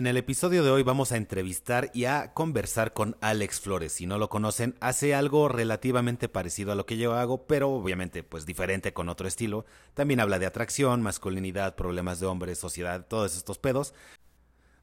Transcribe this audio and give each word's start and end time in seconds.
En 0.00 0.06
el 0.06 0.16
episodio 0.16 0.64
de 0.64 0.70
hoy 0.70 0.82
vamos 0.82 1.12
a 1.12 1.18
entrevistar 1.18 1.90
y 1.92 2.06
a 2.06 2.32
conversar 2.32 2.94
con 2.94 3.18
Alex 3.20 3.60
Flores. 3.60 3.92
Si 3.92 4.06
no 4.06 4.16
lo 4.16 4.30
conocen, 4.30 4.74
hace 4.80 5.14
algo 5.14 5.46
relativamente 5.46 6.26
parecido 6.30 6.72
a 6.72 6.74
lo 6.74 6.86
que 6.86 6.96
yo 6.96 7.12
hago, 7.12 7.46
pero 7.46 7.68
obviamente 7.68 8.22
pues 8.22 8.46
diferente 8.46 8.94
con 8.94 9.10
otro 9.10 9.28
estilo. 9.28 9.66
También 9.92 10.20
habla 10.20 10.38
de 10.38 10.46
atracción, 10.46 11.02
masculinidad, 11.02 11.74
problemas 11.74 12.18
de 12.18 12.24
hombres, 12.24 12.56
sociedad, 12.56 13.08
todos 13.08 13.36
estos 13.36 13.58
pedos. 13.58 13.92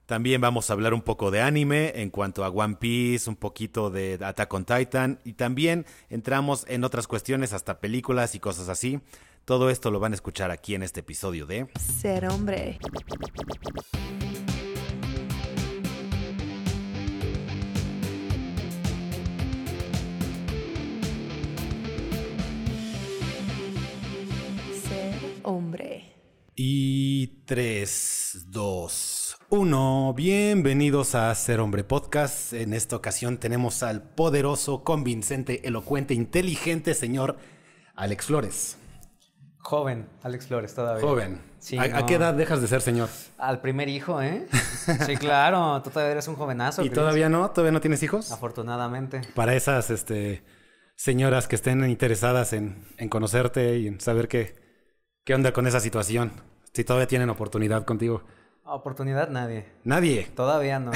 También 0.06 0.40
vamos 0.40 0.70
a 0.70 0.74
hablar 0.74 0.94
un 0.94 1.02
poco 1.02 1.32
de 1.32 1.42
anime 1.42 1.94
en 1.96 2.12
cuanto 2.12 2.46
a 2.46 2.50
One 2.50 2.76
Piece, 2.76 3.28
un 3.28 3.38
poquito 3.38 3.90
de 3.90 4.20
Attack 4.22 4.54
on 4.54 4.66
Titan 4.66 5.20
y 5.24 5.34
también 5.34 5.88
entramos 6.12 6.64
en 6.68 6.84
otras 6.84 7.08
cuestiones 7.08 7.54
hasta 7.54 7.80
películas 7.80 8.36
y 8.36 8.40
cosas 8.40 8.70
así. 8.70 9.00
Todo 9.46 9.72
esto 9.72 9.90
lo 9.90 10.00
van 10.00 10.12
a 10.12 10.16
escuchar 10.16 10.52
aquí 10.52 10.76
en 10.76 10.84
este 10.84 11.00
episodio 11.00 11.48
de 11.48 11.68
Ser 11.80 12.28
hombre. 12.28 12.78
Hombre. 25.48 26.14
Y 26.56 27.44
3, 27.46 28.48
2, 28.48 29.38
1. 29.50 30.14
Bienvenidos 30.14 31.16
a 31.16 31.34
Ser 31.36 31.62
Hombre 31.62 31.86
Podcast. 31.86 32.52
En 32.52 32.74
esta 32.74 32.98
ocasión 32.98 33.38
tenemos 33.38 33.82
al 33.82 34.02
poderoso, 34.02 34.84
convincente, 34.84 35.66
elocuente, 35.66 36.14
inteligente 36.14 36.94
señor 36.94 37.38
Alex 37.96 38.26
Flores. 38.26 38.78
Joven, 39.60 40.10
Alex 40.22 40.48
Flores, 40.48 40.76
todavía. 40.76 41.08
Joven. 41.08 41.42
Sí, 41.60 41.78
¿A, 41.78 42.06
qué 42.06 42.16
edad 42.16 42.34
dejas 42.34 42.62
de 42.62 42.68
ser 42.68 42.82
señor? 42.82 43.08
Al 43.38 43.62
primer 43.62 43.88
hijo, 43.88 44.22
¿eh? 44.22 44.48
Sí, 45.06 45.16
claro, 45.16 45.82
tú 45.82 45.92
todavía 45.92 46.12
eres 46.12 46.28
un 46.28 46.36
jovenazo. 46.36 46.84
¿Y 46.84 46.90
todavía 46.90 47.30
no? 47.30 47.50
¿Todavía 47.52 47.72
no 47.72 47.80
tienes 47.80 48.04
hijos? 48.04 48.34
Afortunadamente. 48.34 49.22
Para 49.34 49.56
esas 49.56 49.92
este, 49.92 50.44
señoras 50.98 51.48
que 51.48 51.56
estén 51.56 51.90
interesadas 51.90 52.52
en, 52.52 52.86
en 52.98 53.08
conocerte 53.08 53.78
y 53.78 53.88
en 53.88 54.02
saber 54.02 54.28
qué, 54.28 54.67
qué 55.28 55.36
onda 55.36 55.52
con 55.52 55.68
esa 55.68 55.82
situación. 55.82 56.32
Si 56.72 56.86
todavía 56.86 57.06
tienen 57.06 57.30
oportunidad 57.30 57.84
contigo. 57.84 58.24
Oportunidad 58.64 59.30
nadie. 59.30 59.66
Nadie. 59.84 60.24
Todavía 60.34 60.80
no. 60.80 60.92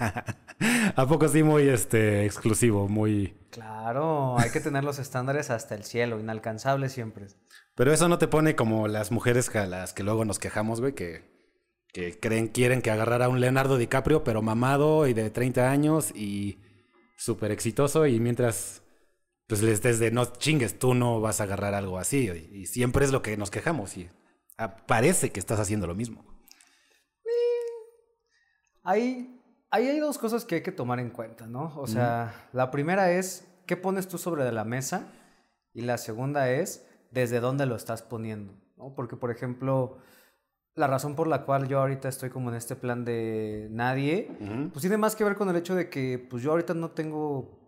¿A 0.96 1.06
poco 1.06 1.28
sí 1.28 1.42
muy 1.42 1.66
este, 1.66 2.26
exclusivo? 2.26 2.88
Muy... 2.88 3.38
Claro, 3.48 4.38
hay 4.38 4.50
que 4.50 4.60
tener 4.60 4.84
los 4.84 4.98
estándares 4.98 5.48
hasta 5.48 5.74
el 5.74 5.84
cielo, 5.84 6.20
inalcanzables 6.20 6.92
siempre. 6.92 7.28
Pero 7.74 7.90
eso 7.90 8.06
no 8.10 8.18
te 8.18 8.28
pone 8.28 8.54
como 8.54 8.86
las 8.86 9.12
mujeres 9.12 9.54
a 9.56 9.64
las 9.64 9.94
que 9.94 10.02
luego 10.02 10.26
nos 10.26 10.38
quejamos, 10.38 10.82
güey, 10.82 10.92
que, 10.92 11.24
que 11.94 12.20
creen, 12.20 12.48
quieren 12.48 12.82
que 12.82 12.90
agarrara 12.90 13.26
a 13.26 13.28
un 13.30 13.40
Leonardo 13.40 13.78
DiCaprio, 13.78 14.24
pero 14.24 14.42
mamado 14.42 15.06
y 15.06 15.14
de 15.14 15.30
30 15.30 15.70
años 15.70 16.14
y 16.14 16.58
súper 17.16 17.50
exitoso 17.52 18.06
y 18.06 18.20
mientras 18.20 18.82
pues 19.48 19.62
les 19.62 19.82
des 19.82 19.98
de 19.98 20.12
no 20.12 20.26
chingues, 20.26 20.78
tú 20.78 20.94
no 20.94 21.20
vas 21.20 21.40
a 21.40 21.44
agarrar 21.44 21.74
algo 21.74 21.98
así. 21.98 22.28
Y, 22.28 22.60
y 22.60 22.66
siempre 22.66 23.04
es 23.04 23.10
lo 23.10 23.22
que 23.22 23.36
nos 23.36 23.50
quejamos 23.50 23.96
y 23.96 24.08
parece 24.86 25.30
que 25.30 25.40
estás 25.40 25.58
haciendo 25.58 25.86
lo 25.86 25.94
mismo. 25.94 26.24
Hay, 28.82 29.40
ahí 29.70 29.86
hay 29.86 29.98
dos 30.00 30.18
cosas 30.18 30.44
que 30.44 30.56
hay 30.56 30.62
que 30.62 30.72
tomar 30.72 30.98
en 30.98 31.10
cuenta, 31.10 31.46
¿no? 31.46 31.74
O 31.76 31.86
sea, 31.86 32.48
la 32.52 32.70
primera 32.70 33.12
es, 33.12 33.46
¿qué 33.66 33.76
pones 33.76 34.08
tú 34.08 34.18
sobre 34.18 34.50
la 34.50 34.64
mesa? 34.64 35.12
Y 35.74 35.82
la 35.82 35.98
segunda 35.98 36.50
es, 36.50 36.86
¿desde 37.10 37.40
dónde 37.40 37.66
lo 37.66 37.76
estás 37.76 38.02
poniendo? 38.02 38.54
¿no? 38.76 38.94
Porque, 38.94 39.16
por 39.16 39.30
ejemplo, 39.30 39.98
la 40.74 40.86
razón 40.86 41.14
por 41.16 41.26
la 41.26 41.44
cual 41.44 41.68
yo 41.68 41.80
ahorita 41.80 42.08
estoy 42.08 42.30
como 42.30 42.50
en 42.50 42.56
este 42.56 42.76
plan 42.76 43.04
de 43.04 43.68
nadie, 43.70 44.30
pues 44.72 44.80
tiene 44.80 44.96
más 44.96 45.16
que 45.16 45.24
ver 45.24 45.36
con 45.36 45.50
el 45.50 45.56
hecho 45.56 45.74
de 45.74 45.90
que 45.90 46.18
pues 46.18 46.42
yo 46.42 46.52
ahorita 46.52 46.72
no 46.72 46.90
tengo 46.92 47.58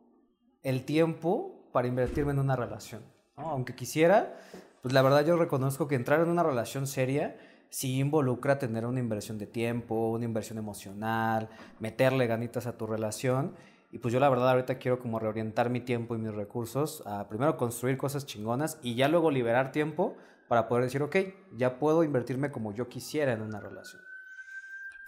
el 0.63 0.85
tiempo 0.85 1.60
para 1.73 1.89
invertirme 1.89 2.33
en 2.33 2.39
una 2.39 2.57
relación. 2.57 3.03
Aunque 3.37 3.75
quisiera, 3.75 4.37
pues 4.83 4.93
la 4.93 5.03
verdad 5.03 5.25
yo 5.25 5.37
reconozco 5.37 5.89
que 5.89 5.95
entrar 5.95 6.21
en 6.21 6.29
una 6.29 6.43
relación 6.43 6.87
seria 6.87 7.37
sí 7.71 7.99
involucra 8.01 8.59
tener 8.59 8.85
una 8.85 9.01
inversión 9.01 9.39
de 9.39 9.47
tiempo, 9.47 10.11
una 10.11 10.25
inversión 10.25 10.59
emocional, 10.59 11.49
meterle 11.79 12.27
ganitas 12.27 12.67
a 12.67 12.77
tu 12.77 12.87
relación. 12.87 13.55
Y 13.93 13.99
pues 13.99 14.13
yo 14.13 14.21
la 14.21 14.29
verdad 14.29 14.51
ahorita 14.51 14.79
quiero 14.79 14.99
como 14.99 15.19
reorientar 15.19 15.71
mi 15.71 15.81
tiempo 15.81 16.15
y 16.15 16.19
mis 16.19 16.35
recursos 16.35 17.03
a 17.07 17.29
primero 17.29 17.57
construir 17.57 17.97
cosas 17.97 18.27
chingonas 18.27 18.79
y 18.83 18.95
ya 18.95 19.09
luego 19.09 19.31
liberar 19.31 19.73
tiempo 19.73 20.17
para 20.49 20.69
poder 20.69 20.85
decir, 20.85 21.03
ok, 21.03 21.17
ya 21.57 21.79
puedo 21.79 22.05
invertirme 22.05 22.51
como 22.51 22.75
yo 22.75 22.89
quisiera 22.89 23.33
en 23.33 23.43
una 23.43 23.61
relación. 23.61 24.03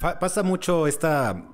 Pasa 0.01 0.43
mucho 0.43 0.89
esta 0.89 1.49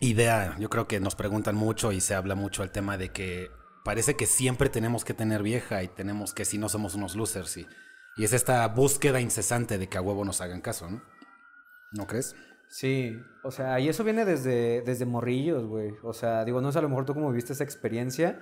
idea, 0.00 0.54
yo 0.58 0.68
creo 0.68 0.86
que 0.86 1.00
nos 1.00 1.14
preguntan 1.14 1.54
mucho 1.54 1.92
y 1.92 2.00
se 2.02 2.14
habla 2.14 2.34
mucho 2.34 2.62
el 2.62 2.70
tema 2.70 2.98
de 2.98 3.10
que 3.10 3.48
parece 3.86 4.16
que 4.16 4.26
siempre 4.26 4.68
tenemos 4.68 5.04
que 5.04 5.14
tener 5.14 5.44
vieja 5.44 5.84
y 5.84 5.86
tenemos 5.86 6.34
que 6.34 6.44
si 6.44 6.58
no 6.58 6.68
somos 6.68 6.96
unos 6.96 7.14
losers 7.14 7.56
y, 7.56 7.68
y 8.16 8.24
es 8.24 8.32
esta 8.32 8.66
búsqueda 8.66 9.20
incesante 9.20 9.78
de 9.78 9.88
que 9.88 9.96
a 9.96 10.00
huevo 10.00 10.24
nos 10.24 10.40
hagan 10.40 10.60
caso, 10.60 10.90
¿no? 10.90 11.02
¿No 11.92 12.04
crees? 12.08 12.34
Sí, 12.68 13.16
o 13.44 13.52
sea, 13.52 13.78
y 13.78 13.88
eso 13.88 14.02
viene 14.02 14.24
desde, 14.24 14.82
desde 14.82 15.06
morrillos, 15.06 15.66
güey. 15.66 15.92
O 16.02 16.12
sea, 16.12 16.44
digo, 16.44 16.60
no 16.60 16.72
sé 16.72 16.80
a 16.80 16.82
lo 16.82 16.88
mejor 16.88 17.04
tú 17.04 17.14
cómo 17.14 17.30
viste 17.30 17.52
esa 17.52 17.62
experiencia, 17.62 18.40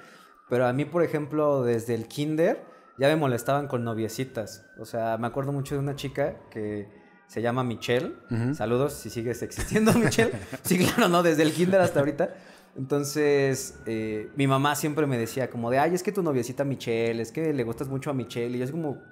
pero 0.49 0.67
a 0.67 0.73
mí, 0.73 0.87
por 0.87 1.03
ejemplo, 1.03 1.63
desde 1.63 1.95
el 1.95 2.09
kinder 2.09 2.65
ya 2.97 3.09
me 3.09 3.17
molestaban 3.17 3.69
con 3.69 3.85
noviecitas. 3.85 4.65
O 4.79 4.87
sea, 4.87 5.19
me 5.19 5.27
acuerdo 5.27 5.53
mucho 5.53 5.75
de 5.75 5.83
una 5.83 5.95
chica 5.95 6.37
que 6.51 6.89
se 7.27 7.43
llama 7.43 7.65
Michelle. 7.65 8.15
Saludos 8.55 8.95
si 8.95 9.11
sigues 9.11 9.43
existiendo, 9.43 9.93
Michelle. 9.99 10.33
sí, 10.63 10.79
claro, 10.79 11.11
no, 11.11 11.23
desde 11.23 11.43
el 11.43 11.53
kinder 11.53 11.83
hasta 11.83 12.01
ahorita. 12.01 12.35
Entonces, 12.77 13.79
eh, 13.87 14.31
mi 14.37 14.47
mamá 14.47 14.75
siempre 14.75 15.07
me 15.07 15.17
decía 15.17 15.49
como 15.49 15.71
de, 15.71 15.79
ay, 15.79 15.95
es 15.95 16.03
que 16.03 16.13
tu 16.13 16.23
noviecita 16.23 16.65
Michelle, 16.65 17.23
es 17.23 17.31
que 17.31 17.53
le 17.53 17.65
gustas 17.65 17.89
mucho 17.89 18.11
a 18.11 18.15
Michelle. 18.15 18.57
Y 18.57 18.59
yo 18.59 18.65
es 18.65 18.71
como, 18.71 19.03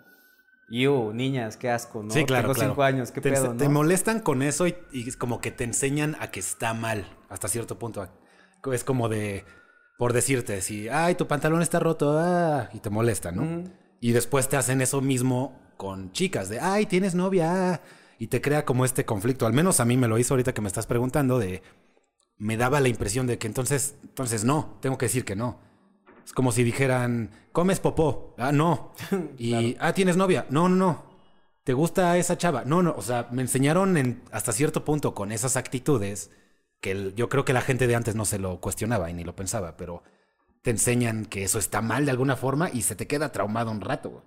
yo, 0.68 1.12
niñas, 1.14 1.56
qué 1.56 1.70
asco, 1.70 2.02
¿no? 2.02 2.10
Sí, 2.10 2.24
claro, 2.24 2.48
Tengo 2.48 2.54
claro. 2.54 2.70
cinco 2.70 2.82
años, 2.82 3.12
qué 3.12 3.20
te, 3.20 3.30
pedo, 3.30 3.54
te 3.54 3.64
¿no? 3.64 3.70
molestan 3.70 4.20
con 4.20 4.42
eso 4.42 4.66
y, 4.66 4.74
y 4.90 5.08
es 5.08 5.16
como 5.16 5.40
que 5.40 5.50
te 5.50 5.64
enseñan 5.64 6.16
a 6.18 6.30
que 6.30 6.40
está 6.40 6.74
mal 6.74 7.06
hasta 7.28 7.48
cierto 7.48 7.78
punto. 7.78 8.08
Es 8.72 8.84
como 8.84 9.08
de, 9.08 9.44
por 9.98 10.12
decirte, 10.12 10.60
si, 10.62 10.88
ay, 10.88 11.14
tu 11.14 11.26
pantalón 11.28 11.62
está 11.62 11.78
roto, 11.78 12.18
ah, 12.18 12.68
y 12.72 12.80
te 12.80 12.90
molesta, 12.90 13.32
¿no? 13.32 13.64
Y 14.00 14.12
después 14.12 14.48
te 14.48 14.56
hacen 14.56 14.80
eso 14.80 15.00
mismo 15.00 15.60
con 15.76 16.10
chicas, 16.12 16.48
de, 16.48 16.58
ay, 16.60 16.86
tienes 16.86 17.14
novia, 17.14 17.74
ah", 17.74 17.80
y 18.18 18.28
te 18.28 18.40
crea 18.40 18.64
como 18.64 18.84
este 18.84 19.04
conflicto. 19.04 19.46
Al 19.46 19.52
menos 19.52 19.78
a 19.80 19.84
mí 19.84 19.96
me 19.96 20.08
lo 20.08 20.18
hizo 20.18 20.34
ahorita 20.34 20.54
que 20.54 20.60
me 20.60 20.68
estás 20.68 20.86
preguntando, 20.86 21.38
de, 21.38 21.62
me 22.42 22.56
daba 22.56 22.80
la 22.80 22.88
impresión 22.88 23.26
de 23.26 23.38
que 23.38 23.46
entonces, 23.46 23.96
entonces 24.02 24.44
no, 24.44 24.78
tengo 24.80 24.98
que 24.98 25.06
decir 25.06 25.24
que 25.24 25.36
no. 25.36 25.58
Es 26.24 26.32
como 26.32 26.52
si 26.52 26.64
dijeran, 26.64 27.30
comes 27.52 27.80
popó, 27.80 28.34
ah, 28.38 28.52
no. 28.52 28.92
Y, 29.38 29.76
ah, 29.80 29.92
tienes 29.94 30.16
novia, 30.16 30.46
no, 30.50 30.68
no, 30.68 30.76
no. 30.76 31.04
¿Te 31.64 31.74
gusta 31.74 32.16
esa 32.18 32.38
chava? 32.38 32.64
No, 32.64 32.82
no, 32.82 32.94
o 32.96 33.02
sea, 33.02 33.28
me 33.30 33.42
enseñaron 33.42 33.96
en, 33.96 34.22
hasta 34.32 34.52
cierto 34.52 34.84
punto 34.84 35.14
con 35.14 35.32
esas 35.32 35.56
actitudes 35.56 36.30
que 36.80 36.92
el- 36.92 37.14
yo 37.14 37.28
creo 37.28 37.44
que 37.44 37.52
la 37.52 37.60
gente 37.62 37.86
de 37.86 37.94
antes 37.96 38.16
no 38.16 38.24
se 38.24 38.38
lo 38.38 38.60
cuestionaba 38.60 39.10
y 39.10 39.14
ni 39.14 39.24
lo 39.24 39.36
pensaba, 39.36 39.76
pero 39.76 40.02
te 40.62 40.70
enseñan 40.70 41.26
que 41.26 41.44
eso 41.44 41.58
está 41.58 41.82
mal 41.82 42.04
de 42.06 42.12
alguna 42.12 42.36
forma 42.36 42.70
y 42.72 42.82
se 42.82 42.96
te 42.96 43.06
queda 43.08 43.32
traumado 43.32 43.70
un 43.72 43.80
rato. 43.82 44.24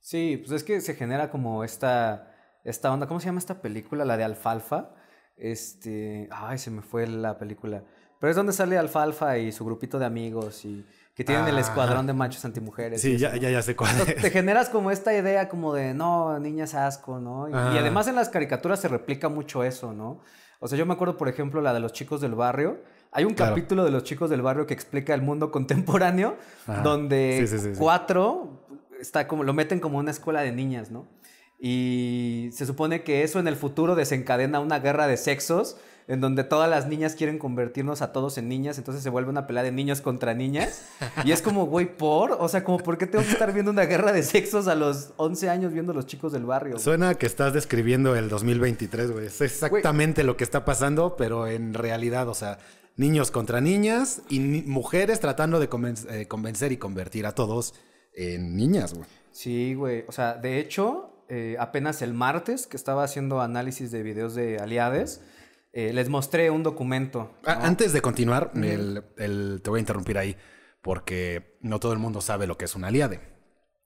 Sí, 0.00 0.36
pues 0.38 0.52
es 0.52 0.64
que 0.64 0.80
se 0.80 0.94
genera 0.94 1.30
como 1.30 1.64
esta, 1.64 2.32
esta 2.64 2.92
onda, 2.92 3.06
¿cómo 3.06 3.20
se 3.20 3.26
llama 3.26 3.38
esta 3.38 3.60
película? 3.60 4.04
La 4.04 4.16
de 4.16 4.24
Alfalfa. 4.24 4.94
Este, 5.38 6.28
ay, 6.30 6.58
se 6.58 6.70
me 6.70 6.82
fue 6.82 7.06
la 7.06 7.38
película. 7.38 7.82
Pero 8.20 8.30
es 8.30 8.36
donde 8.36 8.52
sale 8.52 8.76
Alfalfa 8.76 9.38
y 9.38 9.52
su 9.52 9.64
grupito 9.64 9.98
de 9.98 10.04
amigos 10.06 10.64
y 10.64 10.84
que 11.14 11.24
tienen 11.24 11.46
el 11.48 11.58
escuadrón 11.58 12.06
de 12.06 12.12
machos 12.12 12.44
antimujeres. 12.44 13.00
Sí, 13.00 13.14
eso, 13.14 13.20
ya, 13.22 13.36
ya, 13.36 13.50
ya 13.50 13.62
sé 13.62 13.74
cuál 13.76 13.90
es. 14.00 14.16
te 14.16 14.30
generas 14.30 14.68
como 14.68 14.90
esta 14.90 15.12
idea 15.16 15.48
como 15.48 15.74
de, 15.74 15.94
no, 15.94 16.38
niñas 16.38 16.74
asco, 16.74 17.18
¿no? 17.20 17.48
Y, 17.48 17.52
además 17.52 18.08
en 18.08 18.16
las 18.16 18.28
caricaturas 18.28 18.80
se 18.80 18.88
replica 18.88 19.28
mucho 19.28 19.62
eso, 19.64 19.92
¿no? 19.92 20.20
O 20.60 20.66
sea, 20.66 20.76
yo 20.76 20.86
me 20.86 20.92
acuerdo, 20.94 21.16
por 21.16 21.28
ejemplo, 21.28 21.60
la 21.60 21.72
de 21.72 21.80
los 21.80 21.92
chicos 21.92 22.20
del 22.20 22.34
barrio. 22.34 22.82
Hay 23.12 23.24
un 23.24 23.34
Claro. 23.34 23.52
capítulo 23.52 23.84
de 23.84 23.90
los 23.92 24.02
chicos 24.02 24.28
del 24.30 24.42
barrio 24.42 24.66
que 24.66 24.74
explica 24.74 25.14
el 25.14 25.22
mundo 25.22 25.50
contemporáneo, 25.52 26.36
Ajá. 26.66 26.82
donde 26.82 27.38
Sí, 27.40 27.46
sí, 27.46 27.58
sí, 27.58 27.74
sí. 27.74 27.80
cuatro 27.80 28.66
está 29.00 29.28
como, 29.28 29.44
lo 29.44 29.52
meten 29.54 29.78
como 29.78 29.98
una 29.98 30.10
escuela 30.10 30.40
de 30.42 30.50
niñas, 30.52 30.90
¿no? 30.90 31.06
Y 31.58 32.50
se 32.52 32.66
supone 32.66 33.02
que 33.02 33.22
eso 33.24 33.38
en 33.40 33.48
el 33.48 33.56
futuro 33.56 33.94
desencadena 33.94 34.60
una 34.60 34.78
guerra 34.78 35.06
de 35.06 35.16
sexos 35.16 35.76
en 36.06 36.22
donde 36.22 36.42
todas 36.42 36.70
las 36.70 36.86
niñas 36.88 37.14
quieren 37.16 37.38
convertirnos 37.38 38.00
a 38.00 38.12
todos 38.12 38.38
en 38.38 38.48
niñas, 38.48 38.78
entonces 38.78 39.02
se 39.02 39.10
vuelve 39.10 39.28
una 39.28 39.46
pelea 39.46 39.62
de 39.62 39.72
niños 39.72 40.00
contra 40.00 40.32
niñas. 40.32 40.84
Y 41.26 41.32
es 41.32 41.42
como, 41.42 41.66
güey, 41.66 41.96
¿por? 41.98 42.32
O 42.32 42.48
sea, 42.48 42.64
como, 42.64 42.78
¿por 42.78 42.96
qué 42.96 43.06
tengo 43.06 43.22
que 43.24 43.32
estar 43.32 43.52
viendo 43.52 43.70
una 43.70 43.84
guerra 43.84 44.12
de 44.12 44.22
sexos 44.22 44.68
a 44.68 44.74
los 44.74 45.12
11 45.18 45.50
años 45.50 45.72
viendo 45.74 45.92
a 45.92 45.94
los 45.94 46.06
chicos 46.06 46.32
del 46.32 46.46
barrio? 46.46 46.74
güey? 46.74 46.82
Suena 46.82 47.14
que 47.16 47.26
estás 47.26 47.52
describiendo 47.52 48.16
el 48.16 48.30
2023, 48.30 49.10
güey. 49.10 49.26
Es 49.26 49.40
exactamente 49.42 50.24
lo 50.24 50.36
que 50.38 50.44
está 50.44 50.64
pasando, 50.64 51.14
pero 51.16 51.46
en 51.46 51.74
realidad, 51.74 52.26
o 52.28 52.34
sea, 52.34 52.58
niños 52.96 53.30
contra 53.30 53.60
niñas 53.60 54.22
y 54.30 54.38
ni- 54.38 54.62
mujeres 54.62 55.20
tratando 55.20 55.60
de 55.60 55.68
conven- 55.68 56.06
eh, 56.10 56.26
convencer 56.26 56.72
y 56.72 56.78
convertir 56.78 57.26
a 57.26 57.32
todos 57.32 57.74
en 58.14 58.56
niñas, 58.56 58.94
güey. 58.94 59.06
Sí, 59.30 59.74
güey. 59.74 60.04
O 60.08 60.12
sea, 60.12 60.34
de 60.34 60.58
hecho, 60.58 61.07
eh, 61.28 61.56
apenas 61.58 62.02
el 62.02 62.14
martes 62.14 62.66
que 62.66 62.76
estaba 62.76 63.04
haciendo 63.04 63.40
análisis 63.40 63.90
de 63.90 64.02
videos 64.02 64.34
de 64.34 64.58
aliades, 64.58 65.20
eh, 65.72 65.92
les 65.92 66.08
mostré 66.08 66.50
un 66.50 66.62
documento. 66.62 67.34
Ah, 67.44 67.56
¿no? 67.56 67.64
Antes 67.66 67.92
de 67.92 68.00
continuar, 68.00 68.50
el- 68.54 69.02
el- 69.18 69.60
te 69.62 69.70
voy 69.70 69.78
a 69.78 69.80
interrumpir 69.80 70.18
ahí 70.18 70.36
porque 70.82 71.58
no 71.60 71.78
todo 71.80 71.92
el 71.92 71.98
mundo 71.98 72.20
sabe 72.20 72.46
lo 72.46 72.56
que 72.56 72.64
es 72.64 72.74
un 72.74 72.84
aliade. 72.84 73.20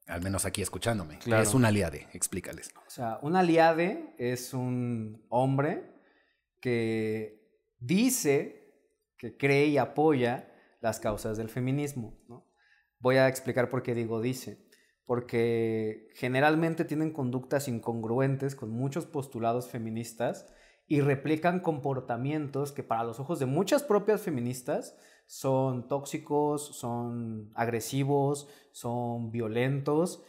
Al 0.06 0.20
menos 0.22 0.44
aquí 0.44 0.62
escuchándome. 0.62 1.18
¿Qué 1.18 1.40
es 1.40 1.54
un 1.54 1.64
aliade? 1.64 2.08
Explícales. 2.12 2.70
O 2.86 2.90
sea, 2.90 3.18
un 3.22 3.34
aliade 3.36 4.14
es 4.18 4.52
un 4.52 5.24
hombre 5.28 5.84
que 6.60 7.40
dice 7.78 8.60
que 9.18 9.36
cree 9.36 9.66
y 9.66 9.78
apoya 9.78 10.48
las 10.80 10.98
causas 11.00 11.36
del 11.36 11.48
feminismo. 11.48 12.18
¿no? 12.28 12.46
Voy 12.98 13.16
a 13.16 13.28
explicar 13.28 13.68
por 13.68 13.82
qué 13.82 13.94
digo 13.94 14.20
dice. 14.20 14.58
Porque 15.12 16.08
generalmente 16.14 16.86
tienen 16.86 17.12
conductas 17.12 17.68
incongruentes 17.68 18.54
con 18.54 18.70
muchos 18.70 19.04
postulados 19.04 19.68
feministas 19.68 20.46
y 20.88 21.02
replican 21.02 21.60
comportamientos 21.60 22.72
que 22.72 22.82
para 22.82 23.04
los 23.04 23.20
ojos 23.20 23.38
de 23.38 23.44
muchas 23.44 23.82
propias 23.82 24.22
feministas 24.22 24.96
son 25.26 25.86
tóxicos, 25.86 26.64
son 26.78 27.50
agresivos, 27.54 28.48
son 28.70 29.30
violentos 29.30 30.22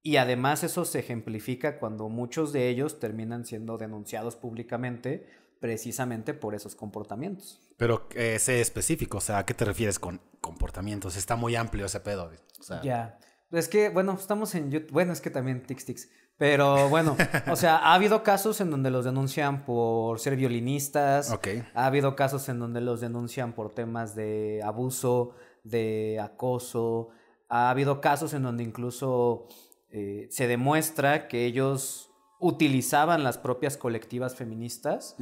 y 0.00 0.14
además 0.14 0.62
eso 0.62 0.84
se 0.84 1.00
ejemplifica 1.00 1.80
cuando 1.80 2.08
muchos 2.08 2.52
de 2.52 2.68
ellos 2.68 3.00
terminan 3.00 3.44
siendo 3.44 3.78
denunciados 3.78 4.36
públicamente 4.36 5.26
precisamente 5.58 6.34
por 6.34 6.54
esos 6.54 6.76
comportamientos. 6.76 7.60
Pero 7.76 8.06
eh, 8.14 8.38
sé 8.38 8.60
específico, 8.60 9.18
o 9.18 9.20
sea, 9.20 9.38
¿a 9.38 9.44
qué 9.44 9.54
te 9.54 9.64
refieres 9.64 9.98
con 9.98 10.20
comportamientos? 10.40 11.16
Está 11.16 11.34
muy 11.34 11.56
amplio 11.56 11.86
ese 11.86 11.98
pedo. 11.98 12.30
O 12.60 12.62
sea, 12.62 12.80
Ya. 12.82 13.18
Es 13.50 13.68
que, 13.68 13.88
bueno, 13.88 14.12
estamos 14.12 14.54
en 14.54 14.70
YouTube. 14.70 14.92
Bueno, 14.92 15.12
es 15.12 15.20
que 15.20 15.30
también 15.30 15.62
Tix 15.62 15.84
Tix. 15.84 16.08
Pero 16.38 16.88
bueno, 16.88 17.16
o 17.50 17.56
sea, 17.56 17.76
ha 17.76 17.94
habido 17.94 18.22
casos 18.22 18.60
en 18.62 18.70
donde 18.70 18.90
los 18.90 19.04
denuncian 19.04 19.64
por 19.64 20.20
ser 20.20 20.36
violinistas. 20.36 21.30
Ok. 21.32 21.48
Ha 21.74 21.84
habido 21.84 22.16
casos 22.16 22.48
en 22.48 22.58
donde 22.58 22.80
los 22.80 23.00
denuncian 23.00 23.52
por 23.52 23.74
temas 23.74 24.14
de 24.14 24.62
abuso, 24.64 25.34
de 25.64 26.18
acoso. 26.18 27.10
Ha 27.48 27.68
habido 27.68 28.00
casos 28.00 28.32
en 28.32 28.44
donde 28.44 28.62
incluso 28.62 29.48
eh, 29.90 30.28
se 30.30 30.46
demuestra 30.46 31.28
que 31.28 31.44
ellos 31.44 32.09
utilizaban 32.42 33.22
las 33.22 33.36
propias 33.38 33.76
colectivas 33.76 34.34
feministas 34.34 35.14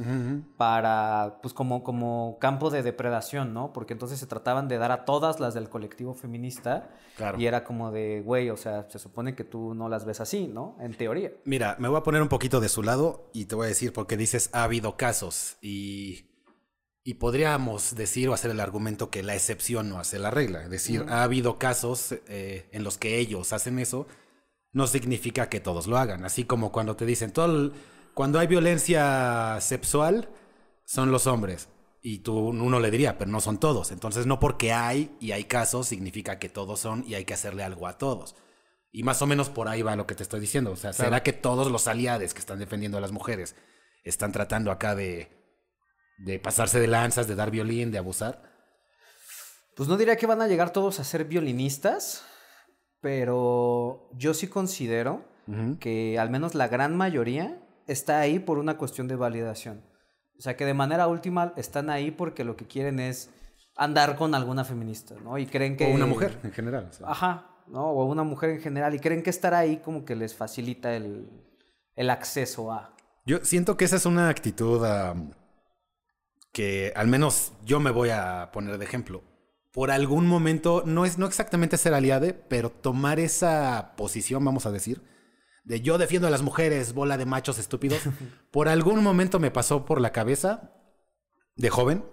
para, 0.57 1.39
pues 1.41 1.53
como, 1.53 1.83
como 1.83 2.37
campo 2.39 2.69
de 2.69 2.81
depredación, 2.81 3.53
¿no? 3.53 3.73
Porque 3.73 3.93
entonces 3.93 4.19
se 4.19 4.25
trataban 4.25 4.67
de 4.67 4.77
dar 4.77 4.91
a 4.91 5.05
todas 5.05 5.39
las 5.39 5.53
del 5.53 5.69
colectivo 5.69 6.13
feminista 6.13 6.89
Claro. 7.17 7.37
y 7.37 7.45
era 7.47 7.65
como 7.65 7.91
de, 7.91 8.21
güey, 8.21 8.49
o 8.49 8.55
sea, 8.55 8.87
se 8.89 8.97
supone 8.97 9.35
que 9.35 9.43
tú 9.43 9.73
no 9.73 9.89
las 9.89 10.05
ves 10.05 10.21
así, 10.21 10.47
¿no? 10.47 10.77
En 10.79 10.93
teoría. 10.95 11.33
Mira, 11.43 11.75
me 11.77 11.89
voy 11.89 11.97
a 11.97 12.03
poner 12.03 12.21
un 12.21 12.29
poquito 12.29 12.61
de 12.61 12.69
su 12.69 12.81
lado 12.81 13.29
y 13.33 13.45
te 13.45 13.55
voy 13.55 13.65
a 13.65 13.67
decir 13.67 13.91
porque 13.91 14.15
dices 14.15 14.49
ha 14.53 14.63
habido 14.63 14.95
casos 14.95 15.57
y, 15.61 16.29
y 17.03 17.15
podríamos 17.15 17.95
decir 17.95 18.29
o 18.29 18.33
hacer 18.33 18.51
el 18.51 18.61
argumento 18.61 19.09
que 19.09 19.23
la 19.23 19.35
excepción 19.35 19.89
no 19.89 19.99
hace 19.99 20.17
la 20.19 20.31
regla. 20.31 20.63
Es 20.63 20.69
decir, 20.69 21.05
ha 21.09 21.23
habido 21.23 21.59
casos 21.59 22.13
eh, 22.29 22.69
en 22.71 22.85
los 22.85 22.97
que 22.97 23.17
ellos 23.19 23.51
hacen 23.51 23.77
eso, 23.79 24.07
no 24.71 24.87
significa 24.87 25.49
que 25.49 25.59
todos 25.59 25.87
lo 25.87 25.97
hagan. 25.97 26.25
Así 26.25 26.43
como 26.45 26.71
cuando 26.71 26.95
te 26.95 27.05
dicen, 27.05 27.31
todo 27.31 27.45
el- 27.45 27.73
cuando 28.13 28.39
hay 28.39 28.47
violencia 28.47 29.57
sexual, 29.61 30.29
son 30.85 31.11
los 31.11 31.27
hombres. 31.27 31.69
Y 32.01 32.19
tú, 32.19 32.37
uno 32.49 32.79
le 32.79 32.91
diría, 32.91 33.17
pero 33.17 33.29
no 33.29 33.41
son 33.41 33.59
todos. 33.59 33.91
Entonces, 33.91 34.25
no 34.25 34.39
porque 34.39 34.71
hay 34.71 35.15
y 35.19 35.31
hay 35.33 35.43
casos, 35.45 35.87
significa 35.87 36.39
que 36.39 36.49
todos 36.49 36.79
son 36.79 37.03
y 37.07 37.15
hay 37.15 37.25
que 37.25 37.33
hacerle 37.33 37.63
algo 37.63 37.87
a 37.87 37.97
todos. 37.97 38.35
Y 38.91 39.03
más 39.03 39.21
o 39.21 39.27
menos 39.27 39.49
por 39.49 39.67
ahí 39.67 39.81
va 39.81 39.95
lo 39.95 40.07
que 40.07 40.15
te 40.15 40.23
estoy 40.23 40.39
diciendo. 40.39 40.71
O 40.71 40.75
sea, 40.75 40.93
¿será 40.93 41.21
que 41.23 41.33
todos 41.33 41.69
los 41.71 41.87
aliados 41.87 42.33
que 42.33 42.39
están 42.39 42.57
defendiendo 42.59 42.97
a 42.97 43.01
las 43.01 43.11
mujeres 43.11 43.55
están 44.03 44.31
tratando 44.31 44.71
acá 44.71 44.95
de, 44.95 45.29
de 46.17 46.39
pasarse 46.39 46.79
de 46.79 46.87
lanzas, 46.87 47.27
de 47.27 47.35
dar 47.35 47.51
violín, 47.51 47.91
de 47.91 47.97
abusar? 47.99 48.41
Pues 49.75 49.87
no 49.87 49.95
diría 49.97 50.15
que 50.17 50.25
van 50.25 50.41
a 50.41 50.47
llegar 50.47 50.73
todos 50.73 50.99
a 50.99 51.03
ser 51.03 51.25
violinistas, 51.25 52.25
pero 53.01 54.09
yo 54.17 54.33
sí 54.33 54.47
considero 54.47 55.23
que 55.79 56.19
al 56.19 56.29
menos 56.29 56.53
la 56.53 56.67
gran 56.67 56.95
mayoría 56.95 57.57
está 57.87 58.19
ahí 58.19 58.37
por 58.37 58.59
una 58.59 58.77
cuestión 58.77 59.07
de 59.07 59.15
validación. 59.15 59.81
O 60.37 60.41
sea, 60.41 60.55
que 60.55 60.63
de 60.63 60.75
manera 60.75 61.07
última 61.07 61.53
están 61.57 61.89
ahí 61.89 62.11
porque 62.11 62.43
lo 62.43 62.55
que 62.55 62.67
quieren 62.67 62.99
es 62.99 63.31
andar 63.75 64.15
con 64.15 64.35
alguna 64.35 64.63
feminista, 64.63 65.15
¿no? 65.23 65.39
Y 65.39 65.47
creen 65.47 65.75
que... 65.75 65.85
O 65.91 65.95
una 65.95 66.05
mujer 66.05 66.37
en 66.43 66.51
general. 66.51 66.87
o 66.89 66.93
sea. 66.93 67.09
Ajá, 67.09 67.47
¿no? 67.67 67.89
O 67.89 68.05
una 68.05 68.23
mujer 68.23 68.51
en 68.51 68.61
general. 68.61 68.93
Y 68.93 68.99
creen 68.99 69.23
que 69.23 69.31
estar 69.31 69.55
ahí 69.55 69.77
como 69.77 70.05
que 70.05 70.15
les 70.15 70.35
facilita 70.35 70.95
el, 70.95 71.27
el 71.95 72.09
acceso 72.11 72.71
a... 72.71 72.95
Yo 73.25 73.43
siento 73.43 73.75
que 73.75 73.85
esa 73.85 73.95
es 73.95 74.05
una 74.05 74.29
actitud 74.29 74.85
que 76.51 76.93
al 76.95 77.07
menos 77.07 77.53
yo 77.65 77.79
me 77.79 77.91
voy 77.91 78.09
a 78.09 78.49
poner 78.53 78.77
de 78.77 78.85
ejemplo. 78.85 79.23
Por 79.71 79.91
algún 79.91 80.25
momento, 80.25 80.83
no 80.85 81.05
es 81.05 81.17
no 81.17 81.27
exactamente 81.27 81.77
ser 81.77 81.93
aliade, 81.93 82.33
pero 82.33 82.71
tomar 82.71 83.19
esa 83.19 83.93
posición, 83.95 84.43
vamos 84.43 84.65
a 84.65 84.71
decir, 84.71 85.03
de 85.63 85.81
yo 85.81 85.97
defiendo 85.97 86.27
a 86.27 86.31
las 86.31 86.41
mujeres, 86.41 86.93
bola 86.93 87.17
de 87.17 87.25
machos 87.25 87.59
estúpidos. 87.59 88.01
por 88.51 88.67
algún 88.67 89.03
momento 89.03 89.39
me 89.39 89.51
pasó 89.51 89.85
por 89.85 90.01
la 90.01 90.11
cabeza 90.11 90.73
de 91.55 91.69
joven. 91.69 92.03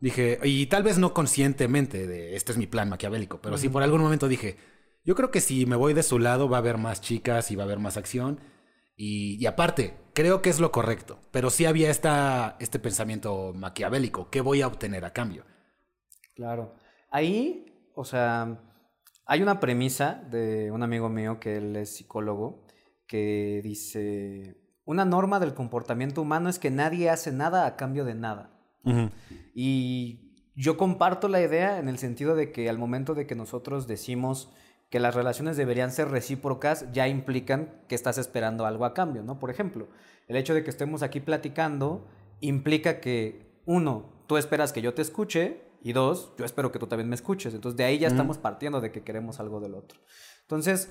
Dije, 0.00 0.38
y 0.42 0.66
tal 0.66 0.82
vez 0.82 0.98
no 0.98 1.14
conscientemente 1.14 2.06
de 2.06 2.36
este 2.36 2.52
es 2.52 2.58
mi 2.58 2.66
plan 2.66 2.88
maquiavélico, 2.88 3.40
pero 3.40 3.58
sí 3.58 3.68
por 3.68 3.82
algún 3.82 4.00
momento 4.00 4.28
dije, 4.28 4.56
yo 5.04 5.14
creo 5.14 5.30
que 5.30 5.40
si 5.40 5.66
me 5.66 5.76
voy 5.76 5.94
de 5.94 6.02
su 6.02 6.18
lado 6.18 6.48
va 6.48 6.58
a 6.58 6.60
haber 6.60 6.78
más 6.78 7.00
chicas 7.00 7.50
y 7.50 7.56
va 7.56 7.62
a 7.64 7.66
haber 7.66 7.78
más 7.78 7.96
acción. 7.96 8.40
Y, 8.96 9.36
y 9.40 9.46
aparte, 9.46 9.96
creo 10.12 10.42
que 10.42 10.50
es 10.50 10.58
lo 10.58 10.72
correcto, 10.72 11.20
pero 11.30 11.50
sí 11.50 11.64
había 11.64 11.90
esta, 11.90 12.56
este 12.58 12.80
pensamiento 12.80 13.52
maquiavélico, 13.54 14.28
¿qué 14.30 14.40
voy 14.40 14.62
a 14.62 14.66
obtener 14.66 15.04
a 15.04 15.12
cambio? 15.12 15.44
Claro. 16.34 16.74
Ahí, 17.10 17.90
o 17.94 18.04
sea, 18.04 18.60
hay 19.26 19.42
una 19.42 19.60
premisa 19.60 20.22
de 20.30 20.70
un 20.70 20.82
amigo 20.82 21.08
mío 21.08 21.38
que 21.40 21.56
él 21.56 21.76
es 21.76 21.96
psicólogo 21.96 22.64
que 23.06 23.60
dice, 23.62 24.60
una 24.84 25.04
norma 25.04 25.40
del 25.40 25.54
comportamiento 25.54 26.22
humano 26.22 26.48
es 26.48 26.58
que 26.58 26.70
nadie 26.70 27.10
hace 27.10 27.32
nada 27.32 27.66
a 27.66 27.76
cambio 27.76 28.04
de 28.04 28.14
nada. 28.14 28.54
Y 29.54 30.52
yo 30.54 30.76
comparto 30.76 31.28
la 31.28 31.42
idea 31.42 31.78
en 31.78 31.88
el 31.88 31.98
sentido 31.98 32.34
de 32.34 32.52
que 32.52 32.68
al 32.68 32.78
momento 32.78 33.14
de 33.14 33.26
que 33.26 33.34
nosotros 33.34 33.86
decimos 33.86 34.50
que 34.90 35.00
las 35.00 35.14
relaciones 35.14 35.56
deberían 35.56 35.92
ser 35.92 36.08
recíprocas, 36.08 36.90
ya 36.92 37.06
implican 37.08 37.82
que 37.88 37.94
estás 37.94 38.16
esperando 38.16 38.64
algo 38.64 38.86
a 38.86 38.94
cambio, 38.94 39.22
¿no? 39.22 39.38
Por 39.38 39.50
ejemplo, 39.50 39.88
el 40.26 40.36
hecho 40.36 40.54
de 40.54 40.64
que 40.64 40.70
estemos 40.70 41.02
aquí 41.02 41.20
platicando 41.20 42.06
implica 42.40 43.00
que, 43.00 43.60
uno, 43.66 44.24
tú 44.26 44.38
esperas 44.38 44.72
que 44.72 44.80
yo 44.80 44.94
te 44.94 45.02
escuche 45.02 45.67
y 45.82 45.92
dos, 45.92 46.32
yo 46.38 46.44
espero 46.44 46.72
que 46.72 46.78
tú 46.78 46.86
también 46.86 47.08
me 47.08 47.14
escuches. 47.14 47.54
Entonces, 47.54 47.76
de 47.76 47.84
ahí 47.84 47.98
ya 47.98 48.08
estamos 48.08 48.38
partiendo 48.38 48.80
de 48.80 48.92
que 48.92 49.02
queremos 49.02 49.40
algo 49.40 49.60
del 49.60 49.74
otro. 49.74 50.00
Entonces, 50.42 50.90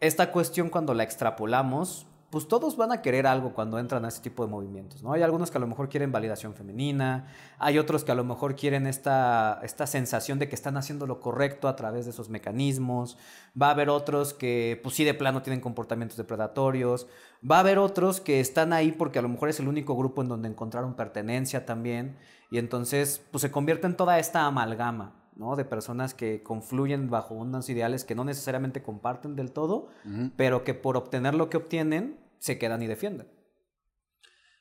esta 0.00 0.32
cuestión 0.32 0.70
cuando 0.70 0.94
la 0.94 1.02
extrapolamos, 1.02 2.06
pues 2.34 2.48
todos 2.48 2.76
van 2.76 2.90
a 2.90 3.00
querer 3.00 3.28
algo 3.28 3.54
cuando 3.54 3.78
entran 3.78 4.04
a 4.04 4.08
este 4.08 4.28
tipo 4.28 4.44
de 4.44 4.50
movimientos, 4.50 5.04
¿no? 5.04 5.12
Hay 5.12 5.22
algunos 5.22 5.52
que 5.52 5.58
a 5.58 5.60
lo 5.60 5.68
mejor 5.68 5.88
quieren 5.88 6.10
validación 6.10 6.54
femenina, 6.54 7.28
hay 7.60 7.78
otros 7.78 8.02
que 8.02 8.10
a 8.10 8.16
lo 8.16 8.24
mejor 8.24 8.56
quieren 8.56 8.88
esta, 8.88 9.60
esta 9.62 9.86
sensación 9.86 10.40
de 10.40 10.48
que 10.48 10.56
están 10.56 10.76
haciendo 10.76 11.06
lo 11.06 11.20
correcto 11.20 11.68
a 11.68 11.76
través 11.76 12.06
de 12.06 12.10
esos 12.10 12.30
mecanismos, 12.30 13.18
va 13.60 13.68
a 13.68 13.70
haber 13.70 13.88
otros 13.88 14.34
que 14.34 14.80
pues 14.82 14.96
sí 14.96 15.04
de 15.04 15.14
plano 15.14 15.42
tienen 15.42 15.60
comportamientos 15.60 16.16
depredatorios, 16.16 17.06
va 17.48 17.58
a 17.58 17.60
haber 17.60 17.78
otros 17.78 18.20
que 18.20 18.40
están 18.40 18.72
ahí 18.72 18.90
porque 18.90 19.20
a 19.20 19.22
lo 19.22 19.28
mejor 19.28 19.48
es 19.48 19.60
el 19.60 19.68
único 19.68 19.96
grupo 19.96 20.20
en 20.20 20.28
donde 20.28 20.48
encontraron 20.48 20.94
pertenencia 20.94 21.64
también, 21.64 22.16
y 22.50 22.58
entonces 22.58 23.22
pues 23.30 23.42
se 23.42 23.50
convierte 23.50 23.86
en 23.86 23.96
toda 23.96 24.18
esta 24.18 24.46
amalgama, 24.46 25.30
¿no? 25.36 25.56
De 25.56 25.64
personas 25.64 26.14
que 26.14 26.42
confluyen 26.42 27.10
bajo 27.10 27.34
unos 27.34 27.68
ideales 27.68 28.04
que 28.04 28.14
no 28.14 28.24
necesariamente 28.24 28.82
comparten 28.82 29.36
del 29.36 29.52
todo, 29.52 29.88
pero 30.36 30.64
que 30.64 30.74
por 30.74 30.96
obtener 30.96 31.34
lo 31.34 31.50
que 31.50 31.56
obtienen, 31.56 32.20
se 32.38 32.58
quedan 32.58 32.82
y 32.82 32.86
defienden. 32.86 33.28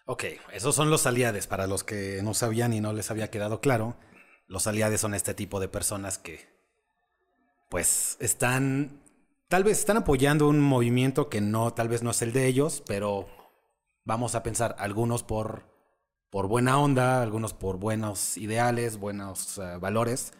Ok, 0.05 0.25
esos 0.51 0.75
son 0.75 0.89
los 0.89 1.05
aliades, 1.05 1.47
para 1.47 1.65
los 1.65 1.83
que 1.83 2.21
no 2.23 2.33
sabían 2.33 2.73
y 2.73 2.81
no 2.81 2.91
les 2.91 3.09
había 3.09 3.29
quedado 3.29 3.61
claro. 3.61 3.95
Los 4.47 4.67
aliades 4.67 4.99
son 4.99 5.13
este 5.13 5.33
tipo 5.33 5.61
de 5.61 5.69
personas 5.69 6.17
que, 6.17 6.41
pues, 7.69 8.17
están, 8.19 9.01
tal 9.47 9.63
vez 9.63 9.79
están 9.79 9.97
apoyando 9.97 10.49
un 10.49 10.59
movimiento 10.59 11.29
que 11.29 11.39
no, 11.39 11.73
tal 11.73 11.87
vez 11.87 12.03
no 12.03 12.11
es 12.11 12.21
el 12.21 12.33
de 12.33 12.47
ellos, 12.47 12.83
pero 12.85 13.27
vamos 14.03 14.35
a 14.35 14.43
pensar, 14.43 14.75
algunos 14.77 15.23
por, 15.23 15.72
por 16.33 16.47
buena 16.47 16.79
onda, 16.79 17.21
algunos 17.21 17.53
por 17.53 17.77
buenos 17.77 18.37
ideales, 18.37 18.97
buenos 18.97 19.61
valores, 19.79 20.33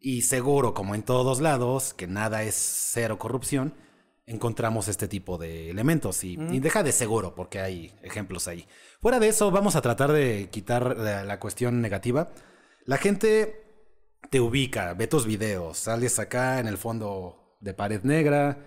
y 0.00 0.22
seguro, 0.22 0.74
como 0.74 0.96
en 0.96 1.04
todos 1.04 1.40
lados, 1.40 1.94
que 1.94 2.08
nada 2.08 2.42
es 2.42 2.56
cero 2.56 3.20
corrupción, 3.20 3.72
encontramos 4.26 4.88
este 4.88 5.06
tipo 5.06 5.38
de 5.38 5.70
elementos. 5.70 6.24
Y, 6.24 6.36
y 6.50 6.58
deja 6.58 6.82
de 6.82 6.90
seguro, 6.90 7.36
porque 7.36 7.60
hay 7.60 7.94
ejemplos 8.02 8.48
ahí. 8.48 8.66
Fuera 9.00 9.20
de 9.20 9.28
eso, 9.28 9.52
vamos 9.52 9.76
a 9.76 9.80
tratar 9.80 10.10
de 10.10 10.48
quitar 10.50 10.96
la, 10.96 11.22
la 11.22 11.38
cuestión 11.38 11.80
negativa. 11.80 12.30
La 12.84 12.96
gente 12.96 13.64
te 14.30 14.40
ubica, 14.40 14.92
ve 14.94 15.06
tus 15.06 15.24
videos, 15.24 15.78
sales 15.78 16.18
acá 16.18 16.58
en 16.58 16.66
el 16.66 16.78
fondo 16.78 17.56
de 17.60 17.74
pared 17.74 18.02
negra, 18.02 18.58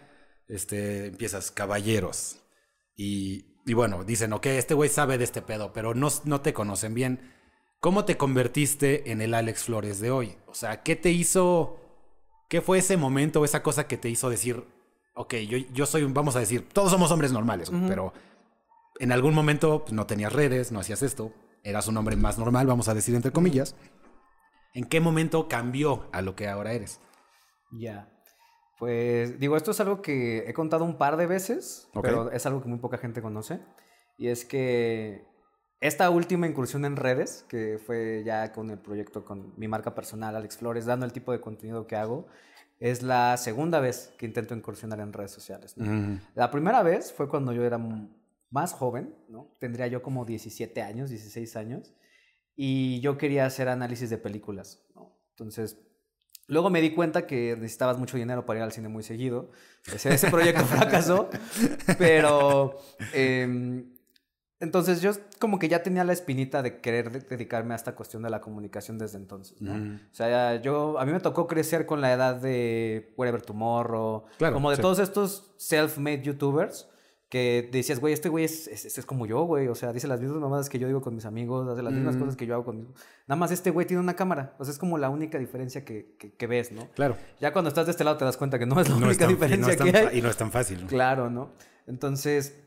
este, 0.47 1.07
empiezas 1.07 1.51
caballeros. 1.51 2.37
Y 2.95 3.50
y 3.65 3.73
bueno, 3.73 4.03
dicen, 4.03 4.33
ok, 4.33 4.45
este 4.47 4.73
güey 4.73 4.89
sabe 4.89 5.17
de 5.17 5.23
este 5.23 5.41
pedo, 5.41 5.71
pero 5.73 5.93
no, 5.93 6.09
no 6.25 6.41
te 6.41 6.53
conocen 6.53 6.93
bien. 6.93 7.33
¿Cómo 7.79 8.05
te 8.05 8.17
convertiste 8.17 9.11
en 9.11 9.21
el 9.21 9.33
Alex 9.33 9.63
Flores 9.63 9.99
de 9.99 10.11
hoy? 10.11 10.37
O 10.47 10.53
sea, 10.53 10.83
¿qué 10.83 10.95
te 10.95 11.11
hizo, 11.11 11.79
qué 12.49 12.61
fue 12.61 12.79
ese 12.79 12.97
momento, 12.97 13.43
esa 13.43 13.63
cosa 13.63 13.87
que 13.87 13.97
te 13.97 14.09
hizo 14.09 14.29
decir, 14.29 14.65
ok, 15.15 15.35
yo, 15.47 15.57
yo 15.73 15.85
soy, 15.85 16.03
vamos 16.05 16.35
a 16.35 16.39
decir, 16.39 16.67
todos 16.69 16.91
somos 16.91 17.11
hombres 17.11 17.31
normales, 17.31 17.71
pero 17.87 18.13
en 18.99 19.11
algún 19.11 19.33
momento 19.33 19.83
pues, 19.83 19.93
no 19.93 20.05
tenías 20.05 20.33
redes, 20.33 20.71
no 20.71 20.79
hacías 20.79 21.01
esto, 21.01 21.33
eras 21.63 21.87
un 21.87 21.97
hombre 21.97 22.15
más 22.15 22.37
normal, 22.37 22.67
vamos 22.67 22.87
a 22.87 22.93
decir 22.93 23.15
entre 23.15 23.31
comillas. 23.31 23.75
¿En 24.73 24.85
qué 24.85 24.99
momento 24.99 25.47
cambió 25.47 26.07
a 26.13 26.21
lo 26.21 26.35
que 26.35 26.47
ahora 26.47 26.73
eres? 26.73 26.99
Ya. 27.71 28.09
Pues 28.81 29.39
digo, 29.39 29.57
esto 29.57 29.69
es 29.69 29.79
algo 29.79 30.01
que 30.01 30.39
he 30.49 30.55
contado 30.55 30.85
un 30.85 30.97
par 30.97 31.15
de 31.15 31.27
veces, 31.27 31.87
pero 32.01 32.31
es 32.31 32.47
algo 32.47 32.63
que 32.63 32.67
muy 32.67 32.79
poca 32.79 32.97
gente 32.97 33.21
conoce. 33.21 33.59
Y 34.17 34.29
es 34.29 34.43
que 34.43 35.23
esta 35.81 36.09
última 36.09 36.47
incursión 36.47 36.83
en 36.85 36.95
redes, 36.95 37.45
que 37.47 37.77
fue 37.77 38.23
ya 38.25 38.51
con 38.51 38.71
el 38.71 38.79
proyecto 38.79 39.23
con 39.23 39.53
mi 39.55 39.67
marca 39.67 39.93
personal, 39.93 40.35
Alex 40.35 40.57
Flores, 40.57 40.87
dando 40.87 41.05
el 41.05 41.13
tipo 41.13 41.31
de 41.31 41.39
contenido 41.39 41.85
que 41.85 41.95
hago, 41.95 42.25
es 42.79 43.03
la 43.03 43.37
segunda 43.37 43.79
vez 43.81 44.15
que 44.17 44.25
intento 44.25 44.55
incursionar 44.55 44.99
en 44.99 45.13
redes 45.13 45.29
sociales. 45.29 45.77
¿no? 45.77 46.19
La 46.33 46.49
primera 46.49 46.81
vez 46.81 47.13
fue 47.13 47.29
cuando 47.29 47.53
yo 47.53 47.63
era 47.63 47.79
más 48.49 48.73
joven, 48.73 49.13
¿no? 49.29 49.53
Tendría 49.59 49.85
yo 49.85 50.01
como 50.01 50.25
17 50.25 50.81
años, 50.81 51.11
16 51.11 51.55
años, 51.55 51.93
y 52.55 52.99
yo 53.01 53.19
quería 53.19 53.45
hacer 53.45 53.69
análisis 53.69 54.09
de 54.09 54.17
películas, 54.17 54.83
¿no? 54.95 55.15
Entonces, 55.29 55.77
luego 56.51 56.69
me 56.69 56.81
di 56.81 56.91
cuenta 56.93 57.25
que 57.25 57.55
necesitabas 57.57 57.97
mucho 57.97 58.17
dinero 58.17 58.45
para 58.45 58.59
ir 58.59 58.63
al 58.63 58.71
cine 58.71 58.87
muy 58.89 59.01
seguido. 59.03 59.49
Ese, 59.91 60.13
ese 60.13 60.29
proyecto 60.29 60.63
fracasó, 60.65 61.29
pero... 61.97 62.77
em, 63.13 63.85
entonces 64.59 65.01
yo 65.01 65.11
como 65.39 65.57
que 65.57 65.67
ya 65.69 65.81
tenía 65.81 66.03
la 66.03 66.13
espinita 66.13 66.61
de 66.61 66.81
querer 66.81 67.09
de- 67.11 67.21
dedicarme 67.21 67.73
a 67.73 67.77
esta 67.77 67.95
cuestión 67.95 68.21
de 68.21 68.29
la 68.29 68.41
comunicación 68.41 68.99
desde 68.99 69.17
entonces, 69.17 69.59
¿no? 69.59 69.73
Mm. 69.73 69.95
O 70.11 70.13
sea, 70.13 70.61
yo, 70.61 70.99
a 70.99 71.05
mí 71.05 71.11
me 71.11 71.19
tocó 71.19 71.47
crecer 71.47 71.87
con 71.87 71.99
la 71.99 72.13
edad 72.13 72.35
de 72.35 73.11
Whatever 73.17 73.41
Tomorrow, 73.41 74.25
Claro, 74.37 74.53
como 74.53 74.69
de 74.69 74.75
sí. 74.75 74.81
todos 74.83 74.99
estos 74.99 75.51
self-made 75.57 76.21
youtubers 76.21 76.87
que 77.31 77.69
decías, 77.71 78.01
güey, 78.01 78.13
este 78.13 78.27
güey 78.27 78.43
es, 78.43 78.67
es, 78.67 78.97
es 78.97 79.05
como 79.05 79.25
yo, 79.25 79.43
güey. 79.45 79.69
O 79.69 79.73
sea, 79.75 79.93
dice 79.93 80.05
las 80.05 80.19
mismas 80.19 80.41
mamadas 80.41 80.67
que 80.69 80.77
yo 80.79 80.85
digo 80.87 81.01
con 81.01 81.15
mis 81.15 81.23
amigos, 81.25 81.65
hace 81.69 81.81
las 81.81 81.93
mismas 81.93 82.17
Mm. 82.17 82.19
cosas 82.19 82.35
que 82.35 82.45
yo 82.45 82.55
hago 82.55 82.65
con 82.65 82.77
mis... 82.79 82.87
Nada 83.25 83.37
más 83.39 83.51
este 83.51 83.69
güey 83.71 83.87
tiene 83.87 84.01
una 84.03 84.17
cámara. 84.17 84.53
O 84.59 84.65
sea, 84.65 84.73
es 84.73 84.77
como 84.77 84.97
la 84.97 85.09
única 85.09 85.39
diferencia 85.39 85.85
que, 85.85 86.17
que, 86.19 86.33
que 86.35 86.45
ves, 86.47 86.73
¿no? 86.73 86.89
Claro. 86.91 87.15
Ya 87.39 87.53
cuando 87.53 87.69
estás 87.69 87.85
de 87.85 87.91
este 87.91 88.03
lado 88.03 88.17
te 88.17 88.25
das 88.25 88.35
cuenta 88.35 88.59
que 88.59 88.65
no 88.65 88.81
es 88.81 88.89
la 88.89 88.95
No 88.97 89.09
es 89.09 89.17
única 89.17 89.25
tan- 89.27 89.29
no 89.29 89.39
diferencia 89.39 89.75
tan 89.77 89.91
que 89.91 89.97
hay. 89.97 90.19
Y 90.19 90.21
no 90.21 90.29
es 90.29 90.35
tan 90.35 90.51
fácil. 90.51 90.81
¿no? 90.81 90.87
Claro, 90.87 91.29
¿no? 91.29 91.53
Entonces, 91.87 92.59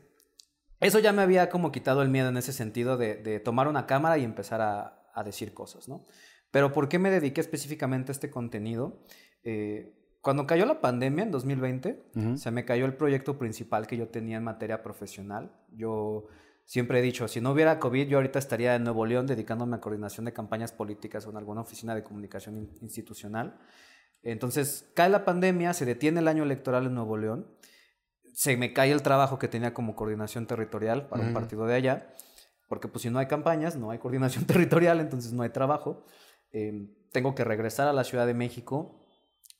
eso 0.79 0.97
ya 0.99 1.13
me 1.13 1.21
había 1.21 1.49
como 1.51 1.71
quitado 1.71 2.01
el 2.01 2.09
miedo 2.09 2.29
en 2.29 2.37
ese 2.37 2.51
sentido 2.51 2.97
de, 2.97 3.15
de 3.17 3.39
tomar 3.39 3.67
una 3.67 3.85
cámara 3.85 4.17
y 4.17 4.23
empezar 4.23 4.61
a, 4.61 5.07
a 5.13 5.23
decir 5.23 5.53
cosas, 5.53 5.87
¿no? 5.87 6.05
Pero 6.49 6.71
¿por 6.71 6.89
qué 6.89 6.97
me 6.99 7.11
dediqué 7.11 7.39
específicamente 7.41 8.11
a 8.11 8.13
este 8.13 8.31
contenido? 8.31 8.99
Eh, 9.43 9.94
cuando 10.25 10.47
cayó 10.47 10.65
la 10.65 10.81
pandemia 10.81 11.23
en 11.23 11.29
2020, 11.29 12.03
Ujú. 12.15 12.37
se 12.39 12.49
me 12.49 12.65
cayó 12.65 12.85
el 12.85 12.95
proyecto 12.95 13.37
principal 13.37 13.85
que 13.85 13.95
yo 13.95 14.07
tenía 14.07 14.37
en 14.37 14.43
materia 14.43 14.81
profesional. 14.81 15.51
Yo 15.77 16.25
siempre 16.63 16.97
he 16.97 17.01
dicho, 17.03 17.27
si 17.27 17.41
no 17.41 17.51
hubiera 17.51 17.77
COVID, 17.77 18.07
yo 18.07 18.17
ahorita 18.17 18.39
estaría 18.39 18.73
en 18.73 18.83
Nuevo 18.85 19.05
León 19.05 19.27
dedicándome 19.27 19.75
a 19.75 19.79
coordinación 19.81 20.25
de 20.25 20.33
campañas 20.33 20.71
políticas 20.71 21.27
o 21.27 21.29
en 21.29 21.37
alguna 21.37 21.61
oficina 21.61 21.93
de 21.93 22.01
comunicación 22.01 22.57
in- 22.57 22.71
institucional. 22.81 23.59
Entonces, 24.23 24.89
cae 24.95 25.09
la 25.09 25.25
pandemia, 25.25 25.73
se 25.75 25.85
detiene 25.85 26.21
el 26.21 26.27
año 26.27 26.41
electoral 26.41 26.87
en 26.87 26.95
Nuevo 26.95 27.17
León, 27.17 27.45
se 28.33 28.57
me 28.57 28.73
cae 28.73 28.91
el 28.91 29.03
trabajo 29.03 29.37
que 29.37 29.47
tenía 29.47 29.75
como 29.75 29.95
coordinación 29.95 30.47
territorial 30.47 31.07
para 31.07 31.21
un 31.21 31.27
Ujú. 31.29 31.35
partido 31.35 31.67
de 31.67 31.75
allá, 31.75 32.11
porque 32.67 32.87
pues 32.87 33.03
si 33.03 33.11
no 33.11 33.19
hay 33.19 33.27
campañas, 33.27 33.75
no 33.75 33.91
hay 33.91 33.99
coordinación 33.99 34.45
territorial, 34.47 34.99
entonces 35.01 35.33
no 35.33 35.43
hay 35.43 35.49
trabajo. 35.51 36.03
Eh, 36.51 36.89
tengo 37.11 37.35
que 37.35 37.43
regresar 37.43 37.87
a 37.87 37.93
la 37.93 38.03
Ciudad 38.03 38.25
de 38.25 38.33
México, 38.33 39.04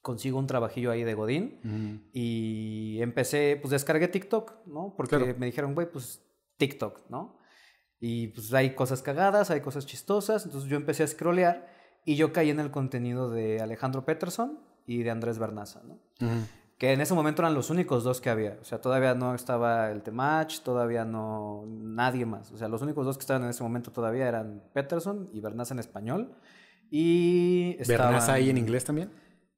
consigo 0.06 0.38
un 0.38 0.46
trabajillo 0.46 0.92
ahí 0.92 1.04
de 1.04 1.16
Godín 1.16 1.60
Ujú. 1.66 2.10
y 2.14 3.02
empecé, 3.02 3.58
pues 3.60 3.72
descargué 3.72 4.08
TikTok, 4.08 4.68
¿no? 4.68 4.94
Porque 4.96 5.18
Claro. 5.18 5.36
me 5.40 5.48
dijeron, 5.48 5.74
güey, 5.74 5.90
pues 5.90 6.24
TikTok, 6.58 7.10
¿no? 7.10 7.40
Y 8.00 8.28
pues 8.28 8.54
hay 8.54 8.76
cosas 8.76 9.02
cagadas, 9.02 9.50
hay 9.50 9.62
cosas 9.62 9.88
chistosas, 9.88 10.46
entonces 10.46 10.70
yo 10.70 10.78
empecé 10.78 11.02
a 11.02 11.08
scrollear 11.08 11.68
y 12.06 12.18
yo 12.18 12.32
caí 12.34 12.52
en 12.52 12.60
el 12.60 12.70
contenido 12.70 13.32
de 13.32 13.62
Alejandro 13.62 14.06
Peterson 14.06 14.60
y 14.86 15.02
de 15.02 15.10
Andrés 15.10 15.40
Bernaza, 15.40 15.82
¿no? 15.84 15.96
Ujú. 16.22 16.46
Que 16.78 16.94
en 16.94 17.02
ese 17.02 17.16
momento 17.16 17.42
eran 17.42 17.56
los 17.56 17.72
únicos 17.72 18.04
dos 18.04 18.22
que 18.22 18.30
había, 18.30 18.60
o 18.62 18.64
sea, 18.66 18.80
todavía 18.82 19.16
no 19.16 19.34
estaba 19.34 19.90
el 19.90 20.04
Temach, 20.04 20.60
todavía 20.62 21.04
no 21.04 21.64
nadie 21.68 22.28
más, 22.28 22.52
o 22.52 22.58
sea, 22.58 22.68
los 22.68 22.84
únicos 22.84 23.06
dos 23.08 23.18
que 23.18 23.22
estaban 23.22 23.44
en 23.44 23.50
ese 23.50 23.64
momento 23.64 23.92
todavía 23.92 24.28
eran 24.28 24.62
Peterson 24.74 25.30
y 25.34 25.40
Bernaza 25.40 25.74
en 25.74 25.80
español 25.80 26.36
y 26.92 27.76
¿Bernaza 27.88 28.18
estaban- 28.18 28.36
ahí 28.36 28.50
en 28.50 28.58
inglés 28.58 28.84
también? 28.86 29.10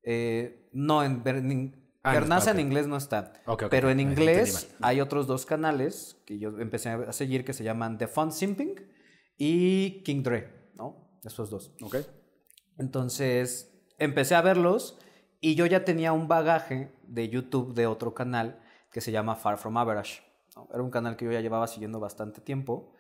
Eh, 0.03 0.69
no, 0.73 1.03
en, 1.03 1.23
Ber- 1.23 1.37
en- 1.37 1.87
Ah, 2.03 2.13
no 2.13 2.19
Bernaza 2.21 2.51
está, 2.51 2.61
en 2.61 2.67
inglés 2.67 2.87
no 2.87 2.95
está. 2.95 3.33
Pero 3.69 3.89
en 3.89 3.99
inglés 3.99 4.73
hay 4.81 5.01
otros 5.01 5.27
dos 5.27 5.45
canales 5.45 6.21
que 6.25 6.39
yo 6.39 6.57
empecé 6.59 6.89
a 6.89 7.11
seguir 7.11 7.43
que 7.43 7.51
se 7.51 7.65
llaman 7.65 7.97
The 7.97 8.07
Fun 8.07 8.31
Simping 8.31 8.75
y 9.37 10.03
King 10.03 10.23
Dre, 10.23 10.69
¿no? 10.75 11.19
Esos 11.25 11.49
dos. 11.49 11.73
Ok. 11.81 11.97
Entonces 12.77 13.73
empecé 13.97 14.35
a 14.35 14.41
verlos 14.41 14.99
y 15.41 15.55
yo 15.55 15.65
ya 15.65 15.83
tenía 15.83 16.13
un 16.13 16.27
bagaje 16.27 16.91
de 17.07 17.29
YouTube 17.29 17.73
de 17.73 17.87
otro 17.87 18.13
canal 18.13 18.61
que 18.91 19.01
se 19.01 19.11
llama 19.11 19.35
Far 19.35 19.57
From 19.57 19.77
Average. 19.77 20.21
¿no? 20.55 20.67
Era 20.73 20.81
un 20.83 20.91
canal 20.91 21.17
que 21.17 21.25
yo 21.25 21.31
ya 21.31 21.41
llevaba 21.41 21.67
siguiendo 21.67 21.99
bastante 21.99 22.41
tiempo. 22.41 22.93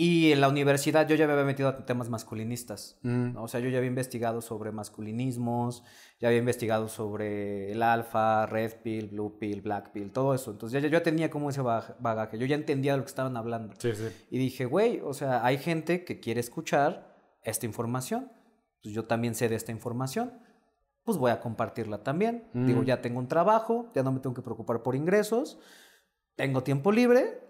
Y 0.00 0.30
en 0.30 0.40
la 0.40 0.48
universidad 0.48 1.08
yo 1.08 1.16
ya 1.16 1.26
me 1.26 1.32
había 1.32 1.44
metido 1.44 1.68
a 1.68 1.84
temas 1.84 2.08
masculinistas. 2.08 3.00
Mm. 3.02 3.32
¿no? 3.32 3.42
O 3.42 3.48
sea, 3.48 3.58
yo 3.58 3.68
ya 3.68 3.78
había 3.78 3.88
investigado 3.88 4.40
sobre 4.40 4.70
masculinismos, 4.70 5.82
ya 6.20 6.28
había 6.28 6.38
investigado 6.38 6.86
sobre 6.88 7.72
el 7.72 7.82
alfa, 7.82 8.46
red 8.46 8.74
pill, 8.84 9.08
blue 9.08 9.38
pill, 9.40 9.60
black 9.60 9.90
pill, 9.90 10.12
todo 10.12 10.34
eso. 10.34 10.52
Entonces 10.52 10.80
ya, 10.80 10.88
ya 10.88 10.92
yo 10.92 11.02
tenía 11.02 11.30
como 11.30 11.50
ese 11.50 11.62
bag- 11.62 11.96
bagaje, 11.98 12.38
yo 12.38 12.46
ya 12.46 12.54
entendía 12.54 12.92
de 12.92 12.98
lo 12.98 13.02
que 13.04 13.08
estaban 13.08 13.36
hablando. 13.36 13.74
Sí, 13.76 13.92
sí. 13.92 14.06
Y 14.30 14.38
dije, 14.38 14.66
güey, 14.66 15.00
o 15.02 15.12
sea, 15.14 15.44
hay 15.44 15.58
gente 15.58 16.04
que 16.04 16.20
quiere 16.20 16.38
escuchar 16.38 17.16
esta 17.42 17.66
información. 17.66 18.30
Pues 18.80 18.94
yo 18.94 19.04
también 19.06 19.34
sé 19.34 19.48
de 19.48 19.56
esta 19.56 19.72
información. 19.72 20.32
Pues 21.02 21.18
voy 21.18 21.32
a 21.32 21.40
compartirla 21.40 22.04
también. 22.04 22.48
Mm. 22.52 22.66
Digo, 22.66 22.82
ya 22.84 23.00
tengo 23.00 23.18
un 23.18 23.26
trabajo, 23.26 23.90
ya 23.96 24.04
no 24.04 24.12
me 24.12 24.20
tengo 24.20 24.34
que 24.36 24.42
preocupar 24.42 24.80
por 24.84 24.94
ingresos, 24.94 25.58
tengo 26.36 26.62
tiempo 26.62 26.92
libre. 26.92 27.40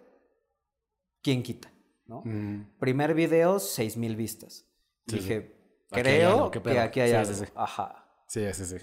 ¿Quién 1.23 1.43
quita? 1.43 1.71
¿No? 2.09 2.23
Mm. 2.25 2.79
Primer 2.79 3.15
video, 3.15 3.61
6000 3.61 4.17
vistas. 4.17 4.67
Sí, 5.07 5.17
Dije, 5.17 5.57
creo 5.91 6.33
algo, 6.33 6.51
que 6.51 6.79
aquí 6.79 7.01
hay 7.01 7.13
algo. 7.13 7.33
sí, 7.33 7.45
sí. 7.45 7.53
Ajá. 7.55 8.05
Sí, 8.27 8.43
sí, 8.53 8.65
sí. 8.65 8.77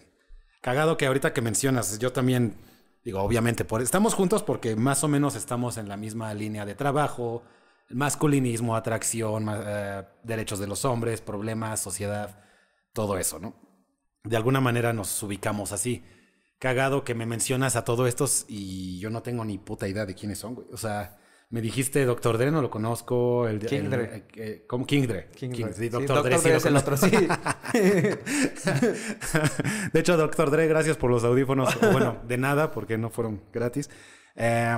Cagado 0.62 0.98
que 0.98 1.06
ahorita 1.06 1.34
que 1.34 1.42
mencionas, 1.42 2.00
yo 2.00 2.12
también, 2.12 2.56
digo, 3.04 3.22
obviamente, 3.22 3.66
por, 3.66 3.82
estamos 3.82 4.14
juntos 4.14 4.42
porque 4.42 4.76
más 4.76 5.04
o 5.04 5.08
menos 5.08 5.36
estamos 5.36 5.78
en 5.78 5.90
la 5.90 5.98
misma 5.98 6.34
línea 6.34 6.66
de 6.66 6.74
trabajo, 6.74 7.44
masculinismo, 7.90 8.76
atracción, 8.76 9.48
eh, 9.52 10.04
derechos 10.24 10.60
de 10.60 10.68
los 10.68 10.86
hombres, 10.86 11.22
problemas, 11.22 11.80
sociedad, 11.80 12.44
todo 12.94 13.18
eso, 13.18 13.40
¿no? 13.40 13.56
De 14.24 14.38
alguna 14.38 14.60
manera 14.60 14.94
nos 14.94 15.22
ubicamos 15.22 15.72
así. 15.72 16.04
Cagado 16.58 17.04
que 17.04 17.14
me 17.14 17.28
mencionas 17.28 17.76
a 17.76 17.84
todos 17.84 18.08
estos 18.08 18.46
y 18.48 18.98
yo 19.00 19.12
no 19.12 19.22
tengo 19.22 19.46
ni 19.46 19.60
puta 19.60 19.88
idea 19.88 20.06
de 20.08 20.16
quiénes 20.16 20.40
son, 20.40 20.56
güey. 20.56 20.68
O 20.72 20.78
sea, 20.78 21.20
me 21.50 21.62
dijiste 21.62 22.06
Doctor 22.06 22.38
Dre, 22.38 22.52
no 22.52 22.62
lo 22.62 22.70
conozco. 22.70 23.48
El, 23.48 23.60
King 23.60 23.84
el- 23.86 23.90
Dre. 23.90 24.04
eh, 24.16 24.24
eh, 24.36 24.64
¿Cómo? 24.68 24.86
King 24.86 25.08
Dre. 25.08 25.28
King 25.36 25.52
King- 25.52 25.66
Dre. 25.66 25.74
sí, 25.74 25.90
Doctor. 25.90 26.24
Dre, 26.24 26.38
sí 26.38 26.44
Dre 26.44 26.52
lo 26.54 26.58
es 26.58 26.66
el 26.66 26.78
otro, 26.78 26.98
sí. 26.98 27.12
de 29.94 30.00
hecho, 30.00 30.18
Doctor 30.18 30.52
Dre, 30.52 30.68
gracias 30.68 30.98
por 30.98 31.10
los 31.12 31.24
audífonos. 31.24 31.78
Bueno, 31.92 32.18
de 32.28 32.38
nada, 32.38 32.72
porque 32.72 32.98
no 32.98 33.10
fueron 33.10 33.42
gratis. 33.54 33.90
Eh, 34.36 34.78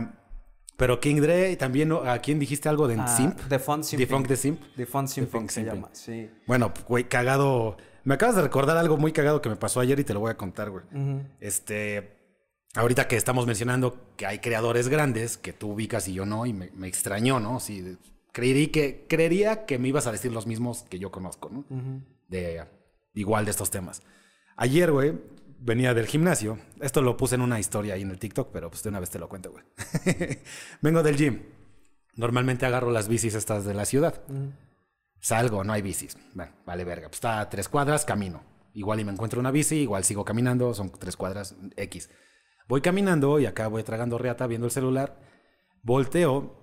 pero 0.75 0.99
King 0.99 1.21
Dre, 1.21 1.55
también. 1.55 1.91
¿a 1.91 2.19
quién 2.19 2.39
dijiste 2.39 2.69
algo 2.69 2.87
de 2.87 2.95
Ah, 2.99 3.07
Simp? 3.07 3.39
The 3.49 3.59
Fun 3.59 3.83
Simping. 3.83 4.07
Defunct 4.07 4.29
de 4.29 4.35
Simp. 4.35 4.61
The 4.75 4.85
Fun 4.85 5.07
Simping 5.07 5.31
Funk 5.31 5.49
se 5.49 5.61
Simping. 5.61 5.73
llama, 5.75 5.89
sí. 5.93 6.29
Bueno, 6.45 6.71
güey, 6.87 7.05
cagado. 7.05 7.77
Me 8.03 8.13
acabas 8.13 8.35
de 8.35 8.41
recordar 8.43 8.77
algo 8.77 8.97
muy 8.97 9.11
cagado 9.11 9.41
que 9.41 9.49
me 9.49 9.55
pasó 9.55 9.79
ayer 9.79 9.99
y 9.99 10.03
te 10.03 10.13
lo 10.13 10.19
voy 10.21 10.31
a 10.31 10.37
contar, 10.37 10.69
güey. 10.69 10.83
Este, 11.39 12.16
ahorita 12.77 13.07
que 13.07 13.15
estamos 13.15 13.45
mencionando 13.47 14.13
que 14.15 14.25
hay 14.25 14.39
creadores 14.39 14.87
grandes 14.87 15.37
que 15.37 15.51
tú 15.51 15.71
ubicas 15.71 16.07
y 16.07 16.13
yo 16.13 16.25
no, 16.25 16.45
y 16.45 16.53
me, 16.53 16.71
me 16.75 16.87
extrañó, 16.87 17.39
¿no? 17.39 17.59
Sí, 17.59 17.97
creerí 18.31 18.67
que, 18.67 19.05
creería 19.09 19.65
que 19.65 19.79
me 19.79 19.87
ibas 19.87 20.07
a 20.07 20.11
decir 20.11 20.31
los 20.31 20.45
mismos 20.45 20.83
que 20.83 20.99
yo 20.99 21.11
conozco, 21.11 21.49
¿no? 21.49 21.59
Ujú. 21.69 22.01
de 22.27 22.63
igual 23.13 23.45
de 23.45 23.51
estos 23.51 23.71
temas. 23.71 24.03
Ayer, 24.55 24.91
güey, 24.91 25.13
venía 25.59 25.93
del 25.93 26.05
gimnasio. 26.05 26.59
Esto 26.79 27.01
lo 27.01 27.17
puse 27.17 27.35
en 27.35 27.41
una 27.41 27.59
historia 27.59 27.95
ahí 27.95 28.03
en 28.03 28.11
el 28.11 28.19
TikTok, 28.19 28.51
pero 28.51 28.69
pues 28.69 28.83
de 28.83 28.89
una 28.89 28.99
vez 28.99 29.09
te 29.09 29.19
lo 29.19 29.27
cuento, 29.27 29.51
güey. 29.51 29.63
Vengo 30.81 31.01
del 31.03 31.17
gym. 31.17 31.41
Normalmente 32.15 32.65
agarro 32.65 32.91
las 32.91 33.07
bicis 33.07 33.35
estas 33.35 33.65
de 33.65 33.73
la 33.73 33.85
ciudad. 33.85 34.21
Salgo, 35.19 35.63
no 35.63 35.73
hay 35.73 35.81
bicis. 35.81 36.17
Bueno, 36.33 36.51
vale 36.65 36.83
verga. 36.83 37.07
Pues 37.07 37.17
está 37.17 37.39
a 37.39 37.49
tres 37.49 37.69
cuadras, 37.69 38.05
camino. 38.05 38.43
Igual 38.73 38.99
y 38.99 39.05
me 39.05 39.11
encuentro 39.11 39.39
una 39.39 39.51
bici, 39.51 39.77
igual 39.77 40.03
sigo 40.03 40.23
caminando, 40.23 40.73
son 40.73 40.91
tres 40.91 41.15
cuadras 41.15 41.55
X. 41.75 42.09
Voy 42.67 42.81
caminando 42.81 43.39
y 43.39 43.45
acá 43.45 43.67
voy 43.67 43.83
tragando 43.83 44.17
reata 44.17 44.47
viendo 44.47 44.65
el 44.67 44.71
celular. 44.71 45.19
Volteo 45.83 46.55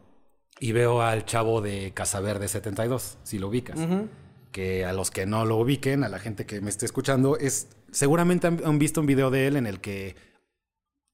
y 0.61 0.73
veo 0.73 1.01
al 1.03 1.25
chavo 1.25 1.61
de 1.61 1.93
Casaverde 1.95 2.49
72, 2.49 3.19
si 3.23 3.39
lo 3.39 3.49
ubicas. 3.49 3.79
Que 4.53 4.85
a 4.85 4.93
los 4.93 5.11
que 5.11 5.27
no 5.27 5.45
lo 5.45 5.57
ubiquen, 5.57 6.05
a 6.05 6.09
la 6.09 6.19
gente 6.19 6.47
que 6.47 6.61
me 6.61 6.71
esté 6.71 6.87
escuchando, 6.87 7.37
es 7.37 7.69
seguramente 7.91 8.47
han, 8.47 8.61
han 8.65 8.79
visto 8.79 9.01
un 9.01 9.07
video 9.07 9.31
de 9.31 9.47
él 9.47 9.57
en 9.57 9.67
el 9.67 9.81
que 9.81 10.15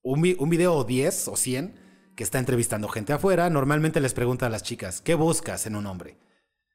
un, 0.02 0.20
vi- 0.22 0.36
un 0.38 0.50
video 0.50 0.74
o 0.74 0.84
10 0.84 1.28
o 1.28 1.36
100 1.36 2.12
que 2.16 2.24
está 2.24 2.38
entrevistando 2.38 2.88
gente 2.88 3.12
afuera, 3.14 3.48
normalmente 3.48 4.00
les 4.00 4.12
pregunta 4.12 4.46
a 4.46 4.50
las 4.50 4.62
chicas, 4.62 5.00
¿qué 5.00 5.14
buscas 5.14 5.64
en 5.66 5.74
un 5.76 5.86
hombre? 5.86 6.18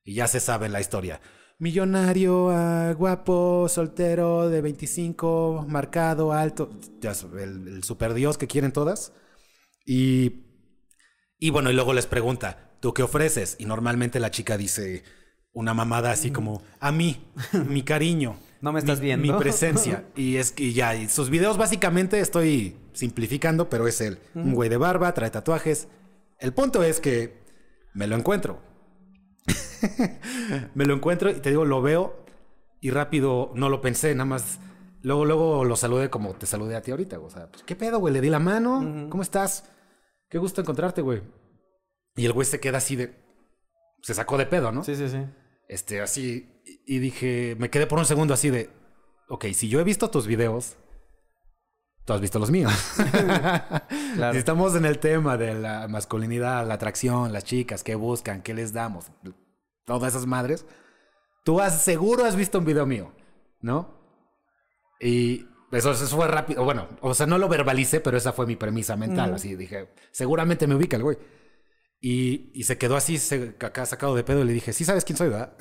Y 0.04 0.16
ya 0.16 0.28
se 0.28 0.40
sabe 0.40 0.70
la 0.70 0.80
historia. 0.82 1.20
Millonario, 1.58 2.50
ah, 2.50 2.94
guapo, 2.98 3.68
soltero, 3.70 4.50
de 4.50 4.62
25, 4.62 5.66
marcado, 5.70 6.34
alto, 6.34 6.70
ya 7.00 7.14
el, 7.40 7.68
el 7.68 7.84
super 7.84 8.14
dios 8.14 8.38
que 8.38 8.48
quieren 8.48 8.74
todas. 8.74 9.14
Y, 9.86 10.44
y 11.40 11.50
bueno, 11.52 11.72
y 11.72 11.74
luego 11.74 11.94
les 11.94 12.08
pregunta, 12.08 12.72
¿tú 12.82 12.94
qué 12.94 13.04
ofreces? 13.04 13.56
Y 13.58 13.66
normalmente 13.66 14.20
la 14.20 14.32
chica 14.32 14.58
dice 14.58 15.04
una 15.54 15.74
mamada 15.74 16.12
así 16.12 16.32
como, 16.32 16.62
a 16.82 16.92
mí, 16.92 17.26
mi 17.70 17.84
cariño. 17.84 18.38
No 18.60 18.74
me 18.74 18.80
estás 18.80 19.00
mi- 19.00 19.06
viendo. 19.06 19.32
Mi 19.34 19.40
presencia. 19.40 20.06
Y 20.16 20.36
es 20.36 20.52
que 20.52 20.74
ya, 20.74 20.96
y 20.96 21.08
sus 21.08 21.30
videos 21.30 21.58
básicamente 21.58 22.20
estoy 22.20 22.76
simplificando, 22.94 23.70
pero 23.70 23.88
es 23.88 24.02
él. 24.02 24.18
Un 24.34 24.54
güey 24.54 24.70
de 24.70 24.78
barba, 24.78 25.14
trae 25.14 25.30
tatuajes. 25.30 25.88
El 26.40 26.52
punto 26.54 26.84
es 26.84 27.00
que 27.00 27.42
me 27.94 28.08
lo 28.08 28.18
encuentro. 28.18 28.60
me 30.76 30.86
lo 30.86 30.96
encuentro 30.96 31.30
y 31.30 31.36
te 31.36 31.50
digo, 31.50 31.66
lo 31.66 31.82
veo 31.82 32.26
y 32.82 32.92
rápido 32.92 33.52
no 33.56 33.70
lo 33.70 33.82
pensé, 33.82 34.14
nada 34.14 34.26
más. 34.26 34.60
Luego, 35.02 35.26
luego 35.26 35.66
lo 35.66 35.76
saludé 35.76 36.10
como 36.10 36.34
te 36.34 36.46
saludé 36.46 36.76
a 36.76 36.82
ti 36.82 36.92
ahorita. 36.92 37.20
O 37.20 37.30
sea, 37.30 37.48
pues, 37.50 37.64
¿qué 37.64 37.76
pedo, 37.76 38.00
güey? 38.00 38.14
Le 38.14 38.22
di 38.22 38.30
la 38.30 38.40
mano. 38.40 39.08
¿Cómo 39.10 39.24
estás? 39.24 39.70
Qué 40.30 40.38
gusto 40.38 40.62
encontrarte, 40.62 41.02
güey. 41.02 41.22
Y 42.16 42.26
el 42.26 42.34
güey 42.34 42.46
se 42.46 42.60
queda 42.60 42.80
así 42.80 42.96
de. 42.96 43.16
Se 44.02 44.14
sacó 44.14 44.38
de 44.38 44.46
pedo, 44.46 44.72
¿no? 44.72 44.84
Sí, 44.84 44.96
sí, 44.96 45.10
sí. 45.10 45.26
Este, 45.68 46.02
así. 46.02 46.62
Y 46.86 46.96
y 46.96 47.00
dije, 47.00 47.56
me 47.60 47.70
quedé 47.70 47.88
por 47.88 48.00
un 48.00 48.06
segundo 48.06 48.34
así 48.34 48.50
de. 48.50 48.70
Ok, 49.30 49.46
si 49.54 49.70
yo 49.70 49.80
he 49.80 49.84
visto 49.84 50.10
tus 50.10 50.28
videos, 50.28 50.78
tú 52.06 52.14
has 52.14 52.22
visto 52.22 52.40
los 52.40 52.52
míos. 52.52 52.72
Claro. 54.16 54.32
Si 54.32 54.40
estamos 54.40 54.74
en 54.76 54.86
el 54.86 55.00
tema 55.00 55.36
de 55.36 55.56
la 55.56 55.90
masculinidad, 55.90 56.66
la 56.66 56.76
atracción, 56.76 57.34
las 57.34 57.44
chicas, 57.44 57.84
qué 57.84 57.96
buscan, 57.96 58.42
qué 58.42 58.54
les 58.54 58.72
damos, 58.72 59.08
todas 59.84 60.14
esas 60.14 60.26
madres, 60.26 60.66
tú 61.44 61.60
has, 61.60 61.82
seguro 61.82 62.24
has 62.24 62.38
visto 62.38 62.60
un 62.60 62.64
video 62.64 62.86
mío, 62.86 63.12
¿no? 63.60 63.94
Y 65.02 65.48
eso, 65.74 65.92
eso 65.92 66.08
fue 66.08 66.28
rápido. 66.30 66.64
Bueno, 66.64 66.88
o 67.02 67.14
sea, 67.14 67.26
no 67.26 67.38
lo 67.38 67.50
verbalicé, 67.50 68.00
pero 68.00 68.16
esa 68.16 68.32
fue 68.32 68.46
mi 68.46 68.56
premisa 68.56 68.96
mental. 68.96 69.34
Así 69.34 69.56
dije, 69.56 69.90
seguramente 70.12 70.66
me 70.66 70.76
ubica 70.76 70.96
el 70.96 71.04
güey. 71.04 71.18
Y, 72.02 72.52
y 72.54 72.64
se 72.64 72.78
quedó 72.78 72.96
así, 72.96 73.18
se, 73.18 73.56
acá 73.60 73.86
sacado 73.86 74.16
de 74.16 74.24
pedo, 74.24 74.42
y 74.42 74.46
le 74.46 74.54
dije, 74.54 74.74
sí 74.74 74.86
sabes 74.86 75.04
quién 75.06 75.18
soy, 75.18 75.30
¿verdad? 75.30 75.54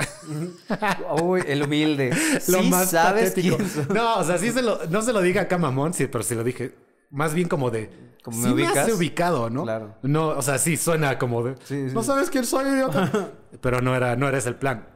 Uy, 1.23 1.43
el 1.47 1.63
humilde. 1.63 2.11
lo 2.49 2.63
Sí 2.63 2.69
más 2.69 2.91
sabes 2.91 3.31
patético. 3.31 3.57
quién 3.57 3.69
soy. 3.71 3.87
No, 3.95 4.19
o 4.19 4.25
sea, 4.25 4.37
sí 4.39 4.51
se 4.51 4.61
lo, 4.63 4.85
no 4.87 5.01
se 5.03 5.13
lo 5.13 5.23
dije 5.23 5.39
acá 5.39 5.57
mamón, 5.57 5.95
sí, 5.95 6.07
pero 6.07 6.23
se 6.23 6.35
lo 6.35 6.45
dije 6.45 6.75
más 7.11 7.33
bien 7.33 7.49
como 7.49 7.71
de. 7.71 7.91
Como 8.23 8.37
sí 8.39 8.43
me 8.49 8.49
me 8.49 8.55
ubicas. 8.65 8.79
hace 8.79 8.93
ubicado, 8.93 9.49
¿no? 9.51 9.63
Claro. 9.63 9.97
No, 10.03 10.29
o 10.29 10.43
sea, 10.43 10.59
sí 10.59 10.77
suena 10.77 11.19
como 11.19 11.43
de. 11.45 11.55
Sí, 11.65 11.89
sí. 11.89 11.95
No 11.95 12.03
sabes 12.03 12.29
quién 12.31 12.45
soy, 12.45 12.69
idiota. 12.69 13.31
pero 13.61 13.81
no 13.81 13.95
era, 13.95 14.17
no 14.17 14.29
era 14.29 14.39
ese 14.39 14.49
el 14.49 14.57
plan. 14.57 14.89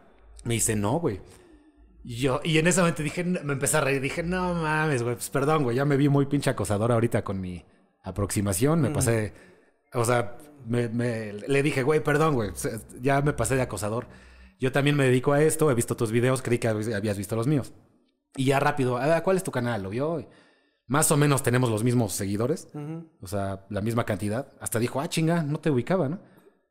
Me 0.44 0.54
dice, 0.54 0.74
no, 0.76 0.98
güey. 0.98 1.20
Y 2.04 2.16
yo, 2.16 2.40
y 2.42 2.58
en 2.58 2.66
ese 2.66 2.80
momento 2.80 3.02
dije, 3.02 3.22
me 3.22 3.52
empecé 3.52 3.76
a 3.76 3.80
reír. 3.82 4.00
Dije, 4.00 4.22
no 4.22 4.54
mames, 4.54 5.02
güey, 5.02 5.14
pues 5.14 5.30
perdón, 5.30 5.62
güey, 5.62 5.76
ya 5.76 5.84
me 5.84 5.96
vi 5.96 6.08
muy 6.08 6.26
pinche 6.26 6.50
acosador 6.50 6.90
ahorita 6.90 7.22
con 7.22 7.40
mi 7.40 7.64
aproximación. 8.02 8.80
Me 8.80 8.90
pasé. 8.90 9.32
O 9.92 10.04
sea, 10.04 10.36
me, 10.68 10.88
me- 10.88 11.32
le 11.32 11.62
dije, 11.62 11.82
güey, 11.82 12.00
perdón, 12.02 12.34
güey, 12.34 12.50
ya 13.00 13.20
me 13.22 13.32
pasé 13.32 13.56
de 13.56 13.62
acosador. 13.62 14.06
Yo 14.60 14.72
también 14.72 14.96
me 14.96 15.04
dedico 15.04 15.32
a 15.32 15.42
esto, 15.42 15.70
he 15.70 15.74
visto 15.74 15.96
tus 15.96 16.10
videos, 16.12 16.42
creí 16.42 16.58
que 16.58 16.68
habías 16.68 17.16
visto 17.18 17.36
los 17.36 17.46
míos. 17.46 17.72
Y 18.36 18.46
ya 18.46 18.60
rápido, 18.60 18.96
"Ah, 18.98 19.20
¿cuál 19.22 19.36
es 19.36 19.42
tu 19.44 19.50
canal? 19.50 19.82
¿Lo 19.82 19.90
vio? 19.90 20.28
Más 20.86 21.10
o 21.10 21.16
menos 21.16 21.42
tenemos 21.42 21.70
los 21.70 21.84
mismos 21.84 22.12
seguidores, 22.12 22.68
o 23.20 23.26
sea, 23.26 23.66
la 23.68 23.80
misma 23.80 24.04
cantidad. 24.04 24.52
Hasta 24.60 24.78
dijo, 24.78 25.00
ah, 25.00 25.08
chinga, 25.08 25.42
no 25.42 25.60
te 25.60 25.70
ubicaba, 25.70 26.08
¿no? 26.08 26.20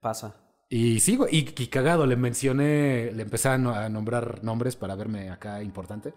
Pasa. 0.01 0.35
Y 0.69 0.99
sí, 0.99 1.15
güey, 1.15 1.35
y, 1.35 1.39
y 1.63 1.67
cagado, 1.67 2.05
le 2.05 2.15
mencioné, 2.15 3.11
le 3.13 3.23
empecé 3.23 3.49
a, 3.49 3.57
no- 3.57 3.73
a 3.73 3.87
nombrar 3.89 4.43
nombres 4.43 4.75
para 4.75 4.95
verme 4.95 5.29
acá 5.29 5.61
importante. 5.63 6.13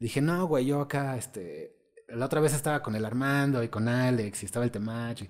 Dije, 0.00 0.20
no, 0.20 0.46
güey, 0.46 0.66
yo 0.66 0.80
acá, 0.80 1.16
este, 1.16 1.76
la 2.08 2.26
otra 2.26 2.40
vez 2.40 2.54
estaba 2.54 2.82
con 2.82 2.94
el 2.96 3.04
Armando 3.04 3.62
y 3.62 3.68
con 3.68 3.88
Alex 3.88 4.42
y 4.42 4.46
estaba 4.46 4.64
el 4.64 4.70
Temach. 4.70 5.22
y- 5.22 5.28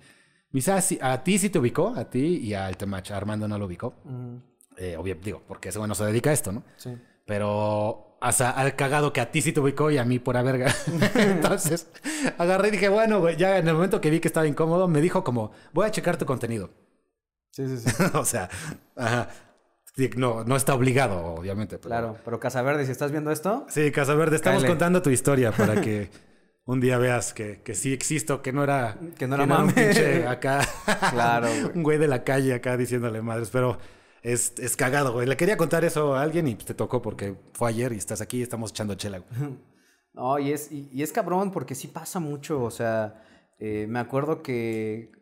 "Ah, 0.68 0.80
sí, 0.80 0.98
a 1.00 1.22
ti 1.22 1.38
sí 1.38 1.50
te 1.50 1.58
ubicó, 1.58 1.94
a 1.96 2.08
ti 2.08 2.38
y 2.42 2.54
al 2.54 2.76
Temach, 2.76 3.10
Armando 3.10 3.46
no 3.48 3.58
lo 3.58 3.66
ubicó. 3.66 3.94
Eh, 4.76 4.96
obvio, 4.96 5.16
digo, 5.22 5.42
porque 5.46 5.68
ese 5.70 5.78
güey 5.78 5.88
no 5.88 5.94
se 5.94 6.04
dedica 6.04 6.30
a 6.30 6.32
esto, 6.32 6.52
¿no? 6.52 6.62
Sí. 6.76 6.96
Pero, 7.26 8.18
sea, 8.32 8.50
al 8.50 8.74
cagado 8.76 9.12
que 9.12 9.20
a 9.20 9.30
ti 9.30 9.42
sí 9.42 9.52
te 9.52 9.60
ubicó 9.60 9.90
y 9.90 9.98
a 9.98 10.04
mí 10.04 10.18
pura 10.18 10.42
verga. 10.42 10.72
Entonces, 11.14 11.88
agarré 12.38 12.68
y 12.68 12.70
dije, 12.72 12.88
bueno, 12.88 13.20
güey, 13.20 13.36
ya 13.36 13.58
en 13.58 13.68
el 13.68 13.74
momento 13.74 14.00
que 14.00 14.08
vi 14.10 14.20
que 14.20 14.28
estaba 14.28 14.46
incómodo, 14.46 14.88
me 14.88 15.00
dijo 15.00 15.22
como, 15.24 15.50
voy 15.72 15.86
a 15.86 15.90
checar 15.90 16.16
tu 16.16 16.24
contenido. 16.26 16.70
Sí, 17.50 17.66
sí, 17.68 17.78
sí. 17.90 18.02
o 18.14 18.24
sea, 18.24 18.48
ajá. 18.96 19.28
No, 20.16 20.44
no 20.44 20.54
está 20.54 20.74
obligado, 20.74 21.34
obviamente. 21.34 21.76
pero- 21.76 21.88
Claro, 21.88 22.16
pero 22.24 22.38
Casaverde, 22.38 22.86
si 22.86 22.92
estás 22.92 23.10
viendo 23.10 23.32
esto, 23.32 23.66
Sí, 23.68 23.90
Casaverde, 23.90 24.36
estamos 24.36 24.62
Cáele. 24.62 24.72
contando 24.72 25.02
tu 25.02 25.10
historia 25.10 25.50
para 25.50 25.80
que 25.80 26.08
un 26.68 26.80
día 26.80 26.98
veas 26.98 27.32
que, 27.32 27.62
que 27.62 27.74
sí 27.74 27.94
existo, 27.94 28.42
que 28.42 28.52
no 28.52 28.62
era... 28.62 28.98
Que 29.16 29.26
no 29.26 29.36
era 29.36 29.44
un 29.44 29.48
mame. 29.48 29.72
pinche 29.72 30.26
acá... 30.26 30.60
Claro, 31.10 31.48
güey. 31.48 31.76
un 31.76 31.82
güey 31.82 31.96
de 31.96 32.08
la 32.08 32.24
calle 32.24 32.52
acá 32.52 32.76
diciéndole 32.76 33.22
madres, 33.22 33.48
pero 33.50 33.78
es, 34.22 34.52
es 34.58 34.76
cagado, 34.76 35.14
güey. 35.14 35.26
Le 35.26 35.38
quería 35.38 35.56
contar 35.56 35.86
eso 35.86 36.14
a 36.14 36.20
alguien 36.20 36.46
y 36.46 36.56
te 36.56 36.74
tocó 36.74 37.00
porque 37.00 37.36
fue 37.54 37.70
ayer 37.70 37.94
y 37.94 37.96
estás 37.96 38.20
aquí 38.20 38.40
y 38.40 38.42
estamos 38.42 38.70
echando 38.70 38.94
chela. 38.94 39.18
güey. 39.18 39.50
No, 40.12 40.36
y 40.38 40.50
es, 40.50 40.72
y, 40.72 40.90
y 40.92 41.02
es 41.02 41.12
cabrón 41.12 41.52
porque 41.52 41.76
sí 41.76 41.86
pasa 41.86 42.18
mucho. 42.18 42.60
O 42.62 42.72
sea, 42.72 43.22
eh, 43.60 43.86
me 43.88 44.00
acuerdo 44.00 44.42
que 44.42 45.12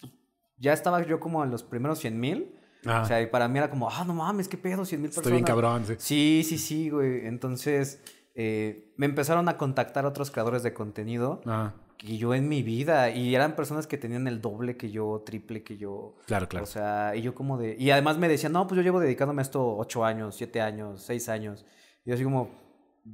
pues, 0.00 0.12
ya 0.58 0.74
estaba 0.74 1.02
yo 1.06 1.18
como 1.18 1.42
en 1.42 1.50
los 1.50 1.62
primeros 1.62 1.98
100 2.00 2.20
mil. 2.20 2.54
Ah. 2.84 3.00
O 3.02 3.06
sea, 3.06 3.22
y 3.22 3.26
para 3.26 3.48
mí 3.48 3.58
era 3.58 3.70
como, 3.70 3.88
ah, 3.90 4.04
no 4.06 4.12
mames, 4.12 4.46
qué 4.46 4.58
pedo, 4.58 4.84
100 4.84 5.00
mil 5.00 5.08
personas. 5.08 5.26
Estoy 5.26 5.32
bien 5.32 5.44
cabrón, 5.44 5.84
sí. 5.86 5.94
Sí, 5.98 6.42
sí, 6.46 6.58
sí, 6.58 6.90
güey. 6.90 7.26
Entonces, 7.26 8.02
eh, 8.34 8.87
me 8.98 9.06
empezaron 9.06 9.48
a 9.48 9.56
contactar 9.56 10.04
otros 10.04 10.30
creadores 10.30 10.62
de 10.62 10.74
contenido 10.74 11.40
Ah, 11.46 11.72
que 11.96 12.18
yo 12.18 12.34
en 12.34 12.48
mi 12.48 12.62
vida. 12.62 13.08
Y 13.10 13.34
eran 13.34 13.56
personas 13.56 13.86
que 13.86 13.96
tenían 13.96 14.26
el 14.28 14.40
doble 14.42 14.76
que 14.76 14.90
yo, 14.90 15.22
triple 15.24 15.62
que 15.62 15.78
yo. 15.78 16.16
claro, 16.26 16.46
claro. 16.48 16.64
O 16.64 16.66
sea, 16.66 17.14
y 17.16 17.22
yo 17.22 17.34
como 17.34 17.56
de... 17.58 17.74
Y 17.78 17.90
además 17.92 18.18
me 18.18 18.28
decían, 18.28 18.52
no, 18.52 18.66
pues 18.66 18.76
yo 18.76 18.82
llevo 18.82 19.00
dedicándome 19.00 19.40
a 19.40 19.44
esto 19.44 19.76
ocho 19.76 20.04
años, 20.04 20.34
siete 20.34 20.60
años, 20.60 21.00
seis 21.02 21.28
años. 21.30 21.64
Y 22.04 22.10
yo 22.10 22.14
así 22.14 22.24
como, 22.24 22.50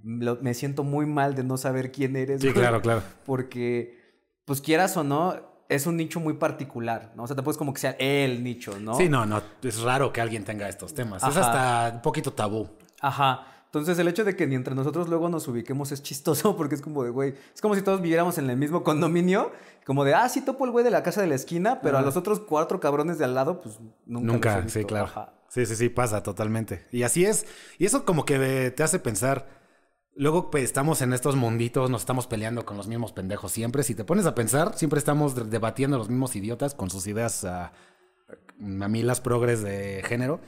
lo- 0.03 0.37
me 0.43 0.55
siento 0.55 0.83
muy 0.85 1.07
mal 1.07 1.35
de 1.35 1.45
no 1.45 1.57
saber 1.57 1.93
quién 1.93 2.17
eres. 2.17 2.41
sí, 2.41 2.49
güey, 2.49 2.59
claro, 2.61 2.81
claro. 2.83 3.03
Porque, 3.27 3.99
pues 4.47 4.61
quieras 4.61 4.97
o 4.97 5.05
no, 5.05 5.35
es 5.69 5.87
un 5.87 5.97
nicho 5.97 6.21
muy 6.21 6.35
particular, 6.35 7.13
¿no? 7.17 7.23
O 7.25 7.27
sea, 7.27 7.37
tampoco 7.37 7.53
es 7.53 7.59
como 7.59 7.73
que 7.73 7.81
sea 7.81 7.97
el 7.99 8.43
nicho, 8.45 8.79
¿no? 8.81 8.95
Sí, 8.95 9.09
no, 9.09 9.25
no, 9.27 9.43
es 9.63 9.81
raro 9.83 10.13
que 10.13 10.21
alguien 10.21 10.45
tenga 10.45 10.69
estos 10.69 10.93
temas. 10.95 11.23
Es 11.23 11.37
Ajá. 11.37 11.41
hasta 11.87 11.97
un 11.97 12.03
poquito 12.03 12.33
tabú. 12.33 12.69
Ajá. 13.01 13.47
Entonces, 13.79 13.99
el 13.99 14.09
hecho 14.09 14.25
de 14.25 14.37
que 14.37 14.47
ni 14.47 14.55
entre 14.55 14.75
nosotros 14.75 15.09
luego 15.09 15.29
nos 15.29 15.47
ubiquemos 15.49 15.91
es 15.93 16.03
chistoso 16.03 16.57
porque 16.57 16.75
es 16.77 16.81
como 16.83 17.03
de, 17.05 17.11
güey, 17.11 17.35
es 17.55 17.61
como 17.61 17.75
si 17.75 17.83
todos 17.83 18.01
viviéramos 18.01 18.39
en 18.39 18.49
el 18.51 18.57
mismo 18.57 18.83
condominio, 18.85 19.53
como 19.85 20.05
de, 20.05 20.15
ah, 20.15 20.29
sí 20.29 20.41
topo 20.43 20.65
el 20.65 20.71
güey 20.71 20.85
de 20.85 20.91
la 20.91 21.03
casa 21.03 21.21
de 21.21 21.27
la 21.27 21.35
esquina, 21.35 21.81
pero 21.83 21.97
a 21.97 22.01
Ajá. 22.01 22.07
los 22.07 22.17
otros 22.17 22.41
cuatro 22.41 22.81
cabrones 22.81 23.19
de 23.19 23.25
al 23.25 23.35
lado, 23.35 23.61
pues 23.61 23.79
nunca. 23.81 23.91
los 24.07 24.23
he 24.23 24.27
Nunca, 24.27 24.57
visto. 24.61 24.79
sí, 24.79 24.85
claro. 24.85 25.07
Ajá. 25.07 25.33
Sí, 25.49 25.67
sí, 25.67 25.77
sí, 25.77 25.89
pasa 25.89 26.23
totalmente. 26.23 26.87
Y 26.91 27.03
así 27.05 27.25
es. 27.25 27.47
Y 27.79 27.87
eso 27.87 28.05
como 28.05 28.25
que 28.25 28.73
te 28.75 28.83
hace 28.83 28.99
pensar. 28.99 29.47
Luego 30.17 30.51
pues, 30.51 30.65
estamos 30.65 31.01
en 31.03 31.13
estos 31.13 31.37
munditos, 31.37 31.91
nos 31.91 32.03
estamos 32.03 32.27
peleando 32.27 32.65
con 32.65 32.77
los 32.77 32.87
mismos 32.89 33.13
pendejos 33.13 33.51
siempre. 33.53 33.83
Si 33.83 33.95
te 33.95 34.05
pones 34.05 34.27
a 34.27 34.35
pensar, 34.35 34.77
siempre 34.79 34.99
estamos 34.99 35.35
de- 35.35 35.45
debatiendo 35.45 35.99
los 35.99 36.09
mismos 36.09 36.35
idiotas 36.37 36.75
con 36.75 36.91
sus 36.91 37.07
ideas 37.09 37.45
ah, 37.45 37.73
mamilas 38.59 39.21
progres 39.21 39.63
de 39.63 40.03
género 40.07 40.41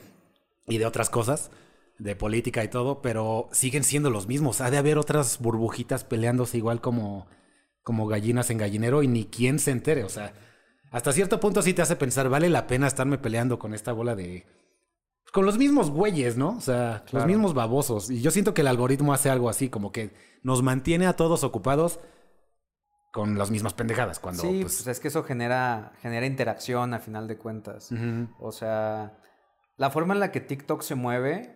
y 0.66 0.78
de 0.78 0.86
otras 0.86 1.10
cosas, 1.10 1.50
de 1.98 2.16
política 2.16 2.62
y 2.62 2.68
todo, 2.68 3.00
pero 3.02 3.48
siguen 3.52 3.85
siendo 3.85 4.11
los 4.11 4.26
mismos. 4.26 4.61
Ha 4.61 4.70
de 4.70 4.78
haber 4.78 4.98
otras 4.98 5.38
burbujitas 5.38 6.04
peleándose 6.04 6.59
igual 6.59 6.80
como, 6.80 7.26
como 7.82 8.06
gallinas 8.06 8.50
en 8.50 8.59
gallinero 8.59 9.02
y 9.02 9.09
ni 9.09 9.26
quien 9.26 9.59
se 9.59 9.70
entere. 9.70 10.04
O 10.04 10.09
sea, 10.09 10.32
hasta 10.90 11.12
cierto 11.12 11.40
punto 11.40 11.62
sí 11.62 11.74
te 11.74 11.82
hace 11.82 11.96
pensar, 11.96 12.28
¿vale 12.28 12.48
la 12.50 12.66
pena 12.66 12.87
estarme 12.87 13.18
peleando 13.18 13.59
con 13.59 13.74
esta 13.74 13.92
bola 13.92 14.14
de... 14.14 14.46
Con 15.32 15.44
los 15.44 15.59
mismos 15.59 15.90
güeyes, 15.90 16.37
¿no? 16.37 16.56
O 16.56 16.61
sea, 16.61 17.04
los 17.12 17.26
mismos 17.26 17.52
babosos. 17.52 18.11
Y 18.11 18.20
yo 18.20 18.30
siento 18.30 18.54
que 18.54 18.62
el 18.62 18.68
algoritmo 18.68 19.12
hace 19.12 19.28
algo 19.28 19.50
así, 19.50 19.68
como 19.68 19.92
que 19.92 20.14
nos 20.42 20.62
mantiene 20.62 21.06
a 21.06 21.16
todos 21.16 21.44
ocupados 21.44 22.00
con 23.12 23.37
las 23.37 23.50
mismas 23.50 23.74
pendejadas. 23.74 24.18
Cuando, 24.20 24.42
sí, 24.42 24.61
pues, 24.62 24.76
pues 24.76 24.87
es 24.87 25.00
que 25.00 25.09
eso 25.09 25.24
genera, 25.24 25.92
genera 26.00 26.26
interacción 26.26 26.94
a 26.94 27.00
final 27.00 27.26
de 27.26 27.37
cuentas. 27.38 27.90
O 28.38 28.52
sea, 28.52 29.18
la 29.76 29.90
forma 29.90 30.14
en 30.14 30.20
la 30.20 30.32
que 30.32 30.40
TikTok 30.40 30.82
se 30.82 30.94
mueve, 30.94 31.55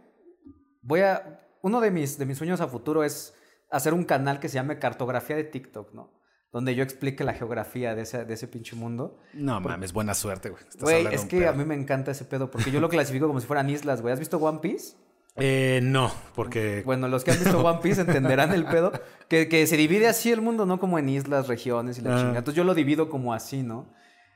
voy 0.83 1.01
a... 1.01 1.41
Uno 1.63 1.81
de 1.81 1.91
mis, 1.91 2.17
de 2.19 2.25
mis 2.27 2.39
sueños 2.39 2.61
a 2.61 2.69
futuro 2.69 3.05
es 3.05 3.35
hacer 3.71 3.93
un 3.93 4.05
canal 4.05 4.41
que 4.41 4.49
se 4.49 4.55
llame 4.55 4.79
Cartografía 4.79 5.37
de 5.37 5.45
TikTok, 5.45 5.93
¿no? 5.95 6.19
donde 6.53 6.75
yo 6.75 6.83
explique 6.83 7.23
la 7.23 7.33
geografía 7.33 7.95
de 7.95 8.03
ese, 8.03 8.25
de 8.25 8.35
ese 8.35 8.49
pinche 8.49 8.75
mundo. 8.75 9.19
No 9.35 9.61
mames, 9.61 9.93
buena 9.93 10.15
suerte, 10.15 10.51
güey. 10.51 10.63
Güey, 10.81 11.07
es 11.15 11.25
que 11.25 11.47
a 11.47 11.53
mí 11.53 11.65
me 11.65 11.77
encanta 11.77 12.11
ese 12.11 12.25
pedo, 12.25 12.51
porque 12.51 12.73
yo 12.73 12.81
lo 12.81 12.89
clasifico 12.89 13.29
como 13.29 13.39
si 13.41 13.47
fueran 13.47 13.71
islas, 13.71 14.03
güey. 14.03 14.13
¿Has 14.13 14.19
visto 14.19 14.39
One 14.39 14.59
Piece? 14.59 14.97
Eh, 15.37 15.79
no, 15.81 16.11
porque. 16.35 16.83
Bueno, 16.85 17.07
los 17.07 17.23
que 17.23 17.31
han 17.31 17.39
visto 17.39 17.61
One 17.65 17.79
Piece 17.81 18.01
entenderán 18.01 18.53
el 18.53 18.65
pedo. 18.65 18.91
Que, 19.29 19.49
que 19.49 19.65
se 19.69 19.77
divide 19.77 20.09
así 20.09 20.33
el 20.33 20.41
mundo, 20.41 20.67
¿no? 20.67 20.81
Como 20.81 20.99
en 20.99 21.09
islas, 21.09 21.47
regiones 21.47 21.99
y 21.99 22.03
la 22.03 22.15
Ah. 22.15 22.17
chingada. 22.19 22.39
Entonces 22.39 22.57
yo 22.57 22.65
lo 22.65 22.75
divido 22.75 23.09
como 23.09 23.33
así, 23.33 23.63
¿no? 23.63 23.93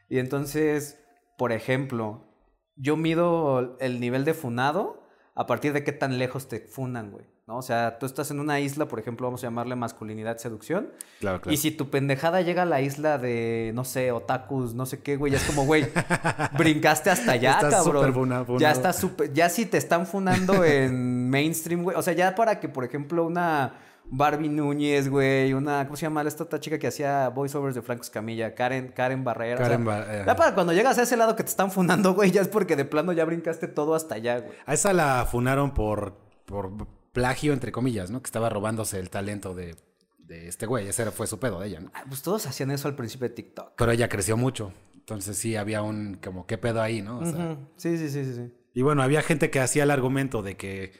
Y 0.08 0.20
entonces, 0.20 1.00
por 1.36 1.50
ejemplo, 1.50 2.28
yo 2.76 2.96
mido 2.96 3.76
el 3.80 3.98
nivel 3.98 4.24
de 4.24 4.34
funado 4.34 5.03
a 5.34 5.46
partir 5.46 5.72
de 5.72 5.82
qué 5.82 5.92
tan 5.92 6.18
lejos 6.18 6.48
te 6.48 6.60
funan, 6.60 7.10
güey. 7.10 7.26
¿No? 7.46 7.58
O 7.58 7.62
sea, 7.62 7.98
tú 7.98 8.06
estás 8.06 8.30
en 8.30 8.40
una 8.40 8.58
isla, 8.60 8.86
por 8.86 8.98
ejemplo, 8.98 9.26
vamos 9.26 9.44
a 9.44 9.48
llamarle 9.48 9.76
masculinidad, 9.76 10.38
seducción. 10.38 10.92
Claro, 11.20 11.42
claro. 11.42 11.52
Y 11.52 11.58
si 11.58 11.70
tu 11.70 11.90
pendejada 11.90 12.40
llega 12.40 12.62
a 12.62 12.66
la 12.66 12.80
isla 12.80 13.18
de, 13.18 13.72
no 13.74 13.84
sé, 13.84 14.12
otakus, 14.12 14.74
no 14.74 14.86
sé 14.86 15.02
qué, 15.02 15.16
güey, 15.16 15.32
ya 15.32 15.38
es 15.38 15.44
como, 15.44 15.66
güey, 15.66 15.86
brincaste 16.56 17.10
hasta 17.10 17.32
allá, 17.32 17.52
Estás 17.52 17.84
cabrón. 17.84 18.58
Ya 18.58 18.70
estás 18.70 18.96
súper, 18.96 19.30
ya 19.34 19.50
si 19.50 19.66
te 19.66 19.76
están 19.76 20.06
funando 20.06 20.64
en 20.64 21.28
mainstream, 21.30 21.82
güey. 21.82 21.96
O 21.98 22.02
sea, 22.02 22.14
ya 22.14 22.34
para 22.34 22.60
que, 22.60 22.70
por 22.70 22.82
ejemplo, 22.84 23.26
una 23.26 23.74
Barbie 24.10 24.48
Núñez, 24.48 25.08
güey, 25.08 25.52
una, 25.54 25.84
¿cómo 25.86 25.96
se 25.96 26.02
llama 26.02 26.22
esta 26.22 26.44
otra 26.44 26.60
chica 26.60 26.78
que 26.78 26.86
hacía 26.86 27.28
voiceovers 27.30 27.74
de 27.74 27.82
Franco 27.82 28.02
Escamilla? 28.02 28.54
Karen, 28.54 28.88
Karen 28.88 29.24
Barrera. 29.24 29.54
o 29.54 29.58
sea, 29.58 29.66
Karen 29.68 29.84
Ba- 29.84 30.06
eh. 30.08 30.24
ya 30.26 30.36
para 30.36 30.54
cuando 30.54 30.72
llegas 30.72 30.98
a 30.98 31.02
ese 31.02 31.16
lado 31.16 31.34
que 31.36 31.42
te 31.42 31.48
están 31.50 31.70
funando, 31.70 32.14
güey, 32.14 32.30
ya 32.30 32.42
es 32.42 32.48
porque 32.48 32.76
de 32.76 32.84
plano 32.84 33.12
ya 33.12 33.24
brincaste 33.24 33.66
todo 33.68 33.94
hasta 33.94 34.16
allá, 34.16 34.40
güey. 34.40 34.52
A 34.66 34.74
esa 34.74 34.92
la 34.92 35.26
funaron 35.30 35.72
por, 35.74 36.16
por 36.44 36.86
plagio, 37.12 37.52
entre 37.52 37.72
comillas, 37.72 38.10
¿no? 38.10 38.20
Que 38.22 38.26
estaba 38.28 38.48
robándose 38.50 38.98
el 39.00 39.08
talento 39.10 39.54
de, 39.54 39.76
de 40.18 40.48
este 40.48 40.66
güey. 40.66 40.86
Ese 40.88 41.10
fue 41.10 41.26
su 41.26 41.38
pedo 41.40 41.60
de 41.60 41.68
ella, 41.68 41.80
¿no? 41.80 41.90
Ah, 41.94 42.04
Pues 42.08 42.22
todos 42.22 42.46
hacían 42.46 42.70
eso 42.70 42.88
al 42.88 42.96
principio 42.96 43.28
de 43.28 43.34
TikTok. 43.34 43.72
Pero 43.76 43.90
ella 43.92 44.08
creció 44.08 44.36
mucho. 44.36 44.72
Entonces 44.94 45.36
sí 45.36 45.54
había 45.56 45.82
un, 45.82 46.18
como, 46.22 46.46
¿qué 46.46 46.56
pedo 46.58 46.80
ahí, 46.80 47.02
no? 47.02 47.18
O 47.18 47.26
sea, 47.26 47.56
sí, 47.76 47.98
sí, 47.98 48.08
sí, 48.08 48.24
sí. 48.34 48.54
Y 48.72 48.82
bueno, 48.82 49.02
había 49.02 49.22
gente 49.22 49.50
que 49.50 49.60
hacía 49.60 49.82
el 49.84 49.90
argumento 49.90 50.42
de 50.42 50.56
que, 50.56 50.92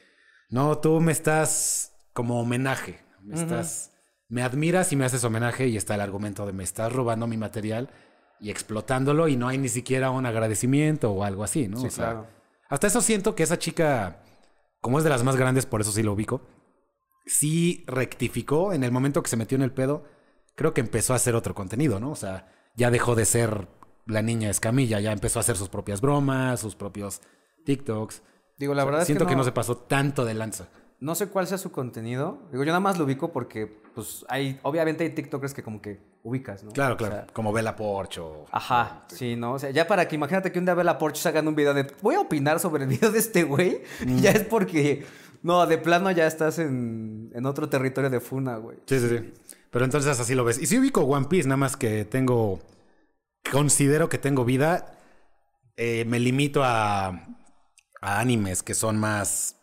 no, 0.50 0.78
tú 0.78 1.00
me 1.00 1.10
estás 1.10 1.93
como 2.14 2.40
homenaje, 2.40 3.00
me 3.22 3.34
estás, 3.34 3.92
me 4.28 4.42
admiras 4.42 4.92
y 4.92 4.96
me 4.96 5.04
haces 5.04 5.22
homenaje 5.24 5.68
y 5.68 5.76
está 5.76 5.96
el 5.96 6.00
argumento 6.00 6.46
de 6.46 6.52
me 6.52 6.64
estás 6.64 6.92
robando 6.92 7.26
mi 7.26 7.36
material 7.36 7.90
y 8.40 8.50
explotándolo 8.50 9.28
y 9.28 9.36
no 9.36 9.48
hay 9.48 9.58
ni 9.58 9.68
siquiera 9.68 10.10
un 10.10 10.24
agradecimiento 10.24 11.10
o 11.12 11.24
algo 11.24 11.44
así, 11.44 11.68
¿no? 11.68 11.78
Sí, 11.78 11.88
O 11.88 11.90
sea, 11.90 12.04
claro. 12.06 12.26
Hasta 12.68 12.86
eso 12.86 13.02
siento 13.02 13.34
que 13.34 13.42
esa 13.42 13.58
chica, 13.58 14.22
como 14.80 14.98
es 14.98 15.04
de 15.04 15.10
las 15.10 15.22
más 15.22 15.36
grandes, 15.36 15.66
por 15.66 15.80
eso 15.80 15.92
sí 15.92 16.02
lo 16.02 16.12
ubico, 16.12 16.42
sí 17.26 17.84
rectificó 17.86 18.72
en 18.72 18.84
el 18.84 18.92
momento 18.92 19.22
que 19.22 19.28
se 19.28 19.36
metió 19.36 19.56
en 19.56 19.62
el 19.62 19.72
pedo, 19.72 20.04
creo 20.56 20.72
que 20.72 20.80
empezó 20.80 21.12
a 21.12 21.16
hacer 21.16 21.34
otro 21.34 21.54
contenido, 21.54 22.00
¿no? 22.00 22.10
O 22.10 22.16
sea, 22.16 22.48
ya 22.76 22.90
dejó 22.90 23.14
de 23.14 23.24
ser 23.24 23.68
la 24.06 24.22
niña 24.22 24.50
escamilla, 24.50 25.00
ya 25.00 25.12
empezó 25.12 25.38
a 25.38 25.40
hacer 25.40 25.56
sus 25.56 25.68
propias 25.68 26.00
bromas, 26.00 26.60
sus 26.60 26.76
propios 26.76 27.20
TikToks. 27.64 28.22
Digo, 28.58 28.74
la 28.74 28.84
verdad 28.84 29.00
es 29.00 29.06
Siento 29.06 29.24
que 29.24 29.30
que 29.30 29.34
no, 29.34 29.40
no 29.40 29.44
se 29.44 29.52
pasó 29.52 29.76
tanto 29.76 30.24
de 30.24 30.34
lanza. 30.34 30.68
No 31.04 31.14
sé 31.14 31.28
cuál 31.28 31.46
sea 31.46 31.58
su 31.58 31.70
contenido. 31.70 32.38
Digo, 32.50 32.64
yo 32.64 32.68
nada 32.68 32.80
más 32.80 32.98
lo 32.98 33.04
ubico 33.04 33.30
porque, 33.32 33.66
pues, 33.94 34.24
hay, 34.28 34.58
obviamente 34.62 35.04
hay 35.04 35.10
TikTokers 35.10 35.52
que 35.54 35.62
como 35.62 35.80
que 35.82 36.00
ubicas, 36.22 36.64
¿no? 36.64 36.70
Claro, 36.72 36.94
O 36.94 36.96
claro. 36.96 37.14
sea, 37.16 37.26
como 37.32 37.52
Bella 37.52 37.76
Porch 37.76 38.18
o... 38.18 38.46
Ajá, 38.50 39.04
sí, 39.08 39.36
¿no? 39.36 39.52
O 39.52 39.58
sea, 39.58 39.70
ya 39.70 39.86
para 39.86 40.08
que 40.08 40.14
imagínate 40.16 40.50
que 40.50 40.58
un 40.58 40.64
día 40.64 40.74
Bella 40.74 40.96
Porsche 40.98 41.28
hagan 41.28 41.46
un 41.46 41.54
video 41.54 41.74
de 41.74 41.86
voy 42.00 42.14
a 42.14 42.20
opinar 42.20 42.58
sobre 42.58 42.84
el 42.84 42.88
video 42.88 43.10
de 43.12 43.18
este 43.18 43.42
güey, 43.44 43.82
Mm. 44.04 44.18
ya 44.20 44.30
es 44.30 44.44
porque, 44.44 45.04
no, 45.42 45.66
de 45.66 45.76
plano 45.78 46.10
ya 46.10 46.26
estás 46.26 46.58
en, 46.58 47.30
en 47.34 47.44
otro 47.46 47.68
territorio 47.68 48.08
de 48.08 48.20
Funa, 48.20 48.56
güey. 48.56 48.78
Sí, 48.86 48.98
sí, 48.98 49.08
sí. 49.10 49.32
Pero 49.70 49.84
entonces 49.84 50.18
así 50.18 50.34
lo 50.34 50.44
ves. 50.44 50.58
Y 50.58 50.66
sí 50.66 50.78
ubico 50.78 51.02
One 51.02 51.26
Piece, 51.28 51.46
nada 51.48 51.58
más 51.58 51.76
que 51.76 52.04
tengo... 52.06 52.60
Considero 53.52 54.08
que 54.08 54.18
tengo 54.18 54.44
vida. 54.44 54.98
eh, 55.76 56.04
me 56.06 56.18
limito 56.20 56.62
a, 56.64 57.08
a 58.00 58.20
animes 58.20 58.62
que 58.62 58.74
son 58.74 58.96
más 58.98 59.56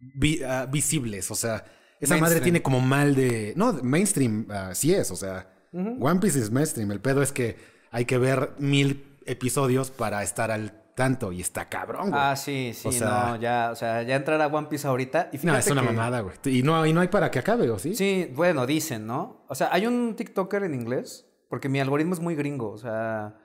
vi- 0.00 0.42
ah, 0.42 0.66
visibles. 0.70 1.30
O 1.30 1.34
sea, 1.34 1.64
esa 2.00 2.16
madre 2.18 2.40
tiene 2.40 2.62
como 2.62 2.80
mal 2.80 3.14
de... 3.14 3.52
No, 3.56 3.72
mainstream 3.82 4.46
ah, 4.50 4.74
sí 4.74 4.92
es. 4.94 5.10
O 5.10 5.16
sea, 5.16 5.50
One 5.72 6.20
Piece 6.20 6.38
es 6.40 6.50
mainstream. 6.50 6.90
El 6.92 7.00
pedo 7.00 7.22
es 7.22 7.32
que 7.32 7.56
hay 7.90 8.04
que 8.04 8.18
ver 8.18 8.52
mil 8.58 9.18
episodios 9.26 9.90
para 9.90 10.22
estar 10.22 10.50
al 10.50 10.84
tanto. 10.94 11.32
Y 11.32 11.40
está 11.40 11.68
cabrón, 11.68 12.10
güey. 12.10 12.20
Ah, 12.22 12.34
sí, 12.36 12.72
sí, 12.74 12.88
O 12.88 12.92
sea- 12.92 13.26
no, 13.28 13.36
ya, 13.36 13.70
o 13.72 13.76
sea, 13.76 14.02
ya 14.02 14.16
entrar 14.16 14.40
a 14.40 14.46
One 14.48 14.66
Piece 14.68 14.86
ahorita. 14.86 15.30
Y 15.32 15.36
no, 15.36 15.40
fíjate 15.42 15.58
es 15.60 15.70
una 15.70 15.82
que- 15.82 15.86
mamada, 15.88 16.20
güey. 16.20 16.34
Y 16.46 16.62
no, 16.62 16.84
y 16.86 16.92
no 16.92 17.00
hay 17.00 17.08
para 17.08 17.30
que 17.30 17.38
acabe, 17.38 17.70
¿o 17.70 17.78
sí? 17.78 17.94
Sí, 17.94 18.30
bueno, 18.34 18.66
dicen, 18.66 19.06
¿no? 19.06 19.44
O 19.48 19.54
sea, 19.54 19.68
hay 19.72 19.86
un 19.86 20.14
TikToker 20.16 20.62
en 20.64 20.74
inglés, 20.74 21.26
porque 21.48 21.68
mi 21.68 21.78
algoritmo 21.80 22.14
es 22.14 22.20
muy 22.20 22.34
gringo, 22.34 22.70
o 22.72 22.78
sea, 22.78 23.36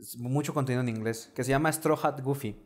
es 0.00 0.16
mucho 0.16 0.54
contenido 0.54 0.80
en 0.82 0.88
inglés, 0.88 1.32
que 1.34 1.42
se 1.44 1.50
llama 1.50 1.70
Straw 1.72 1.98
Hat 2.02 2.20
Goofy. 2.22 2.56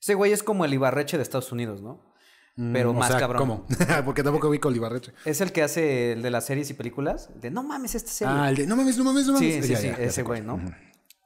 Ese 0.00 0.14
güey 0.14 0.32
es 0.32 0.42
como 0.42 0.64
el 0.64 0.74
Ibarreche 0.74 1.16
de 1.16 1.22
Estados 1.22 1.50
Unidos, 1.52 1.80
¿no? 1.82 2.13
Pero 2.56 2.92
Mm, 2.92 2.96
o 2.96 2.98
más 3.00 3.08
sea, 3.08 3.18
cabrón. 3.18 3.38
¿Cómo? 3.40 3.66
Porque 4.04 4.22
tampoco 4.22 4.48
ubico 4.48 4.68
el 4.68 4.76
Ibarreche. 4.76 5.12
Es 5.24 5.40
el 5.40 5.50
que 5.52 5.62
hace 5.62 6.12
el 6.12 6.22
de 6.22 6.30
las 6.30 6.46
series 6.46 6.70
y 6.70 6.74
películas. 6.74 7.30
De 7.40 7.50
no 7.50 7.62
mames, 7.64 7.94
esta 7.96 8.10
serie. 8.10 8.34
Ah, 8.36 8.48
el 8.48 8.56
de 8.56 8.66
no 8.66 8.76
mames, 8.76 8.96
no 8.96 9.04
mames, 9.04 9.26
no 9.26 9.32
mames. 9.34 9.54
sí, 9.56 9.62
sí, 9.62 9.72
Ya, 9.72 9.78
sí, 9.78 9.86
ya, 9.88 9.94
ese 9.94 10.22
güey. 10.22 10.40
¿no? 10.40 10.60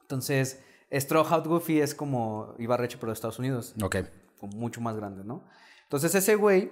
Entonces, 0.01 0.59
Straw 0.91 1.25
Hat 1.31 1.45
Goofy 1.45 1.81
es 1.81 1.93
como 1.93 2.55
Ibarreche, 2.57 2.97
pero 2.97 3.11
de 3.11 3.13
Estados 3.13 3.37
Unidos. 3.39 3.75
Ok. 3.81 3.97
como 4.39 4.57
mucho 4.57 4.81
más 4.81 4.95
grande, 4.95 5.23
¿no? 5.23 5.43
Entonces 5.83 6.15
ese 6.15 6.35
güey 6.35 6.71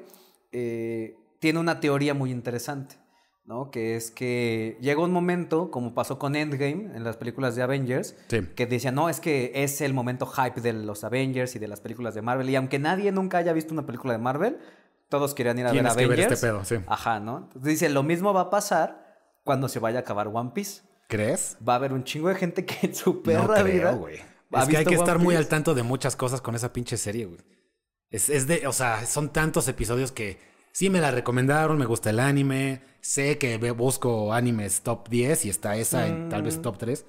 eh, 0.52 1.16
tiene 1.40 1.60
una 1.60 1.80
teoría 1.80 2.14
muy 2.16 2.32
interesante, 2.32 2.96
¿no? 3.48 3.72
Que 3.72 3.96
es 3.96 4.12
que 4.12 4.78
llega 4.82 5.02
un 5.02 5.12
momento, 5.12 5.72
como 5.72 5.94
pasó 5.96 6.20
con 6.20 6.36
Endgame 6.36 6.96
en 6.96 7.04
las 7.04 7.18
películas 7.18 7.56
de 7.56 7.64
Avengers, 7.64 8.16
Sí. 8.28 8.42
que 8.56 8.66
decían, 8.68 8.94
no, 8.94 9.10
es 9.10 9.20
que 9.20 9.52
es 9.56 9.82
el 9.82 9.94
momento 9.94 10.26
hype 10.28 10.62
de 10.62 10.74
los 10.74 11.04
Avengers 11.04 11.56
y 11.56 11.60
de 11.60 11.68
las 11.68 11.80
películas 11.82 12.14
de 12.14 12.22
Marvel. 12.22 12.50
Y 12.50 12.56
aunque 12.58 12.78
nadie 12.78 13.12
nunca 13.12 13.38
haya 13.40 13.54
visto 13.54 13.74
una 13.74 13.86
película 13.86 14.14
de 14.14 14.20
Marvel, 14.20 14.60
todos 15.10 15.34
querían 15.34 15.58
ir 15.58 15.66
a 15.66 15.72
ver 15.72 15.74
Tienes 15.76 15.96
que 15.96 16.06
ver 16.08 16.20
Avengers. 16.20 16.34
este 16.34 16.46
pedo, 16.48 16.66
sí. 16.66 16.76
Ajá, 16.88 17.20
¿no? 17.22 17.38
Entonces 17.38 17.64
dice, 17.64 17.90
lo 17.90 18.04
mismo 18.04 18.34
va 18.34 18.42
a 18.42 18.50
pasar 18.50 19.18
cuando 19.44 19.70
se 19.70 19.80
vaya 19.80 20.00
a 20.00 20.02
acabar 20.02 20.28
One 20.28 20.52
Piece. 20.54 20.82
¿Crees? 21.08 21.58
Va 21.66 21.74
a 21.74 21.76
haber 21.78 21.94
un 21.94 22.04
chingo 22.04 22.28
de 22.28 22.36
gente 22.36 22.66
que 22.66 22.86
en 22.88 22.94
su 22.94 23.24
perra 23.24 23.60
no 23.60 23.64
vida 23.64 23.90
ha 24.52 24.62
Es 24.64 24.68
que 24.68 24.76
hay 24.78 24.84
que 24.84 24.90
One 24.96 25.00
estar 25.00 25.20
muy 25.20 25.36
al 25.36 25.48
tanto 25.48 25.74
de 25.74 25.84
muchas 25.84 26.18
cosas 26.18 26.42
con 26.42 26.54
esa 26.56 26.74
pinche 26.74 26.98
serie, 26.98 27.26
güey. 27.26 27.40
Es, 28.10 28.30
es 28.30 28.46
de, 28.48 28.68
o 28.68 28.74
sea, 28.74 29.06
son 29.06 29.32
tantos 29.32 29.68
episodios 29.70 30.12
que 30.12 30.38
sí 30.78 30.92
me 30.92 31.02
la 31.02 31.10
recomendaron, 31.10 31.76
me 31.80 31.86
gusta 31.88 32.12
el 32.12 32.20
anime, 32.20 32.84
sé 33.02 33.40
que 33.40 33.58
busco 33.72 34.32
animes 34.32 34.82
top 34.82 35.10
10 35.10 35.46
y 35.46 35.50
está 35.50 35.76
esa 35.76 36.06
en 36.06 36.30
tal 36.30 36.42
Mm. 36.44 36.46
vez 36.46 36.62
top 36.62 36.78
3, 36.78 37.04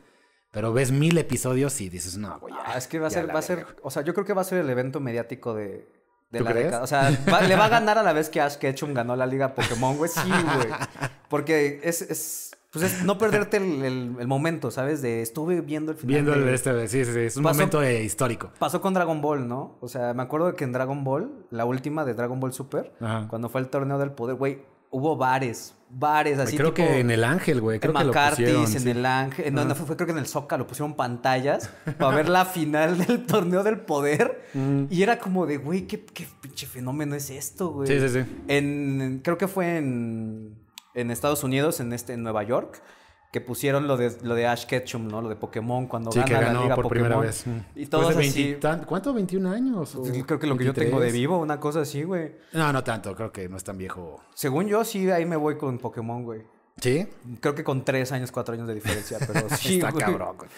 pero 0.51 0.73
ves 0.73 0.91
mil 0.91 1.19
episodios 1.19 1.79
y 1.83 1.91
dices, 1.91 2.17
no, 2.17 2.39
güey. 2.41 2.55
Ah, 2.65 2.79
es 2.79 2.87
que 2.87 2.99
va 2.99 3.09
a 3.09 3.11
ser, 3.11 3.29
va 3.35 3.39
a 3.41 3.43
ser, 3.43 3.57
verga, 3.57 3.73
güey". 3.73 3.83
o 3.85 3.91
sea, 3.91 4.03
yo 4.05 4.15
creo 4.15 4.25
que 4.25 4.33
va 4.33 4.41
a 4.41 4.45
ser 4.45 4.59
el 4.61 4.71
evento 4.71 5.01
mediático 5.01 5.53
de, 5.53 5.87
de 6.31 6.39
¿Tú 6.39 6.45
la 6.45 6.53
década. 6.55 6.83
O 6.83 6.87
sea, 6.87 7.11
va- 7.31 7.43
le 7.43 7.57
va 7.57 7.67
a 7.67 7.69
ganar 7.69 7.99
a 7.99 8.03
la 8.03 8.15
vez 8.15 8.31
que 8.31 8.41
Ash 8.41 8.57
Ketchum 8.57 8.95
ganó 8.95 9.15
la 9.17 9.27
liga 9.27 9.55
Pokémon, 9.55 9.99
güey. 9.99 10.11
Sí, 10.11 10.21
güey. 10.31 10.69
Porque 11.29 11.81
es, 11.85 12.01
es, 12.01 12.48
pues 12.71 12.85
es 12.85 13.05
no 13.05 13.17
perderte 13.19 13.57
el, 13.59 13.83
el- 13.85 14.17
el 14.19 14.27
momento, 14.27 14.71
¿sabes? 14.71 15.01
De 15.03 15.23
estuve 15.23 15.61
viendo 15.61 15.93
el 15.93 15.99
final. 15.99 16.15
Viendo 16.15 16.35
el 16.35 16.45
de- 16.45 16.55
este, 16.55 16.89
sí, 16.89 17.05
sí, 17.05 17.13
sí, 17.13 17.19
es 17.21 17.37
un 17.37 17.43
Pasó- 17.45 17.55
momento 17.59 17.83
eh, 17.83 18.03
histórico. 18.05 18.51
Pasó 18.59 18.81
con 18.81 18.95
Dragon 18.95 19.21
Ball, 19.23 19.49
¿no? 19.49 19.77
O 19.81 19.89
sea, 19.89 20.13
me 20.15 20.23
acuerdo 20.23 20.55
que 20.55 20.65
en 20.65 20.73
Dragon 20.73 21.03
Ball, 21.05 21.47
la 21.51 21.65
última 21.65 22.05
de 22.05 22.15
Dragon 22.15 22.39
Ball 22.41 22.53
Super, 22.53 22.93
Ajá. 23.01 23.27
cuando 23.29 23.49
fue 23.49 23.61
el 23.63 23.69
torneo 23.69 23.99
del 23.99 24.11
poder, 24.13 24.37
güey, 24.37 24.59
hubo 24.91 25.17
bares, 25.17 25.75
bares 25.91 26.39
así 26.39 26.57
creo 26.57 26.73
tipo- 26.73 26.87
que 26.89 27.01
en 27.01 27.11
el 27.11 27.23
Ángel, 27.25 27.61
güey, 27.61 27.79
creo 27.79 27.93
en 27.93 27.99
que 27.99 28.05
lo 28.05 28.09
McCarthy's, 28.13 28.47
pusieron. 28.53 28.63
en 28.73 28.81
sí. 28.81 28.91
el 28.91 29.07
Ángel, 29.07 29.55
no, 29.55 29.65
no 29.67 29.75
fue, 29.75 29.87
fue 29.87 29.97
creo 29.97 30.07
que 30.07 30.13
en 30.13 30.19
el 30.19 30.27
Zócalo 30.27 30.67
pusieron 30.67 30.95
pantallas 30.95 31.71
para 31.99 32.17
ver 32.17 32.29
la 32.31 32.47
final 32.47 32.97
del 32.99 33.27
torneo 33.27 33.63
del 33.63 33.81
poder 33.81 34.45
y 34.91 35.03
era 35.03 35.19
como 35.19 35.45
de, 35.47 35.59
güey, 35.59 35.87
¿qué, 35.87 36.05
qué 36.05 36.27
pinche 36.41 36.67
fenómeno 36.67 37.15
es 37.15 37.29
esto, 37.31 37.69
güey. 37.71 37.87
Sí, 37.89 37.99
sí, 38.01 38.09
sí. 38.23 38.43
En, 38.49 39.21
creo 39.23 39.37
que 39.39 39.47
fue 39.49 39.77
en, 39.77 40.55
en 41.01 41.11
Estados 41.11 41.45
Unidos, 41.45 41.81
en 41.81 41.93
este, 41.93 42.13
en 42.15 42.23
Nueva 42.23 42.43
York, 42.43 42.83
que 43.33 43.41
pusieron 43.43 43.87
lo 43.87 43.97
de, 43.99 44.17
lo 44.23 44.35
de 44.35 44.47
Ash 44.47 44.65
Ketchum, 44.65 45.07
¿no? 45.07 45.21
Lo 45.21 45.29
de 45.29 45.37
Pokémon 45.37 45.87
cuando 45.87 46.11
Sí, 46.11 46.19
gana 46.21 46.29
que 46.29 46.35
la 46.35 46.41
ganó 46.41 46.63
liga 46.63 46.75
por 46.75 46.85
Pokémon. 46.85 47.05
primera 47.09 47.21
vez. 47.21 47.45
Y 47.47 47.51
Después 47.81 47.91
todos 47.91 48.17
de 48.17 48.27
así. 48.27 48.43
20 48.45 48.61
tan- 48.61 48.85
¿Cuánto? 48.85 49.13
¿21 49.15 49.47
años? 49.53 49.95
o 49.97 50.03
Creo 50.03 50.39
que 50.39 50.47
lo 50.47 50.57
que 50.57 50.65
yo 50.65 50.73
tengo 50.73 50.97
de 50.99 51.07
23? 51.07 51.13
vivo, 51.13 51.39
una 51.39 51.61
cosa 51.61 51.83
así, 51.83 52.05
güey. 52.05 52.37
No, 52.55 52.73
no 52.73 52.83
tanto, 52.83 53.15
creo 53.15 53.31
que 53.31 53.49
no 53.49 53.57
es 53.59 53.65
tan 53.65 53.77
viejo. 53.77 54.23
Según 54.35 54.67
yo, 54.67 54.83
sí, 54.85 55.11
ahí 55.11 55.27
me 55.27 55.37
voy 55.37 55.59
con 55.59 55.79
Pokémon, 55.79 56.23
güey. 56.25 56.43
¿Sí? 56.81 57.07
Creo 57.41 57.55
que 57.55 57.65
con 57.65 57.85
tres 57.85 58.13
años, 58.13 58.33
cuatro 58.33 58.55
años 58.55 58.67
de 58.69 58.75
diferencia, 58.75 59.19
pero 59.21 59.47
sí, 59.57 59.75
Está 59.75 59.91
güey. 59.91 60.05
cabrón, 60.05 60.37
güey. 60.39 60.51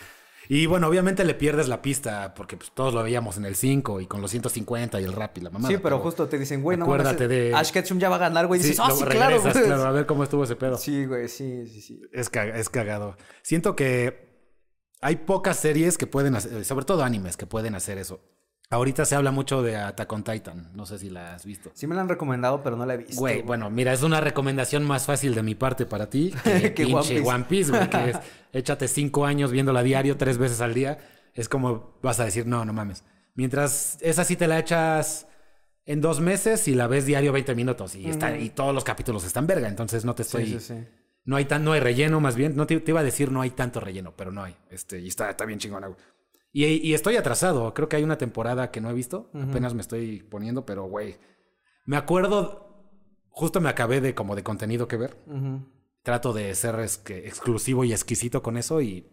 Y 0.52 0.66
bueno, 0.66 0.88
obviamente 0.88 1.24
le 1.24 1.34
pierdes 1.36 1.68
la 1.68 1.80
pista 1.80 2.34
porque 2.34 2.56
pues, 2.56 2.72
todos 2.74 2.92
lo 2.92 3.04
veíamos 3.04 3.36
en 3.36 3.44
el 3.44 3.54
5 3.54 4.00
y 4.00 4.06
con 4.08 4.20
los 4.20 4.32
150 4.32 5.00
y 5.00 5.04
el 5.04 5.12
rap 5.12 5.38
y 5.38 5.42
la 5.42 5.50
mamá. 5.50 5.68
Sí, 5.68 5.76
pero 5.80 6.00
justo 6.00 6.26
te 6.26 6.40
dicen, 6.40 6.60
güey, 6.60 6.76
no 6.76 6.86
acuérdate 6.86 7.28
de- 7.28 7.54
Ash 7.54 7.70
Ketchum 7.70 8.00
ya 8.00 8.08
va 8.08 8.16
a 8.16 8.18
ganar, 8.18 8.48
güey. 8.48 8.58
Y 8.58 8.64
dices, 8.64 8.80
ah, 8.80 8.90
sí, 8.90 9.04
claro, 9.04 9.40
güey. 9.40 9.52
claro, 9.64 9.84
a 9.84 9.92
ver 9.92 10.06
cómo 10.06 10.24
estuvo 10.24 10.42
ese 10.42 10.56
pedo. 10.56 10.76
Sí, 10.76 11.04
güey, 11.04 11.28
sí, 11.28 11.68
sí, 11.68 11.80
sí. 11.80 12.02
Es 12.12 12.28
cagado. 12.68 13.16
Siento 13.42 13.76
que 13.76 14.28
hay 15.00 15.16
pocas 15.16 15.56
series 15.56 15.96
que 15.96 16.08
pueden 16.08 16.34
hacer, 16.34 16.64
sobre 16.64 16.84
todo 16.84 17.04
animes, 17.04 17.36
que 17.36 17.46
pueden 17.46 17.76
hacer 17.76 17.98
eso. 17.98 18.20
Ahorita 18.72 19.04
se 19.04 19.16
habla 19.16 19.32
mucho 19.32 19.64
de 19.64 19.76
Attack 19.76 20.12
on 20.12 20.22
Titan. 20.22 20.70
No 20.74 20.86
sé 20.86 21.00
si 21.00 21.10
la 21.10 21.34
has 21.34 21.44
visto. 21.44 21.72
Sí 21.74 21.88
me 21.88 21.96
la 21.96 22.02
han 22.02 22.08
recomendado, 22.08 22.62
pero 22.62 22.76
no 22.76 22.86
la 22.86 22.94
he 22.94 22.98
visto. 22.98 23.16
Güey, 23.16 23.42
bueno, 23.42 23.68
mira, 23.68 23.92
es 23.92 24.04
una 24.04 24.20
recomendación 24.20 24.84
más 24.84 25.06
fácil 25.06 25.34
de 25.34 25.42
mi 25.42 25.56
parte 25.56 25.86
para 25.86 26.08
ti 26.08 26.32
que, 26.44 26.70
pinche. 26.70 27.20
One 27.20 27.46
Piece, 27.48 27.72
güey. 27.72 27.90
Que 27.90 28.10
es, 28.10 28.18
échate 28.52 28.86
cinco 28.86 29.26
años 29.26 29.50
viéndola 29.50 29.82
diario, 29.82 30.16
tres 30.16 30.38
veces 30.38 30.60
al 30.60 30.72
día. 30.72 30.98
Es 31.34 31.48
como 31.48 31.98
vas 32.00 32.20
a 32.20 32.24
decir, 32.24 32.46
no, 32.46 32.64
no 32.64 32.72
mames. 32.72 33.02
Mientras 33.34 33.98
esa 34.02 34.22
sí 34.22 34.36
te 34.36 34.46
la 34.46 34.60
echas 34.60 35.26
en 35.84 36.00
dos 36.00 36.20
meses 36.20 36.68
y 36.68 36.76
la 36.76 36.86
ves 36.86 37.06
diario 37.06 37.32
20 37.32 37.56
minutos 37.56 37.96
y, 37.96 38.08
está, 38.08 38.38
y 38.38 38.50
todos 38.50 38.72
los 38.72 38.84
capítulos 38.84 39.24
están 39.24 39.48
verga. 39.48 39.66
Entonces 39.66 40.04
no 40.04 40.14
te 40.14 40.22
estoy... 40.22 40.46
Sí, 40.46 40.60
sí, 40.60 40.74
sí. 40.74 40.84
No 41.24 41.36
hay 41.36 41.44
tan, 41.44 41.64
no 41.64 41.72
hay 41.72 41.80
relleno, 41.80 42.20
más 42.20 42.34
bien. 42.34 42.56
No 42.56 42.66
te, 42.66 42.80
te 42.80 42.92
iba 42.92 43.00
a 43.00 43.04
decir 43.04 43.30
no 43.30 43.40
hay 43.40 43.50
tanto 43.50 43.78
relleno, 43.78 44.14
pero 44.16 44.32
no 44.32 44.42
hay. 44.42 44.56
Este, 44.70 45.00
y 45.00 45.08
está, 45.08 45.30
está 45.30 45.44
bien 45.44 45.58
chingona, 45.58 45.88
güey. 45.88 45.98
Y, 46.52 46.64
y 46.66 46.94
estoy 46.94 47.16
atrasado. 47.16 47.72
Creo 47.74 47.88
que 47.88 47.96
hay 47.96 48.02
una 48.02 48.18
temporada 48.18 48.70
que 48.70 48.80
no 48.80 48.90
he 48.90 48.94
visto. 48.94 49.30
Apenas 49.34 49.74
me 49.74 49.80
estoy 49.82 50.22
poniendo, 50.22 50.66
pero 50.66 50.84
güey. 50.84 51.18
Me 51.86 51.96
acuerdo. 51.96 52.68
Justo 53.30 53.60
me 53.60 53.68
acabé 53.68 54.00
de 54.00 54.14
como 54.14 54.34
de 54.34 54.42
contenido 54.42 54.88
que 54.88 54.96
ver. 54.96 55.16
Ujú. 55.26 55.66
Trato 56.02 56.32
de 56.32 56.54
ser 56.54 56.78
es 56.80 56.98
que, 56.98 57.26
exclusivo 57.28 57.84
y 57.84 57.92
exquisito 57.92 58.42
con 58.42 58.56
eso 58.56 58.80
y, 58.80 59.08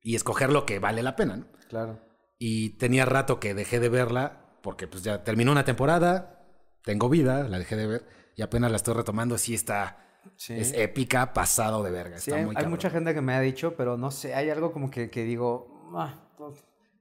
y 0.00 0.16
escoger 0.16 0.50
lo 0.50 0.66
que 0.66 0.78
vale 0.78 1.02
la 1.02 1.16
pena, 1.16 1.36
¿no? 1.36 1.46
Claro. 1.68 2.00
Y 2.38 2.70
tenía 2.70 3.04
rato 3.04 3.38
que 3.40 3.54
dejé 3.54 3.78
de 3.78 3.88
verla 3.88 4.58
porque 4.62 4.86
pues 4.88 5.02
ya 5.04 5.22
terminó 5.22 5.52
una 5.52 5.64
temporada, 5.64 6.46
tengo 6.82 7.08
vida, 7.08 7.46
la 7.48 7.58
dejé 7.58 7.76
de 7.76 7.86
ver 7.86 8.06
y 8.36 8.42
apenas 8.42 8.70
la 8.70 8.76
estoy 8.76 8.94
retomando. 8.94 9.38
Sí 9.38 9.54
está, 9.54 10.00
Sí. 10.36 10.54
es 10.54 10.72
épica, 10.72 11.32
pasado 11.34 11.82
de 11.82 11.90
verga. 11.90 12.18
Sí, 12.18 12.30
está 12.30 12.40
hay, 12.40 12.46
muy 12.46 12.56
hay 12.56 12.66
mucha 12.66 12.88
gente 12.90 13.12
que 13.14 13.20
me 13.20 13.34
ha 13.34 13.40
dicho, 13.40 13.74
pero 13.76 13.96
no 13.98 14.10
sé, 14.10 14.34
hay 14.34 14.48
algo 14.50 14.72
como 14.72 14.90
que, 14.90 15.10
que 15.10 15.22
digo, 15.24 15.90
"Ah, 15.94 16.14
no", 16.16 16.23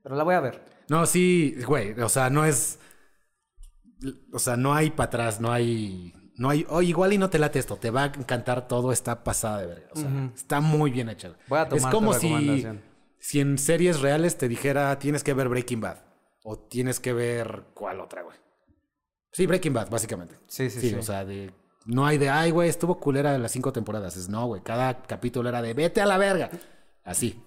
pero 0.02 0.15
la 0.15 0.24
voy 0.24 0.36
a 0.36 0.39
ver. 0.39 0.63
No, 0.89 1.06
sí, 1.06 1.56
güey, 1.65 2.00
o 2.00 2.10
sea, 2.10 2.30
no 2.30 2.46
es, 2.46 2.80
o 4.32 4.39
sea, 4.39 4.58
no 4.58 4.74
hay 4.74 4.89
para 4.91 5.08
atrás, 5.08 5.39
no 5.39 5.52
hay, 5.52 6.13
no 6.36 6.50
hay, 6.50 6.65
o 6.69 6.82
igual 6.82 7.13
y 7.13 7.17
no 7.17 7.30
te 7.30 7.39
late 7.39 7.60
esto, 7.60 7.78
te 7.78 7.89
va 7.89 8.04
a 8.04 8.06
encantar 8.08 8.67
todo, 8.67 8.91
está 8.91 9.24
pasada 9.24 9.60
de 9.62 9.67
verga, 9.67 9.88
o 9.93 9.96
sea, 9.98 10.32
está 10.36 10.60
muy 10.60 10.91
bien 10.91 11.10
hecha. 11.10 11.36
Voy 11.48 11.60
a 11.60 11.63
es 11.63 11.69
tomar 11.69 11.91
tu 11.91 11.98
como 11.98 12.13
si, 12.13 12.65
si 13.19 13.39
en 13.39 13.58
series 13.58 14.02
reales 14.02 14.38
te 14.38 14.48
dijera 14.48 14.98
tienes 15.00 15.24
que 15.24 15.34
ver 15.34 15.48
Breaking 15.50 15.82
Bad 15.82 15.98
o 16.43 16.60
tienes 16.60 17.00
que 17.00 17.13
ver 17.13 17.65
cuál 17.74 18.02
otra, 18.02 18.24
güey. 18.24 18.38
Sí, 19.32 19.48
Breaking 19.48 19.74
Bad, 19.74 19.89
básicamente. 19.89 20.36
Sí, 20.48 20.69
sí, 20.69 20.80
Sí, 20.82 20.89
sí. 20.89 20.96
o 20.96 21.02
sea, 21.02 21.26
de 21.26 21.52
no 21.86 22.06
hay 22.06 22.17
de, 22.17 22.30
ay, 22.30 22.52
güey, 22.52 22.69
estuvo 22.69 23.00
culera 23.00 23.38
las 23.38 23.52
cinco 23.52 23.74
temporadas. 23.74 24.15
Es 24.15 24.30
no, 24.30 24.46
güey, 24.46 24.62
cada 24.62 25.02
capítulo 25.04 25.50
era 25.50 25.62
de 25.62 25.74
vete 25.74 26.02
a 26.02 26.06
la 26.06 26.17
verga. 26.17 26.50
Así, 27.04 27.41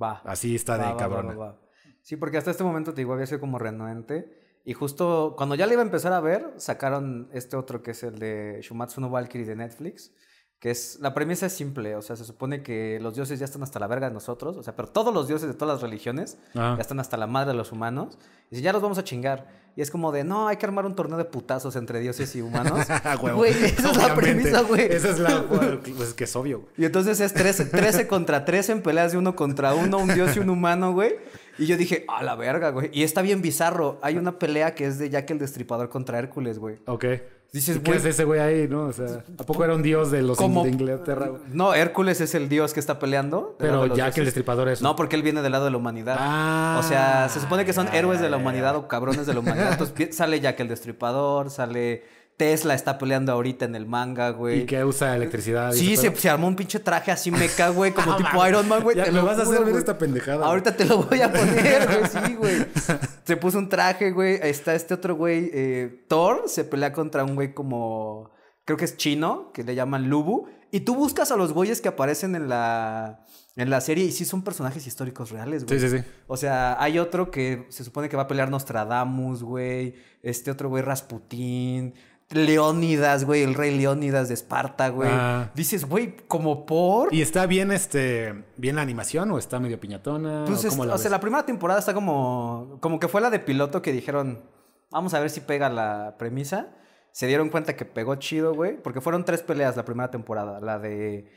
Va. 0.00 0.22
así 0.24 0.54
está 0.54 0.78
de 0.78 0.84
Va, 0.84 0.96
cabrona. 0.96 1.34
va, 1.34 1.46
va. 1.46 1.58
Sí, 2.00 2.16
porque 2.16 2.38
hasta 2.38 2.50
este 2.50 2.64
momento 2.64 2.92
te 2.94 3.00
digo, 3.02 3.12
había 3.12 3.26
sido 3.26 3.40
como 3.40 3.58
renuente. 3.58 4.60
Y 4.64 4.74
justo 4.74 5.34
cuando 5.36 5.54
ya 5.54 5.66
le 5.66 5.72
iba 5.74 5.82
a 5.82 5.84
empezar 5.84 6.12
a 6.12 6.20
ver, 6.20 6.52
sacaron 6.56 7.28
este 7.32 7.56
otro 7.56 7.82
que 7.82 7.92
es 7.92 8.02
el 8.02 8.18
de 8.18 8.60
Shumatsu 8.62 9.00
no 9.00 9.10
Valkyrie 9.10 9.46
de 9.46 9.56
Netflix. 9.56 10.12
Que 10.60 10.70
es. 10.70 10.98
La 11.00 11.12
premisa 11.14 11.46
es 11.46 11.52
simple. 11.52 11.96
O 11.96 12.02
sea, 12.02 12.14
se 12.14 12.24
supone 12.24 12.62
que 12.62 13.00
los 13.00 13.14
dioses 13.16 13.38
ya 13.40 13.44
están 13.44 13.64
hasta 13.64 13.80
la 13.80 13.88
verga 13.88 14.08
de 14.08 14.14
nosotros. 14.14 14.56
O 14.56 14.62
sea, 14.62 14.76
pero 14.76 14.88
todos 14.88 15.12
los 15.12 15.26
dioses 15.26 15.48
de 15.48 15.54
todas 15.54 15.74
las 15.74 15.82
religiones 15.82 16.38
Ah. 16.54 16.74
ya 16.76 16.80
están 16.82 17.00
hasta 17.00 17.16
la 17.16 17.26
madre 17.26 17.50
de 17.52 17.56
los 17.58 17.72
humanos. 17.72 18.16
Y 18.50 18.56
si 18.56 18.62
ya 18.62 18.72
los 18.72 18.80
vamos 18.82 18.98
a 18.98 19.04
chingar. 19.04 19.61
Y 19.74 19.80
es 19.80 19.90
como 19.90 20.12
de, 20.12 20.22
no, 20.22 20.48
hay 20.48 20.58
que 20.58 20.66
armar 20.66 20.84
un 20.84 20.94
torneo 20.94 21.16
de 21.16 21.24
putazos 21.24 21.76
entre 21.76 22.00
dioses 22.00 22.34
y 22.36 22.42
humanos. 22.42 22.86
Güey, 23.34 23.52
esa 23.52 23.90
es 23.90 23.96
la 23.96 24.14
premisa, 24.14 24.60
güey. 24.62 24.92
Esa 24.92 25.10
es 25.10 25.18
la. 25.18 25.42
Pues 25.82 26.08
es 26.08 26.14
que 26.14 26.24
es 26.24 26.36
obvio, 26.36 26.60
güey. 26.60 26.72
Y 26.76 26.84
entonces 26.84 27.20
es 27.20 27.32
13, 27.32 27.66
13 27.66 28.06
contra 28.06 28.44
13 28.44 28.72
en 28.72 28.82
peleas 28.82 29.12
de 29.12 29.18
uno 29.18 29.34
contra 29.34 29.74
uno, 29.74 29.98
un 29.98 30.12
dios 30.12 30.36
y 30.36 30.40
un 30.40 30.50
humano, 30.50 30.92
güey. 30.92 31.16
Y 31.58 31.66
yo 31.66 31.76
dije, 31.76 32.04
a 32.08 32.22
la 32.22 32.34
verga, 32.34 32.70
güey. 32.70 32.90
Y 32.92 33.02
está 33.02 33.22
bien 33.22 33.42
bizarro. 33.42 33.98
Hay 34.02 34.16
una 34.16 34.38
pelea 34.38 34.74
que 34.74 34.86
es 34.86 34.98
de 34.98 35.10
Jack 35.10 35.30
el 35.30 35.38
Destripador 35.38 35.88
contra 35.88 36.18
Hércules, 36.18 36.58
güey. 36.58 36.76
Ok. 36.86 37.04
Dices, 37.52 37.76
¿Y 37.76 37.80
¿Qué 37.80 37.96
es 37.96 38.04
ese 38.06 38.24
güey 38.24 38.40
ahí, 38.40 38.66
no? 38.66 38.86
O 38.86 38.92
sea, 38.94 39.24
¿a 39.38 39.44
poco 39.44 39.62
era 39.62 39.74
un 39.74 39.82
dios 39.82 40.10
de 40.10 40.22
los 40.22 40.38
de 40.38 40.70
Inglaterra, 40.70 41.26
güey? 41.26 41.42
No, 41.52 41.74
Hércules 41.74 42.22
es 42.22 42.34
el 42.34 42.48
dios 42.48 42.72
que 42.72 42.80
está 42.80 42.98
peleando. 42.98 43.56
Pero 43.58 43.86
los 43.86 43.98
Jack 43.98 44.16
el. 44.16 44.24
Destripador 44.24 44.70
es. 44.70 44.80
No, 44.80 44.96
porque 44.96 45.16
él 45.16 45.22
viene 45.22 45.42
del 45.42 45.52
lado 45.52 45.66
de 45.66 45.70
la 45.70 45.76
humanidad. 45.76 46.16
Ah, 46.18 46.80
o 46.80 46.82
sea, 46.82 47.28
se 47.28 47.40
supone 47.40 47.66
que 47.66 47.74
son 47.74 47.88
ya, 47.88 47.98
héroes 47.98 48.20
de 48.20 48.30
la 48.30 48.38
ya, 48.38 48.42
humanidad 48.42 48.72
ya. 48.72 48.78
o 48.78 48.88
cabrones 48.88 49.26
de 49.26 49.34
la 49.34 49.40
humanidad. 49.40 49.72
Entonces 49.72 50.16
sale 50.16 50.40
Jack 50.40 50.60
el 50.60 50.68
Destripador, 50.68 51.50
sale 51.50 52.04
Tesla, 52.42 52.74
está 52.74 52.98
peleando 52.98 53.30
ahorita 53.30 53.66
en 53.66 53.76
el 53.76 53.86
manga, 53.86 54.30
güey. 54.30 54.62
Y 54.62 54.66
que 54.66 54.84
usa 54.84 55.14
electricidad. 55.14 55.72
y 55.74 55.78
Sí, 55.78 55.96
se, 55.96 56.28
armó 56.28 56.48
un 56.48 56.56
pinche 56.56 56.80
traje 56.80 57.12
así 57.12 57.30
meca, 57.30 57.68
güey, 57.68 57.92
como 57.94 58.16
tipo. 58.16 58.44
Iron 58.44 58.66
Man, 58.66 58.82
güey. 58.82 58.96
Ya 58.96 59.04
te 59.04 59.12
me 59.12 59.20
lo 59.20 59.26
vas 59.26 59.38
a 59.38 59.42
hacer 59.42 59.64
ver 59.64 59.76
esta 59.76 59.96
pendejada. 59.96 60.44
Ahorita 60.44 60.76
te 60.76 60.84
lo 60.84 61.04
voy 61.04 61.20
a 61.20 61.32
poner, 61.32 61.86
güey, 61.86 62.10
sí, 62.10 62.34
güey. 62.34 62.66
Se 63.22 63.36
puso 63.36 63.58
un 63.58 63.68
traje, 63.68 64.10
güey. 64.10 64.40
Está 64.42 64.74
este 64.74 64.92
otro 64.92 65.14
güey, 65.14 65.52
eh, 65.54 66.04
Thor, 66.08 66.42
se 66.48 66.64
pelea 66.64 66.92
contra 66.92 67.22
un 67.22 67.36
güey 67.36 67.54
como, 67.54 68.32
creo 68.64 68.76
que 68.76 68.86
es 68.86 68.96
chino, 68.96 69.52
que 69.52 69.62
le 69.62 69.76
llaman 69.76 70.10
Lubu. 70.10 70.48
Y 70.72 70.80
tú 70.80 70.96
buscas 70.96 71.30
a 71.30 71.36
los 71.36 71.52
güeyes 71.52 71.80
que 71.80 71.86
aparecen 71.86 72.34
en 72.34 72.48
la, 72.48 73.24
en 73.54 73.70
la 73.70 73.80
serie 73.80 74.04
y 74.04 74.10
sí 74.10 74.24
son 74.24 74.42
personajes 74.42 74.84
históricos 74.84 75.30
reales, 75.30 75.64
güey. 75.64 75.78
Sí, 75.78 75.88
sí, 75.88 75.98
sí. 75.98 76.04
O 76.26 76.36
sea, 76.36 76.82
hay 76.82 76.98
otro 76.98 77.30
que 77.30 77.66
se 77.68 77.84
supone 77.84 78.08
que 78.08 78.16
va 78.16 78.24
a 78.24 78.26
pelear 78.26 78.50
Nostradamus, 78.50 79.44
güey. 79.44 79.94
Este 80.22 80.50
otro 80.50 80.70
güey 80.70 80.82
Rasputín. 80.82 81.94
Leónidas, 82.32 83.24
güey, 83.24 83.42
el 83.42 83.54
rey 83.54 83.76
Leónidas 83.76 84.28
de 84.28 84.34
Esparta, 84.34 84.88
güey. 84.88 85.08
Ah. 85.12 85.50
Dices, 85.54 85.84
güey, 85.84 86.16
como 86.28 86.66
por. 86.66 87.12
¿Y 87.14 87.22
está 87.22 87.46
bien, 87.46 87.72
este, 87.72 88.44
bien 88.56 88.76
la 88.76 88.82
animación 88.82 89.30
o 89.30 89.38
está 89.38 89.58
medio 89.60 89.78
piñatona? 89.80 90.44
Pues 90.46 90.64
o 90.64 90.94
es- 90.94 91.00
sea, 91.00 91.10
la 91.10 91.20
primera 91.20 91.44
temporada 91.46 91.80
está 91.80 91.94
como. 91.94 92.78
Como 92.80 92.98
que 92.98 93.08
fue 93.08 93.20
la 93.20 93.30
de 93.30 93.38
piloto 93.38 93.82
que 93.82 93.92
dijeron. 93.92 94.42
Vamos 94.90 95.14
a 95.14 95.20
ver 95.20 95.30
si 95.30 95.40
pega 95.40 95.68
la 95.68 96.16
premisa. 96.18 96.68
Se 97.12 97.26
dieron 97.26 97.48
cuenta 97.50 97.76
que 97.76 97.84
pegó 97.84 98.14
chido, 98.16 98.54
güey. 98.54 98.76
Porque 98.82 99.00
fueron 99.00 99.24
tres 99.24 99.42
peleas 99.42 99.76
la 99.76 99.84
primera 99.84 100.10
temporada. 100.10 100.60
La 100.60 100.78
de. 100.78 101.30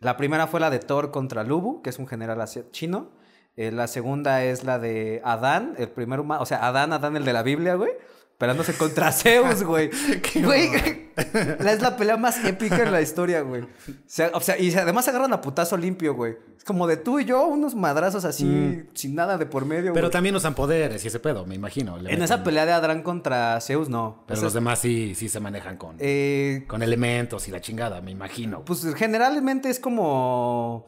La 0.00 0.16
primera 0.16 0.46
fue 0.46 0.60
la 0.60 0.70
de 0.70 0.78
Thor 0.78 1.10
contra 1.10 1.44
Lubu, 1.44 1.82
que 1.82 1.90
es 1.90 1.98
un 1.98 2.06
general 2.06 2.42
chino. 2.70 3.10
Eh, 3.56 3.70
la 3.72 3.86
segunda 3.88 4.42
es 4.44 4.64
la 4.64 4.78
de 4.78 5.20
Adán, 5.24 5.74
el 5.76 5.90
primer 5.90 6.20
humano. 6.20 6.40
O 6.40 6.46
sea, 6.46 6.64
Adán, 6.66 6.92
Adán, 6.92 7.16
el 7.16 7.24
de 7.24 7.32
la 7.32 7.42
Biblia, 7.42 7.74
güey. 7.74 7.92
Peleándose 8.40 8.72
contra 8.72 9.12
Zeus, 9.12 9.62
güey. 9.62 9.90
Güey, 10.42 10.70
la- 11.60 11.72
es 11.72 11.82
la 11.82 11.96
pelea 11.98 12.16
más 12.16 12.42
épica 12.42 12.82
en 12.82 12.90
la 12.90 13.02
historia, 13.02 13.42
güey. 13.42 13.60
O 13.62 13.66
sea, 14.06 14.30
o 14.32 14.40
sea, 14.40 14.58
y 14.58 14.74
además 14.74 15.04
se 15.04 15.10
agarran 15.10 15.32
a 15.34 15.42
putazo 15.42 15.76
limpio, 15.76 16.14
güey. 16.14 16.36
Es 16.56 16.64
como 16.64 16.86
de 16.86 16.96
tú 16.96 17.20
y 17.20 17.26
yo, 17.26 17.46
unos 17.46 17.74
madrazos 17.74 18.24
así, 18.24 18.82
sin 18.94 19.14
nada 19.14 19.36
de 19.36 19.44
por 19.44 19.66
medio, 19.66 19.90
Mm. 19.92 19.94
Pero 19.94 20.08
también 20.08 20.34
usan 20.36 20.54
poderes 20.54 21.04
y 21.04 21.08
ese 21.08 21.20
pedo, 21.20 21.44
me 21.44 21.54
imagino. 21.54 21.98
le 21.98 22.10
En 22.12 22.18
meten- 22.18 22.24
esa 22.24 22.42
pelea 22.42 22.64
de 22.64 22.72
Adán 22.72 23.02
contra 23.02 23.60
Zeus, 23.60 23.90
no. 23.90 24.24
Pero 24.26 24.40
los 24.40 24.54
demás 24.54 24.78
sí, 24.78 25.14
sí 25.14 25.28
se 25.28 25.38
manejan 25.40 25.76
con, 25.76 25.96
eh, 25.98 26.64
con 26.66 26.82
elementos 26.82 27.46
y 27.46 27.50
la 27.50 27.60
chingada, 27.60 28.00
me 28.00 28.10
imagino. 28.10 28.64
pues 28.64 28.86
generalmente 28.94 29.68
es 29.68 29.78
como 29.80 30.86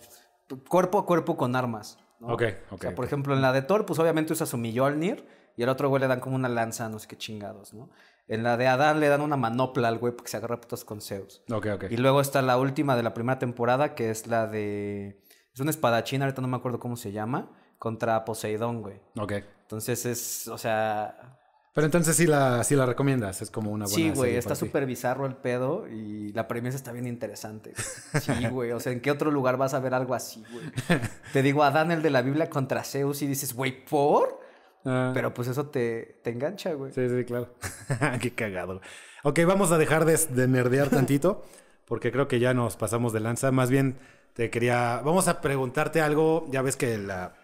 cuerpo 0.69 0.99
a 0.99 1.05
cuerpo 1.07 1.37
con 1.37 1.55
armas. 1.55 1.99
¿no? 2.21 2.29
Ok, 2.29 2.43
O 2.71 2.75
ok, 2.77 2.81
sea, 2.83 2.95
por 2.95 3.05
ejemplo, 3.05 3.35
en 3.35 3.43
la 3.43 3.53
de 3.53 3.61
Thor, 3.63 3.85
pues 3.85 3.99
obviamente 3.99 4.33
usa 4.33 4.47
su 4.47 4.57
Mjolnir 4.57 5.27
y 5.57 5.63
al 5.63 5.69
otro 5.69 5.89
güey 5.89 6.01
le 6.01 6.09
dan 6.09 6.21
como 6.21 6.37
una 6.37 6.49
lanza, 6.49 6.89
no 6.89 6.99
sé 6.99 7.09
qué 7.09 7.17
chingados, 7.17 7.75
¿no? 7.75 7.91
En 8.29 8.43
la 8.43 8.57
de 8.57 8.67
Adán 8.67 9.01
le 9.01 9.09
dan 9.09 9.21
una 9.21 9.37
manopla 9.37 9.89
al 9.89 9.99
güey 9.99 10.15
porque 10.15 10.31
se 10.31 10.37
agarra 10.37 10.55
a 10.55 10.61
putos 10.61 10.85
con 10.85 11.01
Zeus. 11.01 11.43
Ok, 11.51 11.67
ok. 11.75 11.85
Y 11.91 11.97
luego 11.97 12.21
está 12.21 12.41
la 12.41 12.57
última 12.57 12.97
de 12.97 13.03
la 13.03 13.15
primera 13.15 13.39
temporada, 13.39 13.95
que 13.95 14.11
es 14.11 14.27
la 14.27 14.47
de. 14.47 15.21
Es 15.53 15.61
un 15.61 15.69
espadachín, 15.69 16.23
ahorita 16.23 16.41
no 16.41 16.49
me 16.49 16.57
acuerdo 16.57 16.79
cómo 16.79 16.97
se 16.97 17.13
llama, 17.13 17.51
contra 17.79 18.25
Poseidón, 18.25 18.81
güey. 18.81 19.01
Ok. 19.19 19.33
Entonces 19.63 20.07
es, 20.07 20.49
o 20.49 20.57
sea. 20.57 21.39
Pero 21.75 21.87
entonces 21.87 22.15
sí 22.17 22.27
la, 22.27 22.63
sí 22.65 22.77
la 22.77 22.85
recomiendas, 22.85 23.41
es 23.41 23.51
como 23.51 23.71
una 23.71 23.87
buena 23.87 23.97
Sí, 23.97 24.11
güey, 24.11 24.37
está 24.37 24.55
súper 24.55 24.85
bizarro 24.85 25.25
el 25.25 25.37
pedo 25.37 25.89
y 25.89 26.31
la 26.33 26.47
premisa 26.47 26.77
está 26.77 26.93
bien 26.93 27.07
interesante. 27.07 27.73
Sí, 28.21 28.33
güey, 28.51 28.73
o 28.73 28.81
sea, 28.81 28.93
¿en 28.93 29.01
qué 29.01 29.11
otro 29.11 29.31
lugar 29.31 29.57
vas 29.57 29.73
a 29.73 29.81
ver 29.81 29.95
algo 29.95 30.15
así, 30.15 30.45
güey? 30.53 31.01
Te 31.33 31.41
digo, 31.41 31.65
Adán, 31.65 31.91
el 31.91 32.03
de 32.03 32.11
la 32.11 32.21
Biblia 32.21 32.51
contra 32.51 32.85
Zeus, 32.85 33.23
y 33.23 33.27
dices, 33.27 33.55
güey, 33.55 33.87
¿por? 33.87 34.42
Ah, 34.85 35.13
Pero 35.15 35.33
pues 35.33 35.49
eso 35.49 35.67
te, 35.67 36.21
te 36.23 36.31
engancha, 36.31 36.73
güey. 36.75 36.93
Sí, 36.93 37.09
sí, 37.09 37.25
claro. 37.25 37.55
Qué 38.21 38.33
cagado. 38.35 38.81
Ok, 39.23 39.41
vamos 39.47 39.71
a 39.73 39.79
dejar 39.79 40.05
de, 40.05 40.17
de 40.17 40.49
nerdear 40.49 40.91
tantito, 40.91 41.45
porque 41.87 42.11
creo 42.11 42.29
que 42.29 42.41
ya 42.41 42.55
nos 42.55 42.77
pasamos 42.77 43.13
de 43.13 43.21
lanza. 43.21 43.53
Más 43.53 43.71
bien, 43.71 43.99
te 44.35 44.51
quería. 44.51 45.01
Vamos 45.05 45.29
a 45.29 45.41
preguntarte 45.41 46.01
algo. 46.01 46.47
Ya 46.51 46.63
ves 46.63 46.77
que 46.77 46.99
la. 46.99 47.35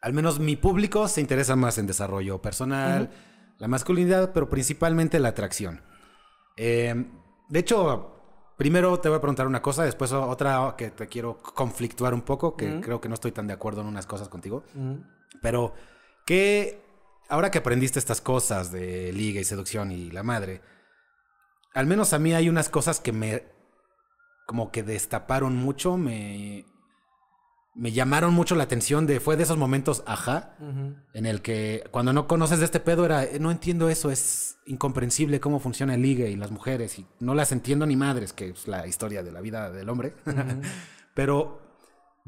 Al 0.00 0.12
menos 0.12 0.38
mi 0.38 0.56
público 0.56 1.08
se 1.08 1.20
interesa 1.20 1.56
más 1.56 1.76
en 1.78 1.86
desarrollo 1.86 2.40
personal, 2.40 3.10
la 3.58 3.68
masculinidad, 3.68 4.32
pero 4.32 4.48
principalmente 4.48 5.18
la 5.18 5.30
atracción. 5.30 5.82
Eh, 6.56 6.94
de 7.48 7.58
hecho, 7.58 8.14
primero 8.56 9.00
te 9.00 9.08
voy 9.08 9.18
a 9.18 9.20
preguntar 9.20 9.46
una 9.46 9.60
cosa, 9.60 9.84
después 9.84 10.12
otra 10.12 10.74
que 10.78 10.90
te 10.90 11.08
quiero 11.08 11.38
conflictuar 11.38 12.14
un 12.14 12.22
poco, 12.22 12.56
que 12.56 12.80
creo 12.80 13.00
que 13.00 13.08
no 13.08 13.14
estoy 13.14 13.32
tan 13.32 13.46
de 13.48 13.54
acuerdo 13.54 13.80
en 13.80 13.88
unas 13.88 14.06
cosas 14.06 14.28
contigo. 14.28 14.62
Pero, 15.42 15.74
¿qué. 16.28 16.84
Ahora 17.30 17.50
que 17.50 17.58
aprendiste 17.58 17.98
estas 17.98 18.20
cosas 18.20 18.70
de 18.70 19.12
liga 19.12 19.40
y 19.40 19.44
seducción 19.44 19.90
y 19.92 20.10
la 20.10 20.22
madre, 20.22 20.60
al 21.74 21.86
menos 21.86 22.12
a 22.12 22.18
mí 22.18 22.34
hay 22.34 22.48
unas 22.48 22.68
cosas 22.68 23.00
que 23.00 23.12
me. 23.12 23.44
como 24.46 24.70
que 24.70 24.82
destaparon 24.82 25.56
mucho, 25.56 25.96
me. 25.96 26.66
me 27.74 27.92
llamaron 27.92 28.34
mucho 28.34 28.54
la 28.54 28.64
atención 28.64 29.06
de, 29.06 29.20
fue 29.20 29.36
de 29.36 29.44
esos 29.44 29.56
momentos, 29.56 30.02
ajá, 30.06 30.56
en 31.14 31.26
el 31.26 31.40
que 31.40 31.84
cuando 31.90 32.12
no 32.12 32.26
conoces 32.26 32.58
de 32.58 32.64
este 32.66 32.80
pedo 32.80 33.04
era, 33.06 33.24
"Eh, 33.24 33.38
no 33.40 33.50
entiendo 33.50 33.88
eso, 33.88 34.10
es 34.10 34.58
incomprensible 34.66 35.40
cómo 35.40 35.60
funciona 35.60 35.94
el 35.94 36.02
ligue 36.02 36.30
y 36.30 36.36
las 36.36 36.50
mujeres, 36.50 36.98
y 36.98 37.06
no 37.20 37.34
las 37.34 37.52
entiendo 37.52 37.86
ni 37.86 37.96
madres, 37.96 38.32
que 38.34 38.50
es 38.50 38.68
la 38.68 38.86
historia 38.86 39.22
de 39.22 39.32
la 39.32 39.40
vida 39.40 39.70
del 39.70 39.88
hombre. 39.88 40.14
Pero 41.14 41.67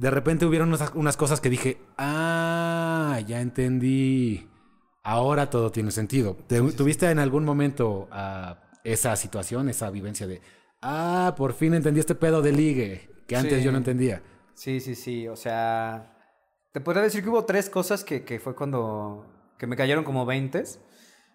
de 0.00 0.10
repente 0.10 0.46
hubieron 0.46 0.68
unas, 0.68 0.92
unas 0.94 1.16
cosas 1.18 1.40
que 1.42 1.50
dije, 1.50 1.78
ah, 1.98 3.20
ya 3.26 3.40
entendí. 3.42 4.48
Ahora 5.02 5.50
todo 5.50 5.70
tiene 5.70 5.90
sentido. 5.90 6.36
¿Te- 6.46 6.72
¿Tuviste 6.72 7.10
en 7.10 7.18
algún 7.18 7.44
momento 7.44 8.08
ah, 8.10 8.60
esa 8.82 9.14
situación, 9.16 9.68
esa 9.68 9.90
vivencia 9.90 10.26
de, 10.26 10.40
ah, 10.80 11.34
por 11.36 11.52
fin 11.52 11.74
entendí 11.74 12.00
este 12.00 12.14
pedo 12.14 12.40
de 12.40 12.52
ligue, 12.52 13.10
que 13.28 13.36
antes 13.36 13.58
Sí. 13.58 13.64
yo 13.64 13.72
no 13.72 13.78
entendía? 13.78 14.22
Sí, 14.54 14.80
sí, 14.80 14.94
sí. 14.94 15.28
O 15.28 15.36
sea, 15.36 16.16
te 16.72 16.80
podría 16.80 17.02
decir 17.02 17.22
que 17.22 17.28
hubo 17.28 17.44
tres 17.44 17.68
cosas 17.68 18.02
que, 18.02 18.24
que 18.24 18.38
fue 18.40 18.54
cuando. 18.54 19.26
que 19.58 19.66
me 19.66 19.76
cayeron 19.76 20.04
como 20.04 20.24
veintes. 20.24 20.80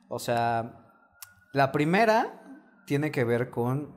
O 0.07 0.17
sea, 0.17 0.91
la 1.53 1.71
primera 1.71 2.41
tiene 2.87 3.11
que 3.11 3.23
ver 3.23 3.51
con. 3.51 3.95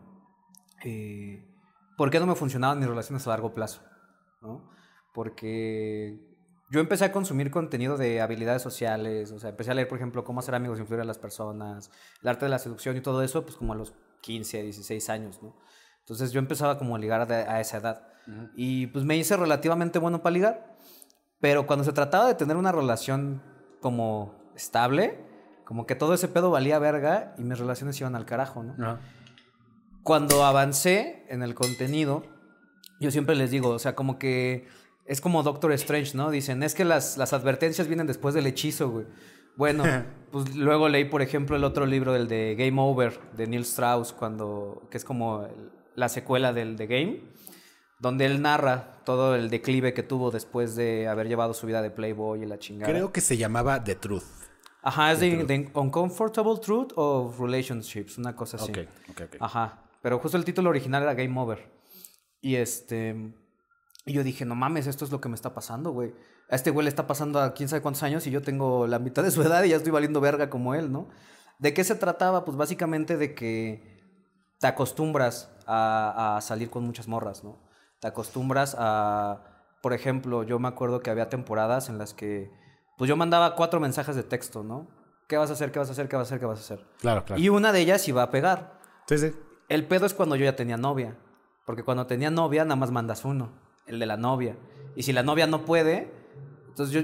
eh, 0.85 1.43
¿Por 1.97 2.11
qué 2.11 2.21
no 2.21 2.27
me 2.27 2.35
funcionaban 2.35 2.79
mis 2.79 2.89
relaciones 2.89 3.27
a 3.27 3.31
largo 3.31 3.55
plazo? 3.55 3.81
¿No? 4.41 4.71
Porque 5.13 6.19
yo 6.71 6.81
empecé 6.81 7.07
a 7.07 7.13
consumir 7.13 7.51
contenido 7.51 7.97
de 7.97 8.21
habilidades 8.21 8.63
sociales, 8.63 9.33
o 9.33 9.39
sea, 9.39 9.51
empecé 9.51 9.71
a 9.71 9.75
leer, 9.75 9.89
por 9.89 9.99
ejemplo, 9.99 10.25
cómo 10.25 10.41
hacer 10.41 10.55
amigos 10.55 10.79
e 10.79 10.83
influir 10.83 11.01
a 11.01 11.05
las 11.05 11.19
personas, 11.19 11.91
el 12.23 12.29
arte 12.29 12.45
de 12.45 12.51
la 12.51 12.59
seducción 12.59 12.97
y 12.97 13.01
todo 13.01 13.23
eso, 13.23 13.45
pues 13.45 13.57
como 13.57 13.73
a 13.73 13.77
los 13.77 13.95
15, 14.21 14.63
16 14.63 15.11
años, 15.11 15.43
¿no? 15.43 15.57
Entonces 16.01 16.33
yo 16.33 16.39
empezaba 16.39 16.79
como 16.79 16.97
a 16.97 16.99
ligar 16.99 17.31
a 17.31 17.61
esa 17.61 17.79
edad. 17.79 18.09
Y 18.55 18.89
pues 18.89 19.07
me 19.07 19.17
hice 19.17 19.39
relativamente 19.39 19.99
bueno 19.99 20.23
para 20.23 20.35
ligar, 20.35 20.77
pero 21.41 21.67
cuando 21.67 21.85
se 21.85 21.93
trataba 21.93 22.27
de 22.27 22.35
tener 22.35 22.59
una 22.59 22.73
relación 22.73 23.43
como 23.81 24.35
estable, 24.55 25.19
como 25.65 25.87
que 25.87 25.95
todo 25.95 26.13
ese 26.13 26.29
pedo 26.29 26.51
valía 26.51 26.79
verga 26.79 27.35
y 27.39 27.43
mis 27.43 27.59
relaciones 27.59 27.99
iban 28.01 28.17
al 28.17 28.27
carajo, 28.27 28.63
¿no? 28.63 28.99
cuando 30.03 30.45
avancé 30.45 31.27
en 31.29 31.43
el 31.43 31.55
contenido, 31.55 32.23
yo 33.01 33.11
siempre 33.11 33.35
les 33.37 33.51
digo, 33.51 33.71
o 33.71 33.79
sea, 33.79 33.95
como 33.95 34.19
que 34.19 34.67
es 35.07 35.21
como 35.21 35.43
Doctor 35.43 35.73
Strange, 35.73 36.17
¿no? 36.17 36.31
Dicen, 36.31 36.63
es 36.63 36.75
que 36.75 36.85
las, 36.85 37.17
las 37.17 37.33
advertencias 37.33 37.89
vienen 37.89 38.07
después 38.07 38.35
del 38.35 38.47
hechizo, 38.47 38.91
güey. 38.91 39.07
Bueno, 39.57 39.85
pues 40.31 40.55
luego 40.55 40.89
leí, 40.89 41.05
por 41.05 41.23
ejemplo, 41.23 41.57
el 41.57 41.65
otro 41.65 41.87
libro, 41.87 42.15
el 42.15 42.29
de 42.29 42.55
Game 42.59 42.81
Over, 42.81 43.19
de 43.37 43.47
Neil 43.47 43.63
Strauss, 43.63 44.13
cuando, 44.13 44.87
que 44.91 44.99
es 44.99 45.05
como 45.05 45.49
la 45.95 46.09
secuela 46.09 46.53
del 46.53 46.77
de 46.77 46.87
Game, 46.87 47.21
donde 47.99 48.27
él 48.27 48.43
narra 48.43 49.03
todo 49.05 49.35
el 49.35 49.51
declive 49.51 49.95
que 49.95 50.03
tuvo 50.03 50.31
después 50.31 50.77
de 50.77 51.09
haber 51.09 51.27
llevado 51.27 51.55
su 51.55 51.67
vida 51.67 51.83
de 51.83 51.91
Playboy 51.91 52.43
y 52.43 52.47
la 52.47 52.59
chingada. 52.59 52.93
Creo 52.93 53.13
que 53.13 53.21
se 53.21 53.37
llamaba 53.37 53.83
The 53.83 53.95
Truth. 53.95 54.25
Ajá, 54.83 55.13
es 55.13 55.21
de, 55.21 55.45
de 55.45 55.71
Uncomfortable 55.75 56.59
Truth 56.63 56.93
of 56.95 57.41
Relationships, 57.41 58.19
una 58.19 58.37
cosa 58.37 58.59
así. 58.59 58.71
Ok, 58.71 58.79
ok, 59.11 59.21
ok. 59.23 59.37
Ajá. 59.41 59.83
Pero 60.03 60.19
justo 60.19 60.37
el 60.37 60.45
título 60.45 60.71
original 60.71 61.03
era 61.03 61.15
Game 61.15 61.39
Over. 61.41 61.78
Y 62.41 62.57
este. 62.57 63.35
Y 64.07 64.13
yo 64.13 64.25
dije, 64.25 64.45
no 64.45 64.55
mames, 64.55 64.87
esto 64.87 65.05
es 65.05 65.11
lo 65.11 65.21
que 65.21 65.29
me 65.29 65.35
está 65.35 65.55
pasando, 65.55 65.93
güey. 65.93 66.15
A 66.51 66.57
este 66.57 66.71
güey 66.71 66.85
le 66.85 66.89
está 66.89 67.07
pasando 67.07 67.41
a 67.41 67.53
quién 67.53 67.69
sabe 67.69 67.83
cuántos 67.83 68.03
años 68.03 68.27
y 68.27 68.31
yo 68.31 68.41
tengo 68.41 68.87
la 68.87 68.99
mitad 68.99 69.23
de 69.23 69.31
su 69.31 69.43
edad 69.49 69.63
y 69.65 69.71
ya 69.71 69.77
estoy 69.77 69.93
valiendo 69.93 70.21
verga 70.21 70.49
como 70.49 70.75
él, 70.75 70.91
¿no? 70.91 71.09
¿De 71.59 71.75
qué 71.75 71.85
se 71.85 71.95
trataba? 71.95 72.45
Pues 72.45 72.57
básicamente 72.57 73.17
de 73.17 73.35
que 73.35 73.99
te 74.61 74.67
acostumbras 74.67 75.51
a, 75.67 76.37
a 76.37 76.41
salir 76.41 76.71
con 76.71 76.85
muchas 76.85 77.09
morras, 77.09 77.45
¿no? 77.45 77.59
Te 78.01 78.09
acostumbras 78.09 78.77
a. 78.79 79.45
Por 79.83 79.93
ejemplo, 79.93 80.43
yo 80.43 80.59
me 80.59 80.69
acuerdo 80.69 81.01
que 81.01 81.11
había 81.11 81.29
temporadas 81.29 81.89
en 81.89 81.99
las 81.99 82.15
que. 82.15 82.51
Pues 82.97 83.09
yo 83.09 83.17
mandaba 83.17 83.55
cuatro 83.55 83.79
mensajes 83.79 84.17
de 84.17 84.23
texto, 84.23 84.63
¿no? 84.65 84.89
¿Qué 85.29 85.37
vas 85.37 85.51
a 85.51 85.53
hacer? 85.53 85.71
¿Qué 85.71 85.79
vas 85.79 85.89
a 85.89 85.93
hacer? 85.93 86.09
¿Qué 86.09 86.17
vas 86.17 86.27
a 86.27 86.29
hacer? 86.29 86.41
¿Qué 86.41 86.47
vas 86.47 86.59
a 86.59 86.63
hacer? 86.63 86.87
Claro, 87.01 87.25
claro. 87.25 87.41
Y 87.41 87.49
una 87.51 87.71
de 87.71 87.81
ellas 87.81 88.09
iba 88.09 88.23
a 88.23 88.31
pegar. 88.31 88.81
Sí, 89.07 89.19
sí. 89.19 89.33
El 89.69 89.87
pedo 89.87 90.07
es 90.07 90.15
cuando 90.15 90.37
yo 90.37 90.45
ya 90.45 90.57
tenía 90.57 90.77
novia. 90.77 91.17
Porque 91.69 91.83
cuando 91.83 92.07
tenía 92.07 92.31
novia, 92.31 92.65
nada 92.65 92.77
más 92.77 92.91
mandas 92.91 93.27
uno, 93.27 93.51
el 93.87 93.99
de 93.99 94.07
la 94.07 94.17
novia. 94.17 94.57
Y 94.97 95.03
si 95.03 95.13
la 95.13 95.23
novia 95.23 95.47
no 95.47 95.67
puede, 95.67 96.11
entonces 96.67 96.95
yo, 96.95 97.03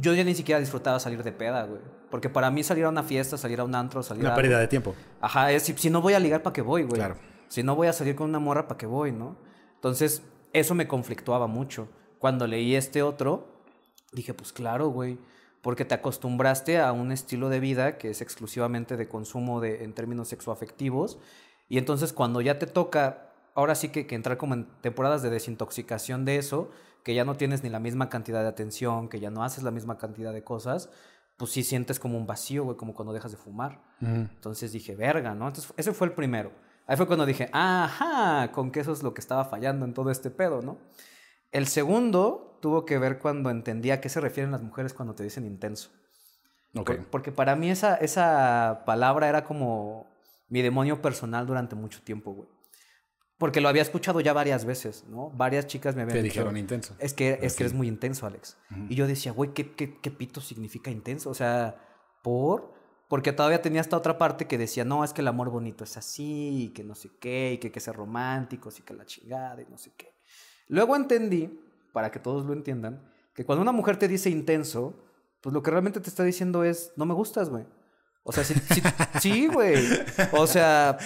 yo 0.00 0.14
ya 0.14 0.24
ni 0.24 0.34
siquiera 0.34 0.58
disfrutaba 0.58 0.98
salir 0.98 1.22
de 1.22 1.32
peda, 1.32 1.66
güey. 1.66 1.82
Porque 2.10 2.30
para 2.30 2.50
mí 2.50 2.62
salir 2.62 2.86
a 2.86 2.88
una 2.88 3.02
fiesta, 3.02 3.36
salir 3.36 3.60
a 3.60 3.64
un 3.64 3.74
antro, 3.74 4.02
salir 4.02 4.22
Una 4.22 4.32
a... 4.32 4.34
pérdida 4.34 4.58
de 4.58 4.68
tiempo. 4.68 4.94
Ajá, 5.20 5.52
es, 5.52 5.64
si, 5.64 5.74
si 5.74 5.90
no 5.90 6.00
voy 6.00 6.14
a 6.14 6.18
ligar, 6.18 6.42
¿para 6.42 6.54
qué 6.54 6.62
voy, 6.62 6.84
güey? 6.84 6.94
Claro. 6.94 7.16
Si 7.48 7.62
no 7.62 7.76
voy 7.76 7.88
a 7.88 7.92
salir 7.92 8.16
con 8.16 8.30
una 8.30 8.38
morra, 8.38 8.66
¿para 8.66 8.78
qué 8.78 8.86
voy, 8.86 9.12
no? 9.12 9.36
Entonces, 9.74 10.22
eso 10.54 10.74
me 10.74 10.88
conflictuaba 10.88 11.46
mucho. 11.46 11.86
Cuando 12.18 12.46
leí 12.46 12.74
este 12.74 13.02
otro, 13.02 13.46
dije, 14.12 14.32
pues 14.32 14.54
claro, 14.54 14.88
güey. 14.88 15.18
Porque 15.60 15.84
te 15.84 15.94
acostumbraste 15.94 16.80
a 16.80 16.90
un 16.92 17.12
estilo 17.12 17.50
de 17.50 17.60
vida 17.60 17.98
que 17.98 18.08
es 18.08 18.22
exclusivamente 18.22 18.96
de 18.96 19.08
consumo 19.08 19.60
de, 19.60 19.84
en 19.84 19.92
términos 19.92 20.28
sexoafectivos. 20.28 21.18
Y 21.68 21.76
entonces, 21.76 22.14
cuando 22.14 22.40
ya 22.40 22.58
te 22.58 22.66
toca, 22.66 23.25
ahora 23.56 23.74
sí 23.74 23.88
que, 23.88 24.06
que 24.06 24.14
entrar 24.14 24.36
como 24.36 24.54
en 24.54 24.66
temporadas 24.80 25.22
de 25.22 25.30
desintoxicación 25.30 26.24
de 26.24 26.36
eso, 26.36 26.70
que 27.02 27.14
ya 27.14 27.24
no 27.24 27.34
tienes 27.36 27.62
ni 27.64 27.68
la 27.70 27.80
misma 27.80 28.08
cantidad 28.08 28.42
de 28.42 28.48
atención, 28.48 29.08
que 29.08 29.18
ya 29.20 29.30
no 29.30 29.42
haces 29.42 29.64
la 29.64 29.70
misma 29.72 29.98
cantidad 29.98 30.32
de 30.32 30.44
cosas, 30.44 30.88
pues 31.36 31.50
sí 31.50 31.62
sientes 31.62 31.98
como 32.00 32.16
un 32.16 32.26
vacío, 32.26 32.64
güey, 32.64 32.76
como 32.76 32.94
cuando 32.94 33.12
dejas 33.12 33.30
de 33.32 33.36
fumar. 33.36 33.80
Entonces 34.30 34.72
dije, 34.72 34.94
verga, 34.96 35.34
¿no? 35.34 35.48
Entonces, 35.48 35.72
ese 35.76 35.92
fue 35.92 36.06
el 36.06 36.12
primero. 36.14 36.50
Ahí 36.86 36.96
fue 36.96 37.06
cuando 37.06 37.26
dije, 37.26 37.48
ajá, 37.52 38.52
con 38.52 38.70
que 38.70 38.80
eso 38.80 38.92
es 38.92 39.02
lo 39.02 39.12
que 39.12 39.20
estaba 39.20 39.44
fallando 39.44 39.84
en 39.84 39.92
todo 39.94 40.10
este 40.10 40.30
pedo, 40.30 40.62
¿no? 40.62 40.78
El 41.52 41.66
segundo 41.66 42.58
tuvo 42.62 42.84
que 42.84 42.98
ver 42.98 43.18
cuando 43.18 43.50
entendí 43.50 43.90
a 43.90 44.00
qué 44.00 44.08
se 44.08 44.20
refieren 44.20 44.50
las 44.52 44.62
mujeres 44.62 44.92
cuando 44.94 45.14
te 45.14 45.22
dicen 45.24 45.44
intenso. 45.44 45.90
Por- 46.96 47.06
porque 47.06 47.32
para 47.32 47.54
mí 47.56 47.70
esa, 47.70 47.94
esa 47.96 48.82
palabra 48.86 49.28
era 49.28 49.44
como 49.44 50.06
mi 50.48 50.62
demonio 50.62 51.00
personal 51.02 51.46
durante 51.46 51.74
mucho 51.74 52.02
tiempo, 52.02 52.32
güey. 52.32 52.48
Porque 53.38 53.60
lo 53.60 53.68
había 53.68 53.82
escuchado 53.82 54.20
ya 54.20 54.32
varias 54.32 54.64
veces, 54.64 55.04
¿no? 55.08 55.30
Varias 55.30 55.66
chicas 55.66 55.94
me 55.94 56.02
habían 56.02 56.16
Te 56.16 56.22
dicho, 56.22 56.40
dijeron 56.40 56.56
intenso. 56.56 56.96
Es 56.98 57.12
que, 57.12 57.38
es 57.42 57.54
que 57.54 57.64
eres 57.64 57.74
muy 57.74 57.86
intenso, 57.86 58.26
Alex. 58.26 58.56
Y 58.88 58.94
yo 58.94 59.06
decía, 59.06 59.32
güey, 59.32 59.52
¿qué, 59.52 59.74
qué, 59.74 59.98
qué 60.00 60.10
pito 60.10 60.40
significa 60.40 60.90
intenso? 60.90 61.28
O 61.28 61.34
sea, 61.34 61.76
¿por? 62.22 62.72
Porque 63.08 63.32
todavía 63.32 63.60
tenía 63.60 63.82
esta 63.82 63.96
otra 63.96 64.16
parte 64.16 64.46
que 64.46 64.56
decía, 64.56 64.84
no, 64.84 65.04
es 65.04 65.12
que 65.12 65.20
el 65.20 65.28
amor 65.28 65.50
bonito 65.50 65.84
es 65.84 65.96
así, 65.96 66.64
y 66.64 66.68
que 66.70 66.82
no 66.82 66.94
sé 66.94 67.10
qué, 67.20 67.52
y 67.52 67.58
que 67.58 67.68
hay 67.68 67.72
que 67.72 67.80
ser 67.80 67.94
románticos, 67.94 68.78
y 68.80 68.82
que 68.82 68.94
la 68.94 69.04
chingada, 69.04 69.60
y 69.60 69.66
no 69.66 69.76
sé 69.76 69.92
qué. 69.96 70.14
Luego 70.68 70.96
entendí, 70.96 71.60
para 71.92 72.10
que 72.10 72.18
todos 72.18 72.46
lo 72.46 72.52
entiendan, 72.52 73.06
que 73.34 73.44
cuando 73.44 73.62
una 73.62 73.72
mujer 73.72 73.98
te 73.98 74.08
dice 74.08 74.30
intenso, 74.30 75.04
pues 75.40 75.52
lo 75.52 75.62
que 75.62 75.70
realmente 75.70 76.00
te 76.00 76.08
está 76.08 76.24
diciendo 76.24 76.64
es, 76.64 76.92
no 76.96 77.06
me 77.06 77.14
gustas, 77.14 77.50
güey. 77.50 77.66
O 78.28 78.32
sea, 78.32 78.42
sí, 78.42 78.54
sí, 78.74 78.82
sí, 79.20 79.46
güey. 79.46 79.76
O 80.32 80.48
sea, 80.48 80.98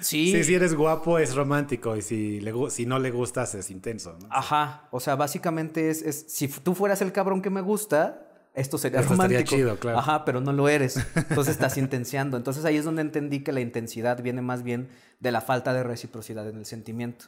sí. 0.00 0.32
Sí, 0.32 0.42
si 0.42 0.54
eres 0.54 0.74
guapo 0.74 1.20
es 1.20 1.36
romántico 1.36 1.96
y 1.96 2.02
si, 2.02 2.40
le, 2.40 2.52
si 2.70 2.84
no 2.84 2.98
le 2.98 3.12
gustas 3.12 3.54
es 3.54 3.70
intenso. 3.70 4.18
¿no? 4.20 4.26
Ajá, 4.28 4.88
o 4.90 4.98
sea, 4.98 5.14
básicamente 5.14 5.88
es, 5.88 6.02
es 6.02 6.26
si 6.28 6.48
tú 6.48 6.74
fueras 6.74 7.00
el 7.00 7.12
cabrón 7.12 7.42
que 7.42 7.50
me 7.50 7.60
gusta, 7.60 8.28
esto 8.54 8.76
sería 8.76 8.98
Esto 9.00 9.12
romántico. 9.12 9.44
chido, 9.44 9.78
claro. 9.78 10.00
Ajá, 10.00 10.24
pero 10.24 10.40
no 10.40 10.52
lo 10.52 10.68
eres. 10.68 10.96
Entonces 11.14 11.52
estás 11.54 11.78
intensiando. 11.78 12.36
Entonces 12.36 12.64
ahí 12.64 12.76
es 12.76 12.84
donde 12.84 13.02
entendí 13.02 13.44
que 13.44 13.52
la 13.52 13.60
intensidad 13.60 14.20
viene 14.20 14.42
más 14.42 14.64
bien 14.64 14.88
de 15.20 15.30
la 15.30 15.42
falta 15.42 15.72
de 15.72 15.84
reciprocidad 15.84 16.48
en 16.48 16.56
el 16.56 16.66
sentimiento. 16.66 17.26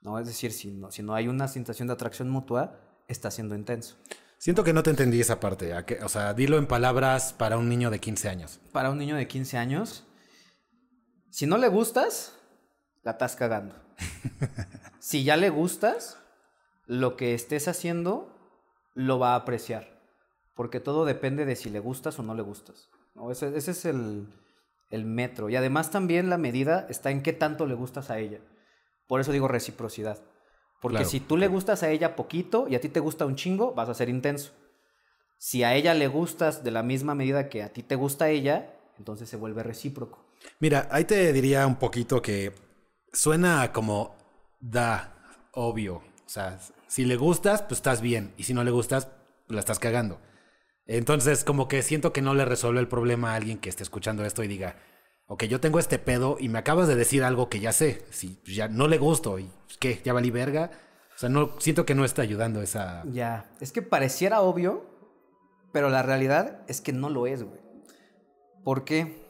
¿No? 0.00 0.18
Es 0.18 0.26
decir, 0.26 0.52
si 0.52 0.70
no, 0.70 0.90
si 0.90 1.02
no 1.02 1.14
hay 1.14 1.28
una 1.28 1.48
sensación 1.48 1.88
de 1.88 1.94
atracción 1.94 2.30
mutua, 2.30 2.80
está 3.08 3.30
siendo 3.30 3.54
intenso. 3.54 3.96
Siento 4.38 4.62
que 4.62 4.72
no 4.72 4.84
te 4.84 4.90
entendí 4.90 5.20
esa 5.20 5.40
parte. 5.40 5.74
O 6.02 6.08
sea, 6.08 6.32
dilo 6.32 6.58
en 6.58 6.66
palabras 6.66 7.32
para 7.32 7.58
un 7.58 7.68
niño 7.68 7.90
de 7.90 7.98
15 7.98 8.28
años. 8.28 8.60
Para 8.72 8.90
un 8.90 8.98
niño 8.98 9.16
de 9.16 9.26
15 9.26 9.58
años, 9.58 10.04
si 11.30 11.46
no 11.46 11.58
le 11.58 11.66
gustas, 11.66 12.36
la 13.02 13.12
estás 13.12 13.34
cagando. 13.34 13.74
si 15.00 15.24
ya 15.24 15.36
le 15.36 15.50
gustas, 15.50 16.18
lo 16.86 17.16
que 17.16 17.34
estés 17.34 17.66
haciendo 17.66 18.32
lo 18.94 19.18
va 19.18 19.32
a 19.32 19.36
apreciar. 19.36 20.00
Porque 20.54 20.78
todo 20.78 21.04
depende 21.04 21.44
de 21.44 21.56
si 21.56 21.68
le 21.68 21.80
gustas 21.80 22.16
o 22.20 22.22
no 22.22 22.34
le 22.34 22.42
gustas. 22.42 22.88
¿no? 23.14 23.32
Ese, 23.32 23.56
ese 23.56 23.72
es 23.72 23.84
el, 23.86 24.32
el 24.90 25.04
metro. 25.04 25.50
Y 25.50 25.56
además 25.56 25.90
también 25.90 26.30
la 26.30 26.38
medida 26.38 26.86
está 26.88 27.10
en 27.10 27.24
qué 27.24 27.32
tanto 27.32 27.66
le 27.66 27.74
gustas 27.74 28.08
a 28.08 28.20
ella. 28.20 28.38
Por 29.08 29.20
eso 29.20 29.32
digo 29.32 29.48
reciprocidad. 29.48 30.18
Porque 30.80 30.98
Claro. 30.98 31.10
si 31.10 31.20
tú 31.20 31.36
le 31.36 31.48
gustas 31.48 31.82
a 31.82 31.90
ella 31.90 32.14
poquito 32.16 32.66
y 32.68 32.74
a 32.74 32.80
ti 32.80 32.88
te 32.88 33.00
gusta 33.00 33.26
un 33.26 33.34
chingo, 33.36 33.74
vas 33.74 33.88
a 33.88 33.94
ser 33.94 34.08
intenso. 34.08 34.52
Si 35.38 35.62
a 35.64 35.74
ella 35.74 35.94
le 35.94 36.08
gustas 36.08 36.64
de 36.64 36.70
la 36.70 36.82
misma 36.82 37.14
medida 37.14 37.48
que 37.48 37.62
a 37.62 37.72
ti 37.72 37.82
te 37.82 37.94
gusta 37.96 38.26
a 38.26 38.28
ella, 38.30 38.74
entonces 38.98 39.28
se 39.28 39.36
vuelve 39.36 39.62
recíproco. 39.62 40.24
Mira, 40.60 40.88
ahí 40.90 41.04
te 41.04 41.32
diría 41.32 41.66
un 41.66 41.76
poquito 41.76 42.22
que 42.22 42.52
suena 43.12 43.72
como 43.72 44.16
da, 44.60 45.14
obvio. 45.52 45.96
O 45.96 46.28
sea, 46.28 46.58
si 46.86 47.04
le 47.04 47.16
gustas, 47.16 47.62
pues 47.62 47.78
estás 47.78 48.00
bien. 48.00 48.32
Y 48.36 48.44
si 48.44 48.54
no 48.54 48.62
le 48.64 48.70
gustas, 48.70 49.08
la 49.48 49.60
estás 49.60 49.78
cagando. 49.78 50.20
Entonces, 50.86 51.44
como 51.44 51.68
que 51.68 51.82
siento 51.82 52.12
que 52.12 52.22
no 52.22 52.34
le 52.34 52.44
resuelve 52.44 52.80
el 52.80 52.88
problema 52.88 53.32
a 53.32 53.36
alguien 53.36 53.58
que 53.58 53.68
esté 53.68 53.82
escuchando 53.82 54.24
esto 54.24 54.42
y 54.42 54.48
diga, 54.48 54.76
ok, 55.28 55.44
yo 55.44 55.60
tengo 55.60 55.78
este 55.78 55.98
pedo 55.98 56.36
y 56.40 56.48
me 56.48 56.58
acabas 56.58 56.88
de 56.88 56.96
decir 56.96 57.22
algo 57.22 57.48
que 57.48 57.60
ya 57.60 57.72
sé. 57.72 58.04
Si 58.10 58.40
ya 58.44 58.68
no 58.68 58.88
le 58.88 58.98
gusto 58.98 59.38
y 59.38 59.50
¿qué? 59.78 60.00
¿Ya 60.04 60.12
valí 60.12 60.30
verga? 60.30 60.70
O 61.14 61.18
sea, 61.18 61.28
no, 61.28 61.50
siento 61.58 61.84
que 61.84 61.94
no 61.94 62.04
está 62.04 62.22
ayudando 62.22 62.62
esa... 62.62 63.02
Ya, 63.06 63.50
es 63.60 63.72
que 63.72 63.82
pareciera 63.82 64.40
obvio, 64.40 64.86
pero 65.72 65.90
la 65.90 66.02
realidad 66.02 66.62
es 66.68 66.80
que 66.80 66.92
no 66.92 67.10
lo 67.10 67.26
es, 67.26 67.42
güey. 67.42 67.60
¿Por 68.64 68.84
qué? 68.84 69.26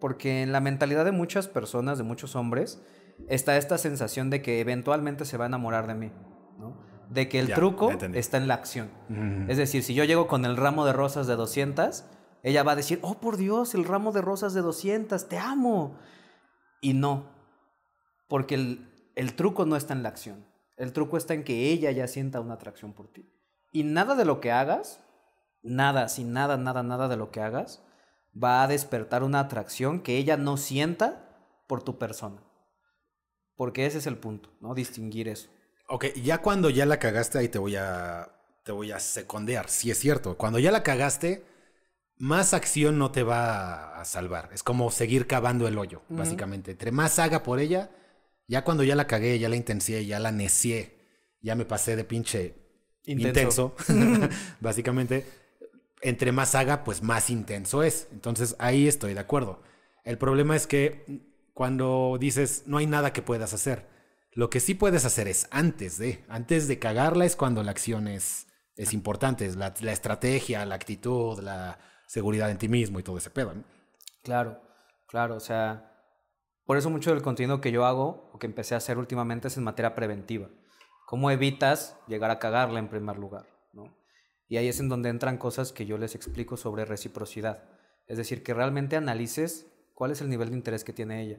Porque 0.00 0.42
en 0.42 0.52
la 0.52 0.60
mentalidad 0.60 1.04
de 1.04 1.12
muchas 1.12 1.48
personas, 1.48 1.98
de 1.98 2.04
muchos 2.04 2.36
hombres, 2.36 2.82
está 3.28 3.56
esta 3.56 3.78
sensación 3.78 4.30
de 4.30 4.42
que 4.42 4.60
eventualmente 4.60 5.24
se 5.24 5.36
va 5.36 5.44
a 5.44 5.48
enamorar 5.48 5.86
de 5.86 5.94
mí, 5.94 6.12
¿no? 6.58 6.76
De 7.08 7.28
que 7.28 7.38
el 7.38 7.48
Ya, 7.48 7.54
truco 7.54 7.90
está 8.14 8.36
en 8.36 8.48
la 8.48 8.54
acción. 8.54 8.90
Es 9.48 9.56
decir, 9.56 9.82
si 9.82 9.94
yo 9.94 10.04
llego 10.04 10.26
con 10.26 10.44
el 10.44 10.56
ramo 10.56 10.84
de 10.84 10.92
rosas 10.92 11.26
de 11.26 11.36
200, 11.36 12.04
ella 12.42 12.62
va 12.62 12.72
a 12.72 12.76
decir, 12.76 12.98
oh 13.02 13.20
por 13.20 13.36
Dios, 13.36 13.74
el 13.74 13.84
ramo 13.84 14.12
de 14.12 14.22
rosas 14.22 14.54
de 14.54 14.62
200, 14.62 15.28
te 15.28 15.38
amo. 15.38 15.98
Y 16.80 16.94
no, 16.94 17.28
porque 18.28 18.54
el, 18.54 18.88
el 19.16 19.34
truco 19.34 19.66
no 19.66 19.76
está 19.76 19.94
en 19.94 20.02
la 20.02 20.10
acción. 20.10 20.46
El 20.76 20.92
truco 20.92 21.16
está 21.16 21.34
en 21.34 21.42
que 21.42 21.70
ella 21.70 21.90
ya 21.90 22.06
sienta 22.06 22.40
una 22.40 22.54
atracción 22.54 22.92
por 22.92 23.08
ti. 23.08 23.28
Y 23.72 23.82
nada 23.82 24.14
de 24.14 24.24
lo 24.24 24.40
que 24.40 24.52
hagas, 24.52 25.00
nada, 25.62 26.08
sin 26.08 26.32
nada, 26.32 26.56
nada, 26.56 26.82
nada 26.82 27.08
de 27.08 27.16
lo 27.16 27.30
que 27.30 27.40
hagas, 27.40 27.82
va 28.32 28.62
a 28.62 28.68
despertar 28.68 29.22
una 29.24 29.40
atracción 29.40 30.00
que 30.00 30.16
ella 30.16 30.36
no 30.36 30.56
sienta 30.56 31.28
por 31.66 31.82
tu 31.82 31.98
persona. 31.98 32.42
Porque 33.56 33.86
ese 33.86 33.98
es 33.98 34.06
el 34.06 34.18
punto, 34.18 34.50
¿no? 34.60 34.74
Distinguir 34.74 35.28
eso. 35.28 35.50
Ok, 35.88 36.06
ya 36.22 36.40
cuando 36.42 36.70
ya 36.70 36.86
la 36.86 36.98
cagaste, 36.98 37.38
ahí 37.38 37.48
te 37.48 37.58
voy 37.58 37.74
a, 37.74 38.30
te 38.62 38.72
voy 38.72 38.92
a 38.92 39.00
secundear, 39.00 39.68
si 39.68 39.90
es 39.90 39.98
cierto. 39.98 40.36
Cuando 40.36 40.58
ya 40.58 40.70
la 40.70 40.82
cagaste, 40.82 41.44
más 42.18 42.52
acción 42.54 42.98
no 42.98 43.10
te 43.10 43.22
va 43.22 44.00
a 44.00 44.04
salvar. 44.04 44.50
Es 44.52 44.62
como 44.62 44.90
seguir 44.90 45.26
cavando 45.26 45.68
el 45.68 45.78
hoyo, 45.78 46.02
básicamente. 46.08 46.72
Entre 46.72 46.92
más 46.92 47.18
haga 47.18 47.42
por 47.42 47.60
ella, 47.60 47.90
ya 48.46 48.64
cuando 48.64 48.82
ya 48.82 48.96
la 48.96 49.06
cagué, 49.06 49.38
ya 49.38 49.48
la 49.48 49.56
intencié, 49.56 50.04
ya 50.06 50.18
la 50.18 50.32
necié, 50.32 50.98
ya 51.40 51.54
me 51.54 51.64
pasé 51.64 51.96
de 51.96 52.04
pinche 52.04 52.54
Intenso. 53.04 53.74
intenso, 53.88 54.28
básicamente, 54.60 55.26
entre 56.02 56.32
más 56.32 56.54
haga, 56.54 56.84
pues 56.84 57.02
más 57.02 57.30
intenso 57.30 57.82
es. 57.82 58.08
Entonces 58.12 58.56
ahí 58.58 58.88
estoy 58.88 59.14
de 59.14 59.20
acuerdo. 59.20 59.62
El 60.04 60.18
problema 60.18 60.56
es 60.56 60.66
que 60.66 61.04
cuando 61.54 62.16
dices 62.20 62.64
no 62.66 62.78
hay 62.78 62.86
nada 62.86 63.12
que 63.12 63.22
puedas 63.22 63.52
hacer, 63.54 63.86
lo 64.32 64.50
que 64.50 64.60
sí 64.60 64.74
puedes 64.74 65.04
hacer 65.04 65.26
es 65.28 65.48
antes 65.50 65.98
de, 65.98 66.24
antes 66.28 66.68
de 66.68 66.78
cagarla 66.78 67.24
es 67.24 67.34
cuando 67.34 67.62
la 67.62 67.70
acción 67.70 68.08
es, 68.08 68.46
es 68.76 68.92
importante, 68.92 69.46
es 69.46 69.56
la, 69.56 69.74
la 69.80 69.92
estrategia, 69.92 70.64
la 70.66 70.74
actitud, 70.74 71.40
la 71.40 71.78
seguridad 72.08 72.50
en 72.50 72.58
ti 72.58 72.68
mismo 72.68 72.98
y 72.98 73.02
todo 73.04 73.18
ese 73.18 73.30
pedo. 73.30 73.54
¿no? 73.54 73.62
Claro, 74.22 74.60
claro, 75.06 75.36
o 75.36 75.40
sea, 75.40 75.92
por 76.64 76.76
eso 76.76 76.90
mucho 76.90 77.12
del 77.12 77.22
contenido 77.22 77.60
que 77.60 77.70
yo 77.70 77.84
hago 77.84 78.30
o 78.32 78.38
que 78.38 78.46
empecé 78.46 78.74
a 78.74 78.78
hacer 78.78 78.98
últimamente 78.98 79.48
es 79.48 79.56
en 79.56 79.64
materia 79.64 79.94
preventiva. 79.94 80.48
¿Cómo 81.06 81.30
evitas 81.30 81.96
llegar 82.08 82.30
a 82.30 82.38
cagarla 82.38 82.80
en 82.80 82.88
primer 82.88 83.18
lugar? 83.18 83.46
¿no? 83.72 83.96
Y 84.48 84.56
ahí 84.56 84.68
es 84.68 84.80
en 84.80 84.88
donde 84.88 85.10
entran 85.10 85.38
cosas 85.38 85.72
que 85.72 85.86
yo 85.86 85.98
les 85.98 86.14
explico 86.14 86.56
sobre 86.56 86.84
reciprocidad. 86.84 87.62
Es 88.06 88.16
decir, 88.16 88.42
que 88.42 88.54
realmente 88.54 88.96
analices 88.96 89.66
cuál 89.94 90.10
es 90.10 90.20
el 90.22 90.30
nivel 90.30 90.50
de 90.50 90.56
interés 90.56 90.84
que 90.84 90.94
tiene 90.94 91.22
ella. 91.22 91.38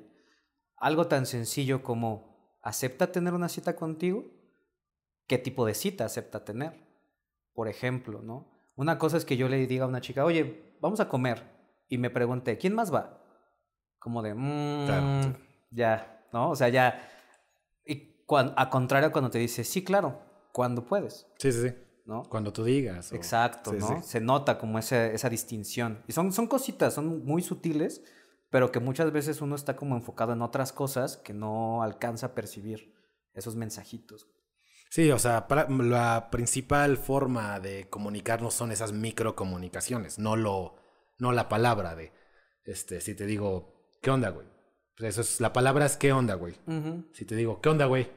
Algo 0.77 1.07
tan 1.07 1.25
sencillo 1.25 1.81
como, 1.81 2.57
¿acepta 2.61 3.11
tener 3.11 3.33
una 3.33 3.49
cita 3.49 3.75
contigo? 3.75 4.25
¿Qué 5.27 5.39
tipo 5.39 5.65
de 5.65 5.73
cita 5.73 6.05
acepta 6.05 6.45
tener? 6.45 6.73
Por 7.53 7.67
ejemplo, 7.67 8.21
¿no? 8.21 8.58
Una 8.79 8.97
cosa 8.97 9.17
es 9.17 9.25
que 9.25 9.35
yo 9.35 9.49
le 9.49 9.67
diga 9.67 9.83
a 9.83 9.87
una 9.89 9.99
chica, 9.99 10.23
oye, 10.23 10.73
vamos 10.79 11.01
a 11.01 11.09
comer. 11.09 11.43
Y 11.89 11.97
me 11.97 12.09
pregunté, 12.09 12.57
¿quién 12.57 12.73
más 12.73 12.93
va? 12.93 13.21
Como 13.99 14.21
de, 14.21 14.33
mmm, 14.33 14.85
Claro, 14.85 15.21
sí. 15.21 15.33
ya, 15.71 16.25
¿no? 16.31 16.51
O 16.51 16.55
sea, 16.55 16.69
ya. 16.69 17.05
Y 17.85 18.23
cuan- 18.25 18.53
a 18.55 18.69
contrario 18.69 19.11
cuando 19.11 19.29
te 19.29 19.37
dice, 19.39 19.65
sí, 19.65 19.83
claro, 19.83 20.21
cuando 20.53 20.85
puedes, 20.85 21.27
Sí, 21.39 21.51
sí, 21.51 21.67
sí. 21.67 21.75
¿no? 22.05 22.23
Cuando 22.23 22.53
tú 22.53 22.63
digas. 22.63 23.11
o- 23.11 23.15
Exacto, 23.15 23.71
Sí, 23.71 23.77
¿no? 23.79 23.87
sí. 24.01 24.07
Se 24.07 24.21
nota 24.21 24.57
como 24.57 24.79
ese- 24.79 25.13
esa 25.13 25.29
distinción. 25.29 26.01
Y 26.07 26.13
son, 26.13 26.31
son 26.31 26.47
cositas, 26.47 26.93
son 26.93 27.25
muy 27.25 27.41
sutiles, 27.41 28.01
pero 28.49 28.71
que 28.71 28.79
muchas 28.79 29.11
veces 29.11 29.41
uno 29.41 29.55
está 29.55 29.75
como 29.75 29.97
enfocado 29.97 30.31
en 30.31 30.41
otras 30.41 30.71
cosas 30.71 31.17
que 31.17 31.33
no 31.33 31.83
alcanza 31.83 32.27
a 32.27 32.33
percibir 32.33 32.95
esos 33.33 33.57
mensajitos. 33.57 34.29
Sí, 34.89 35.11
o 35.11 35.19
sea, 35.19 35.45
la 35.49 36.29
principal 36.31 36.97
forma 36.97 37.59
de 37.59 37.87
comunicarnos 37.89 38.55
son 38.55 38.71
esas 38.71 38.91
microcomunicaciones, 38.91 40.17
no 40.17 40.35
lo, 40.35 40.75
no 41.19 41.31
la 41.31 41.47
palabra 41.47 41.95
de, 41.95 42.11
este, 42.65 42.99
si 42.99 43.13
te 43.13 43.25
digo, 43.27 43.87
¿qué 44.01 44.09
onda, 44.09 44.29
güey? 44.29 44.47
Pues 44.97 45.09
eso 45.11 45.21
es, 45.21 45.39
la 45.39 45.53
palabra 45.53 45.85
es 45.85 45.95
¿qué 45.95 46.11
onda, 46.11 46.33
güey? 46.33 46.55
Si 47.13 47.25
te 47.25 47.35
digo, 47.35 47.61
¿qué 47.61 47.69
onda, 47.69 47.85
güey? 47.85 48.09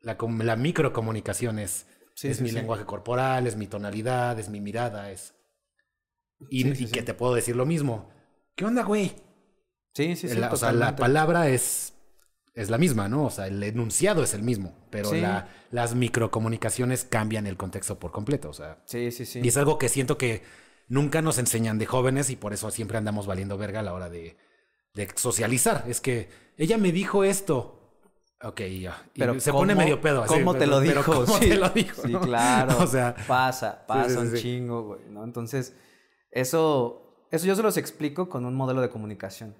La, 0.00 0.16
la 0.20 0.56
microcomunicación 0.56 1.58
es, 1.58 1.86
Sí, 2.14 2.28
es 2.28 2.38
sí, 2.38 2.42
mi 2.44 2.48
sí. 2.50 2.54
lenguaje 2.54 2.84
corporal, 2.84 3.46
es 3.46 3.56
mi 3.56 3.66
tonalidad, 3.66 4.38
es 4.38 4.48
mi 4.48 4.60
mirada, 4.60 5.10
es... 5.10 5.34
Y, 6.50 6.86
que 6.88 7.02
te 7.02 7.14
puedo 7.14 7.34
decir 7.34 7.56
lo 7.56 7.66
mismo. 7.66 8.10
¿Qué 8.54 8.64
onda, 8.64 8.84
güey? 8.84 9.14
Sí, 9.94 10.14
sí, 10.16 10.28
sí. 10.28 10.36
La- 10.36 10.52
o 10.52 10.56
sea, 10.56 10.72
la 10.72 10.94
palabra 10.96 11.48
es, 11.48 11.94
es 12.56 12.68
la 12.70 12.78
misma, 12.78 13.08
¿no? 13.08 13.24
O 13.26 13.30
sea, 13.30 13.46
el 13.46 13.62
enunciado 13.62 14.24
es 14.24 14.34
el 14.34 14.42
mismo, 14.42 14.74
pero 14.90 15.10
Sí. 15.10 15.20
la- 15.20 15.46
las 15.70 15.94
microcomunicaciones 15.94 17.04
cambian 17.04 17.46
el 17.46 17.56
contexto 17.56 17.98
por 18.00 18.10
completo. 18.10 18.48
O 18.48 18.52
sea, 18.54 18.78
Sí, 18.86 19.12
sí, 19.12 19.24
sí. 19.26 19.40
y 19.44 19.48
es 19.48 19.56
algo 19.56 19.78
que 19.78 19.88
siento 19.88 20.18
que 20.18 20.42
nunca 20.88 21.22
nos 21.22 21.38
enseñan 21.38 21.78
de 21.78 21.86
jóvenes 21.86 22.30
y 22.30 22.36
por 22.36 22.52
eso 22.52 22.70
siempre 22.70 22.98
andamos 22.98 23.26
valiendo 23.26 23.56
verga 23.58 23.80
a 23.80 23.82
la 23.84 23.92
hora 23.92 24.08
de, 24.10 24.36
de 24.94 25.08
socializar. 25.14 25.84
Es 25.86 26.00
que 26.00 26.28
ella 26.56 26.78
me 26.78 26.90
dijo 26.92 27.22
esto. 27.24 27.74
Ok, 28.42 28.60
ya. 28.80 29.02
Y 29.14 29.20
Pero 29.20 29.38
se 29.40 29.50
¿cómo- 29.50 29.62
pone 29.62 29.74
medio 29.74 30.00
pedo. 30.00 30.22
así, 30.22 30.34
¿Cómo 30.34 30.54
te 30.54 30.66
lo 30.66 30.80
pero 30.80 30.94
dijo? 31.00 31.14
¿Cómo 31.26 31.38
sí, 31.38 31.48
te 31.48 31.56
lo 31.56 31.68
dijo? 31.70 32.02
Sí, 32.02 32.12
no? 32.12 32.20
claro. 32.20 32.76
O 32.82 32.86
sea, 32.86 33.14
pasa, 33.26 33.84
pasa 33.86 34.10
sí, 34.10 34.16
un 34.16 34.34
chingo, 34.34 34.82
güey, 34.88 35.00
¿no? 35.10 35.24
Entonces, 35.24 35.74
eso, 36.30 37.26
eso 37.30 37.46
yo 37.46 37.54
se 37.56 37.62
los 37.62 37.76
explico 37.76 38.28
con 38.28 38.44
un 38.44 38.54
modelo 38.54 38.80
de 38.80 38.88
comunicación. 38.90 39.54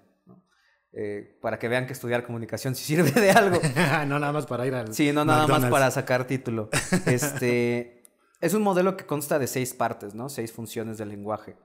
Eh, 0.98 1.36
para 1.42 1.58
que 1.58 1.68
vean 1.68 1.86
que 1.86 1.92
estudiar 1.92 2.24
comunicación 2.24 2.74
sí 2.74 2.82
sirve 2.82 3.10
de 3.20 3.30
algo. 3.30 3.60
no 4.06 4.18
nada 4.18 4.32
más 4.32 4.46
para 4.46 4.66
ir 4.66 4.74
al. 4.74 4.94
Sí, 4.94 5.12
no 5.12 5.26
nada 5.26 5.46
más 5.46 5.66
para 5.66 5.90
sacar 5.90 6.26
título. 6.26 6.70
Este 7.06 8.02
es 8.40 8.54
un 8.54 8.62
modelo 8.62 8.96
que 8.96 9.04
consta 9.04 9.38
de 9.38 9.46
seis 9.46 9.74
partes, 9.74 10.14
¿no? 10.14 10.30
Seis 10.30 10.52
funciones 10.52 10.96
del 10.96 11.10
lenguaje. 11.10 11.56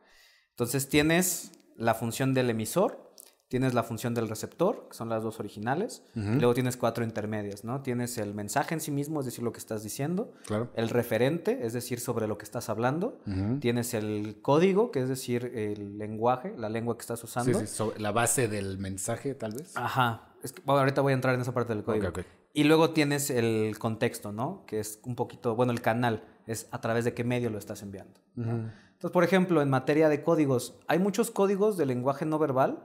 Entonces 0.49 0.89
tienes 0.89 1.53
la 1.77 1.93
función 1.93 2.33
del 2.33 2.49
emisor, 2.49 3.10
tienes 3.51 3.73
la 3.73 3.83
función 3.83 4.13
del 4.13 4.29
receptor, 4.29 4.87
que 4.89 4.95
son 4.95 5.09
las 5.09 5.23
dos 5.23 5.41
originales, 5.41 6.03
y 6.15 6.21
luego 6.39 6.53
tienes 6.53 6.77
cuatro 6.77 7.03
intermedias, 7.03 7.65
¿no? 7.65 7.81
Tienes 7.81 8.17
el 8.17 8.33
mensaje 8.33 8.73
en 8.75 8.79
sí 8.79 8.91
mismo, 8.91 9.19
es 9.19 9.25
decir, 9.25 9.43
lo 9.43 9.51
que 9.51 9.57
estás 9.59 9.83
diciendo, 9.83 10.31
Claro. 10.45 10.69
el 10.73 10.87
referente, 10.87 11.65
es 11.65 11.73
decir, 11.73 11.99
sobre 11.99 12.29
lo 12.29 12.37
que 12.37 12.45
estás 12.45 12.69
hablando, 12.69 13.19
tienes 13.59 13.93
el 13.93 14.37
código, 14.41 14.89
que 14.91 15.01
es 15.01 15.09
decir, 15.09 15.51
el 15.53 15.97
lenguaje, 15.97 16.53
la 16.57 16.69
lengua 16.69 16.95
que 16.95 17.01
estás 17.01 17.21
usando. 17.25 17.59
sí, 17.59 17.67
sobre 17.67 17.99
la 17.99 18.13
base 18.13 18.47
del 18.47 18.77
mensaje, 18.77 19.35
tal 19.35 19.51
vez. 19.51 19.75
Ajá. 19.75 20.29
Es 20.41 20.53
que, 20.53 20.61
bueno, 20.65 20.79
ahorita 20.79 21.01
voy 21.01 21.11
a 21.11 21.15
entrar 21.15 21.35
en 21.35 21.41
esa 21.41 21.53
parte 21.53 21.73
del 21.75 21.83
código. 21.83 22.09
Y 22.53 22.63
luego 22.63 22.91
tienes 22.91 23.29
el 23.31 23.77
contexto, 23.79 24.31
¿no? 24.31 24.63
Que 24.65 24.79
es 24.79 25.01
un 25.03 25.15
poquito, 25.17 25.55
bueno, 25.55 25.73
el 25.73 25.81
canal, 25.81 26.23
es 26.47 26.69
a 26.71 26.79
través 26.79 27.03
de 27.03 27.13
qué 27.13 27.25
medio 27.25 27.49
lo 27.49 27.57
estás 27.57 27.81
enviando. 27.81 28.21
¿no? 28.35 28.71
Entonces, 28.93 29.11
por 29.11 29.25
ejemplo, 29.25 29.61
en 29.61 29.69
materia 29.69 30.07
de 30.07 30.23
códigos, 30.23 30.79
hay 30.87 30.99
muchos 30.99 31.31
códigos 31.31 31.75
de 31.75 31.85
lenguaje 31.85 32.25
no 32.25 32.39
verbal 32.39 32.83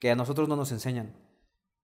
que 0.00 0.10
a 0.10 0.16
nosotros 0.16 0.48
no 0.48 0.56
nos 0.56 0.72
enseñan. 0.72 1.14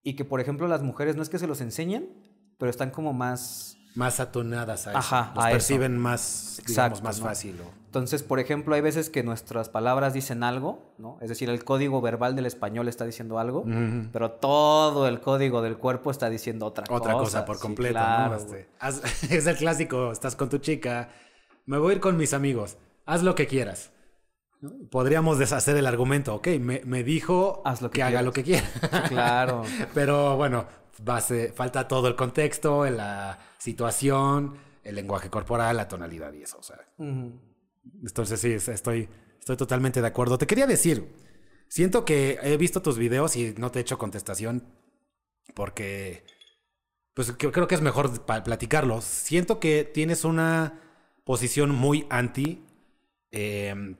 Y 0.03 0.15
que, 0.15 0.25
por 0.25 0.41
ejemplo, 0.41 0.67
las 0.67 0.81
mujeres 0.83 1.15
no 1.15 1.21
es 1.23 1.29
que 1.29 1.39
se 1.39 1.47
los 1.47 1.61
enseñen, 1.61 2.09
pero 2.57 2.69
están 2.69 2.91
como 2.91 3.13
más... 3.13 3.77
Más 3.95 4.19
atonadas 4.19 4.85
a 4.85 4.91
eso. 4.91 4.99
Ajá, 4.99 5.31
Los 5.35 5.43
a 5.45 5.49
eso. 5.49 5.55
perciben 5.55 5.97
más, 5.97 6.61
digamos, 6.67 6.69
Exacto, 6.69 7.01
más 7.03 7.19
¿no? 7.19 7.25
fácil. 7.25 7.55
o- 7.61 7.71
Entonces, 7.85 8.21
por 8.21 8.39
ejemplo, 8.39 8.75
hay 8.75 8.81
veces 8.81 9.09
que 9.09 9.23
nuestras 9.23 9.69
palabras 9.69 10.13
dicen 10.13 10.43
algo, 10.43 10.93
¿no? 10.99 11.17
Es 11.19 11.29
decir, 11.29 11.49
el 11.49 11.63
código 11.63 11.99
verbal 11.99 12.35
del 12.35 12.45
español 12.45 12.87
está 12.89 13.05
diciendo 13.05 13.39
algo, 13.39 13.65
pero 14.13 14.31
todo 14.33 15.07
el 15.07 15.19
código 15.19 15.63
del 15.63 15.77
cuerpo 15.77 16.11
está 16.11 16.29
diciendo 16.29 16.67
otra, 16.67 16.83
Otra 16.91 17.13
cosa 17.13 17.43
por 17.43 17.55
Sí, 17.55 17.61
completo, 17.63 17.93
claro, 17.95 18.35
¿no? 18.35 18.35
Este, 18.37 18.67
es 19.35 19.47
el 19.47 19.57
clásico, 19.57 20.11
estás 20.11 20.35
con 20.35 20.49
tu 20.49 20.59
chica, 20.59 21.09
me 21.65 21.79
voy 21.79 21.93
a 21.93 21.95
ir 21.95 21.99
con 22.01 22.17
mis 22.17 22.33
amigos, 22.33 22.77
haz 23.07 23.23
lo 23.23 23.33
que 23.33 23.47
quieras. 23.47 23.89
Podríamos 24.89 25.37
deshacer 25.37 25.77
el 25.77 25.85
argumento, 25.85 26.33
ok, 26.35 26.47
me, 26.59 26.81
me 26.85 27.03
dijo 27.03 27.61
Haz 27.63 27.81
lo 27.81 27.91
que 27.91 27.97
que 27.97 28.03
haga 28.03 28.21
lo 28.21 28.33
que 28.33 28.43
quiera. 28.43 28.67
Claro. 29.09 29.63
Pero 29.93 30.35
bueno, 30.35 30.65
base, 31.03 31.51
falta 31.51 31.87
todo 31.87 32.07
el 32.07 32.15
contexto, 32.15 32.85
la 32.89 33.37
situación, 33.59 34.55
el 34.83 34.95
lenguaje 34.95 35.29
corporal, 35.29 35.77
la 35.77 35.87
tonalidad 35.87 36.33
y 36.33 36.41
eso. 36.43 36.57
O 36.57 36.63
sea, 36.63 36.79
entonces 38.03 38.39
sí, 38.41 38.51
es- 38.53 38.67
estoy, 38.67 39.07
estoy 39.39 39.57
totalmente 39.57 40.01
de 40.01 40.07
acuerdo. 40.07 40.37
Te 40.39 40.47
quería 40.47 40.65
decir, 40.65 41.07
siento 41.67 42.03
que 42.03 42.39
he 42.41 42.57
visto 42.57 42.81
tus 42.81 42.97
videos 42.97 43.35
y 43.35 43.53
no 43.57 43.71
te 43.71 43.79
he 43.79 43.81
hecho 43.83 43.97
contestación 43.99 44.63
porque 45.53 46.23
pues 47.13 47.31
creo 47.37 47.67
que 47.67 47.75
es 47.75 47.81
mejor 47.81 48.23
platicarlos. 48.25 49.03
Siento 49.03 49.59
que 49.59 49.83
tienes 49.83 50.23
una 50.23 50.79
posición 51.25 51.71
muy 51.71 52.05
anti 52.09 52.63
em, 53.31 53.97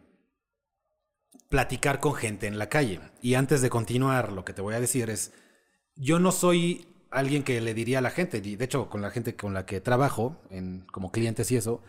platicar 1.49 1.99
con 1.99 2.13
gente 2.13 2.47
en 2.47 2.57
la 2.57 2.69
calle. 2.69 2.99
Y 3.21 3.35
antes 3.35 3.61
de 3.61 3.69
continuar, 3.69 4.31
lo 4.31 4.45
que 4.45 4.53
te 4.53 4.61
voy 4.61 4.75
a 4.75 4.79
decir 4.79 5.09
es, 5.09 5.33
yo 5.95 6.19
no 6.19 6.31
soy 6.31 6.87
alguien 7.11 7.43
que 7.43 7.61
le 7.61 7.73
diría 7.73 7.99
a 7.99 8.01
la 8.01 8.09
gente, 8.09 8.41
y 8.43 8.55
de 8.55 8.65
hecho 8.65 8.89
con 8.89 9.01
la 9.01 9.09
gente 9.09 9.35
con 9.35 9.53
la 9.53 9.65
que 9.65 9.81
trabajo, 9.81 10.41
en, 10.49 10.85
como 10.91 11.11
clientes 11.11 11.51
y 11.51 11.57
eso, 11.57 11.81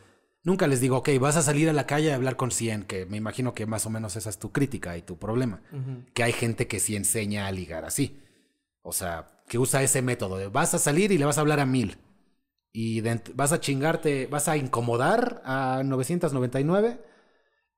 nunca 0.42 0.66
les 0.66 0.80
digo, 0.80 0.98
ok, 0.98 1.10
vas 1.20 1.36
a 1.36 1.42
salir 1.42 1.68
a 1.68 1.72
la 1.72 1.86
calle 1.86 2.12
a 2.12 2.16
hablar 2.16 2.36
con 2.36 2.50
100, 2.50 2.84
que 2.84 3.06
me 3.06 3.16
imagino 3.16 3.52
que 3.54 3.66
más 3.66 3.86
o 3.86 3.90
menos 3.90 4.16
esa 4.16 4.30
es 4.30 4.38
tu 4.38 4.52
crítica 4.52 4.96
y 4.96 5.02
tu 5.02 5.18
problema. 5.18 5.60
Que 6.14 6.22
hay 6.22 6.32
gente 6.32 6.66
que 6.66 6.80
sí 6.80 6.96
enseña 6.96 7.46
a 7.46 7.52
ligar 7.52 7.84
así. 7.84 8.20
O 8.82 8.92
sea, 8.92 9.42
que 9.48 9.58
usa 9.58 9.82
ese 9.82 10.02
método 10.02 10.36
de 10.36 10.48
vas 10.48 10.74
a 10.74 10.78
salir 10.78 11.12
y 11.12 11.18
le 11.18 11.24
vas 11.24 11.38
a 11.38 11.40
hablar 11.40 11.60
a 11.60 11.66
mil. 11.66 11.98
Y 12.72 13.02
vas 13.34 13.52
a 13.52 13.60
chingarte, 13.60 14.26
vas 14.26 14.48
a 14.48 14.56
incomodar 14.56 15.42
a 15.44 15.82
999, 15.84 17.00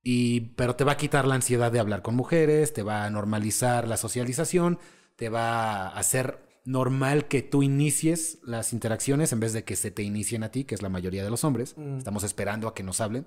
y, 0.03 0.41
pero 0.57 0.77
te 0.77 0.85
va 0.85 0.93
a 0.93 0.97
quitar 0.97 1.27
la 1.27 1.35
ansiedad 1.35 1.71
de 1.71 1.81
hablar 1.81 2.03
con 2.03 2.17
mujeres, 2.17 2.73
te 2.73 2.83
va 2.83 3.05
a 3.05 3.11
normalizar 3.11 3.87
la 3.87 3.97
socialización, 3.97 4.79
te 5.17 5.29
va 5.29 5.89
a 5.89 5.99
hacer 5.99 6.39
normal 6.65 7.27
que 7.29 7.43
tú 7.43 7.63
inicies 7.63 8.39
las 8.43 8.73
interacciones 8.73 9.33
en 9.33 9.41
vez 9.41 9.53
de 9.53 9.65
que 9.65 9.77
se 9.77 9.91
te 9.91 10.03
inicien 10.03 10.43
a 10.43 10.51
ti, 10.51 10.65
que 10.65 10.75
es 10.75 10.83
la 10.83 10.89
mayoría 10.89 11.25
de 11.25 11.31
los 11.31 11.45
hombres. 11.45 11.75
Estamos 11.99 12.23
esperando 12.25 12.69
a 12.69 12.75
que 12.75 12.83
nos 12.83 13.01
hablen. 13.01 13.27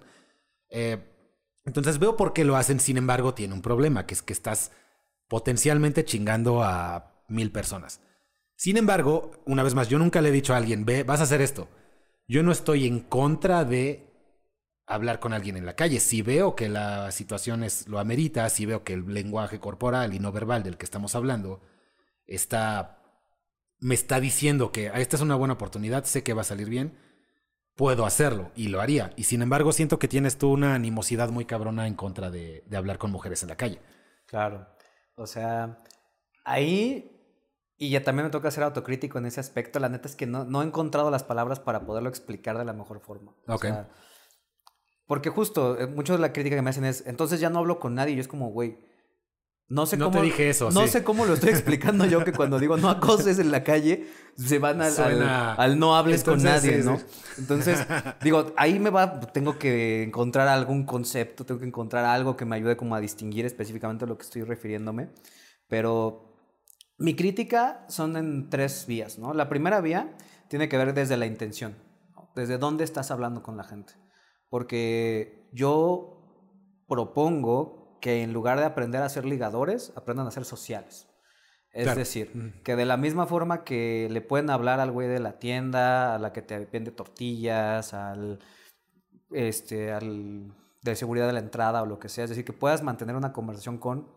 Eh, 0.69 0.97
entonces 1.65 1.99
veo 1.99 2.17
por 2.17 2.33
qué 2.33 2.43
lo 2.43 2.55
hacen, 2.55 2.79
sin 2.79 2.97
embargo, 2.97 3.33
tiene 3.33 3.53
un 3.53 3.61
problema, 3.61 4.05
que 4.05 4.13
es 4.13 4.21
que 4.21 4.33
estás 4.33 4.71
potencialmente 5.27 6.05
chingando 6.05 6.63
a 6.63 7.23
mil 7.27 7.51
personas. 7.51 8.01
Sin 8.55 8.77
embargo, 8.77 9.31
una 9.45 9.63
vez 9.63 9.73
más, 9.73 9.89
yo 9.89 9.97
nunca 9.99 10.21
le 10.21 10.29
he 10.29 10.33
dicho 10.33 10.53
a 10.53 10.57
alguien, 10.57 10.85
ve, 10.85 11.03
vas 11.03 11.19
a 11.19 11.23
hacer 11.23 11.41
esto. 11.41 11.67
Yo 12.27 12.43
no 12.43 12.51
estoy 12.51 12.87
en 12.87 12.99
contra 12.99 13.65
de 13.65 14.12
hablar 14.85 15.19
con 15.19 15.33
alguien 15.33 15.57
en 15.57 15.65
la 15.65 15.75
calle. 15.75 15.99
Si 15.99 16.21
veo 16.21 16.55
que 16.55 16.69
la 16.69 17.11
situación 17.11 17.63
es, 17.63 17.87
lo 17.87 17.99
amerita, 17.99 18.49
si 18.49 18.65
veo 18.65 18.83
que 18.83 18.93
el 18.93 19.13
lenguaje 19.13 19.59
corporal 19.59 20.13
y 20.13 20.19
no 20.19 20.31
verbal 20.31 20.63
del 20.63 20.77
que 20.77 20.85
estamos 20.85 21.15
hablando 21.15 21.61
está, 22.27 22.99
me 23.79 23.95
está 23.95 24.19
diciendo 24.19 24.71
que 24.71 24.89
"Ah, 24.89 24.99
esta 24.99 25.15
es 25.17 25.21
una 25.21 25.35
buena 25.35 25.55
oportunidad, 25.55 26.05
sé 26.05 26.23
que 26.23 26.33
va 26.33 26.41
a 26.41 26.45
salir 26.45 26.69
bien, 26.69 26.97
puedo 27.75 28.05
hacerlo 28.05 28.51
y 28.55 28.69
lo 28.69 28.81
haría. 28.81 29.13
Y 29.17 29.25
sin 29.25 29.41
embargo, 29.41 29.71
siento 29.73 29.99
que 29.99 30.07
tienes 30.09 30.37
tú 30.37 30.51
una 30.51 30.75
animosidad 30.75 31.29
muy 31.29 31.45
cabrona 31.45 31.87
en 31.87 31.95
contra 31.95 32.31
de, 32.31 32.63
de 32.67 32.77
hablar 32.77 32.97
con 32.99 33.11
mujeres 33.11 33.43
en 33.43 33.49
la 33.49 33.57
calle. 33.57 33.79
Claro. 34.25 34.67
O 35.15 35.27
sea, 35.27 35.83
ahí, 36.45 37.11
y 37.77 37.89
ya 37.91 38.03
también 38.03 38.25
me 38.27 38.31
toca 38.31 38.51
ser 38.51 38.63
autocrítico 38.63 39.17
en 39.17 39.25
ese 39.25 39.39
aspecto, 39.39 39.79
la 39.79 39.89
neta 39.89 40.07
es 40.07 40.15
que 40.15 40.27
no, 40.27 40.45
no 40.45 40.61
he 40.63 40.65
encontrado 40.65 41.11
las 41.11 41.23
palabras 41.23 41.59
para 41.59 41.85
poderlo 41.85 42.09
explicar 42.09 42.57
de 42.57 42.65
la 42.65 42.73
mejor 42.73 43.01
forma. 43.01 43.33
O 43.47 43.55
Ok. 43.55 43.65
sea, 43.65 43.89
porque 45.07 45.29
justo, 45.29 45.79
eh, 45.79 45.87
muchos 45.87 46.17
de 46.17 46.21
la 46.21 46.33
crítica 46.33 46.55
que 46.55 46.61
me 46.61 46.69
hacen 46.69 46.85
es, 46.85 47.03
entonces 47.07 47.39
ya 47.39 47.49
no 47.49 47.59
hablo 47.59 47.79
con 47.79 47.95
nadie, 47.95 48.13
y 48.13 48.15
yo 48.17 48.21
es 48.21 48.27
como, 48.27 48.49
güey, 48.49 48.77
no 49.69 49.85
sé 49.85 49.97
No 49.97 50.05
cómo... 50.05 50.19
te 50.19 50.25
dije 50.25 50.49
eso, 50.49 50.69
No 50.71 50.81
sí. 50.81 50.89
sé 50.89 51.03
cómo 51.03 51.25
lo 51.25 51.33
estoy 51.33 51.49
explicando 51.49 52.05
yo, 52.05 52.23
que 52.23 52.31
cuando 52.33 52.59
digo 52.59 52.77
no 52.77 52.89
acoses 52.89 53.39
en 53.39 53.49
la 53.51 53.63
calle, 53.63 54.07
se 54.35 54.59
van 54.59 54.81
al, 54.81 54.87
al- 54.87 54.93
Suena- 54.93 55.53
al 55.55 55.79
no 55.79 55.95
hables 55.95 56.23
con 56.23 56.43
nadie, 56.43 56.81
sí, 56.81 56.85
¿no? 56.87 56.97
sí. 56.99 57.05
Entonces, 57.37 57.79
digo, 58.21 58.53
ahí 58.57 58.79
me 58.79 58.89
va, 58.89 59.19
tengo 59.19 59.57
que 59.57 60.03
encontrar 60.03 60.47
algún 60.47 60.85
concepto, 60.85 61.45
tengo 61.45 61.59
que 61.61 61.65
encontrar 61.67 62.05
algo 62.05 62.35
que 62.35 62.45
me 62.45 62.55
ayude 62.57 62.75
como 62.77 62.95
a 62.95 62.99
distinguir 62.99 63.45
específicamente 63.45 64.05
a 64.05 64.07
lo 64.07 64.17
que 64.17 64.23
estoy 64.23 64.43
refiriéndome. 64.43 65.09
Pero 65.67 66.35
mi 66.97 67.15
crítica 67.15 67.85
son 67.87 68.15
en 68.17 68.49
tres 68.49 68.85
vías, 68.85 69.17
¿no? 69.17 69.33
La 69.33 69.49
primera 69.49 69.81
vía 69.81 70.15
tiene 70.49 70.69
que 70.69 70.77
ver 70.77 70.93
desde 70.93 71.17
la 71.17 71.25
intención, 71.25 71.75
¿no? 72.15 72.29
desde 72.35 72.57
dónde 72.57 72.83
estás 72.83 73.09
hablando 73.11 73.41
con 73.41 73.57
la 73.57 73.63
gente. 73.63 73.93
Porque 74.53 75.47
yo 75.51 76.21
propongo 76.87 77.97
que 78.01 78.21
en 78.21 78.33
lugar 78.33 78.59
de 78.59 78.65
aprender 78.65 79.01
a 79.01 79.09
ser 79.09 79.25
ligadores, 79.25 79.91
aprendan 79.95 80.27
a 80.27 80.31
ser 80.31 80.45
sociales. 80.45 81.07
Es 81.71 81.85
Claro. 81.85 81.97
decir, 81.97 82.61
que 82.63 82.75
de 82.75 82.85
la 82.85 82.95
misma 82.95 83.25
forma 83.25 83.63
que 83.63 84.07
le 84.11 84.21
pueden 84.21 84.51
hablar 84.51 84.79
al 84.79 84.91
güey 84.91 85.07
de 85.07 85.19
la 85.19 85.39
tienda, 85.39 86.13
a 86.13 86.19
la 86.19 86.33
que 86.33 86.43
te 86.43 86.67
vende 86.71 86.91
tortillas, 86.91 87.95
al 87.95 88.37
este, 89.31 89.91
al 89.91 90.53
de 90.83 90.95
seguridad 90.95 91.25
de 91.25 91.33
la 91.33 91.39
entrada 91.39 91.81
o 91.81 91.87
lo 91.87 91.97
que 91.97 92.07
sea, 92.07 92.25
es 92.25 92.29
decir, 92.29 92.45
que 92.45 92.53
puedas 92.53 92.83
mantener 92.83 93.15
una 93.15 93.33
conversación 93.33 93.79
con 93.79 94.07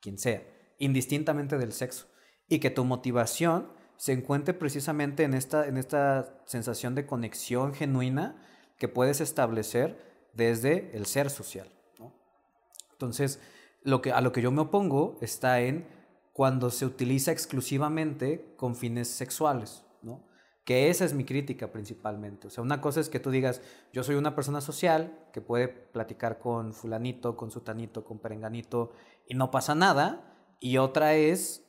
quien 0.00 0.18
sea, 0.18 0.44
indistintamente 0.78 1.58
del 1.58 1.72
sexo, 1.72 2.06
y 2.46 2.60
que 2.60 2.70
tu 2.70 2.84
motivación 2.84 3.72
se 3.96 4.12
encuentre 4.12 4.54
precisamente 4.54 5.24
en 5.24 5.34
esta, 5.34 5.66
en 5.66 5.78
esta 5.78 6.40
sensación 6.46 6.94
de 6.94 7.06
conexión 7.06 7.74
genuina 7.74 8.40
que 8.80 8.88
puedes 8.88 9.20
establecer 9.20 9.96
desde 10.32 10.90
el 10.96 11.06
ser 11.06 11.30
social. 11.30 11.70
Entonces, 12.92 13.38
lo 13.82 14.02
que, 14.02 14.10
a 14.10 14.20
lo 14.20 14.32
que 14.32 14.42
yo 14.42 14.50
me 14.50 14.62
opongo 14.62 15.16
está 15.20 15.60
en 15.60 15.86
cuando 16.32 16.70
se 16.70 16.86
utiliza 16.86 17.30
exclusivamente 17.30 18.54
con 18.56 18.74
fines 18.74 19.08
sexuales. 19.08 19.84
Que 20.64 20.88
esa 20.88 21.04
es 21.04 21.14
mi 21.14 21.24
crítica 21.24 21.72
principalmente. 21.72 22.46
O 22.46 22.50
sea, 22.50 22.62
una 22.62 22.80
cosa 22.80 23.00
es 23.00 23.08
que 23.08 23.18
tú 23.18 23.30
digas, 23.30 23.60
yo 23.92 24.04
soy 24.04 24.14
una 24.14 24.34
persona 24.36 24.60
social 24.60 25.18
que 25.32 25.40
puede 25.40 25.68
platicar 25.68 26.38
con 26.38 26.74
fulanito, 26.74 27.36
con 27.36 27.50
sutanito, 27.50 28.04
con 28.04 28.18
perenganito 28.18 28.92
y 29.26 29.34
no 29.34 29.50
pasa 29.50 29.74
nada. 29.74 30.34
Y 30.60 30.76
otra 30.76 31.14
es, 31.14 31.66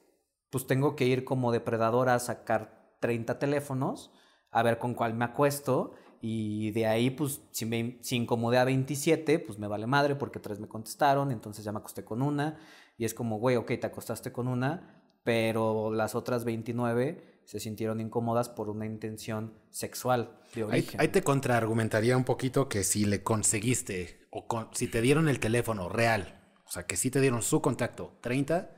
pues 0.49 0.67
tengo 0.67 0.95
que 0.95 1.05
ir 1.05 1.23
como 1.23 1.51
depredador 1.51 2.09
a 2.09 2.19
sacar 2.19 2.95
30 2.99 3.39
teléfonos, 3.39 4.11
a 4.51 4.61
ver 4.61 4.77
con 4.77 4.93
cuál 4.93 5.15
me 5.15 5.25
acuesto. 5.25 5.93
Y 6.21 6.71
de 6.71 6.85
ahí, 6.87 7.09
pues, 7.09 7.41
si 7.51 7.65
me 7.65 7.97
si 8.01 8.15
incomodé 8.15 8.57
a 8.59 8.63
27, 8.63 9.39
pues 9.39 9.57
me 9.57 9.67
vale 9.67 9.87
madre 9.87 10.15
porque 10.15 10.39
tres 10.39 10.59
me 10.59 10.67
contestaron, 10.67 11.31
entonces 11.31 11.65
ya 11.65 11.71
me 11.71 11.79
acosté 11.79 12.03
con 12.03 12.21
una. 12.21 12.59
Y 12.97 13.05
es 13.05 13.13
como, 13.13 13.39
güey, 13.39 13.55
ok, 13.55 13.67
te 13.79 13.87
acostaste 13.87 14.31
con 14.31 14.47
una, 14.47 15.03
pero 15.23 15.91
las 15.91 16.13
otras 16.15 16.45
29 16.45 17.41
se 17.45 17.59
sintieron 17.59 17.99
incómodas 17.99 18.49
por 18.49 18.69
una 18.69 18.85
intención 18.85 19.53
sexual 19.71 20.39
de 20.53 20.61
Ahí, 20.63 20.69
origen. 20.69 21.01
ahí 21.01 21.07
te 21.07 21.23
contraargumentaría 21.23 22.15
un 22.15 22.23
poquito 22.23 22.69
que 22.69 22.83
si 22.83 23.05
le 23.05 23.23
conseguiste 23.23 24.27
o 24.31 24.47
con- 24.47 24.69
si 24.73 24.87
te 24.87 25.01
dieron 25.01 25.27
el 25.27 25.39
teléfono 25.39 25.89
real, 25.89 26.39
o 26.65 26.71
sea, 26.71 26.85
que 26.85 26.95
si 26.97 27.09
te 27.09 27.19
dieron 27.19 27.41
su 27.41 27.61
contacto 27.61 28.17
30, 28.21 28.69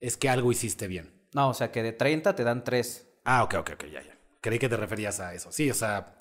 es 0.00 0.16
que 0.16 0.28
algo 0.28 0.50
hiciste 0.52 0.88
bien. 0.88 1.12
No, 1.32 1.48
o 1.50 1.54
sea, 1.54 1.70
que 1.70 1.82
de 1.82 1.92
30 1.92 2.34
te 2.34 2.42
dan 2.44 2.64
3. 2.64 3.06
Ah, 3.24 3.44
ok, 3.44 3.54
ok, 3.60 3.70
ok, 3.74 3.84
ya, 3.92 4.02
ya. 4.02 4.18
Creí 4.40 4.58
que 4.58 4.68
te 4.68 4.76
referías 4.76 5.20
a 5.20 5.32
eso. 5.34 5.52
Sí, 5.52 5.70
o 5.70 5.74
sea, 5.74 6.19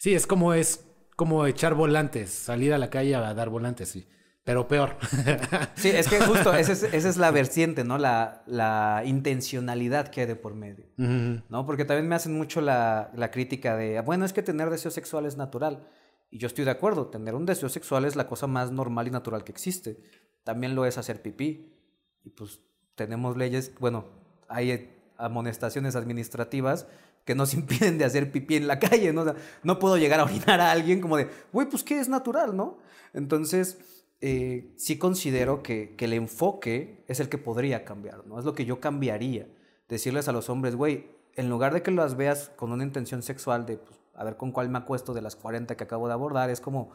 sí, 0.00 0.14
es 0.14 0.26
como 0.26 0.54
es 0.54 0.84
como 1.14 1.46
echar 1.46 1.74
volantes, 1.74 2.30
salir 2.30 2.72
a 2.72 2.78
la 2.78 2.88
calle 2.88 3.14
a 3.14 3.34
dar 3.34 3.50
volantes, 3.50 3.90
sí. 3.90 4.08
Pero 4.42 4.66
peor. 4.66 4.96
Sí, 5.76 5.90
es 5.90 6.08
que 6.08 6.18
justo 6.18 6.54
esa 6.54 6.72
es, 6.72 6.82
esa 6.82 7.08
es 7.10 7.16
la 7.18 7.30
vertiente, 7.30 7.84
¿no? 7.84 7.98
La, 7.98 8.42
la 8.46 9.02
intencionalidad 9.04 10.08
que 10.08 10.22
hay 10.22 10.26
de 10.26 10.34
por 10.34 10.54
medio. 10.54 10.86
¿no? 10.96 11.66
Porque 11.66 11.84
también 11.84 12.08
me 12.08 12.14
hacen 12.14 12.32
mucho 12.32 12.62
la, 12.62 13.10
la 13.14 13.30
crítica 13.30 13.76
de, 13.76 14.00
bueno, 14.00 14.24
es 14.24 14.32
que 14.32 14.42
tener 14.42 14.70
deseo 14.70 14.90
sexual 14.90 15.26
es 15.26 15.36
natural. 15.36 15.86
Y 16.30 16.38
yo 16.38 16.46
estoy 16.46 16.64
de 16.64 16.70
acuerdo, 16.70 17.08
tener 17.08 17.34
un 17.34 17.44
deseo 17.44 17.68
sexual 17.68 18.06
es 18.06 18.16
la 18.16 18.26
cosa 18.26 18.46
más 18.46 18.72
normal 18.72 19.08
y 19.08 19.10
natural 19.10 19.44
que 19.44 19.52
existe. 19.52 19.98
También 20.42 20.74
lo 20.74 20.86
es 20.86 20.96
hacer 20.96 21.20
pipí. 21.20 21.74
Y 22.24 22.30
pues 22.30 22.60
tenemos 22.94 23.36
leyes, 23.36 23.72
bueno, 23.78 24.06
hay 24.48 24.96
amonestaciones 25.18 25.96
administrativas 25.96 26.86
que 27.24 27.34
nos 27.34 27.54
impiden 27.54 27.98
de 27.98 28.04
hacer 28.04 28.30
pipí 28.32 28.56
en 28.56 28.66
la 28.66 28.78
calle, 28.78 29.12
¿no? 29.12 29.22
O 29.22 29.24
sea, 29.24 29.36
no 29.62 29.78
puedo 29.78 29.96
llegar 29.96 30.20
a 30.20 30.24
orinar 30.24 30.60
a 30.60 30.70
alguien 30.70 31.00
como 31.00 31.16
de, 31.16 31.28
güey, 31.52 31.68
pues 31.68 31.84
que 31.84 31.98
es 31.98 32.08
natural, 32.08 32.56
¿no? 32.56 32.78
Entonces, 33.12 33.78
eh, 34.20 34.72
sí 34.76 34.98
considero 34.98 35.62
que, 35.62 35.94
que 35.96 36.04
el 36.04 36.12
enfoque 36.12 37.04
es 37.08 37.20
el 37.20 37.28
que 37.28 37.38
podría 37.38 37.84
cambiar, 37.84 38.26
¿no? 38.26 38.38
Es 38.38 38.44
lo 38.44 38.54
que 38.54 38.64
yo 38.64 38.80
cambiaría. 38.80 39.48
Decirles 39.88 40.28
a 40.28 40.32
los 40.32 40.48
hombres, 40.50 40.76
güey, 40.76 41.08
en 41.34 41.48
lugar 41.48 41.72
de 41.72 41.82
que 41.82 41.90
las 41.90 42.16
veas 42.16 42.50
con 42.56 42.72
una 42.72 42.84
intención 42.84 43.22
sexual 43.22 43.66
de, 43.66 43.78
pues, 43.78 43.98
a 44.14 44.24
ver 44.24 44.36
con 44.36 44.52
cuál 44.52 44.68
me 44.68 44.78
acuesto 44.78 45.14
de 45.14 45.22
las 45.22 45.36
40 45.36 45.76
que 45.76 45.84
acabo 45.84 46.06
de 46.06 46.12
abordar, 46.12 46.50
es 46.50 46.60
como, 46.60 46.90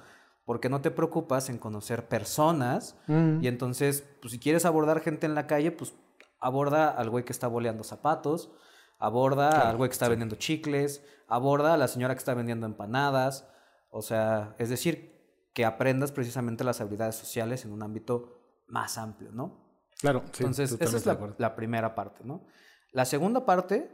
¿por 0.45 0.59
qué 0.59 0.69
no 0.69 0.81
te 0.81 0.91
preocupas 0.91 1.49
en 1.49 1.57
conocer 1.57 2.07
personas? 2.07 2.95
Y 3.07 3.47
entonces, 3.47 4.03
pues 4.21 4.31
si 4.31 4.39
quieres 4.39 4.65
abordar 4.65 5.01
gente 5.01 5.25
en 5.25 5.35
la 5.35 5.47
calle, 5.47 5.71
pues 5.71 5.93
aborda 6.39 6.89
al 6.89 7.09
güey 7.09 7.25
que 7.25 7.33
está 7.33 7.47
boleando 7.47 7.83
zapatos, 7.83 8.51
aborda 8.99 9.49
Claro, 9.49 9.69
al 9.69 9.77
güey 9.77 9.89
que 9.89 9.93
está 9.93 10.09
vendiendo 10.09 10.35
chicles, 10.35 11.03
aborda 11.27 11.73
a 11.73 11.77
la 11.77 11.87
señora 11.87 12.13
que 12.13 12.19
está 12.19 12.33
vendiendo 12.33 12.65
empanadas. 12.65 13.47
O 13.89 14.01
sea, 14.01 14.55
es 14.59 14.69
decir, 14.69 15.15
que 15.53 15.65
aprendas 15.65 16.11
precisamente 16.11 16.63
las 16.63 16.81
habilidades 16.81 17.15
sociales 17.15 17.65
en 17.65 17.71
un 17.71 17.83
ámbito 17.83 18.63
más 18.67 18.97
amplio, 18.97 19.31
¿no? 19.31 19.63
Claro, 19.99 20.23
sí, 20.33 20.43
Entonces, 20.43 20.77
esa 20.79 20.97
es 20.97 21.05
la, 21.05 21.35
la 21.37 21.55
primera 21.55 21.95
parte, 21.95 22.23
¿no? 22.23 22.45
La 22.91 23.05
segunda 23.05 23.45
parte 23.45 23.89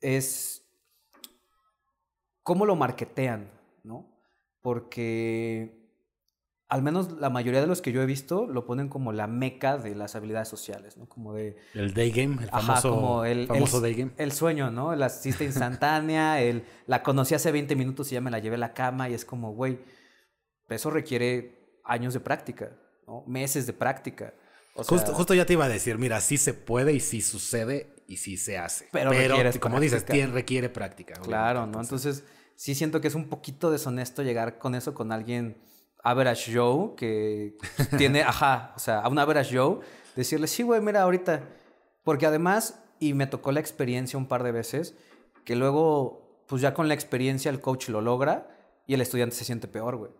es 0.00 0.64
cómo 2.42 2.66
lo 2.66 2.76
marketean, 2.76 3.50
¿no? 3.82 4.16
Porque 4.60 5.83
al 6.68 6.82
menos 6.82 7.12
la 7.20 7.30
mayoría 7.30 7.60
de 7.60 7.66
los 7.66 7.82
que 7.82 7.92
yo 7.92 8.02
he 8.02 8.06
visto 8.06 8.46
lo 8.46 8.64
ponen 8.66 8.88
como 8.88 9.12
la 9.12 9.26
meca 9.26 9.76
de 9.76 9.94
las 9.94 10.16
habilidades 10.16 10.48
sociales, 10.48 10.96
¿no? 10.96 11.06
Como 11.06 11.34
de... 11.34 11.56
El 11.74 11.92
day 11.94 12.10
game, 12.10 12.42
el 12.42 12.48
Ajá, 12.48 12.60
famoso, 12.60 12.90
como 12.90 13.24
el, 13.24 13.46
famoso 13.46 13.76
el- 13.78 13.82
day 13.82 13.94
game. 13.94 14.12
el 14.16 14.32
sueño, 14.32 14.70
¿no? 14.70 14.94
La 14.96 15.08
cita 15.10 15.44
instantánea, 15.44 16.40
el 16.40 16.64
la 16.86 17.02
conocí 17.02 17.34
hace 17.34 17.52
20 17.52 17.76
minutos 17.76 18.10
y 18.10 18.14
ya 18.14 18.20
me 18.20 18.30
la 18.30 18.38
llevé 18.38 18.56
a 18.56 18.58
la 18.58 18.72
cama 18.74 19.08
y 19.08 19.14
es 19.14 19.24
como, 19.24 19.52
güey, 19.52 19.78
eso 20.68 20.90
requiere 20.90 21.78
años 21.84 22.14
de 22.14 22.20
práctica, 22.20 22.72
¿no? 23.06 23.22
Meses 23.26 23.66
de 23.66 23.72
práctica. 23.74 24.34
O 24.74 24.82
sea, 24.82 24.98
justo, 24.98 25.14
justo 25.14 25.34
ya 25.34 25.46
te 25.46 25.52
iba 25.52 25.66
a 25.66 25.68
decir, 25.68 25.98
mira, 25.98 26.20
sí 26.20 26.36
se 26.38 26.54
puede 26.54 26.92
y 26.94 27.00
sí 27.00 27.20
sucede 27.20 27.94
y 28.08 28.16
sí 28.16 28.36
se 28.36 28.58
hace. 28.58 28.88
Pero 28.90 29.12
como 29.60 29.78
dices, 29.80 30.04
requiere 30.32 30.68
práctica. 30.68 31.14
Claro. 31.22 31.66
¿no? 31.66 31.80
Entonces, 31.80 32.24
sí 32.56 32.74
siento 32.74 33.00
que 33.00 33.08
es 33.08 33.14
un 33.14 33.28
poquito 33.28 33.70
deshonesto 33.70 34.22
llegar 34.22 34.58
con 34.58 34.74
eso 34.74 34.94
con 34.94 35.12
alguien 35.12 35.56
average 36.04 36.54
Joe 36.54 36.94
que 36.96 37.56
tiene, 37.98 38.22
ajá, 38.22 38.72
o 38.76 38.78
sea, 38.78 39.00
a 39.00 39.08
un 39.08 39.18
average 39.18 39.56
Joe, 39.56 39.80
decirle, 40.14 40.46
sí, 40.46 40.62
güey, 40.62 40.80
mira, 40.80 41.02
ahorita. 41.02 41.42
Porque 42.04 42.26
además, 42.26 42.80
y 43.00 43.14
me 43.14 43.26
tocó 43.26 43.50
la 43.50 43.60
experiencia 43.60 44.18
un 44.18 44.26
par 44.26 44.42
de 44.44 44.52
veces, 44.52 44.94
que 45.44 45.56
luego, 45.56 46.44
pues 46.46 46.62
ya 46.62 46.74
con 46.74 46.86
la 46.86 46.94
experiencia 46.94 47.50
el 47.50 47.60
coach 47.60 47.88
lo 47.88 48.00
logra 48.00 48.48
y 48.86 48.94
el 48.94 49.00
estudiante 49.00 49.34
se 49.34 49.44
siente 49.44 49.66
peor, 49.66 49.96
güey. 49.96 50.12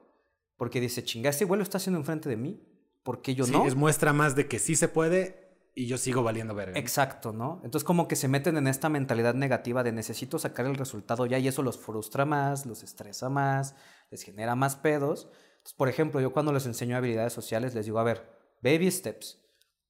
Porque 0.57 0.81
dice, 0.81 1.05
chinga, 1.05 1.31
este 1.31 1.45
güey 1.45 1.59
lo 1.59 1.63
está 1.63 1.79
haciendo 1.79 1.99
enfrente 1.99 2.29
de 2.29 2.37
mí. 2.37 2.61
¿Por 3.03 3.21
qué 3.21 3.35
yo 3.35 3.45
Sí, 3.45 3.53
no? 3.53 3.67
es 3.67 3.75
muestra 3.75 4.15
más 4.15 4.35
de 4.35 4.49
que 4.49 4.59
sí 4.59 4.77
se 4.77 4.89
puede 4.89 5.45
y 5.75 5.87
yo 5.87 5.99
sigo 5.99 6.23
valiendo 6.23 6.55
verga. 6.55 6.79
Exacto, 6.79 7.33
¿no? 7.33 7.61
Entonces 7.65 7.85
como 7.85 8.09
que 8.09 8.17
se 8.17 8.29
meten 8.29 8.57
en 8.57 8.67
esta 8.69 8.89
mentalidad 8.89 9.35
negativa 9.35 9.83
de 9.83 9.93
necesito 9.93 10.39
sacar 10.39 10.65
el 10.67 10.77
resultado 10.77 11.27
ya 11.27 11.39
y 11.39 11.49
eso 11.49 11.63
los 11.63 11.77
frustra 11.77 12.25
más, 12.25 12.65
los 12.65 12.83
estresa 12.83 13.29
más, 13.29 13.75
les 14.11 14.23
genera 14.23 14.55
más 14.55 14.77
pedos. 14.77 15.29
Entonces, 15.65 15.79
por 15.79 15.89
ejemplo, 15.89 16.21
yo 16.21 16.31
cuando 16.35 16.53
les 16.53 16.67
enseño 16.67 16.95
habilidades 16.95 17.33
sociales 17.33 17.75
les 17.75 17.87
digo, 17.87 17.99
a 17.99 18.05
ver, 18.05 18.23
baby 18.63 18.91
steps. 18.91 19.41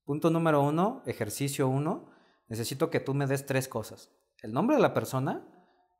Punto 0.05 0.31
número 0.31 0.63
uno, 0.63 1.03
ejercicio 1.05 1.67
uno, 1.67 2.11
necesito 2.47 2.91
que 2.91 3.01
tú 3.01 3.13
me 3.13 3.27
des 3.27 3.45
tres 3.45 3.67
cosas. 3.67 4.09
El 4.41 4.53
nombre 4.53 4.77
de 4.77 4.83
la 4.83 4.95
persona, 4.95 5.43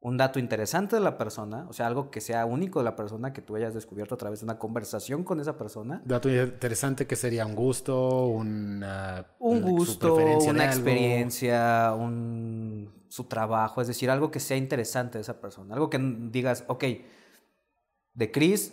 un 0.01 0.17
dato 0.17 0.39
interesante 0.39 0.95
de 0.95 1.03
la 1.03 1.19
persona, 1.19 1.67
o 1.69 1.73
sea, 1.73 1.89
algo 1.89 2.13
que 2.13 2.21
sea 2.21 2.47
único 2.47 2.79
de 2.79 2.85
la 2.85 2.95
persona 2.95 3.33
que 3.33 3.43
tú 3.43 3.57
hayas 3.57 3.75
descubierto 3.75 4.15
a 4.15 4.19
través 4.19 4.39
de 4.41 4.45
una 4.45 4.61
conversación 4.61 5.25
con 5.25 5.41
esa 5.41 5.59
persona. 5.59 6.01
Dato 6.05 6.31
interesante 6.31 7.09
que 7.09 7.17
sería 7.17 7.45
un 7.45 7.57
gusto, 7.57 8.27
una, 8.27 9.27
un 9.41 9.57
una- 9.57 9.67
su 9.67 9.73
gusto, 9.73 10.15
una 10.15 10.63
algo. 10.71 10.73
experiencia, 10.73 11.95
un, 11.99 12.93
su 13.09 13.25
trabajo, 13.25 13.81
es 13.81 13.89
decir, 13.89 14.09
algo 14.09 14.31
que 14.31 14.39
sea 14.39 14.57
interesante 14.57 15.19
de 15.19 15.23
esa 15.23 15.41
persona, 15.41 15.75
algo 15.75 15.91
que 15.91 15.99
digas, 16.31 16.63
ok, 16.69 16.85
de 18.13 18.31
Chris 18.31 18.73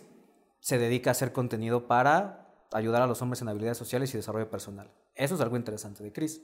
se 0.62 0.78
dedica 0.78 1.10
a 1.10 1.12
hacer 1.12 1.34
contenido 1.34 1.88
para 1.88 2.48
ayudar 2.72 3.02
a 3.02 3.08
los 3.08 3.22
hombres 3.22 3.42
en 3.42 3.50
habilidades 3.50 3.78
sociales 3.78 4.14
y 4.14 4.18
desarrollo 4.18 4.50
personal. 4.50 4.90
Eso 5.16 5.36
es 5.36 5.42
algo 5.42 5.58
interesante 5.58 6.04
de 6.04 6.14
Chris. 6.14 6.42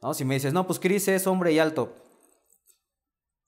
¿no? 0.00 0.14
Si 0.14 0.24
me 0.24 0.34
dices, 0.34 0.54
no, 0.54 0.66
pues 0.66 0.78
Chris 0.78 1.06
es 1.08 1.26
hombre 1.26 1.52
y 1.52 1.58
alto. 1.58 1.94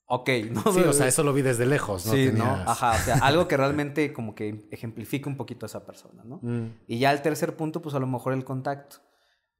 Ok, 0.06 0.28
¿no? 0.50 0.62
Sí, 0.72 0.80
o 0.80 0.92
sea, 0.92 1.06
eso 1.06 1.22
lo 1.22 1.32
vi 1.32 1.42
desde 1.42 1.64
lejos, 1.64 2.04
¿no? 2.04 2.12
Sí, 2.12 2.26
Tenías- 2.26 2.64
¿no? 2.64 2.70
Ajá, 2.70 2.92
o 2.92 2.98
sea, 2.98 3.14
algo 3.22 3.46
que 3.48 3.56
realmente 3.56 4.12
como 4.12 4.34
que 4.34 4.68
ejemplifique 4.70 5.28
un 5.28 5.36
poquito 5.36 5.64
a 5.64 5.68
esa 5.68 5.86
persona, 5.86 6.22
¿no? 6.24 6.40
Mm. 6.42 6.80
Y 6.88 6.98
ya 6.98 7.12
el 7.12 7.22
tercer 7.22 7.56
punto, 7.56 7.80
pues 7.80 7.94
a 7.94 8.00
lo 8.00 8.06
mejor 8.06 8.32
el 8.32 8.44
contacto. 8.44 8.96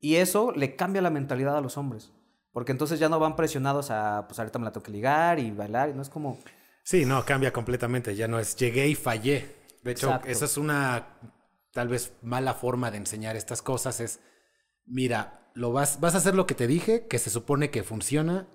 Y 0.01 0.17
eso 0.17 0.51
le 0.53 0.75
cambia 0.77 1.01
la 1.03 1.11
mentalidad 1.11 1.57
a 1.57 1.61
los 1.61 1.77
hombres. 1.77 2.13
Porque 2.53 2.73
entonces 2.73 2.99
ya 2.99 3.09
no 3.09 3.21
van 3.21 3.37
presionados 3.37 3.93
a, 3.93 4.27
pues 4.27 4.41
ahorita 4.41 4.59
me 4.59 4.65
la 4.65 4.73
tengo 4.73 4.83
que 4.83 4.91
ligar 4.91 5.39
y 5.39 5.53
bailar. 5.53 5.91
Y 5.91 5.93
no 5.95 6.03
es 6.03 6.09
como, 6.09 6.39
Sí, 6.83 7.05
no, 7.05 7.25
cambia 7.25 7.53
completamente. 7.53 8.17
Ya 8.17 8.27
no 8.27 8.41
es 8.41 8.57
llegué 8.57 8.89
y 8.89 8.97
fallé. 8.97 9.60
De 9.83 9.93
hecho, 9.93 10.09
Exacto. 10.09 10.29
esa 10.29 10.45
es 10.45 10.57
una 10.57 11.19
tal 11.73 11.89
vez 11.89 12.13
mala 12.23 12.55
forma 12.55 12.91
de 12.91 12.99
enseñar 12.99 13.37
estas 13.37 13.63
cosas. 13.63 14.01
Es, 14.01 14.21
mira, 14.85 15.51
lo 15.55 15.73
vas, 15.73 16.01
vas 16.01 16.15
a 16.15 16.19
hacer 16.19 16.35
lo 16.35 16.47
que 16.47 16.55
te 16.55 16.67
dije, 16.67 17.07
que 17.07 17.19
se 17.19 17.31
supone 17.31 17.71
que 17.71 17.83
funciona, 17.83 18.49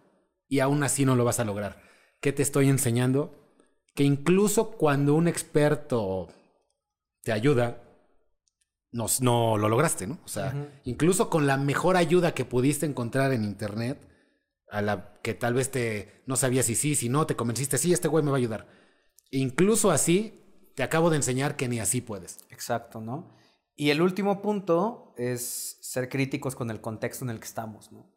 y 0.48 0.60
aún 0.60 0.84
así 0.84 1.06
no 1.06 1.16
lo 1.16 1.26
vas 1.26 1.40
a 1.40 1.46
lograr. 1.46 1.82
¿Qué 2.22 2.32
te 2.32 2.44
estoy 2.44 2.70
enseñando? 2.70 3.54
Que 3.96 4.04
incluso 4.04 4.72
cuando 4.72 5.16
un 5.16 5.28
experto 5.28 6.30
te 7.24 7.32
ayuda, 7.32 7.82
no, 8.92 9.08
no 9.22 9.58
lo 9.58 9.70
lograste, 9.70 10.08
¿no? 10.08 10.20
O 10.24 10.28
sea, 10.28 10.54
incluso 10.84 11.30
con 11.30 11.48
la 11.48 11.58
mejor 11.58 11.98
ayuda 11.98 12.34
que 12.34 12.46
pudiste 12.46 12.86
encontrar 12.86 13.34
en 13.34 13.44
internet, 13.44 14.00
a 14.70 14.82
la 14.82 15.14
que 15.22 15.34
tal 15.34 15.54
vez 15.54 15.72
te 15.72 16.24
no 16.26 16.36
sabías 16.36 16.66
si 16.66 16.76
sí, 16.76 16.96
si 16.96 17.10
no, 17.10 17.26
te 17.26 17.36
convenciste, 17.36 17.78
sí, 17.78 17.94
este 17.94 18.08
güey 18.08 18.24
me 18.24 18.32
va 18.32 18.38
a 18.38 18.40
ayudar. 18.40 18.68
Incluso 19.32 19.92
así, 19.92 20.45
te 20.76 20.84
acabo 20.84 21.10
de 21.10 21.16
enseñar 21.16 21.56
que 21.56 21.68
ni 21.68 21.80
así 21.80 22.02
puedes. 22.02 22.38
exacto, 22.50 23.02
¿no? 23.02 23.34
Y 23.78 23.90
el 23.90 24.02
último 24.02 24.42
punto 24.42 25.14
es 25.18 25.78
ser 25.82 26.08
críticos 26.08 26.56
con 26.56 26.70
el 26.70 26.80
contexto 26.80 27.26
en 27.26 27.32
el 27.32 27.40
que 27.40 27.46
estamos, 27.46 27.92
¿no? 27.92 28.10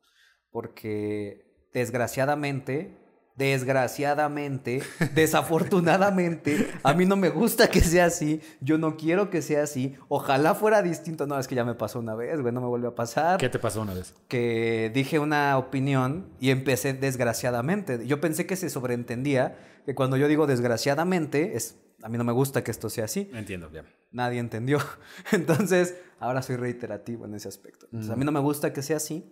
Porque 0.50 1.68
desgraciadamente, 1.72 2.96
desgraciadamente, 3.34 4.82
desafortunadamente, 5.14 6.72
a 6.84 6.94
mí 6.94 7.06
no 7.06 7.16
me 7.16 7.28
gusta 7.28 7.68
que 7.68 7.80
sea 7.80 8.06
así, 8.06 8.40
yo 8.60 8.78
no 8.78 8.96
quiero 8.96 9.30
que 9.30 9.42
sea 9.42 9.64
así, 9.64 9.96
ojalá 10.08 10.54
fuera 10.54 10.80
distinto, 10.80 11.26
no, 11.26 11.38
es 11.38 11.48
que 11.48 11.56
ya 11.56 11.64
me 11.64 11.74
pasó 11.74 11.98
una 11.98 12.14
vez, 12.14 12.40
güey, 12.40 12.54
no 12.54 12.60
me 12.60 12.68
vuelve 12.68 12.88
a 12.88 12.94
pasar. 12.94 13.38
¿Qué 13.38 13.48
te 13.48 13.58
pasó 13.58 13.82
una 13.82 13.94
vez? 13.94 14.14
que 14.28 14.92
dije 14.94 15.18
una 15.18 15.58
opinión 15.58 16.28
y 16.38 16.50
empecé 16.50 16.92
desgraciadamente. 16.92 18.06
Yo 18.06 18.20
pensé 18.20 18.46
que 18.46 18.54
se 18.54 18.70
sobreentendía 18.70 19.58
que 19.86 19.94
cuando 19.96 20.16
yo 20.16 20.28
digo 20.28 20.46
desgraciadamente, 20.46 21.56
es, 21.56 21.76
a 22.02 22.08
mí 22.08 22.18
no 22.18 22.24
me 22.24 22.32
gusta 22.32 22.62
que 22.64 22.70
esto 22.70 22.88
sea 22.90 23.04
así. 23.06 23.30
Entiendo, 23.32 23.68
bien. 23.70 23.86
Nadie 24.12 24.38
entendió. 24.40 24.78
Entonces, 25.32 25.96
ahora 26.18 26.42
soy 26.42 26.56
reiterativo 26.56 27.24
en 27.26 27.34
ese 27.34 27.48
aspecto. 27.48 27.86
Entonces, 27.86 28.10
a 28.10 28.16
mí 28.16 28.24
no 28.24 28.32
me 28.32 28.40
gusta 28.40 28.72
que 28.72 28.82
sea 28.82 28.96
así. 28.98 29.30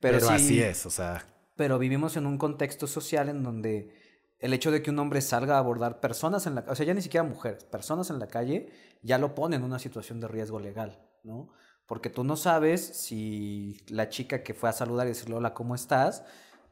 Pero, 0.00 0.18
Pero, 0.18 0.28
sí- 0.28 0.34
así 0.34 0.62
es, 0.62 0.86
o 0.86 0.90
sea, 0.90 1.26
Pero 1.56 1.78
vivimos 1.78 2.16
en 2.16 2.26
un 2.26 2.38
contexto 2.38 2.86
social 2.86 3.28
en 3.28 3.42
donde 3.42 3.94
el 4.38 4.52
hecho 4.52 4.70
de 4.70 4.82
que 4.82 4.90
un 4.90 4.98
hombre 4.98 5.20
salga 5.20 5.54
a 5.54 5.58
abordar 5.58 6.00
personas 6.00 6.46
en 6.46 6.56
la 6.56 6.64
o 6.68 6.74
sea, 6.74 6.84
ya 6.84 6.92
ni 6.94 7.00
siquiera 7.00 7.24
mujeres, 7.24 7.64
personas 7.64 8.10
en 8.10 8.18
la 8.18 8.26
calle, 8.26 8.68
ya 9.02 9.16
lo 9.18 9.34
pone 9.34 9.56
en 9.56 9.62
una 9.62 9.78
situación 9.78 10.20
de 10.20 10.28
riesgo 10.28 10.58
legal, 10.60 10.98
¿no? 11.22 11.48
Porque 11.86 12.10
tú 12.10 12.24
no 12.24 12.36
sabes 12.36 12.84
si 12.84 13.80
la 13.88 14.08
chica 14.08 14.42
que 14.42 14.52
fue 14.52 14.68
a 14.68 14.72
saludar 14.72 15.06
y 15.06 15.10
decirle 15.10 15.36
hola, 15.36 15.54
¿cómo 15.54 15.74
estás? 15.74 16.24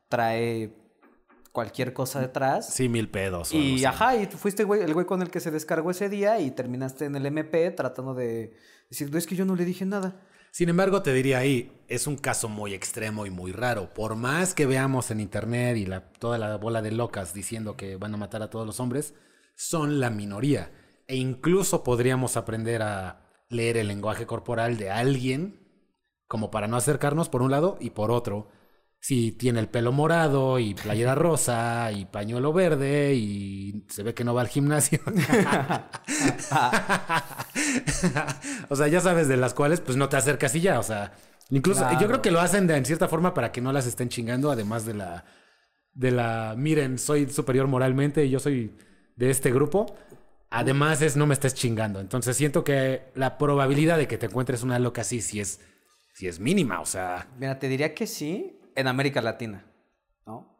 trae 0.09 0.74
cualquier 1.53 1.92
cosa 1.92 2.20
detrás. 2.20 2.72
sí, 2.74 2.88
mil 2.88 3.09
pedos. 3.09 3.53
o 3.53 3.57
Y 3.57 3.84
ajá, 3.84 4.16
y 4.16 4.26
tú 4.26 4.36
fuiste 4.38 4.64
güey, 4.64 4.82
el 4.82 4.94
güey 4.94 5.07
con 5.07 5.22
el 5.22 5.30
que 5.30 5.40
se 5.40 5.50
descargó 5.50 5.90
ese 5.90 6.09
día 6.09 6.40
y 6.40 6.50
terminaste 6.50 7.05
en 7.05 7.14
el 7.14 7.26
MP 7.26 7.70
tratando 7.70 8.14
de 8.14 8.57
decir, 8.90 9.11
"No, 9.12 9.18
es 9.18 9.26
que 9.26 9.36
yo 9.36 9.44
no 9.44 9.55
le 9.55 9.64
dije 9.64 9.84
nada. 9.84 10.20
Sin 10.50 10.68
embargo, 10.68 11.00
te 11.03 11.14
diría 11.14 11.38
ahí, 11.38 11.72
es 11.88 12.07
un 12.07 12.16
caso 12.16 12.46
muy 12.50 12.74
extremo 12.74 13.24
y 13.24 13.30
muy 13.30 13.53
raro. 13.53 13.94
Por 13.94 14.16
más 14.16 14.53
que 14.53 14.66
veamos 14.66 15.11
en 15.11 15.20
internet 15.20 15.78
y 15.78 15.86
la, 15.86 16.12
toda 16.12 16.36
la 16.36 16.59
bola 16.59 16.82
de 16.82 16.90
locas 16.90 17.32
diciendo 17.32 17.74
que 17.74 17.96
van 17.96 18.12
a 18.12 18.18
matar 18.18 18.42
a 18.42 18.50
todos 18.50 18.66
los 18.66 18.78
hombres, 18.78 19.14
son 19.55 19.98
la 19.98 20.11
minoría. 20.11 20.70
E 21.07 21.16
incluso 21.16 21.82
podríamos 21.82 22.36
aprender 22.36 22.82
a 22.82 23.22
leer 23.48 23.78
el 23.78 23.88
lenguaje 23.88 24.26
corporal 24.26 24.76
de 24.76 24.90
alguien, 24.90 25.59
como 26.28 26.50
para 26.50 26.68
no 26.68 26.76
acercarnos 26.76 27.30
por 27.30 27.40
un 27.40 27.50
lado 27.50 27.78
y 27.80 27.90
por 27.90 28.11
otro. 28.11 28.48
Si 29.05 29.32
tiene 29.32 29.59
el 29.59 29.66
pelo 29.68 29.90
morado 29.90 30.61
y 30.61 30.74
playera 30.74 31.16
rosa 31.16 31.90
y 31.90 32.05
pañuelo 32.05 32.53
verde 32.53 33.14
y 33.14 33.84
se 33.88 34.05
ve 34.05 34.14
que 34.14 34.22
no 34.22 34.32
va 34.32 34.42
al 34.42 34.46
gimnasio. 34.48 35.00
o 38.68 38.76
sea, 38.76 38.86
ya 38.86 39.00
sabes 39.00 39.26
de 39.26 39.36
las 39.36 39.55
cuales 39.55 39.80
pues 39.80 39.96
no 39.96 40.09
te 40.09 40.16
acercas 40.16 40.55
y 40.55 40.61
ya, 40.61 40.78
o 40.78 40.84
sea, 40.84 41.14
incluso 41.50 41.80
Claro. 41.80 42.00
yo 42.00 42.07
creo 42.07 42.22
que 42.22 42.30
lo 42.30 42.40
hacen 42.40 42.68
de, 42.68 42.76
en 42.76 42.84
cierta 42.84 43.09
forma 43.09 43.34
para 43.34 43.50
que 43.50 43.61
no 43.61 43.72
las 43.72 43.86
estén 43.86 44.09
chingando, 44.09 44.53
además 44.53 44.84
de 44.86 44.94
la 44.94 45.24
de 45.94 46.12
la 46.12 46.55
miren, 46.57 46.96
soy 46.96 47.28
superior 47.28 47.66
moralmente 47.66 48.24
y 48.24 48.30
yo 48.30 48.38
soy 48.38 48.72
de 49.16 49.30
este 49.30 49.50
grupo. 49.53 49.96
Además 50.48 51.03
es 51.03 51.16
no 51.16 51.26
me 51.26 51.34
estés 51.34 51.55
chingando. 51.55 51.98
Entonces 51.98 52.36
siento 52.36 52.62
que 52.62 53.03
la 53.16 53.36
probabilidad 53.36 53.98
de 53.98 54.07
que 54.07 54.16
te 54.16 54.26
encuentres 54.26 54.62
una 54.62 54.78
loca 54.78 55.00
así 55.00 55.20
sí 55.20 55.40
es 55.40 55.59
sí 56.14 56.28
es 56.28 56.38
mínima, 56.38 56.80
o 56.80 56.86
sea, 56.86 57.26
Mira, 57.38 57.59
te 57.59 57.68
diría 57.68 57.94
que 57.94 58.07
sí 58.07 58.59
en 58.76 58.86
América 58.88 59.20
Latina, 59.22 59.66
¿no? 60.26 60.58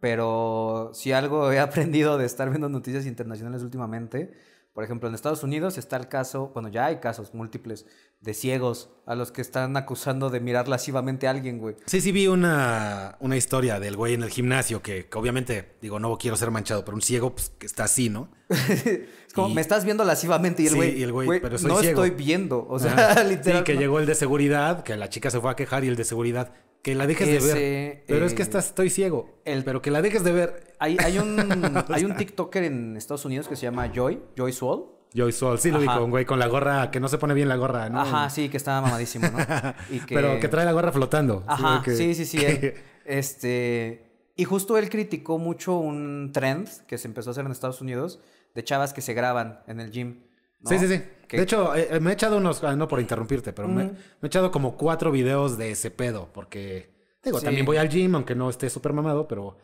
Pero 0.00 0.90
si 0.94 1.12
algo 1.12 1.50
he 1.52 1.58
aprendido 1.58 2.18
de 2.18 2.26
estar 2.26 2.48
viendo 2.50 2.68
noticias 2.68 3.06
internacionales 3.06 3.62
últimamente, 3.62 4.32
por 4.74 4.84
ejemplo, 4.84 5.08
en 5.08 5.14
Estados 5.16 5.42
Unidos 5.42 5.76
está 5.76 5.96
el 5.96 6.06
caso, 6.06 6.52
bueno, 6.54 6.68
ya 6.68 6.86
hay 6.86 6.98
casos 7.00 7.34
múltiples 7.34 7.84
de 8.20 8.32
ciegos 8.32 8.90
a 9.06 9.16
los 9.16 9.32
que 9.32 9.40
están 9.40 9.76
acusando 9.76 10.30
de 10.30 10.38
mirar 10.38 10.68
lascivamente 10.68 11.26
a 11.26 11.30
alguien, 11.32 11.58
güey. 11.58 11.74
Sí, 11.86 12.00
sí 12.00 12.12
vi 12.12 12.28
una, 12.28 13.16
una 13.18 13.36
historia 13.36 13.80
del 13.80 13.96
güey 13.96 14.14
en 14.14 14.22
el 14.22 14.30
gimnasio 14.30 14.80
que, 14.82 15.06
que 15.08 15.18
obviamente, 15.18 15.76
digo, 15.82 15.98
no 15.98 16.16
quiero 16.16 16.36
ser 16.36 16.52
manchado, 16.52 16.84
pero 16.84 16.94
un 16.94 17.02
ciego 17.02 17.34
pues, 17.34 17.50
que 17.58 17.66
está 17.66 17.84
así, 17.84 18.08
¿no? 18.08 18.30
Es 18.48 19.34
como, 19.34 19.48
Y- 19.48 19.54
me 19.54 19.60
estás 19.62 19.84
viendo 19.84 20.04
lascivamente 20.04 20.62
y 20.62 20.66
el 20.66 20.72
Sí, 20.72 20.76
güey, 20.76 20.98
y 20.98 21.02
el 21.02 21.12
güey, 21.12 21.26
"Güey, 21.26 21.40
pero 21.40 21.58
soy 21.58 21.68
no 21.72 21.80
ciego". 21.80 22.04
estoy 22.04 22.16
viendo, 22.16 22.64
o 22.68 22.78
sea, 22.78 22.92
Ajá. 22.92 23.24
literal. 23.24 23.58
Sí, 23.58 23.64
que 23.64 23.74
no. 23.74 23.80
llegó 23.80 23.98
el 23.98 24.06
de 24.06 24.14
seguridad, 24.14 24.84
que 24.84 24.96
la 24.96 25.08
chica 25.08 25.30
se 25.30 25.40
fue 25.40 25.50
a 25.50 25.56
quejar 25.56 25.82
y 25.84 25.88
el 25.88 25.96
de 25.96 26.04
seguridad, 26.04 26.52
que 26.82 26.94
la 26.94 27.06
dejes 27.06 27.28
de 27.44 27.54
ver. 27.54 28.04
Pero 28.06 28.26
es 28.26 28.34
que 28.34 28.42
eh, 28.42 28.44
estás, 28.44 28.66
estoy 28.66 28.90
ciego. 28.90 29.40
el- 29.44 29.64
pero 29.64 29.82
que 29.82 29.90
la 29.90 30.02
dejes 30.02 30.24
de 30.24 30.32
ver. 30.32 30.74
Hay, 30.78 30.96
hay 31.04 31.18
un, 31.18 31.36
hay 31.88 32.04
un 32.04 32.16
TikToker 32.16 32.64
en 32.64 32.96
Estados 32.96 33.24
Unidos 33.24 33.48
que 33.48 33.56
se 33.56 33.62
llama 33.62 33.90
Joy, 33.92 34.20
Joy 34.36 34.52
Swall. 34.52 34.86
Joy 35.14 35.32
Sol, 35.32 35.58
sí 35.58 35.70
lo 35.70 35.78
un 36.04 36.10
güey 36.10 36.26
con 36.26 36.38
la 36.38 36.46
gorra, 36.48 36.90
que 36.90 37.00
no 37.00 37.08
se 37.08 37.16
pone 37.16 37.32
bien 37.32 37.48
la 37.48 37.56
gorra, 37.56 37.88
¿no? 37.88 38.00
Ajá, 38.00 38.28
sí, 38.28 38.50
que 38.50 38.58
estaba 38.58 38.82
mamadísimo, 38.82 39.26
¿no? 39.30 39.38
Y 39.90 40.00
Pero 40.00 40.38
que 40.38 40.48
trae 40.48 40.66
la 40.66 40.72
gorra 40.72 40.92
flotando. 40.92 41.44
Ajá, 41.46 41.82
que- 41.82 41.96
sí, 41.96 42.14
sí, 42.14 42.24
sí. 42.26 42.38
que-. 42.38 42.74
Este. 43.06 44.04
Y 44.36 44.44
justo 44.44 44.76
él 44.78 44.88
criticó 44.90 45.38
mucho 45.38 45.78
un 45.78 46.30
trend 46.32 46.68
que 46.86 46.98
se 46.98 47.08
empezó 47.08 47.30
a 47.30 47.32
hacer 47.32 47.44
en 47.46 47.50
Estados 47.52 47.80
Unidos 47.80 48.20
de 48.54 48.62
chavas 48.62 48.92
que 48.92 49.00
se 49.00 49.14
graban 49.14 49.60
en 49.66 49.80
el 49.80 49.90
gym. 49.90 50.20
¿no? 50.60 50.70
Sí, 50.70 50.78
sí, 50.78 50.86
sí. 50.88 51.02
Que- 51.28 51.36
De 51.36 51.42
hecho, 51.44 51.74
eh, 51.74 51.88
eh, 51.92 52.00
me 52.00 52.10
he 52.10 52.14
echado 52.14 52.38
unos, 52.38 52.64
ah, 52.64 52.74
no 52.74 52.88
por 52.88 53.00
interrumpirte, 53.00 53.52
pero 53.52 53.68
me, 53.68 53.92
he 54.22 54.26
echado 54.26 54.50
como 54.50 54.76
cuatro 54.76 55.10
videos 55.12 55.58
de 55.58 55.70
ese 55.70 55.90
pedo, 55.90 56.30
porque 56.32 56.96
Digo, 57.22 57.38
Sí. 57.40 57.44
también 57.46 57.66
voy 57.66 57.76
al 57.76 57.88
gym, 57.88 58.14
aunque 58.14 58.34
no 58.36 58.48
esté 58.48 58.70
súper 58.70 58.92
mamado, 58.92 59.26
pero 59.28 59.58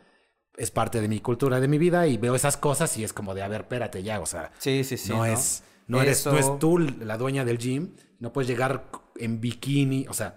es 0.57 0.69
parte 0.71 1.01
de 1.01 1.07
mi 1.07 1.21
cultura, 1.21 1.59
de 1.59 1.67
mi 1.69 1.77
vida, 1.77 2.05
y 2.05 2.17
veo 2.17 2.35
esas 2.35 2.57
cosas 2.57 2.95
y 2.97 3.03
es 3.03 3.13
como 3.13 3.33
de, 3.33 3.41
a 3.41 3.47
ver, 3.47 3.61
espérate 3.61 4.03
ya, 4.03 4.19
o 4.19 4.25
sea, 4.25 4.51
Sí, 4.59 4.83
sí, 4.83 4.97
sí. 4.97 5.09
no, 5.11 5.25
es, 5.25 5.63
no 5.87 6.01
eres, 6.01 6.25
no 6.25 6.37
Eso- 6.37 6.53
es 6.53 6.59
tú 6.59 6.77
la 6.79 7.17
dueña 7.17 7.45
del 7.45 7.57
gym, 7.57 7.95
no 8.19 8.31
puedes 8.33 8.47
llegar 8.49 8.85
en 9.15 9.39
bikini, 9.41 10.05
o 10.09 10.13
sea, 10.13 10.35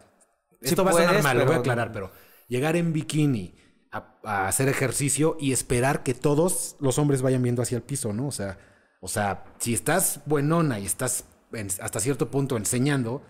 Sí 0.62 0.68
esto 0.70 0.84
va 0.84 0.90
a 0.92 0.94
sonar 0.94 1.22
mal, 1.22 1.38
lo 1.38 1.44
voy 1.44 1.56
a 1.56 1.58
aclarar, 1.58 1.92
pero 1.92 2.10
llegar 2.48 2.76
en 2.76 2.92
bikini 2.92 3.54
a, 3.92 4.16
a 4.24 4.48
hacer 4.48 4.68
ejercicio 4.68 5.36
y 5.40 5.52
esperar 5.52 6.02
que 6.04 6.14
todos 6.14 6.76
los 6.80 6.98
hombres 6.98 7.20
vayan 7.20 7.42
viendo 7.42 7.62
hacia 7.62 7.76
el 7.76 7.82
piso, 7.82 8.12
¿no? 8.12 8.28
O 8.28 8.32
sea, 8.32 8.58
o 9.00 9.08
sea, 9.08 9.44
si 9.58 9.74
estás 9.74 10.20
buenona 10.26 10.78
y 10.78 10.86
estás 10.86 11.24
en- 11.52 11.68
hasta 11.80 12.00
cierto 12.00 12.30
punto 12.30 12.56
enseñando, 12.56 13.22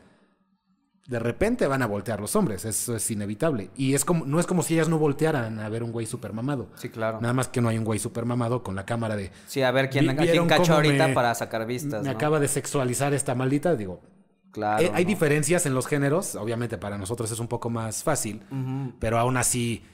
de 1.06 1.18
repente 1.18 1.66
van 1.66 1.80
a 1.82 1.86
voltear 1.86 2.20
los 2.20 2.36
hombres, 2.36 2.66
eso 2.66 2.94
es 2.94 3.10
inevitable. 3.10 3.70
Y 3.76 3.94
es 3.94 4.04
como, 4.04 4.26
no 4.26 4.38
es 4.40 4.46
como 4.46 4.62
si 4.62 4.74
ellas 4.74 4.90
no 4.90 4.98
voltearan 4.98 5.58
a 5.58 5.68
ver 5.70 5.82
un 5.82 5.90
güey 5.90 6.04
super 6.06 6.34
mamado. 6.34 6.68
Sí, 6.76 6.90
claro. 6.90 7.18
Nada 7.22 7.32
más 7.32 7.48
que 7.48 7.62
no 7.62 7.70
hay 7.70 7.78
un 7.78 7.84
güey 7.84 7.98
super 7.98 8.26
mamado 8.26 8.62
con 8.62 8.74
la 8.76 8.84
cámara 8.84 9.16
de 9.16 9.30
Sí, 9.46 9.62
a 9.62 9.70
ver 9.70 9.88
quién, 9.88 10.14
quién 10.16 10.46
cacho 10.46 10.74
ahorita 10.74 11.08
me- 11.08 11.14
para 11.14 11.34
sacar 11.34 11.66
vistas. 11.66 12.02
me 12.02 12.10
¿no? 12.10 12.14
acaba 12.14 12.40
de 12.40 12.48
sexualizar 12.48 13.14
esta 13.14 13.34
maldita, 13.34 13.74
digo. 13.74 14.02
Claro. 14.50 14.82
eh, 14.82 14.90
hay 14.94 15.04
¿no? 15.04 15.08
diferencias 15.08 15.64
en 15.66 15.74
los 15.74 15.86
géneros, 15.86 16.34
obviamente 16.34 16.76
para 16.78 16.98
nosotros 16.98 17.30
es 17.30 17.38
un 17.38 17.48
poco 17.48 17.70
más 17.70 18.02
fácil, 18.02 18.42
pero 18.98 19.18
aún 19.18 19.36
así 19.36 19.84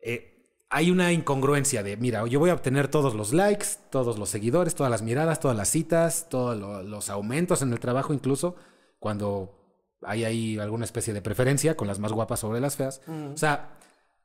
eh, 0.00 0.33
hay 0.76 0.90
una 0.90 1.12
incongruencia 1.12 1.82
de, 1.84 1.96
mira, 1.96 2.26
yo 2.26 2.40
voy 2.40 2.50
a 2.50 2.54
obtener 2.54 2.88
todos 2.88 3.14
los 3.14 3.32
likes, 3.32 3.66
todos 3.90 4.18
los 4.18 4.28
seguidores, 4.28 4.74
todas 4.74 4.90
las 4.90 5.02
miradas, 5.02 5.38
todas 5.38 5.56
las 5.56 5.68
citas, 5.68 6.26
todos 6.28 6.58
lo- 6.58 6.82
los 6.82 7.10
aumentos 7.10 7.62
en 7.62 7.72
el 7.72 7.78
trabajo 7.78 8.12
incluso, 8.12 8.56
cuando 8.98 9.54
hay 10.02 10.24
ahí 10.24 10.58
alguna 10.58 10.84
especie 10.84 11.14
de 11.14 11.22
preferencia 11.22 11.76
con 11.76 11.86
las 11.86 11.98
más 12.00 12.12
guapas 12.12 12.40
sobre 12.40 12.60
las 12.60 12.76
feas. 12.76 13.00
O 13.32 13.36
sea, 13.36 13.78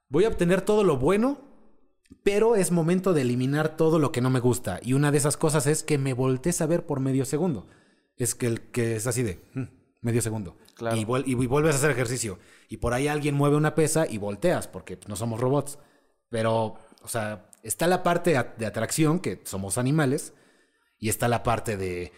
voy 0.09 0.23
a 0.25 0.29
obtener 0.29 0.61
todo 0.61 0.83
lo 0.83 0.97
bueno, 0.97 1.37
pero 2.23 2.55
es 2.55 2.71
momento 2.71 3.13
de 3.13 3.21
eliminar 3.21 3.77
todo 3.77 3.99
lo 3.99 4.11
que 4.11 4.21
no 4.21 4.29
me 4.31 4.39
gusta. 4.39 4.79
Y 4.81 4.93
una 4.93 5.11
de 5.11 5.19
esas 5.19 5.37
cosas 5.37 5.67
es 5.67 5.83
que 5.83 5.97
me 5.99 6.13
voltees 6.13 6.61
a 6.61 6.65
ver 6.65 6.85
por 6.85 6.99
medio 6.99 7.25
segundo. 7.25 7.67
Es 8.17 8.33
que 8.35 8.47
el 8.47 8.61
que 8.71 8.95
es 8.95 9.05
así 9.07 9.21
de 9.23 9.39
"Mm, 9.53 9.63
medio 10.01 10.21
segundo. 10.21 10.57
Claro. 10.73 10.97
Y, 10.97 11.05
vuel- 11.05 11.23
y 11.27 11.35
vuelves 11.35 11.75
a 11.75 11.77
hacer 11.77 11.91
ejercicio. 11.91 12.39
Y 12.67 12.77
por 12.77 12.93
ahí 12.93 13.07
alguien 13.07 13.35
mueve 13.35 13.55
una 13.55 13.75
pesa 13.75 14.07
y 14.09 14.17
volteas, 14.17 14.67
porque 14.67 14.97
no 15.07 15.15
somos 15.15 15.39
robots. 15.39 15.77
Pero, 16.29 16.77
o 17.01 17.07
sea, 17.07 17.49
está 17.63 17.87
la 17.87 18.03
parte 18.03 18.31
de 18.57 18.65
atracción, 18.65 19.19
que 19.19 19.41
somos 19.45 19.77
animales, 19.77 20.33
y 20.97 21.09
está 21.09 21.27
la 21.27 21.43
parte 21.43 21.77
de, 21.77 22.11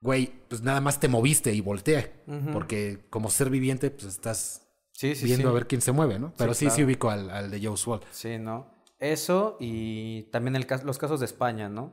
güey, 0.00 0.32
pues 0.48 0.62
nada 0.62 0.80
más 0.80 1.00
te 1.00 1.08
moviste 1.08 1.52
y 1.52 1.60
voltea. 1.60 2.10
Porque 2.52 3.06
como 3.10 3.30
ser 3.30 3.50
viviente, 3.50 3.90
pues 3.90 4.04
estás 4.06 4.62
Sí, 4.92 5.14
sí, 5.14 5.26
viendo 5.26 5.48
sí. 5.48 5.50
a 5.50 5.52
ver 5.54 5.66
quién 5.66 5.82
se 5.82 5.92
mueve, 5.92 6.18
¿no? 6.18 6.32
Pero 6.38 6.54
sí, 6.54 6.70
sí, 6.70 6.82
ubico 6.82 7.10
al, 7.10 7.28
al 7.30 7.50
de 7.50 7.60
Joe 7.64 7.76
Swall. 7.76 8.00
Sí, 8.10 8.38
¿no? 8.38 8.74
Eso 8.98 9.58
y 9.60 10.22
también 10.32 10.56
el, 10.56 10.66
los 10.84 10.96
casos 10.96 11.20
de 11.20 11.26
España, 11.26 11.68
¿no? 11.68 11.92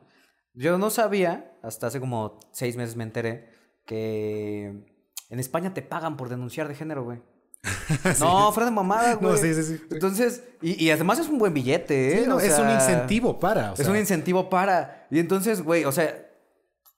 Yo 0.53 0.77
no 0.77 0.89
sabía, 0.89 1.57
hasta 1.63 1.87
hace 1.87 1.99
como 1.99 2.39
seis 2.53 2.77
meses 2.77 2.95
me 2.95 3.03
enteré, 3.03 3.49
que 3.85 4.67
en 5.29 5.39
España 5.39 5.73
te 5.73 5.81
pagan 5.81 6.15
por 6.15 6.29
denunciar 6.29 6.67
de 6.69 6.75
género, 6.75 7.03
güey. 7.03 7.21
No, 8.19 8.51
fuera 8.51 8.69
de 8.69 8.75
mamada, 8.75 9.15
güey. 9.15 9.31
No, 9.31 9.37
sí, 9.37 9.53
sí, 9.53 9.63
sí. 9.63 9.81
Entonces, 9.91 10.43
y, 10.61 10.83
y 10.83 10.91
además 10.91 11.19
es 11.19 11.29
un 11.29 11.37
buen 11.37 11.53
billete, 11.53 12.13
¿eh? 12.15 12.21
Sí, 12.23 12.27
no, 12.27 12.35
O 12.35 12.39
es 12.39 12.57
un 12.59 12.69
incentivo 12.69 13.39
para. 13.39 13.71
o 13.71 13.73
es 13.73 13.79
sea, 13.79 13.91
un 13.91 13.97
incentivo 13.97 14.49
para. 14.49 15.07
Y 15.09 15.19
entonces, 15.19 15.61
güey, 15.61 15.85
o 15.85 15.91
sea, 15.91 16.13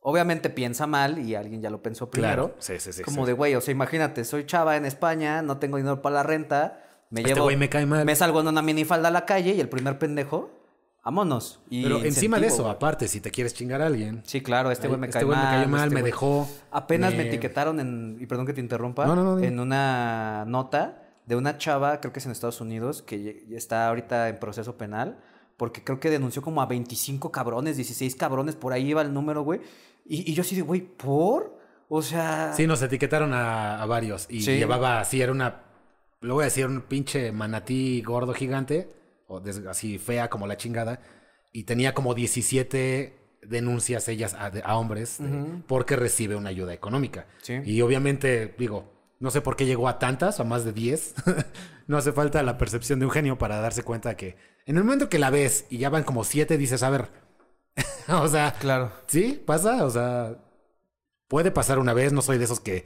obviamente 0.01 0.49
piensa 0.49 0.87
mal 0.87 1.19
y 1.19 1.35
alguien 1.35 1.61
ya 1.61 1.69
lo 1.69 1.81
pensó 1.81 2.09
primero. 2.09 2.47
Claro. 2.47 2.55
Sí, 2.59 2.79
sí, 2.79 2.93
sí. 2.93 3.03
Como 3.03 3.21
sí. 3.23 3.27
de, 3.27 3.33
güey, 3.33 3.55
o 3.55 3.61
sea, 3.61 3.71
imagínate, 3.71 4.23
soy 4.23 4.45
chava 4.45 4.75
en 4.77 4.85
España, 4.85 5.41
no 5.41 5.57
tengo 5.57 5.77
dinero 5.77 6.01
para 6.01 6.15
la 6.15 6.23
renta, 6.23 6.81
me 7.09 7.21
Este 7.21 7.33
llevo... 7.33 7.45
güey 7.45 7.57
me 7.57 7.69
cae 7.69 7.85
mal. 7.85 8.05
Me 8.05 8.15
salgo 8.15 8.41
en 8.41 8.47
una 8.47 8.61
minifalda 8.61 9.09
a 9.09 9.11
la 9.11 9.25
calle 9.25 9.53
y 9.53 9.59
el 9.59 9.69
primer 9.69 9.99
pendejo, 9.99 10.54
vámonos. 11.05 11.61
Y 11.69 11.83
Pero 11.83 12.03
encima 12.03 12.39
de 12.39 12.47
eso, 12.47 12.63
güey. 12.63 12.75
aparte, 12.75 13.07
si 13.07 13.21
te 13.21 13.31
quieres 13.31 13.53
chingar 13.53 13.81
a 13.81 13.85
alguien. 13.87 14.21
Sí, 14.25 14.41
claro, 14.41 14.71
este 14.71 14.87
güey 14.87 14.99
me 14.99 15.07
este 15.07 15.23
me 15.25 15.33
cayó 15.33 15.67
mal, 15.69 15.83
este 15.85 15.95
me 15.95 16.01
dejó. 16.03 16.49
Apenas 16.71 17.11
me... 17.13 17.19
me- 17.23 17.27
etiquetaron 17.29 17.79
en, 17.79 18.17
y 18.19 18.25
perdón 18.25 18.45
que 18.45 18.53
te 18.53 18.59
interrumpa, 18.61 19.05
No, 19.05 19.15
no, 19.15 19.23
no, 19.23 19.39
en 19.39 19.59
una 19.59 20.43
nota 20.47 21.01
de 21.25 21.35
una 21.35 21.57
chava, 21.57 22.01
creo 22.01 22.11
que 22.11 22.19
es 22.19 22.25
en 22.25 22.31
Estados 22.33 22.59
Unidos, 22.59 23.01
que 23.01 23.45
está 23.51 23.87
ahorita 23.87 24.27
en 24.29 24.37
proceso 24.39 24.77
penal, 24.77 25.17
porque 25.57 25.83
creo 25.83 25.99
que 25.99 26.09
denunció 26.09 26.41
como 26.41 26.61
a 26.61 26.65
25 26.65 27.31
cabrones, 27.31 27.77
16 27.77 28.15
cabrones, 28.15 28.55
por 28.55 28.73
ahí 28.73 28.89
iba 28.89 29.01
el 29.01 29.13
número, 29.13 29.41
güey. 29.43 29.61
Y, 30.05 30.29
y 30.29 30.33
yo 30.33 30.41
así 30.41 30.55
de, 30.55 30.61
güey, 30.63 30.81
¿por? 30.81 31.57
O 31.87 32.01
sea... 32.01 32.51
Sí, 32.55 32.67
nos 32.67 32.81
etiquetaron 32.81 33.31
a, 33.33 33.81
a 33.81 33.85
varios. 33.85 34.27
Y 34.29 34.41
Sí. 34.41 34.57
llevaba 34.57 34.99
así, 34.99 35.21
era 35.21 35.31
una. 35.31 35.61
Lo 36.21 36.33
voy 36.35 36.41
a 36.41 36.45
decir, 36.45 36.65
un 36.67 36.81
pinche 36.81 37.31
manatí 37.31 38.01
gordo 38.01 38.33
gigante. 38.33 38.91
O 39.27 39.41
así 39.69 39.97
fea 39.97 40.29
como 40.29 40.47
la 40.47 40.57
chingada. 40.57 41.01
Y 41.51 41.63
tenía 41.63 41.93
como 41.93 42.13
17 42.13 43.39
denuncias 43.41 44.07
ellas 44.07 44.33
a, 44.33 44.47
a 44.47 44.77
hombres 44.77 45.19
porque 45.67 45.95
recibe 45.95 46.35
una 46.35 46.49
ayuda 46.49 46.73
económica. 46.73 47.27
Sí. 47.41 47.61
Y 47.63 47.81
obviamente, 47.81 48.53
digo, 48.57 48.91
no 49.19 49.31
sé 49.31 49.41
por 49.41 49.55
qué 49.55 49.65
llegó 49.65 49.87
a 49.87 49.99
tantas, 49.99 50.39
a 50.39 50.43
más 50.43 50.65
de 50.65 50.73
10. 50.73 51.15
no 51.87 51.97
hace 51.97 52.11
falta 52.11 52.43
la 52.43 52.57
percepción 52.57 52.99
de 52.99 53.05
un 53.05 53.11
genio 53.11 53.37
para 53.37 53.59
darse 53.59 53.83
cuenta 53.83 54.17
que 54.17 54.35
en 54.65 54.77
el 54.77 54.83
momento 54.83 55.09
que 55.09 55.19
la 55.19 55.29
ves 55.29 55.65
y 55.69 55.77
ya 55.77 55.89
van 55.89 56.03
como 56.03 56.23
7, 56.23 56.57
dices, 56.57 56.83
a 56.83 56.89
ver. 56.89 57.09
o 58.07 58.27
sea, 58.27 58.53
Claro. 58.59 58.91
Sí, 59.07 59.41
pasa, 59.45 59.85
o 59.85 59.89
sea, 59.89 60.37
puede 61.27 61.51
pasar 61.51 61.79
una 61.79 61.93
vez, 61.93 62.13
no 62.13 62.21
soy 62.21 62.37
de 62.37 62.45
esos 62.45 62.59
que, 62.59 62.85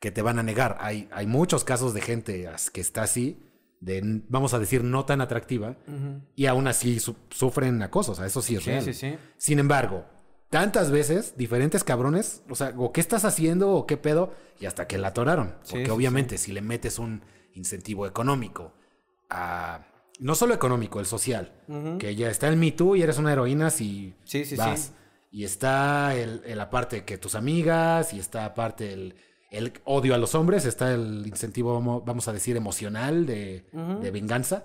que 0.00 0.10
te 0.10 0.22
van 0.22 0.38
a 0.38 0.42
negar. 0.42 0.76
Hay, 0.80 1.08
hay 1.12 1.26
muchos 1.26 1.64
casos 1.64 1.94
de 1.94 2.00
gente 2.00 2.50
que 2.72 2.80
está 2.80 3.02
así, 3.02 3.40
de, 3.82 4.00
vamos 4.28 4.54
a 4.54 4.58
decir, 4.58 4.84
no 4.84 5.04
tan 5.04 5.20
atractiva, 5.20 5.76
y 6.36 6.46
aún 6.46 6.68
así 6.68 7.00
su- 7.00 7.16
sufren 7.30 7.82
acoso, 7.82 8.12
o 8.12 8.14
sea, 8.14 8.26
eso 8.26 8.40
sí 8.40 8.54
es 8.56 8.62
Sí, 8.62 8.70
real. 8.70 8.84
sí, 8.84 8.94
sí. 8.94 9.16
Sin 9.36 9.58
embargo, 9.58 10.04
tantas 10.50 10.90
veces, 10.90 11.34
diferentes 11.36 11.82
cabrones, 11.82 12.42
o 12.48 12.54
sea, 12.54 12.72
o 12.76 12.92
qué 12.92 13.00
estás 13.00 13.24
haciendo 13.24 13.70
o 13.72 13.86
qué 13.86 13.96
pedo, 13.96 14.32
y 14.60 14.66
hasta 14.66 14.86
que 14.86 14.98
la 14.98 15.08
atoraron. 15.08 15.56
Porque 15.68 15.90
obviamente 15.90 16.38
si 16.38 16.52
le 16.52 16.60
metes 16.62 16.98
un 17.00 17.22
incentivo 17.54 18.06
económico 18.06 18.72
a... 19.30 19.86
No 20.20 20.34
solo 20.36 20.54
económico, 20.54 21.00
el 21.00 21.06
social. 21.06 21.52
Que 21.98 22.14
ya 22.14 22.30
está 22.30 22.46
el 22.48 22.56
Me 22.56 22.70
Too 22.70 22.94
y 22.96 23.02
eres 23.02 23.18
una 23.18 23.32
heroína 23.32 23.70
si 23.70 24.14
Sí, 24.24 24.44
sí, 24.44 24.54
vas. 24.54 24.92
Y 25.32 25.42
está 25.44 26.14
el, 26.14 26.42
el 26.44 26.60
aparte 26.60 27.04
que 27.04 27.18
tus 27.18 27.34
amigas, 27.34 28.12
y 28.12 28.20
está 28.20 28.44
aparte 28.44 28.92
el, 28.92 29.16
el 29.52 29.72
odio 29.84 30.14
a 30.14 30.18
los 30.18 30.34
hombres, 30.34 30.64
está 30.64 30.92
el 30.92 31.26
incentivo, 31.26 31.74
vamo- 31.78 32.02
vamos 32.04 32.26
a 32.28 32.32
decir, 32.32 32.56
emocional 32.56 33.26
de, 33.26 33.66
de 34.00 34.10
venganza, 34.10 34.64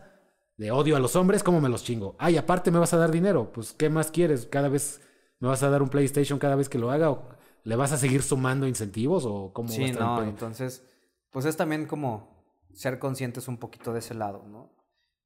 de 0.58 0.72
odio 0.72 0.96
a 0.96 1.00
los 1.00 1.16
hombres, 1.16 1.44
¿cómo 1.44 1.62
me 1.62 1.70
los 1.70 1.84
chingo? 1.84 2.16
Ay, 2.18 2.38
aparte 2.38 2.72
me 2.72 2.80
vas 2.80 2.94
a 2.94 2.98
dar 2.98 3.12
dinero, 3.12 3.52
pues 3.52 3.74
¿qué 3.74 3.90
más 3.90 4.10
quieres? 4.12 4.48
Cada 4.48 4.70
vez 4.70 5.02
me 5.40 5.48
vas 5.48 5.62
a 5.62 5.70
dar 5.70 5.82
un 5.84 5.90
PlayStation 5.90 6.40
cada 6.40 6.56
vez 6.56 6.70
que 6.70 6.80
lo 6.80 6.90
haga, 6.90 7.12
o 7.12 7.30
le 7.64 7.76
vas 7.76 7.92
a 7.92 7.98
seguir 7.98 8.24
sumando 8.24 8.66
incentivos, 8.66 9.26
o 9.26 9.52
cómo 9.54 9.68
va 9.70 9.74
a 9.74 9.78
Sí, 9.78 9.84
estar 9.84 10.02
no, 10.02 10.24
entonces, 10.24 10.84
pues 11.32 11.46
es 11.46 11.58
también 11.58 11.86
como 11.86 12.36
ser 12.74 12.98
conscientes 12.98 13.48
un 13.48 13.58
poquito 13.58 13.94
de 13.94 14.00
ese 14.00 14.14
lado, 14.14 14.44
¿no? 14.48 14.72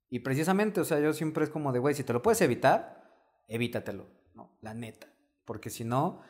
Y 0.09 0.19
precisamente, 0.19 0.81
o 0.81 0.85
sea, 0.85 0.99
yo 0.99 1.13
siempre 1.13 1.43
es 1.45 1.49
como 1.49 1.71
de, 1.71 1.79
güey, 1.79 1.93
si 1.95 2.03
te 2.03 2.11
lo 2.13 2.21
puedes 2.21 2.41
evitar, 2.41 3.03
evítatelo, 3.47 4.07
¿no? 4.33 4.57
La 4.61 4.73
neta. 4.73 5.07
Porque 5.45 5.69
si 5.69 5.83
no, 5.85 6.21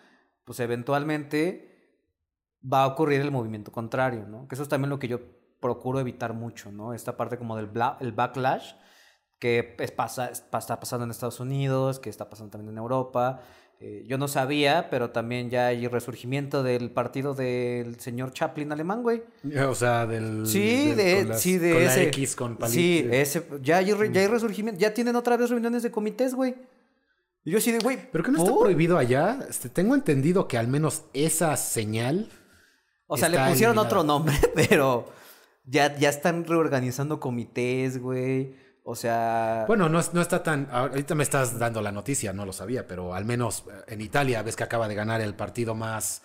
pues 0.45 0.59
eventualmente 0.59 1.70
va 2.61 2.83
a 2.83 2.87
ocurrir 2.87 3.21
el 3.21 3.31
movimiento 3.31 3.71
contrario, 3.71 4.25
¿no? 4.27 4.47
Que 4.47 4.55
eso 4.55 4.63
es 4.63 4.69
también 4.69 4.89
lo 4.89 4.99
que 4.99 5.07
yo 5.07 5.19
procuro 5.59 5.99
evitar 5.99 6.33
mucho, 6.33 6.71
¿no? 6.71 6.93
Esta 6.93 7.17
parte 7.17 7.37
como 7.37 7.55
del 7.55 7.71
bla- 7.71 7.97
el 8.01 8.11
backlash 8.11 8.73
que 9.39 9.75
es 9.79 9.91
pasa, 9.91 10.29
es- 10.29 10.41
pa- 10.41 10.59
está 10.59 10.79
pasando 10.79 11.03
en 11.05 11.09
Estados 11.11 11.39
Unidos, 11.39 11.99
que 11.99 12.09
está 12.11 12.29
pasando 12.29 12.51
también 12.51 12.73
en 12.73 12.77
Europa. 12.77 13.41
Eh, 13.79 14.03
yo 14.07 14.19
no 14.19 14.27
sabía, 14.27 14.89
pero 14.91 15.09
también 15.09 15.49
ya 15.49 15.65
hay 15.67 15.87
resurgimiento 15.87 16.61
del 16.61 16.91
partido 16.91 17.33
del 17.33 17.99
señor 17.99 18.31
Chaplin 18.33 18.71
alemán, 18.71 19.01
güey. 19.01 19.23
O 19.67 19.73
sea, 19.73 20.05
del... 20.05 20.45
Sí, 20.45 20.89
del- 20.89 20.97
de, 20.97 21.15
con 21.21 21.29
las- 21.29 21.41
sí, 21.41 21.57
de 21.57 21.73
con 21.73 21.81
ese. 21.81 21.97
la 21.97 22.03
X, 22.09 22.35
con 22.35 22.57
palito. 22.57 22.75
Sí, 22.75 23.07
ese, 23.11 23.43
ya 23.63 23.77
hay, 23.77 23.87
ya 23.87 24.21
hay 24.21 24.27
resurgimiento, 24.27 24.79
ya 24.79 24.93
tienen 24.93 25.15
otra 25.15 25.35
vez 25.37 25.49
reuniones 25.49 25.81
de 25.81 25.89
comités, 25.89 26.35
güey. 26.35 26.53
Y 27.43 27.49
yo 27.49 27.57
así 27.57 27.71
de, 27.71 27.79
güey. 27.79 27.97
Pero 28.11 28.23
que 28.23 28.29
no 28.31 28.37
está 28.37 28.51
¿por? 28.51 28.59
prohibido 28.61 28.99
allá. 28.99 29.39
Este, 29.49 29.67
tengo 29.69 29.95
entendido 29.95 30.47
que 30.47 30.59
al 30.59 30.67
menos 30.67 31.05
esa 31.13 31.57
señal 31.57 32.29
O 33.13 33.17
sea, 33.17 33.27
le 33.29 33.37
pusieron 33.49 33.77
otro 33.77 34.03
nombre, 34.03 34.35
pero 34.55 35.11
ya, 35.65 35.95
ya 35.97 36.09
están 36.09 36.45
reorganizando 36.45 37.19
comités, 37.19 38.01
güey. 38.01 38.55
O 38.83 38.95
sea. 38.95 39.65
Bueno, 39.67 39.89
no, 39.89 39.99
no 40.13 40.21
está 40.21 40.41
tan. 40.41 40.67
Ahorita 40.71 41.13
me 41.13 41.23
estás 41.23 41.59
dando 41.59 41.81
la 41.81 41.91
noticia, 41.91 42.33
no 42.33 42.45
lo 42.45 42.53
sabía, 42.53 42.87
pero 42.87 43.13
al 43.13 43.25
menos 43.25 43.65
eh, 43.69 43.93
en 43.93 44.01
Italia 44.01 44.41
ves 44.43 44.55
que 44.55 44.63
acaba 44.63 44.87
de 44.87 44.95
ganar 44.95 45.21
el 45.21 45.35
partido 45.35 45.75
más 45.75 46.23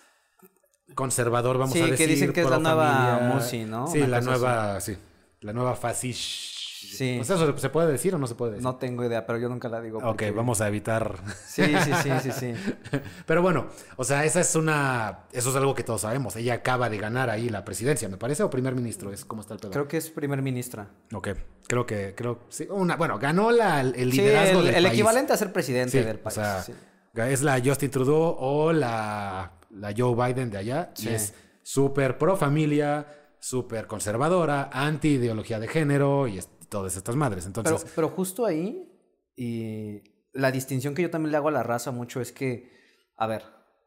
conservador, 0.95 1.57
vamos 1.57 1.73
Sí, 1.73 1.81
a 1.81 1.85
que 1.85 1.91
decir. 1.91 2.07
dicen 2.09 2.33
que 2.33 2.41
es 2.41 2.49
la 2.49 2.57
nueva. 2.59 3.19
Musi, 3.33 3.65
¿no? 3.65 3.87
Sí, 3.87 3.99
Una 3.99 4.07
la 4.07 4.21
nueva, 4.21 4.79
sí. 4.81 4.97
La 5.41 5.53
nueva 5.53 5.75
fascista. 5.75 6.56
Sí. 6.95 7.15
Pues 7.17 7.29
eso 7.29 7.57
se 7.57 7.69
puede 7.69 7.91
decir 7.91 8.15
o 8.15 8.17
no 8.17 8.27
se 8.27 8.35
puede 8.35 8.53
decir. 8.53 8.63
No 8.63 8.75
tengo 8.77 9.03
idea, 9.05 9.25
pero 9.25 9.37
yo 9.39 9.49
nunca 9.49 9.67
la 9.69 9.81
digo. 9.81 9.99
ok, 9.99 10.23
vamos 10.35 10.61
a 10.61 10.67
evitar. 10.67 11.15
Sí, 11.45 11.63
sí, 11.83 11.91
sí, 12.03 12.09
sí, 12.23 12.31
sí. 12.31 12.53
Pero 13.25 13.41
bueno, 13.41 13.67
o 13.97 14.03
sea, 14.03 14.23
esa 14.25 14.39
es 14.39 14.55
una. 14.55 15.25
Eso 15.31 15.49
es 15.49 15.55
algo 15.55 15.75
que 15.75 15.83
todos 15.83 16.01
sabemos. 16.01 16.35
Ella 16.35 16.53
acaba 16.55 16.89
de 16.89 16.97
ganar 16.97 17.29
ahí 17.29 17.49
la 17.49 17.65
presidencia, 17.65 18.07
me 18.09 18.17
parece, 18.17 18.43
o 18.43 18.49
primer 18.49 18.73
ministro. 18.75 19.11
Es 19.11 19.25
cómo 19.25 19.41
está 19.41 19.53
el 19.55 19.59
pedo. 19.59 19.71
Creo 19.71 19.87
que 19.87 19.97
es 19.97 20.09
primer 20.09 20.41
ministra. 20.41 20.87
Ok, 21.13 21.29
creo 21.67 21.85
que. 21.85 22.13
Creo, 22.15 22.39
sí, 22.49 22.67
una, 22.69 22.95
bueno, 22.95 23.19
ganó 23.19 23.51
la, 23.51 23.81
el 23.81 24.11
Sí, 24.11 24.17
liderazgo 24.21 24.59
el, 24.59 24.65
del 24.67 24.75
el 24.75 24.83
país. 24.83 24.93
equivalente 24.93 25.33
a 25.33 25.37
ser 25.37 25.51
presidente 25.51 25.91
Sí, 25.99 26.05
del 26.05 26.17
o 26.17 26.21
país. 26.21 26.35
sea, 26.35 26.61
sí. 26.63 26.73
es 27.15 27.41
la 27.43 27.59
Justin 27.63 27.91
Trudeau 27.91 28.35
o 28.39 28.71
la, 28.73 29.51
la 29.71 29.93
Joe 29.97 30.15
Biden 30.15 30.49
de 30.49 30.57
allá. 30.57 30.91
Sí. 30.93 31.09
Y 31.09 31.13
es 31.13 31.33
súper 31.63 32.17
pro 32.17 32.37
familia, 32.37 33.05
súper 33.39 33.87
conservadora, 33.87 34.69
anti 34.71 35.09
ideología 35.15 35.59
de 35.59 35.67
género 35.67 36.27
y 36.27 36.37
es- 36.39 36.49
todas 36.69 36.95
estas 36.95 37.15
madres. 37.15 37.45
Pero, 37.45 37.59
Entonces, 37.59 37.91
pero 37.95 38.09
justo 38.09 38.45
ahí, 38.45 38.91
y 39.35 40.03
la 40.33 40.51
distinción 40.51 40.93
que 40.93 41.01
yo 41.01 41.09
también 41.09 41.31
le 41.31 41.37
hago 41.37 41.49
a 41.49 41.51
la 41.51 41.63
raza 41.63 41.91
mucho 41.91 42.21
es 42.21 42.31
que, 42.31 42.71
a 43.15 43.27
ver, 43.27 43.43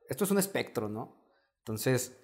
esto 0.08 0.24
es 0.24 0.30
un 0.30 0.38
espectro, 0.38 0.88
¿no? 0.88 1.16
Entonces, 1.58 2.16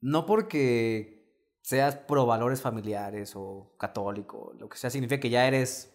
no 0.00 0.26
porque 0.26 1.58
seas 1.62 1.96
pro 1.96 2.26
valores 2.26 2.60
familiares 2.60 3.32
o 3.36 3.74
católico, 3.78 4.52
lo 4.58 4.68
que 4.68 4.76
sea, 4.76 4.90
significa 4.90 5.20
que 5.20 5.30
ya 5.30 5.46
eres 5.46 5.94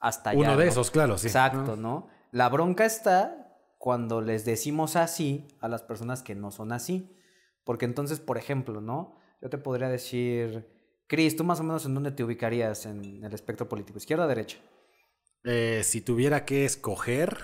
hasta 0.00 0.30
allá. 0.30 0.38
uno 0.38 0.56
de 0.56 0.64
¿no? 0.64 0.70
esos, 0.70 0.90
claro, 0.90 1.18
sí. 1.18 1.26
Exacto, 1.26 1.76
¿no? 1.76 1.76
¿no? 1.76 2.08
La 2.30 2.48
bronca 2.48 2.86
está 2.86 3.58
cuando 3.78 4.20
les 4.20 4.44
decimos 4.44 4.96
así 4.96 5.48
a 5.60 5.68
las 5.68 5.82
personas 5.82 6.22
que 6.22 6.34
no 6.34 6.50
son 6.50 6.72
así. 6.72 7.18
Porque 7.64 7.84
entonces, 7.84 8.20
por 8.20 8.38
ejemplo, 8.38 8.80
¿no? 8.80 9.16
Yo 9.40 9.50
te 9.50 9.58
podría 9.58 9.88
decir, 9.88 10.68
Cris, 11.12 11.36
¿tú 11.36 11.44
más 11.44 11.60
o 11.60 11.62
menos 11.62 11.84
en 11.84 11.92
dónde 11.92 12.10
te 12.10 12.24
ubicarías 12.24 12.86
en 12.86 13.22
el 13.22 13.34
espectro 13.34 13.68
político? 13.68 13.98
¿Izquierda 13.98 14.24
o 14.24 14.28
derecha? 14.28 14.56
Eh, 15.44 15.82
si 15.84 16.00
tuviera 16.00 16.46
que 16.46 16.64
escoger, 16.64 17.36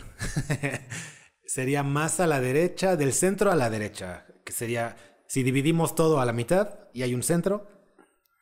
sería 1.45 1.83
más 1.83 2.19
a 2.19 2.27
la 2.27 2.41
derecha, 2.41 2.97
del 2.97 3.13
centro 3.13 3.53
a 3.53 3.57
la 3.57 3.69
derecha. 3.69 4.25
Que 4.43 4.55
sería, 4.55 4.97
si 5.27 5.43
dividimos 5.43 5.95
todo 5.95 6.19
a 6.19 6.25
la 6.25 6.33
mitad 6.33 6.89
y 6.95 7.03
hay 7.03 7.15
un 7.15 7.23
centro, 7.23 7.69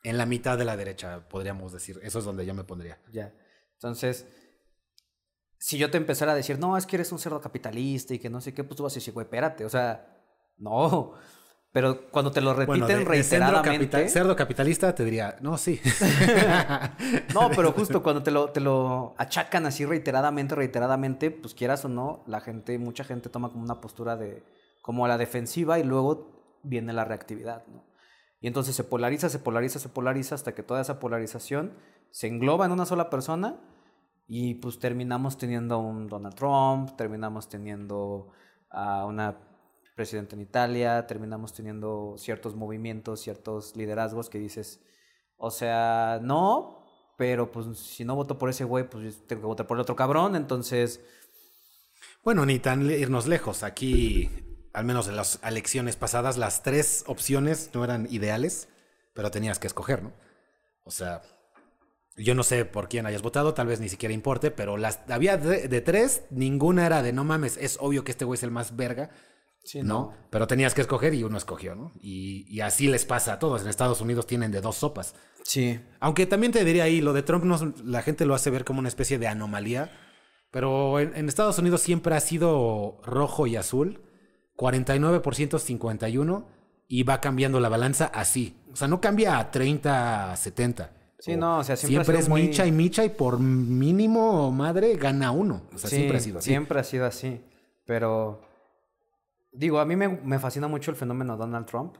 en 0.01 0.17
la 0.17 0.25
mitad 0.25 0.57
de 0.57 0.63
la 0.63 0.77
derecha, 0.77 1.27
podríamos 1.27 1.73
decir. 1.73 1.99
Eso 2.03 2.19
es 2.19 2.23
donde 2.23 2.45
yo 2.45 2.53
me 2.53 2.63
pondría. 2.63 2.97
Ya. 3.11 3.35
Entonces, 3.73 4.27
si 5.59 5.77
yo 5.77 5.91
te 5.91 5.97
empezara 5.97 6.31
a 6.31 6.35
decir, 6.35 6.57
no, 6.57 6.77
es 6.77 6.85
que 6.85 6.95
eres 6.95 7.11
un 7.11 7.19
cerdo 7.19 7.41
capitalista 7.41 8.13
y 8.13 8.19
que 8.19 8.29
no 8.29 8.39
sé 8.39 8.53
qué, 8.53 8.63
pues 8.63 8.77
tú 8.77 8.83
vas 8.83 8.93
a 8.93 8.95
decir, 8.95 9.13
güey, 9.13 9.25
espérate, 9.25 9.65
o 9.65 9.69
sea, 9.69 10.07
no. 10.55 11.15
Pero 11.77 12.09
cuando 12.09 12.31
te 12.31 12.41
lo 12.41 12.55
repiten 12.55 12.87
Bueno, 12.87 12.87
de- 12.87 12.93
de 13.17 13.23
cerdo, 13.23 13.45
reiteradamente. 13.45 13.77
capital- 13.85 14.09
cerdo 14.09 14.35
capitalista 14.35 14.95
te 14.95 15.05
diría, 15.05 15.35
no, 15.41 15.59
sí. 15.59 15.79
No, 17.35 17.51
pero 17.55 17.71
justo 17.77 18.01
cuando 18.01 18.23
te 18.23 18.31
lo, 18.31 18.49
te 18.49 18.59
lo 18.61 19.13
achacan 19.19 19.67
así 19.67 19.85
reiteradamente, 19.85 20.55
reiteradamente, 20.55 21.29
pues 21.29 21.53
quieras 21.53 21.85
o 21.85 21.89
no, 21.89 22.23
la 22.25 22.41
gente, 22.41 22.79
mucha 22.79 23.03
gente 23.03 23.29
toma 23.29 23.51
como 23.51 23.63
una 23.63 23.79
postura 23.79 24.15
de, 24.17 24.43
como 24.81 25.05
a 25.05 25.07
la 25.07 25.19
defensiva 25.19 25.77
y 25.77 25.83
luego 25.83 26.59
viene 26.63 26.93
la 26.93 27.05
reactividad, 27.05 27.63
¿no? 27.67 27.83
Y 28.41 28.47
entonces 28.47 28.75
se 28.75 28.83
polariza, 28.83 29.29
se 29.29 29.37
polariza, 29.37 29.77
se 29.77 29.89
polariza 29.89 30.33
hasta 30.33 30.55
que 30.55 30.63
toda 30.63 30.81
esa 30.81 30.99
polarización 30.99 31.73
se 32.09 32.25
engloba 32.25 32.65
en 32.65 32.71
una 32.71 32.87
sola 32.87 33.11
persona 33.11 33.55
y 34.27 34.55
pues 34.55 34.79
terminamos 34.79 35.37
teniendo 35.37 35.75
a 35.75 35.77
un 35.77 36.07
Donald 36.07 36.33
Trump, 36.33 36.95
terminamos 36.97 37.49
teniendo 37.49 38.29
a 38.71 39.05
una 39.05 39.37
presidenta 39.97 40.35
en 40.35 40.41
Italia, 40.43 41.07
terminamos 41.07 41.53
teniendo 41.53 42.15
ciertos 42.19 42.55
movimientos, 42.55 43.19
ciertos 43.19 43.75
liderazgos 43.75 44.29
que 44.29 44.37
dices, 44.37 44.79
o 45.37 45.49
sea, 45.51 46.19
no, 46.21 46.85
pero 47.17 47.51
pues 47.51 47.77
si 47.79 48.05
no 48.05 48.15
voto 48.15 48.37
por 48.37 48.49
ese 48.49 48.63
güey, 48.63 48.87
pues 48.87 49.25
tengo 49.27 49.41
que 49.41 49.47
votar 49.47 49.65
por 49.67 49.75
el 49.77 49.81
otro 49.81 49.95
cabrón, 49.95 50.35
entonces, 50.35 51.01
Bueno, 52.23 52.45
ni 52.45 52.59
tan 52.59 52.89
irnos 52.91 53.25
lejos. 53.27 53.63
Aquí, 53.63 54.29
al 54.73 54.85
menos 54.85 55.07
en 55.07 55.15
las 55.15 55.39
elecciones 55.43 55.95
pasadas, 55.95 56.37
las 56.37 56.61
tres 56.61 57.03
opciones 57.07 57.71
no 57.73 57.83
eran 57.83 58.07
ideales, 58.11 58.67
pero 59.13 59.31
tenías 59.31 59.59
que 59.59 59.67
escoger, 59.67 60.03
¿no? 60.03 60.13
O 60.83 60.91
sea, 60.91 61.21
yo 62.17 62.35
no 62.35 62.43
sé 62.43 62.65
por 62.65 62.89
quién 62.89 63.05
hayas 63.05 63.21
votado, 63.23 63.53
tal 63.53 63.67
vez 63.67 63.79
ni 63.79 63.89
siquiera 63.89 64.13
importe, 64.13 64.51
pero 64.51 64.77
las 64.77 64.99
había 65.09 65.37
de, 65.37 65.67
de 65.67 65.81
tres, 65.81 66.25
ninguna 66.29 66.85
era 66.85 67.01
de 67.01 67.13
no 67.13 67.23
mames, 67.23 67.57
es 67.57 67.77
obvio 67.79 68.03
que 68.03 68.11
este 68.11 68.25
güey 68.25 68.37
es 68.37 68.43
el 68.43 68.51
más 68.51 68.75
verga, 68.75 69.09
sí, 69.67 69.81
¿no? 69.83 70.13
Pero 70.31 70.47
tenías 70.47 70.73
que 70.73 70.81
escoger 70.81 71.13
y 71.13 71.23
uno 71.23 71.37
escogió, 71.37 71.75
¿no? 71.75 71.91
Y, 72.01 72.45
y 72.49 72.61
así 72.61 72.87
les 72.87 73.05
pasa 73.05 73.33
a 73.33 73.39
todos. 73.39 73.61
En 73.61 73.67
Estados 73.67 74.01
Unidos 74.01 74.25
tienen 74.25 74.51
de 74.51 74.61
dos 74.61 74.77
sopas. 74.77 75.13
Sí. 75.43 75.79
Aunque 75.99 76.25
también 76.25 76.51
te 76.51 76.65
diría 76.65 76.85
ahí, 76.85 77.01
lo 77.01 77.13
de 77.13 77.21
Trump 77.23 77.43
no, 77.45 77.73
la 77.85 78.01
gente 78.01 78.25
lo 78.25 78.33
hace 78.35 78.49
ver 78.49 78.65
como 78.65 78.79
una 78.79 78.89
especie 78.89 79.19
de 79.19 79.27
anomalía, 79.27 79.91
pero 80.51 80.99
en, 80.99 81.15
en 81.15 81.27
Estados 81.27 81.59
Unidos 81.59 81.81
siempre 81.81 82.15
ha 82.15 82.19
sido 82.19 82.99
rojo 83.05 83.45
y 83.47 83.55
azul, 83.55 84.01
49% 84.57 85.59
51 85.59 86.47
y 86.87 87.03
va 87.03 87.21
cambiando 87.21 87.59
la 87.59 87.69
balanza 87.69 88.05
así. 88.05 88.57
O 88.71 88.75
sea, 88.75 88.87
no 88.87 89.01
cambia 89.01 89.39
a 89.39 89.51
30 89.51 90.31
a 90.33 90.35
70. 90.37 90.91
Sí, 91.19 91.35
no, 91.35 91.59
o 91.59 91.63
sea, 91.63 91.75
siempre 91.75 92.01
ha 92.01 92.05
sido 92.05 92.19
es 92.19 92.29
muy- 92.29 92.43
micha 92.43 92.65
y 92.65 92.71
micha 92.71 93.03
y 93.03 93.09
por 93.09 93.39
mínimo 93.39 94.51
madre 94.51 94.95
gana 94.95 95.31
uno. 95.31 95.63
O 95.73 95.77
sea, 95.77 95.89
Sí, 95.89 95.95
siempre 95.97 96.17
ha 96.17 96.21
sido 96.21 96.39
así. 96.39 96.49
Siempre 96.49 96.79
ha 96.79 96.83
sido 96.83 97.05
así. 97.05 97.41
Pero, 97.85 98.41
digo, 99.51 99.79
a 99.79 99.85
mí 99.85 99.95
me, 99.95 100.07
me 100.07 100.39
fascina 100.39 100.67
mucho 100.67 100.91
el 100.91 100.97
fenómeno 100.97 101.37
Donald 101.37 101.65
Trump. 101.65 101.97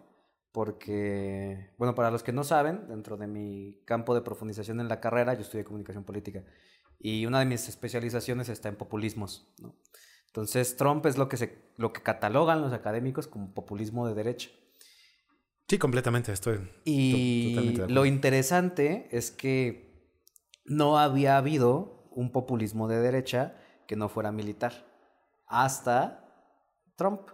Porque, 0.51 1.75
bueno, 1.77 1.93
para 1.93 2.09
los 2.09 2.23
que 2.23 2.31
no 2.31 2.43
saben, 2.43 2.87
dentro 2.87 3.15
de 3.15 3.27
mi 3.27 3.79
campo 3.85 4.15
de 4.15 4.21
profundización 4.21 4.79
en 4.79 4.87
la 4.87 4.99
carrera, 4.99 5.35
yo 5.35 5.41
estudié 5.41 5.63
comunicación 5.63 6.03
política. 6.03 6.43
Y 6.99 7.25
una 7.27 7.39
de 7.39 7.45
mis 7.45 7.69
especializaciones 7.69 8.49
está 8.49 8.69
en 8.69 8.75
populismos. 8.75 9.53
¿no? 9.59 9.75
Entonces, 10.27 10.75
Trump 10.75 11.05
es 11.05 11.17
lo 11.17 11.29
que, 11.29 11.37
se, 11.37 11.71
lo 11.77 11.93
que 11.93 12.01
catalogan 12.01 12.61
los 12.61 12.73
académicos 12.73 13.27
como 13.27 13.53
populismo 13.53 14.07
de 14.07 14.15
derecha. 14.15 14.49
Sí, 15.67 15.77
completamente, 15.77 16.31
estoy 16.31 16.59
Y 16.85 17.53
totalmente 17.53 17.93
lo 17.93 18.05
interesante 18.05 19.09
es 19.11 19.31
que 19.31 20.11
no 20.65 20.97
había 20.97 21.37
habido 21.37 22.09
un 22.11 22.31
populismo 22.31 22.87
de 22.87 22.99
derecha 22.99 23.57
que 23.85 23.95
no 23.95 24.09
fuera 24.09 24.31
militar 24.31 24.85
hasta 25.45 26.55
Trump. 26.95 27.29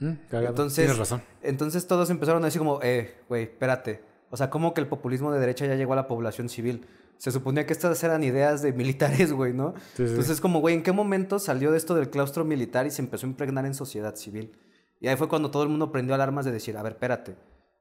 Mm. 0.00 0.12
Entonces, 0.32 0.84
Tienes 0.84 0.98
razón. 0.98 1.22
entonces 1.42 1.86
todos 1.86 2.10
empezaron 2.10 2.42
a 2.42 2.46
decir 2.46 2.58
como, 2.58 2.80
eh, 2.82 3.14
güey, 3.28 3.44
espérate. 3.44 4.02
O 4.30 4.36
sea, 4.36 4.48
¿cómo 4.50 4.74
que 4.74 4.80
el 4.80 4.86
populismo 4.88 5.32
de 5.32 5.40
derecha 5.40 5.66
ya 5.66 5.74
llegó 5.74 5.92
a 5.92 5.96
la 5.96 6.08
población 6.08 6.48
civil? 6.48 6.86
Se 7.18 7.30
suponía 7.30 7.66
que 7.66 7.72
estas 7.72 8.02
eran 8.02 8.24
ideas 8.24 8.62
de 8.62 8.72
militares, 8.82 9.32
güey, 9.32 9.52
¿no? 9.52 9.74
Sí, 9.94 10.04
sí. 10.04 10.10
Entonces, 10.10 10.40
como, 10.40 10.60
güey, 10.60 10.74
¿en 10.74 10.82
qué 10.82 10.92
momento 10.92 11.38
salió 11.38 11.70
de 11.70 11.76
esto 11.76 11.94
del 11.94 12.10
claustro 12.10 12.44
militar 12.44 12.86
y 12.86 12.90
se 12.90 13.02
empezó 13.02 13.26
a 13.26 13.30
impregnar 13.30 13.66
en 13.66 13.74
sociedad 13.74 14.14
civil? 14.16 14.56
Y 15.00 15.08
ahí 15.08 15.16
fue 15.16 15.28
cuando 15.28 15.50
todo 15.50 15.62
el 15.62 15.68
mundo 15.68 15.92
prendió 15.92 16.14
alarmas 16.14 16.44
de 16.44 16.52
decir, 16.52 16.76
a 16.76 16.82
ver, 16.82 16.92
espérate, 16.92 17.36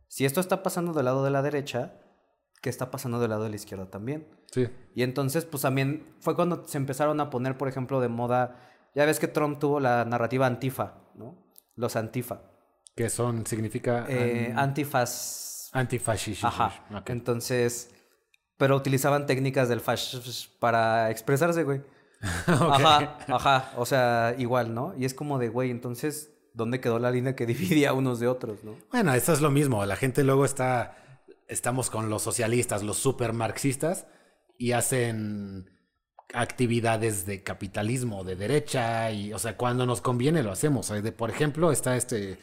si 0.08 0.26
esto 0.26 0.40
está 0.42 0.64
pasando 0.64 0.94
del 0.94 1.06
lado 1.06 1.24
de 1.24 1.30
la 1.30 1.42
derecha, 1.42 1.94
¿qué 2.62 2.70
está 2.70 2.92
pasando 2.92 3.20
del 3.20 3.30
lado 3.30 3.44
de 3.44 3.50
la 3.50 3.56
izquierda 3.56 3.90
también? 3.90 4.28
Sí. 4.52 4.68
Y 4.96 5.04
entonces, 5.04 5.46
pues 5.46 5.62
también 5.62 6.16
fue 6.20 6.36
cuando 6.36 6.66
se 6.66 6.78
empezaron 6.78 7.20
a 7.22 7.30
poner, 7.30 7.58
por 7.58 7.68
ejemplo, 7.68 8.02
de 8.02 8.08
moda, 8.10 8.58
ya 8.96 9.06
ves 9.06 9.20
que 9.20 9.28
Trump 9.28 9.60
tuvo 9.60 9.80
la 9.80 10.04
narrativa 10.06 10.48
antifa, 10.48 10.96
¿no? 11.16 11.38
Los 11.80 11.96
antifa. 11.96 12.42
Que 12.94 13.10
son, 13.10 13.46
significa 13.48 14.06
Eh, 14.10 14.52
an- 14.54 14.76
antifascismo. 15.72 16.48
Ajá. 16.50 16.84
Entonces, 17.06 17.90
pero 18.58 18.76
utilizaban 18.76 19.26
técnicas 19.26 19.70
del 19.70 19.80
fash 19.80 20.50
para 20.60 21.10
expresarse, 21.10 21.64
güey. 21.64 21.82
Ajá, 22.48 23.18
ajá. 23.30 23.72
O 23.78 23.86
sea, 23.86 24.36
igual, 24.38 24.74
¿no? 24.74 24.94
Y 24.98 25.06
es 25.06 25.14
como 25.14 25.40
de, 25.40 25.48
güey, 25.48 25.72
entonces, 25.72 26.32
¿dónde 26.54 26.82
quedó 26.82 27.00
la 27.00 27.12
línea 27.12 27.34
que 27.34 27.46
dividía 27.54 27.94
unos 27.94 28.20
de 28.20 28.28
otros, 28.28 28.62
no? 28.66 28.76
Bueno, 28.92 29.14
eso 29.14 29.32
es 29.32 29.40
lo 29.40 29.50
mismo. 29.52 29.86
La 29.86 29.96
gente 29.96 30.24
luego 30.26 30.44
está. 30.44 30.98
Estamos 31.48 31.90
con 31.90 32.10
los 32.10 32.22
socialistas, 32.24 32.84
los 32.84 32.98
super 32.98 33.32
marxistas, 33.32 34.06
y 34.58 34.74
hacen 34.74 35.70
actividades 36.34 37.26
de 37.26 37.44
capitalismo, 37.44 38.24
de 38.24 38.36
derecha, 38.36 39.12
y, 39.12 39.34
o 39.34 39.40
sea, 39.40 39.58
cuando 39.58 39.86
nos 39.86 40.02
conviene 40.02 40.44
lo 40.44 40.52
hacemos. 40.52 40.90
De- 40.90 41.12
por 41.12 41.30
ejemplo, 41.30 41.72
está 41.72 41.98
este. 41.98 42.38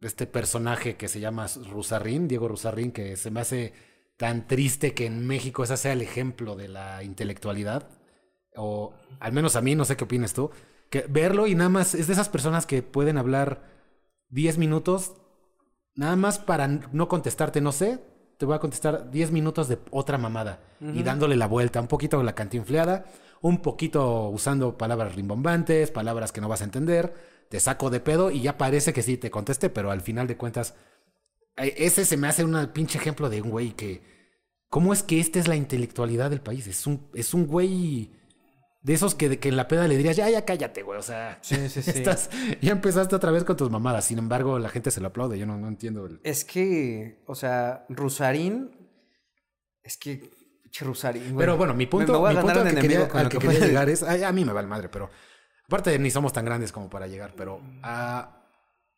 Este 0.00 0.26
personaje 0.26 0.96
que 0.96 1.08
se 1.08 1.20
llama 1.20 1.46
Rusarrín, 1.70 2.26
Diego 2.26 2.48
Rusarrín, 2.48 2.90
que 2.90 3.16
se 3.16 3.30
me 3.30 3.40
hace 3.40 3.74
tan 4.16 4.46
triste 4.46 4.94
que 4.94 5.04
en 5.06 5.26
México 5.26 5.62
ese 5.62 5.76
sea 5.76 5.92
el 5.92 6.00
ejemplo 6.00 6.56
de 6.56 6.68
la 6.68 7.02
intelectualidad. 7.04 7.86
O 8.56 8.94
al 9.20 9.32
menos 9.32 9.56
a 9.56 9.60
mí, 9.60 9.74
no 9.74 9.84
sé 9.84 9.96
qué 9.96 10.04
opinas 10.04 10.32
tú. 10.32 10.50
Que 10.88 11.04
verlo 11.08 11.46
y 11.46 11.54
nada 11.54 11.68
más 11.68 11.94
es 11.94 12.06
de 12.06 12.14
esas 12.14 12.30
personas 12.30 12.64
que 12.66 12.82
pueden 12.82 13.18
hablar 13.18 13.62
10 14.30 14.56
minutos 14.58 15.14
nada 15.94 16.16
más 16.16 16.38
para 16.38 16.66
no 16.68 17.08
contestarte, 17.08 17.60
no 17.60 17.72
sé, 17.72 17.98
te 18.40 18.46
voy 18.46 18.56
a 18.56 18.58
contestar 18.58 19.10
10 19.10 19.32
minutos 19.32 19.68
de 19.68 19.78
otra 19.90 20.16
mamada 20.16 20.60
y 20.80 21.02
dándole 21.02 21.36
la 21.36 21.46
vuelta, 21.46 21.78
un 21.78 21.88
poquito 21.88 22.22
la 22.22 22.34
cantinfleada, 22.34 23.04
un 23.42 23.60
poquito 23.60 24.30
usando 24.30 24.78
palabras 24.78 25.14
rimbombantes, 25.14 25.90
palabras 25.90 26.32
que 26.32 26.40
no 26.40 26.48
vas 26.48 26.62
a 26.62 26.64
entender, 26.64 27.12
te 27.50 27.60
saco 27.60 27.90
de 27.90 28.00
pedo 28.00 28.30
y 28.30 28.40
ya 28.40 28.56
parece 28.56 28.94
que 28.94 29.02
sí 29.02 29.18
te 29.18 29.30
contesté, 29.30 29.68
pero 29.68 29.90
al 29.90 30.00
final 30.00 30.26
de 30.26 30.38
cuentas, 30.38 30.74
eh, 31.58 31.74
ese 31.76 32.06
se 32.06 32.16
me 32.16 32.28
hace 32.28 32.42
un 32.42 32.66
pinche 32.68 32.96
ejemplo 32.96 33.28
de 33.28 33.42
un 33.42 33.50
güey 33.50 33.72
que 33.72 34.00
¿cómo 34.70 34.94
es 34.94 35.02
que 35.02 35.20
esta 35.20 35.38
es 35.38 35.46
la 35.46 35.56
intelectualidad 35.56 36.30
del 36.30 36.40
país? 36.40 36.66
Es 36.66 36.86
un, 36.86 37.10
es 37.12 37.34
un 37.34 37.46
güey 37.46 38.10
de 38.82 38.94
esos 38.94 39.14
que, 39.14 39.38
que 39.38 39.48
en 39.50 39.56
la 39.56 39.68
peda 39.68 39.86
le 39.86 39.96
dirías, 39.96 40.16
ya, 40.16 40.28
ya 40.30 40.44
cállate, 40.44 40.82
güey. 40.82 40.98
O 40.98 41.02
sea, 41.02 41.38
Sí, 41.42 41.68
sí, 41.68 41.82
sí. 41.82 41.90
estás, 41.90 42.30
ya 42.62 42.72
empezaste 42.72 43.14
otra 43.14 43.30
vez 43.30 43.44
con 43.44 43.56
tus 43.56 43.70
mamadas. 43.70 44.04
Sin 44.06 44.18
embargo, 44.18 44.58
la 44.58 44.68
gente 44.70 44.90
se 44.90 45.00
lo 45.00 45.08
aplaude. 45.08 45.38
Yo 45.38 45.46
no, 45.46 45.56
no 45.58 45.68
entiendo. 45.68 46.06
el- 46.06 46.20
Es 46.24 46.44
que, 46.44 47.22
o 47.26 47.34
sea, 47.34 47.84
Rusarín. 47.88 48.70
Es 49.82 49.96
que. 49.96 50.30
Rusarín, 50.80 51.24
güey. 51.32 51.38
Pero 51.38 51.56
bueno, 51.56 51.74
mi 51.74 51.84
Me- 51.84 51.90
punto, 51.90 52.12
me 52.12 52.18
voy 52.18 52.30
a 52.30 52.34
mi 52.34 52.40
punto 52.42 52.60
al 52.60 52.68
que 52.74 52.80
quería, 52.80 53.08
al 53.12 53.28
que 53.28 53.38
que 53.38 53.48
llegar 53.48 53.88
es, 53.90 54.02
a, 54.04 54.28
a 54.28 54.32
mí 54.32 54.44
me 54.44 54.52
vale 54.52 54.68
madre, 54.68 54.88
pero 54.88 55.10
aparte 55.66 55.98
ni 55.98 56.10
somos 56.12 56.32
tan 56.32 56.44
grandes 56.44 56.70
como 56.70 56.88
para 56.88 57.08
llegar, 57.08 57.34
pero 57.36 57.60
ah, 57.82 58.46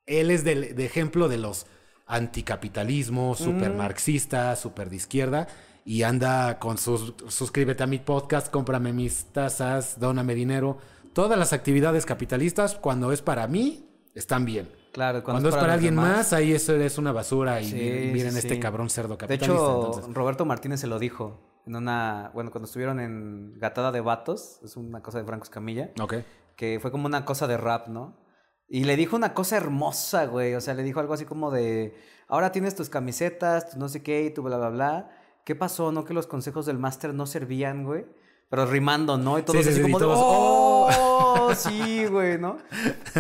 él 0.05 0.31
es 0.31 0.45
del- 0.45 0.77
de, 0.77 0.85
ejemplo 0.85 1.29
de 1.29 1.39
los 1.39 1.67
anticapitalismo, 2.07 3.35
super 3.35 3.73
marxista, 3.75 4.55
super 4.57 4.91
de 4.91 4.97
izquierda 4.97 5.49
y 5.85 6.03
anda 6.03 6.59
con 6.59 6.79
sus 6.79 7.15
suscríbete 7.29 7.83
a 7.83 7.87
mi 7.87 7.99
podcast, 7.99 8.51
cómprame 8.51 8.93
mis 8.93 9.27
tazas, 9.33 9.99
dóname 9.99 10.35
dinero, 10.35 10.79
todas 11.13 11.39
las 11.39 11.53
actividades 11.53 12.07
capitalistas 12.07 12.75
cuando 12.77 13.13
es 13.13 13.23
para 13.23 13.47
mí 13.49 13.89
están 14.15 14.45
bien. 14.45 14.71
Claro, 14.93 15.25
Cuando, 15.25 15.49
es 15.49 15.55
para, 15.55 15.73
alguien 15.73 15.95
demás- 15.95 16.17
más, 16.19 16.33
ahí 16.35 16.53
eso 16.53 16.75
es 16.77 16.99
una 16.99 17.13
basura 17.13 17.63
y 17.63 17.65
Sí, 17.65 18.11
miren, 18.13 18.33
sí, 18.33 18.39
este 18.41 18.55
sí. 18.57 18.61
cabrón 18.61 18.91
cerdo 18.91 19.15
De 19.15 19.17
capitalista. 19.17 19.55
hecho, 19.55 19.87
entonces. 19.87 20.15
Roberto 20.15 20.45
Martínez 20.45 20.81
se 20.81 20.87
lo 20.87 20.99
dijo 20.99 21.41
en 21.67 21.77
una. 21.77 22.31
Bueno, 22.35 22.51
cuando 22.51 22.67
estuvieron 22.67 23.01
en 23.01 23.55
Gatada 23.59 23.91
de 23.91 24.03
Vatos, 24.03 24.61
es 24.63 24.77
una 24.77 25.01
cosa 25.03 25.17
de 25.19 25.25
Franco 25.25 25.45
Escamilla, 25.45 25.93
Ok. 25.99 26.17
que 26.57 26.79
fue 26.79 26.91
como 26.91 27.07
una 27.07 27.25
cosa 27.25 27.47
de 27.47 27.57
rap, 27.57 27.89
¿no? 27.89 28.19
Y 28.69 28.85
le 28.85 28.97
dijo 28.97 29.17
una 29.17 29.33
cosa 29.33 29.57
hermosa, 29.57 30.27
güey. 30.27 30.55
O 30.57 30.61
sea, 30.61 30.75
le 30.75 30.83
dijo 30.83 31.01
algo 31.01 31.15
así 31.15 31.25
como 31.25 31.51
de. 31.51 31.95
Ahora 32.29 32.53
tienes 32.53 32.75
tus 32.75 32.91
camisetas, 32.91 33.71
tu 33.71 33.79
no 33.79 33.89
sé 33.89 34.03
qué, 34.03 34.25
y 34.27 34.31
tu 34.35 34.43
bla, 34.43 34.59
bla, 34.59 34.69
bla. 34.69 35.11
¿Qué 35.45 35.55
pasó? 35.55 35.91
¿No? 35.93 36.05
Que 36.05 36.15
los 36.15 36.27
consejos 36.27 36.67
del 36.67 36.79
máster 36.79 37.13
no 37.15 37.27
servían, 37.27 37.85
güey. 37.85 38.05
Pero 38.49 38.67
rimando, 38.67 39.17
¿no? 39.19 39.39
Y 39.39 39.43
todos 39.43 39.59
Sí, 39.59 39.65
sí, 39.65 39.69
así 39.71 39.79
sí, 39.79 39.83
como 39.83 39.99
todos, 39.99 40.19
¡Oh! 40.21 41.51
Sí, 41.57 42.07
güey, 42.07 42.39
¿no? 42.39 42.59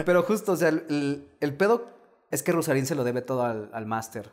Pero 0.04 0.22
justo, 0.22 0.52
o 0.52 0.56
sea, 0.56 0.68
el, 0.68 0.84
el- 0.88 1.28
el 1.40 1.54
pedo 1.56 1.88
es 2.30 2.42
que 2.42 2.52
Rosarín 2.52 2.86
se 2.86 2.94
lo 2.94 3.04
debe 3.04 3.22
todo 3.22 3.42
al, 3.44 3.70
al 3.72 3.86
máster. 3.86 4.30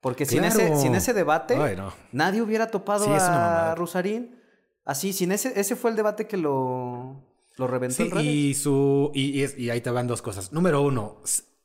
Porque 0.00 0.26
sin, 0.26 0.44
ese, 0.44 0.76
sin 0.76 0.94
ese 0.94 1.14
debate, 1.14 1.56
Ay, 1.56 1.76
no. 1.76 1.92
nadie 2.12 2.42
hubiera 2.42 2.70
topado 2.70 3.04
Sí, 3.06 3.10
a. 3.14 3.74
Rusarín. 3.76 4.38
Así, 4.84 5.14
sin 5.14 5.32
ese, 5.32 5.58
ese 5.58 5.76
fue 5.76 5.90
el 5.90 5.96
debate 5.96 6.26
que 6.26 6.36
lo, 6.36 7.22
lo 7.56 7.66
reventó 7.66 7.96
Sí, 7.96 8.02
en 8.02 8.10
redes. 8.10 8.26
y 8.26 8.54
su 8.54 9.10
y, 9.14 9.42
y 9.42 9.54
y 9.64 9.70
ahí 9.70 9.80
te 9.80 9.90
van 9.90 10.06
dos 10.06 10.20
cosas. 10.20 10.52
Número 10.52 10.82
uno, 10.82 11.22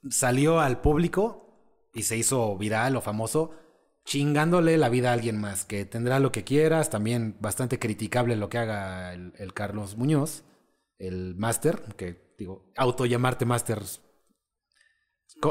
salió 0.09 0.61
al 0.61 0.79
público 0.79 1.49
y 1.93 2.03
se 2.03 2.15
hizo 2.15 2.57
viral 2.57 2.95
o 2.95 3.01
famoso 3.01 3.51
chingándole 4.09 4.75
la 4.79 4.89
vida 4.89 5.11
a 5.11 5.13
alguien 5.13 5.39
más, 5.39 5.65
que 5.65 5.85
tendrá 5.85 6.19
lo 6.19 6.31
que 6.31 6.43
quieras, 6.43 6.89
también 6.89 7.37
bastante 7.39 7.77
criticable 7.77 8.35
lo 8.35 8.49
que 8.49 8.57
haga 8.57 9.13
el, 9.13 9.33
el 9.37 9.53
Carlos 9.53 9.97
Muñoz, 9.97 10.43
el 10.97 11.35
máster, 11.35 11.79
que 11.95 12.33
digo, 12.35 12.71
auto 12.75 13.05
llamarte 13.05 13.45
máster 13.45 13.83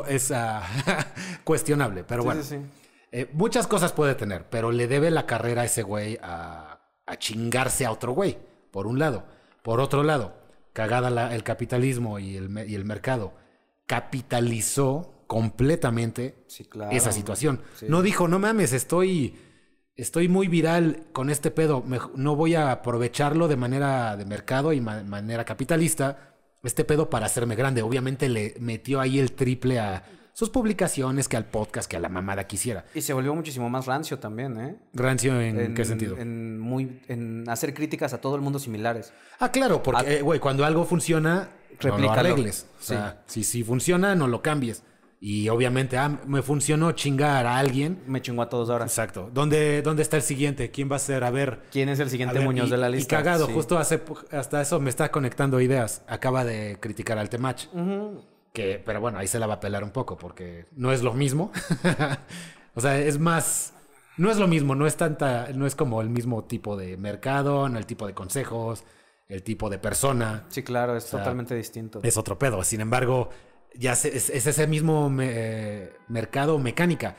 es 0.08 0.32
ah, 0.32 0.66
cuestionable, 1.44 2.02
pero 2.02 2.22
Sí, 2.22 2.26
bueno. 2.26 2.42
sí, 2.42 2.56
sí. 2.56 2.66
Eh, 3.12 3.30
muchas 3.32 3.68
cosas 3.68 3.92
puede 3.92 4.16
tener, 4.16 4.48
pero 4.50 4.72
le 4.72 4.88
debe 4.88 5.12
la 5.12 5.24
carrera 5.24 5.62
a 5.62 5.66
ese 5.66 5.84
güey 5.84 6.18
a, 6.20 6.80
a 7.06 7.16
chingarse 7.16 7.86
a 7.86 7.92
otro 7.92 8.10
güey, 8.12 8.38
por 8.72 8.88
un 8.88 8.98
lado. 8.98 9.24
Por 9.62 9.78
otro 9.80 10.02
lado, 10.02 10.34
cagada 10.72 11.10
la- 11.10 11.32
el 11.32 11.44
capitalismo 11.44 12.18
y 12.18 12.36
el, 12.36 12.68
y 12.68 12.74
el 12.74 12.84
mercado, 12.84 13.34
capitalizó 13.86 15.14
completamente 15.28 16.42
Sí, 16.48 16.64
claro. 16.64 16.90
esa 16.90 17.12
situación. 17.12 17.60
Sí. 17.76 17.86
No 17.88 18.02
dijo, 18.02 18.26
no 18.26 18.38
mames, 18.40 18.72
estoy, 18.72 19.38
estoy 19.94 20.26
muy 20.28 20.48
viral 20.48 21.06
con 21.12 21.30
este 21.30 21.50
pedo, 21.52 21.84
no 22.16 22.34
voy 22.34 22.54
a 22.56 22.72
aprovecharlo 22.72 23.46
de 23.46 23.56
manera 23.56 24.16
de 24.16 24.24
mercado 24.24 24.72
y 24.72 24.80
ma- 24.80 25.04
manera 25.04 25.44
capitalista, 25.44 26.34
este 26.64 26.84
pedo 26.84 27.08
para 27.08 27.26
hacerme 27.26 27.54
grande. 27.54 27.82
Obviamente 27.82 28.28
le 28.28 28.54
metió 28.58 29.00
ahí 29.00 29.18
el 29.20 29.32
triple 29.32 29.78
a 29.78 30.02
sus 30.32 30.50
publicaciones, 30.50 31.28
que 31.28 31.36
al 31.36 31.46
podcast, 31.46 31.90
que 31.90 31.96
a 31.96 32.00
la 32.00 32.08
mamada 32.08 32.46
quisiera. 32.46 32.84
Y 32.94 33.00
se 33.02 33.12
volvió 33.12 33.34
muchísimo 33.34 33.68
más 33.68 33.86
rancio 33.86 34.18
también, 34.20 34.58
¿eh? 34.60 34.76
Rancio, 34.94 35.40
¿en, 35.40 35.74
qué 35.74 35.84
sentido? 35.84 36.16
En, 36.16 36.58
muy, 36.60 37.00
en 37.08 37.44
hacer 37.48 37.74
críticas 37.74 38.12
a 38.14 38.20
todo 38.20 38.36
el 38.36 38.40
mundo 38.40 38.58
similares. 38.60 39.12
Ah, 39.40 39.50
claro, 39.50 39.82
porque, 39.82 40.18
eh, 40.18 40.22
güey, 40.22 40.38
cuando 40.38 40.64
algo 40.64 40.84
funciona, 40.84 41.48
no 41.82 41.88
lo 41.88 41.96
Replícalo. 41.96 42.20
arregles. 42.20 42.66
O 42.80 42.82
sea, 42.84 43.22
si, 43.26 43.42
si 43.42 43.64
funciona, 43.64 44.14
no 44.14 44.28
lo 44.28 44.40
cambies. 44.40 44.84
Y 45.20 45.48
obviamente, 45.48 45.96
ah, 45.98 46.20
me 46.26 46.42
funcionó 46.42 46.92
chingar 46.92 47.44
a 47.44 47.58
alguien. 47.58 48.02
Me 48.06 48.22
chingó 48.22 48.42
a 48.42 48.48
todos 48.48 48.70
ahora. 48.70 48.84
Exacto. 48.84 49.28
¿Dónde, 49.32 49.82
¿Dónde 49.82 50.02
está 50.02 50.16
el 50.16 50.22
siguiente? 50.22 50.70
¿Quién 50.70 50.90
va 50.90 50.96
a 50.96 51.00
ser? 51.00 51.24
A 51.24 51.30
ver. 51.30 51.62
¿Quién 51.72 51.88
es 51.88 51.98
el 51.98 52.08
siguiente 52.08 52.38
ver, 52.38 52.44
Muñoz 52.46 52.68
y- 52.68 52.70
de 52.70 52.76
la 52.76 52.88
Y 52.88 52.92
lista? 52.92 53.16
cagado, 53.16 53.46
Sí. 53.46 53.52
justo 53.52 53.78
hace, 53.78 54.00
hasta 54.30 54.60
eso 54.62 54.78
me 54.78 54.90
está 54.90 55.10
conectando 55.10 55.60
ideas. 55.60 56.02
Acaba 56.06 56.44
de 56.44 56.78
criticar 56.80 57.18
al 57.18 57.28
Temach. 57.30 57.64
Que, 58.52 58.80
pero 58.84 59.00
bueno, 59.00 59.18
ahí 59.18 59.26
se 59.26 59.38
la 59.40 59.46
va 59.48 59.54
a 59.54 59.60
pelar 59.60 59.82
un 59.82 59.90
poco 59.90 60.16
porque 60.16 60.66
no 60.76 60.92
es 60.92 61.02
lo 61.02 61.12
mismo. 61.14 61.50
o 62.74 62.80
sea, 62.80 62.98
es 62.98 63.18
más. 63.18 63.74
No 64.16 64.30
es 64.30 64.38
lo 64.38 64.48
mismo, 64.48 64.74
no 64.74 64.86
es 64.86 64.96
tanta, 64.96 65.48
no 65.54 65.66
es 65.66 65.74
como 65.76 66.00
el 66.00 66.08
mismo 66.10 66.44
tipo 66.44 66.76
de 66.76 66.96
mercado, 66.96 67.68
no 67.68 67.78
el 67.78 67.86
tipo 67.86 68.04
de 68.06 68.14
consejos, 68.14 68.82
el 69.28 69.42
tipo 69.44 69.70
de 69.70 69.78
persona. 69.78 70.44
Sí, 70.48 70.62
claro, 70.64 70.96
es 70.96 71.04
sea, 71.04 71.20
totalmente 71.20 71.54
distinto. 71.54 72.00
Es 72.02 72.16
otro 72.16 72.36
pedo. 72.36 72.64
Sin 72.64 72.80
embargo, 72.80 73.30
ya 73.74 73.92
es, 73.92 74.04
es 74.04 74.46
ese 74.46 74.66
mismo 74.66 75.08
me- 75.10 75.90
mercado 76.08 76.58
mecánica. 76.58 77.16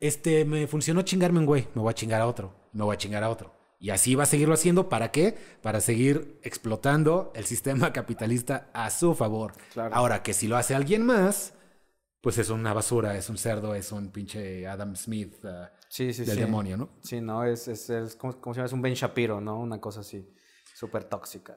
Este 0.00 0.44
me 0.44 0.66
funcionó 0.66 1.02
chingarme 1.02 1.40
un 1.40 1.46
güey, 1.46 1.68
me 1.74 1.82
voy 1.82 1.90
a 1.90 1.94
chingar 1.94 2.20
a 2.20 2.26
otro, 2.26 2.54
me 2.72 2.84
voy 2.84 2.94
a 2.94 2.98
chingar 2.98 3.24
a 3.24 3.30
otro. 3.30 3.54
Y 3.80 3.90
así 3.90 4.14
va 4.16 4.24
a 4.24 4.26
seguirlo 4.26 4.54
haciendo. 4.54 4.88
¿Para 4.88 5.12
qué? 5.12 5.36
Para 5.62 5.80
seguir 5.80 6.40
explotando 6.42 7.32
el 7.34 7.44
sistema 7.44 7.92
capitalista 7.92 8.70
a 8.72 8.90
su 8.90 9.14
favor. 9.14 9.52
Claro. 9.72 9.94
Ahora 9.94 10.22
que 10.22 10.34
si 10.34 10.48
lo 10.48 10.56
hace 10.56 10.74
alguien 10.74 11.06
más, 11.06 11.54
pues 12.20 12.38
es 12.38 12.50
una 12.50 12.72
basura, 12.72 13.16
es 13.16 13.30
un 13.30 13.38
cerdo, 13.38 13.74
es 13.76 13.92
un 13.92 14.10
pinche 14.10 14.66
Adam 14.66 14.96
Smith 14.96 15.44
ah, 15.44 15.70
Sí, 15.88 16.12
sí, 16.12 16.24
del 16.24 16.34
sí. 16.34 16.40
demonio, 16.42 16.76
¿no? 16.76 16.90
Sí, 17.02 17.20
no, 17.20 17.44
es, 17.44 17.68
es, 17.68 17.88
es 17.88 18.16
como, 18.16 18.40
como 18.40 18.52
se 18.52 18.58
llama, 18.58 18.66
es 18.66 18.72
un 18.72 18.82
Ben 18.82 18.94
Shapiro, 18.94 19.40
¿no? 19.40 19.58
Una 19.60 19.80
cosa 19.80 20.00
así, 20.00 20.28
súper 20.74 21.04
tóxica. 21.04 21.56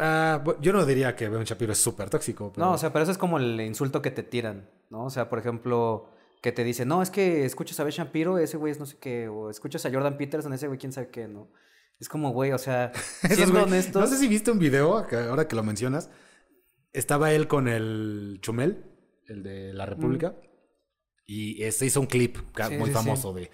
Ah, 0.00 0.42
yo 0.60 0.72
no 0.72 0.84
diría 0.86 1.14
que 1.16 1.28
Ben 1.28 1.44
Shapiro 1.44 1.72
es 1.72 1.78
súper 1.78 2.10
tóxico. 2.10 2.52
Pero... 2.54 2.66
No, 2.66 2.72
o 2.72 2.78
sea, 2.78 2.92
pero 2.92 3.02
eso 3.02 3.12
es 3.12 3.18
como 3.18 3.38
el 3.38 3.60
insulto 3.60 4.00
que 4.02 4.10
te 4.10 4.22
tiran, 4.22 4.68
¿no? 4.90 5.04
O 5.04 5.10
sea, 5.10 5.28
por 5.28 5.38
ejemplo, 5.38 6.10
que 6.42 6.52
te 6.52 6.64
dicen, 6.64 6.88
no, 6.88 7.02
es 7.02 7.10
que 7.10 7.44
escuchas 7.44 7.78
a 7.80 7.84
Ben 7.84 7.92
Shapiro, 7.92 8.38
ese 8.38 8.56
güey 8.56 8.72
es 8.72 8.78
no 8.78 8.86
sé 8.86 8.96
qué, 8.98 9.28
o 9.28 9.50
escuchas 9.50 9.84
a 9.86 9.90
Jordan 9.92 10.16
Peterson, 10.16 10.52
ese 10.52 10.66
güey 10.68 10.78
quién 10.78 10.92
sabe 10.92 11.08
qué, 11.10 11.28
¿no? 11.28 11.50
Es 11.98 12.08
como, 12.08 12.30
güey, 12.30 12.52
o 12.52 12.58
sea, 12.58 12.92
siendo 13.28 13.64
honestos... 13.64 14.00
No 14.00 14.06
sé 14.06 14.18
si 14.18 14.28
viste 14.28 14.50
un 14.50 14.58
video, 14.58 15.06
que 15.06 15.16
ahora 15.16 15.48
que 15.48 15.56
lo 15.56 15.62
mencionas. 15.64 16.10
Estaba 16.92 17.32
él 17.32 17.48
con 17.48 17.68
el 17.68 18.38
Chumel, 18.40 18.84
el 19.26 19.42
de 19.42 19.72
la 19.74 19.84
República. 19.86 20.36
Y 21.26 21.70
se 21.72 21.84
hizo 21.86 22.00
un 22.00 22.06
clip 22.06 22.38
Sí, 22.56 22.76
muy 22.78 22.88
sí, 22.88 22.94
famoso 22.94 23.34
de. 23.34 23.50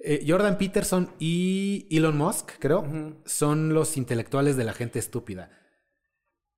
eh, 0.00 0.24
Jordan 0.26 0.58
Peterson 0.58 1.12
y 1.20 1.86
Elon 1.96 2.16
Musk, 2.16 2.52
creo, 2.58 2.84
son 3.24 3.72
los 3.72 3.96
intelectuales 3.96 4.56
de 4.56 4.64
la 4.64 4.72
gente 4.72 4.98
estúpida. 4.98 5.50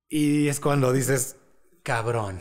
Y 0.08 0.48
es 0.48 0.60
cuando 0.60 0.92
dices, 0.92 1.36
cabrón. 1.82 2.38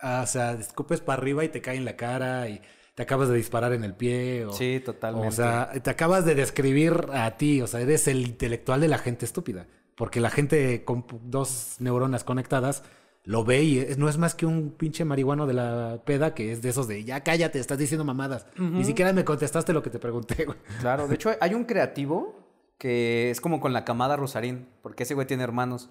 Ah, 0.00 0.20
o 0.24 0.26
sea, 0.26 0.52
escupes 0.52 1.00
para 1.00 1.20
arriba 1.20 1.44
y 1.44 1.48
te 1.48 1.60
cae 1.60 1.76
en 1.76 1.84
la 1.84 1.96
cara 1.96 2.48
y 2.48 2.60
te 2.94 3.02
acabas 3.02 3.28
de 3.28 3.34
disparar 3.36 3.72
en 3.72 3.84
el 3.84 3.94
pie. 3.94 4.46
O, 4.46 4.52
Sí, 4.52 4.80
totalmente. 4.84 5.28
o 5.28 5.30
sea, 5.32 5.72
te 5.82 5.90
acabas 5.90 6.24
de 6.24 6.34
describir 6.34 7.06
a 7.12 7.36
ti, 7.36 7.60
o 7.60 7.66
sea, 7.66 7.80
eres 7.80 8.08
el 8.08 8.20
intelectual 8.26 8.80
de 8.80 8.88
la 8.88 8.98
gente 8.98 9.24
estúpida. 9.24 9.66
Porque 9.96 10.20
la 10.20 10.30
gente 10.30 10.84
con 10.84 11.04
dos 11.24 11.76
neuronas 11.80 12.24
conectadas 12.24 12.82
lo 13.24 13.44
ve 13.44 13.62
y 13.62 13.78
es- 13.78 13.98
no 13.98 14.08
es 14.08 14.16
más 14.16 14.34
que 14.34 14.46
un 14.46 14.70
pinche 14.70 15.04
marihuano 15.04 15.46
de 15.46 15.52
la 15.52 16.00
peda 16.06 16.34
que 16.34 16.52
es 16.52 16.62
de 16.62 16.70
esos 16.70 16.88
de 16.88 17.04
ya 17.04 17.22
cállate, 17.22 17.58
estás 17.58 17.76
diciendo 17.76 18.04
mamadas. 18.04 18.46
Ni 18.56 18.84
siquiera 18.84 19.12
me 19.12 19.26
contestaste 19.26 19.74
lo 19.74 19.82
que 19.82 19.90
te 19.90 19.98
pregunté, 19.98 20.46
güey. 20.46 20.56
Claro, 20.80 21.06
de 21.06 21.14
hecho 21.16 21.30
hay 21.38 21.52
un 21.52 21.64
creativo 21.64 22.34
que 22.78 23.30
es 23.30 23.42
como 23.42 23.60
con 23.60 23.74
la 23.74 23.84
camada 23.84 24.16
Rosarín, 24.16 24.66
porque 24.80 25.02
ese 25.02 25.12
güey 25.12 25.26
tiene 25.26 25.42
hermanos. 25.42 25.90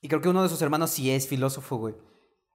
Y 0.00 0.08
creo 0.08 0.20
que 0.20 0.28
uno 0.28 0.42
de 0.42 0.48
sus 0.48 0.62
hermanos 0.62 0.90
sí 0.90 1.10
es 1.10 1.26
filósofo, 1.26 1.76
güey. 1.76 1.94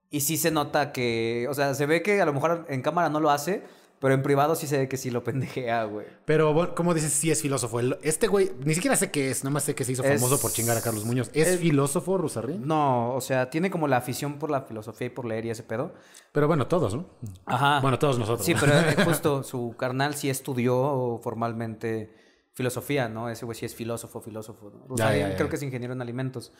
Y 0.09 0.21
sí 0.21 0.37
se 0.37 0.51
nota 0.51 0.91
que, 0.91 1.47
o 1.49 1.53
sea, 1.53 1.73
se 1.73 1.85
ve 1.85 2.01
que 2.03 2.21
a 2.21 2.25
lo 2.25 2.33
mejor 2.33 2.65
en 2.69 2.81
cámara 2.81 3.09
no 3.09 3.19
lo 3.19 3.31
hace, 3.31 3.63
pero 3.99 4.13
en 4.13 4.21
privado 4.21 4.53
sí 4.55 4.67
se 4.67 4.77
ve 4.77 4.87
que 4.87 4.95
sí 4.97 5.09
lo 5.09 5.23
pendejea, 5.23 5.85
güey. 5.85 6.05
Pero, 6.25 6.53
bueno, 6.53 6.75
¿cómo 6.75 6.93
dices 6.93 7.11
si 7.13 7.31
es 7.31 7.41
filósofo? 7.41 7.79
Este 8.01 8.27
güey, 8.27 8.51
ni 8.63 8.75
siquiera 8.75 8.95
sé 8.95 9.09
qué 9.11 9.31
es, 9.31 9.43
nada 9.43 9.53
más 9.55 9.63
sé 9.63 9.73
que 9.75 9.83
se 9.83 9.93
hizo 9.93 10.03
Es- 10.03 10.19
famoso 10.21 10.39
por 10.39 10.51
chingar 10.51 10.77
a 10.77 10.81
Carlos 10.81 11.03
Muñoz. 11.05 11.31
¿Es, 11.33 11.47
es- 11.47 11.59
filósofo, 11.59 12.17
Rosarrín? 12.17 12.67
No, 12.67 13.13
o 13.15 13.21
sea, 13.21 13.49
tiene 13.49 13.71
como 13.71 13.87
la 13.87 13.97
afición 13.97 14.37
por 14.39 14.51
la 14.51 14.61
filosofía 14.61 15.07
y 15.07 15.09
por 15.09 15.25
leer 15.25 15.45
y 15.45 15.49
ese 15.49 15.63
pedo. 15.63 15.93
Pero 16.31 16.47
bueno, 16.47 16.67
todos, 16.67 16.93
¿no? 16.95 17.05
Ajá. 17.45 17.79
Bueno, 17.81 17.97
todos 17.97 18.19
nosotros. 18.19 18.45
Sí, 18.45 18.53
pero 18.59 18.73
eh, 18.77 18.95
justo 19.03 19.41
su 19.43 19.73
carnal 19.77 20.13
sí 20.15 20.29
estudió 20.29 21.19
formalmente 21.23 22.13
filosofía, 22.53 23.09
¿no? 23.09 23.29
Ese 23.29 23.45
güey 23.45 23.57
sí 23.57 23.65
es 23.65 23.73
filósofo, 23.73 24.21
filósofo. 24.21 24.69
¿no? 24.69 24.81
Ya, 24.95 25.05
Rosarín 25.05 25.19
ya, 25.21 25.29
ya. 25.29 25.35
creo 25.37 25.49
que 25.49 25.55
es 25.55 25.63
ingeniero 25.63 25.93
en 25.93 26.01
alimentos. 26.01 26.51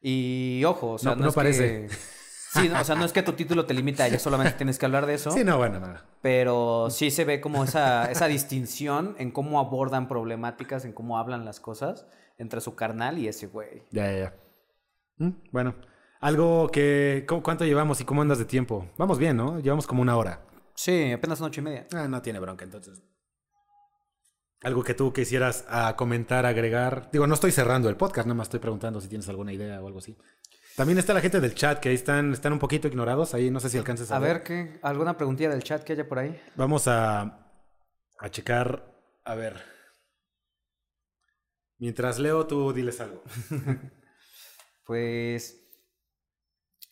Y 0.00 0.62
ojo, 0.64 0.92
o 0.92 0.98
sea, 0.98 1.10
No- 1.12 1.16
no, 1.16 1.22
no 1.24 1.28
es 1.28 1.34
parece. 1.34 1.86
que- 1.88 1.88
Sí, 2.52 2.68
no, 2.68 2.80
o 2.80 2.84
sea, 2.84 2.96
no 2.96 3.04
es 3.04 3.12
que 3.12 3.22
tu 3.22 3.34
título 3.34 3.64
te 3.64 3.74
limita 3.74 4.02
a 4.02 4.06
ella, 4.08 4.18
solamente 4.18 4.54
tienes 4.54 4.76
que 4.76 4.84
hablar 4.84 5.06
de 5.06 5.14
eso. 5.14 5.30
Sí, 5.30 5.44
no, 5.44 5.56
bueno, 5.56 5.78
no. 5.78 5.94
Pero 6.20 6.88
sí 6.90 7.12
se 7.12 7.24
ve 7.24 7.40
como 7.40 7.62
esa, 7.62 8.10
esa 8.10 8.26
distinción 8.26 9.14
en 9.20 9.30
cómo 9.30 9.60
abordan 9.60 10.08
problemáticas, 10.08 10.84
en 10.84 10.92
cómo 10.92 11.16
hablan 11.18 11.44
las 11.44 11.60
cosas 11.60 12.08
entre 12.38 12.60
su 12.60 12.74
carnal 12.74 13.18
y 13.18 13.28
ese 13.28 13.46
güey. 13.46 13.84
Ya, 13.92 14.10
ya, 14.10 14.18
ya. 14.18 14.34
Mm, 15.18 15.30
Bueno, 15.52 15.76
algo 16.20 16.68
que... 16.72 17.24
¿cu- 17.28 17.40
¿Cuánto 17.40 17.64
llevamos 17.64 18.00
y 18.00 18.04
cómo 18.04 18.20
andas 18.20 18.38
de 18.40 18.46
tiempo? 18.46 18.88
Vamos 18.98 19.18
bien, 19.20 19.36
¿no? 19.36 19.60
Llevamos 19.60 19.86
como 19.86 20.02
una 20.02 20.16
hora. 20.16 20.40
Sí, 20.74 21.12
apenas 21.12 21.38
son 21.38 21.46
ocho 21.48 21.60
y 21.60 21.64
media. 21.64 21.86
Ah, 21.94 22.08
no 22.08 22.20
tiene 22.20 22.40
bronca, 22.40 22.64
entonces. 22.64 23.00
Algo 24.62 24.84
que 24.84 24.94
tú 24.94 25.12
quisieras 25.12 25.64
ah, 25.68 25.94
comentar, 25.96 26.44
agregar. 26.44 27.08
Digo, 27.12 27.26
no 27.26 27.34
estoy 27.34 27.50
cerrando 27.50 27.88
el 27.88 27.96
podcast, 27.96 28.26
nada 28.26 28.36
más 28.36 28.46
estoy 28.46 28.60
preguntando 28.60 29.00
si 29.00 29.08
tienes 29.08 29.28
alguna 29.28 29.52
idea 29.52 29.80
o 29.80 29.86
algo 29.86 30.00
así. 30.00 30.16
También 30.76 30.98
está 30.98 31.14
la 31.14 31.20
gente 31.20 31.40
del 31.40 31.54
chat 31.54 31.80
que 31.80 31.88
ahí 31.88 31.94
están, 31.94 32.32
están 32.32 32.52
un 32.52 32.58
poquito 32.58 32.86
ignorados. 32.86 33.34
Ahí 33.34 33.50
no 33.50 33.60
sé 33.60 33.70
si 33.70 33.78
alcances 33.78 34.10
a, 34.10 34.16
A 34.16 34.18
ver, 34.18 34.42
¿qué? 34.42 34.78
¿Alguna 34.82 35.16
preguntilla 35.16 35.50
del 35.50 35.62
chat 35.62 35.82
que 35.82 35.94
haya 35.94 36.08
por 36.08 36.18
ahí? 36.18 36.38
Vamos 36.56 36.88
a, 36.88 37.48
a 38.18 38.30
checar. 38.30 38.86
A 39.24 39.34
ver. 39.34 39.56
Mientras 41.78 42.18
leo, 42.18 42.46
tú 42.46 42.72
diles 42.72 43.00
algo. 43.00 43.22
Pues, 44.86 45.68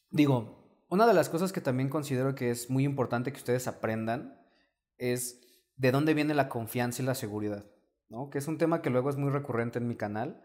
digo, 0.09 0.87
una 0.89 1.05
de 1.05 1.15
las 1.15 1.29
cosas 1.29 1.53
que 1.53 1.61
también 1.61 1.89
considero 1.89 2.37
que 2.37 2.53
es 2.53 2.71
muy 2.71 2.85
importante 2.85 3.33
que 3.33 3.39
ustedes 3.39 3.67
aprendan 3.67 4.41
es 4.99 5.48
de 5.79 5.93
dónde 5.93 6.13
viene 6.13 6.35
la 6.35 6.49
confianza 6.49 7.03
y 7.03 7.07
la 7.07 7.15
seguridad, 7.15 7.65
¿no? 8.09 8.29
Que 8.31 8.39
es 8.39 8.49
un 8.49 8.59
tema 8.59 8.83
que 8.83 8.91
luego 8.91 9.09
es 9.09 9.17
muy 9.17 9.31
recurrente 9.31 9.79
en 9.79 9.89
mi 9.89 9.97
canal 9.97 10.45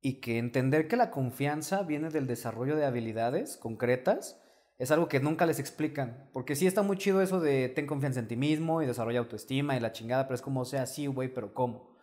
y 0.00 0.20
que 0.20 0.38
entender 0.38 0.88
que 0.88 0.96
la 0.96 1.10
confianza 1.10 1.82
viene 1.82 2.10
del 2.10 2.26
desarrollo 2.26 2.74
de 2.74 2.86
habilidades 2.86 3.56
concretas 3.56 4.42
es 4.78 4.90
algo 4.90 5.08
que 5.08 5.20
nunca 5.20 5.46
les 5.46 5.60
explican, 5.60 6.28
porque 6.32 6.56
sí 6.56 6.66
está 6.66 6.82
muy 6.82 6.96
chido 6.96 7.22
eso 7.22 7.38
de 7.38 7.68
ten 7.68 7.86
confianza 7.86 8.18
en 8.18 8.26
ti 8.26 8.36
mismo 8.36 8.82
y 8.82 8.86
desarrolla 8.86 9.20
autoestima 9.20 9.76
y 9.76 9.80
la 9.80 9.92
chingada, 9.92 10.24
pero 10.24 10.34
es 10.34 10.42
como, 10.42 10.64
sea, 10.64 10.86
sí, 10.86 11.06
güey, 11.06 11.32
pero 11.32 11.54
¿cómo? 11.54 11.96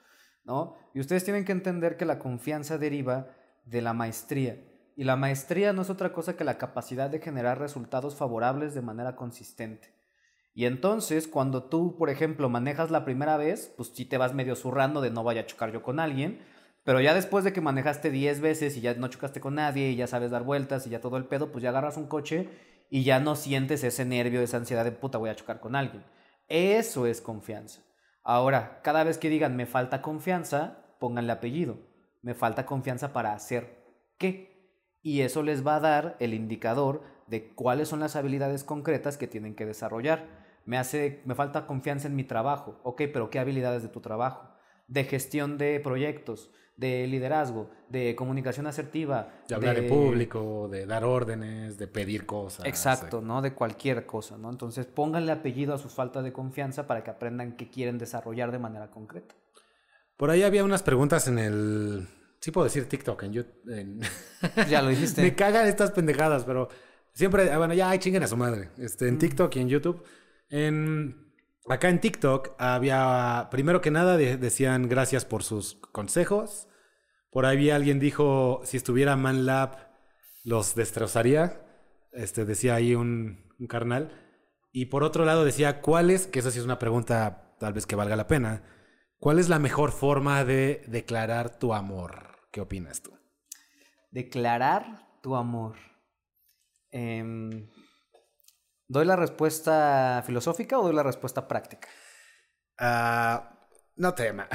¿No? 0.45 0.76
Y 0.93 1.01
ustedes 1.01 1.26
tienen 1.26 1.43
que 1.43 1.51
entender 1.51 1.97
que 1.97 2.05
la 2.05 2.20
confianza 2.20 2.78
deriva 2.78 3.36
de 3.65 3.82
la 3.82 3.93
maestría. 3.93 4.63
Y 4.95 5.03
la 5.03 5.15
maestría 5.15 5.74
no 5.74 5.82
es 5.82 5.89
otra 5.89 6.13
cosa 6.13 6.38
que 6.38 6.43
la 6.43 6.57
capacidad 6.57 7.09
de 7.09 7.20
generar 7.20 7.59
resultados 7.59 8.15
favorables 8.15 8.74
de 8.74 8.82
manera 8.82 9.15
consistente. 9.15 9.93
Y 10.60 10.66
entonces, 10.66 11.30
cuando 11.30 11.64
tú, 11.64 11.95
por 11.95 12.10
ejemplo, 12.10 12.49
manejas 12.49 12.91
la 12.91 13.05
primera 13.05 13.38
vez, 13.38 13.74
pues 13.78 13.93
sí 13.95 14.03
te 14.03 14.18
vas 14.18 14.34
medio 14.34 14.57
zurrando 14.57 14.99
de 14.99 15.10
no 15.10 15.24
vaya 15.24 15.39
a 15.39 15.45
chocar 15.45 15.72
yo 15.72 15.82
con 15.82 16.01
alguien, 16.01 16.41
pero 16.84 16.99
ya 16.99 17.14
después 17.14 17.45
de 17.45 17.53
que 17.53 17.62
manejaste 17.62 18.12
10 18.12 18.41
veces 18.41 18.76
y 18.76 18.82
ya 18.82 18.93
no 18.95 19.07
chocaste 19.07 19.39
con 19.39 19.55
nadie 19.55 19.89
y 19.89 19.95
ya 19.95 20.05
sabes 20.05 20.32
dar 20.32 20.43
vueltas 20.43 20.86
y 20.86 20.89
ya 20.89 20.99
todo 20.99 21.16
el 21.16 21.24
pedo, 21.24 21.53
pues 21.53 21.64
ya 21.64 21.70
agarras 21.70 21.95
un 21.95 22.07
coche 22.07 22.49
y 22.89 23.05
ya 23.05 23.22
no 23.22 23.38
sientes 23.38 23.86
ese 23.86 24.03
nervio, 24.03 24.41
esa 24.41 24.57
ansiedad 24.57 24.84
de 24.84 24.91
puta 24.91 25.18
voy 25.18 25.30
a 25.30 25.36
chocar 25.36 25.62
con 25.62 25.78
alguien. 25.78 26.03
Eso 26.49 27.05
es 27.05 27.22
confianza. 27.22 27.80
Ahora, 28.22 28.82
cada 28.84 29.05
vez 29.05 29.18
que 29.18 29.30
digan 29.30 29.55
me 29.55 29.66
falta 29.66 30.01
confianza, 30.01 30.84
pónganle 30.99 31.32
apellido. 31.32 31.78
Me 32.22 32.34
falta 32.34 32.66
confianza 32.66 33.14
para 33.14 33.32
hacer 33.32 33.78
qué. 34.18 34.76
Y 35.01 35.22
eso 35.22 35.41
les 35.41 35.66
va 35.66 35.78
a 35.78 35.80
dar 35.80 36.18
el 36.20 36.34
indicador 36.34 37.03
de 37.28 37.53
cuáles 37.53 37.88
son 37.88 38.01
las 38.01 38.18
habilidades 38.18 38.66
concretas 38.66 39.16
que 39.16 39.28
tienen 39.28 39.55
que 39.55 39.66
desarrollar. 39.66 40.39
Me 40.70 40.78
hace, 40.78 41.24
me 41.26 41.34
falta 41.34 41.65
confianza 41.65 42.07
en 42.07 42.15
mi 42.15 42.24
trabajo. 42.24 42.80
Ok, 42.84 43.01
pero 43.11 43.32
¿qué 43.32 43.39
habilidades 43.39 43.82
de 43.82 43.88
tu 43.89 44.01
trabajo? 44.01 44.47
De 44.88 45.03
gestión 45.03 45.57
de 45.57 45.80
proyectos, 45.80 46.51
de 46.78 47.07
liderazgo, 47.07 47.72
de 47.89 48.15
comunicación 48.15 48.67
asertiva. 48.67 49.34
De 49.47 49.55
hablar 49.55 49.80
en 49.80 49.88
público, 49.89 50.67
de 50.70 50.86
dar 50.86 51.05
órdenes, 51.05 51.80
de 51.80 51.88
pedir 51.88 52.28
cosas. 52.28 52.67
Exacto, 52.67 53.20
¿no? 53.20 53.41
De 53.41 53.55
cualquier 53.55 54.05
cosa, 54.05 54.38
¿no? 54.38 54.51
Entonces 54.51 54.86
pónganle 54.86 55.32
apellido 55.32 55.74
a 55.74 55.80
su 55.80 55.89
falta 55.89 56.22
de 56.22 56.32
confianza 56.32 56.86
para 56.86 57.03
que 57.03 57.09
aprendan 57.09 57.57
qué 57.57 57.72
quieren 57.72 57.97
desarrollar 57.97 58.51
de 58.51 58.59
manera 58.59 58.91
concreta. 58.91 59.34
Por 60.17 60.30
ahí 60.30 60.43
había 60.43 60.63
unas 60.63 60.84
preguntas 60.84 61.28
en 61.28 61.39
el. 61.39 62.07
Sí 62.41 62.51
puedo 62.51 62.65
decir 62.65 62.88
TikTok 62.88 63.24
en 63.24 63.34
YouTube. 63.34 63.70
en- 63.72 64.01
Ya 64.70 64.84
lo 64.84 64.89
dijiste. 64.89 65.22
Me 65.24 65.34
cagan 65.34 65.65
estas 65.67 65.89
pendejadas, 65.93 66.43
pero 66.43 66.70
siempre, 67.11 67.51
ah, 67.51 67.57
bueno, 67.57 67.74
ya 67.74 67.89
ay, 67.89 67.97
chinguen 67.97 68.22
a 68.22 68.28
su 68.28 68.38
madre. 68.38 68.70
Este, 68.78 69.07
en 69.07 69.17
TikTok 69.17 69.55
y 69.55 69.61
en 69.61 69.70
YouTube. 69.70 70.03
Acá 70.52 71.89
en 71.89 72.02
TikTok 72.02 72.56
había, 72.58 73.47
primero 73.52 73.82
que 73.82 73.91
nada, 73.91 74.18
de- 74.18 74.38
decían 74.38 74.89
gracias 74.89 75.26
por 75.26 75.43
sus 75.43 75.76
consejos. 75.76 76.68
Por 77.32 77.45
ahí 77.45 77.70
alguien 77.70 78.00
dijo, 78.00 78.62
si 78.64 78.78
estuviera 78.78 79.16
ManLab, 79.16 79.78
los 80.43 80.76
destrozaría. 80.76 81.62
Este, 82.12 82.45
decía 82.45 82.76
ahí 82.76 82.95
un, 82.95 83.47
carnal. 83.68 84.12
Y 84.72 84.88
por 84.88 85.04
otro 85.04 85.26
lado 85.26 85.45
decía, 85.45 85.82
¿cuál 85.82 86.10
es, 86.10 86.26
que 86.28 86.39
eso 86.39 86.50
sí 86.52 86.60
es 86.60 86.66
una 86.66 86.80
pregunta 86.80 87.56
tal 87.60 87.74
vez 87.74 87.86
que 87.86 87.95
valga 87.95 88.16
la 88.16 88.28
pena, 88.28 88.64
¿cuál 89.20 89.38
es 89.38 89.50
la 89.50 89.60
mejor 89.60 89.91
forma 89.91 90.43
de 90.45 90.84
declarar 90.88 91.60
tu 91.60 91.74
amor? 91.74 92.38
¿Qué 92.52 92.62
opinas 92.62 93.02
tú? 93.02 93.12
Declarar 94.12 95.08
tu 95.22 95.36
amor. 95.36 95.76
Em, 96.91 97.70
¿Doy 98.90 99.06
la 99.06 99.16
respuesta 99.16 100.24
filosófica 100.26 100.80
o 100.80 100.84
doy 100.84 100.94
la 100.96 101.04
respuesta 101.04 101.48
práctica? 101.48 101.88
Ah, 102.80 103.52
no 103.96 104.14
tema. 104.16 104.48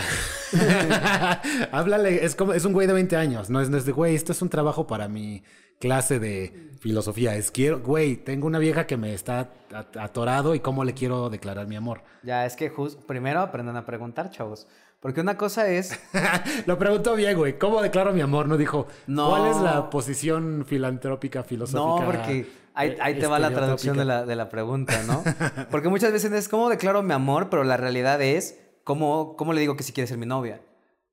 Háblale, 1.72 2.24
es, 2.24 2.34
como, 2.34 2.52
es 2.52 2.64
un 2.64 2.72
güey 2.72 2.86
de 2.86 2.92
20 2.94 3.16
años, 3.16 3.48
no 3.50 3.60
es, 3.60 3.70
no 3.70 3.76
es 3.76 3.84
de, 3.84 3.92
güey, 3.92 4.14
esto 4.14 4.32
es 4.32 4.42
un 4.42 4.48
trabajo 4.48 4.86
para 4.86 5.06
mi 5.08 5.44
clase 5.80 6.18
de 6.18 6.72
filosofía. 6.80 7.36
Es, 7.36 7.50
quiero, 7.50 7.80
güey, 7.80 8.16
tengo 8.16 8.46
una 8.46 8.58
vieja 8.58 8.86
que 8.86 8.96
me 8.96 9.14
está 9.14 9.50
at- 9.72 9.96
atorado 9.96 10.54
y 10.54 10.60
cómo 10.60 10.84
le 10.84 10.94
quiero 10.94 11.30
declarar 11.30 11.66
mi 11.66 11.76
amor. 11.76 12.02
Ya, 12.22 12.44
es 12.44 12.56
que 12.56 12.72
jus- 12.72 12.96
primero 13.06 13.40
aprendan 13.40 13.76
a 13.76 13.86
preguntar, 13.86 14.30
chavos. 14.30 14.66
Porque 15.00 15.20
una 15.20 15.36
cosa 15.36 15.68
es, 15.68 15.96
Lo 16.66 16.78
preguntó 16.78 17.14
bien, 17.14 17.36
güey, 17.36 17.58
¿cómo 17.58 17.82
declaro 17.82 18.12
mi 18.12 18.22
amor? 18.22 18.48
No 18.48 18.56
dijo, 18.56 18.86
No. 19.06 19.28
¿cuál 19.28 19.46
es 19.50 19.58
la 19.58 19.90
posición 19.90 20.64
filantrópica, 20.66 21.40
no, 21.40 21.44
filosófica? 21.44 22.04
porque 22.06 22.63
ahí, 22.74 22.90
eh, 22.90 22.98
ahí 23.00 23.18
te 23.18 23.26
va 23.26 23.38
la 23.38 23.50
traducción 23.50 23.96
de 23.96 24.04
la, 24.04 24.26
de 24.26 24.36
la 24.36 24.48
pregunta, 24.48 25.02
¿no? 25.06 25.22
Porque 25.70 25.88
muchas 25.88 26.12
veces 26.12 26.32
es 26.32 26.48
cómo 26.48 26.68
declaro 26.68 27.02
mi 27.02 27.12
amor, 27.12 27.48
pero 27.48 27.64
la 27.64 27.76
realidad 27.76 28.20
es 28.20 28.60
cómo, 28.84 29.36
cómo 29.36 29.52
le 29.52 29.60
digo 29.60 29.76
que 29.76 29.82
si 29.82 29.92
quiere 29.92 30.06
ser 30.06 30.18
mi 30.18 30.26
novia. 30.26 30.60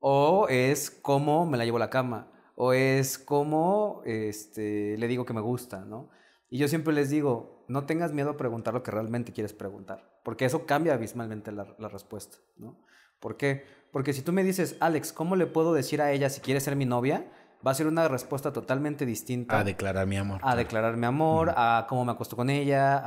O 0.00 0.48
es 0.48 0.90
cómo 0.90 1.46
me 1.46 1.56
la 1.56 1.64
llevo 1.64 1.76
a 1.78 1.80
la 1.80 1.90
cama. 1.90 2.28
O 2.54 2.72
es 2.72 3.18
cómo 3.18 4.02
este, 4.04 4.96
le 4.98 5.08
digo 5.08 5.24
que 5.24 5.32
me 5.32 5.40
gusta, 5.40 5.84
¿no? 5.84 6.10
Y 6.50 6.58
yo 6.58 6.68
siempre 6.68 6.92
les 6.92 7.08
digo, 7.08 7.64
no 7.68 7.86
tengas 7.86 8.12
miedo 8.12 8.30
a 8.30 8.36
preguntar 8.36 8.74
lo 8.74 8.82
que 8.82 8.90
realmente 8.90 9.32
quieres 9.32 9.54
preguntar, 9.54 10.20
porque 10.22 10.44
eso 10.44 10.66
cambia 10.66 10.92
abismalmente 10.92 11.50
la, 11.50 11.74
la 11.78 11.88
respuesta, 11.88 12.36
¿no? 12.58 12.76
¿Por 13.20 13.38
qué? 13.38 13.64
Porque 13.90 14.12
si 14.12 14.20
tú 14.20 14.32
me 14.32 14.44
dices, 14.44 14.76
Alex, 14.80 15.12
¿cómo 15.12 15.36
le 15.36 15.46
puedo 15.46 15.72
decir 15.72 16.02
a 16.02 16.12
ella 16.12 16.28
si 16.28 16.40
quiere 16.40 16.60
ser 16.60 16.76
mi 16.76 16.84
novia? 16.84 17.24
Va 17.64 17.70
a 17.70 17.74
ser 17.74 17.86
una 17.86 18.08
respuesta 18.08 18.52
totalmente 18.52 19.06
distinta 19.06 19.58
A 19.60 19.64
declarar 19.64 20.06
mi 20.06 20.16
amor. 20.16 20.40
a 20.42 20.56
declarar 20.56 20.96
mi 20.96 21.06
amor, 21.06 21.52
a 21.56 21.86
cómo 21.88 22.04
me 22.04 22.10
acuesto 22.12 22.34
con 22.34 22.50
ella, 22.50 23.00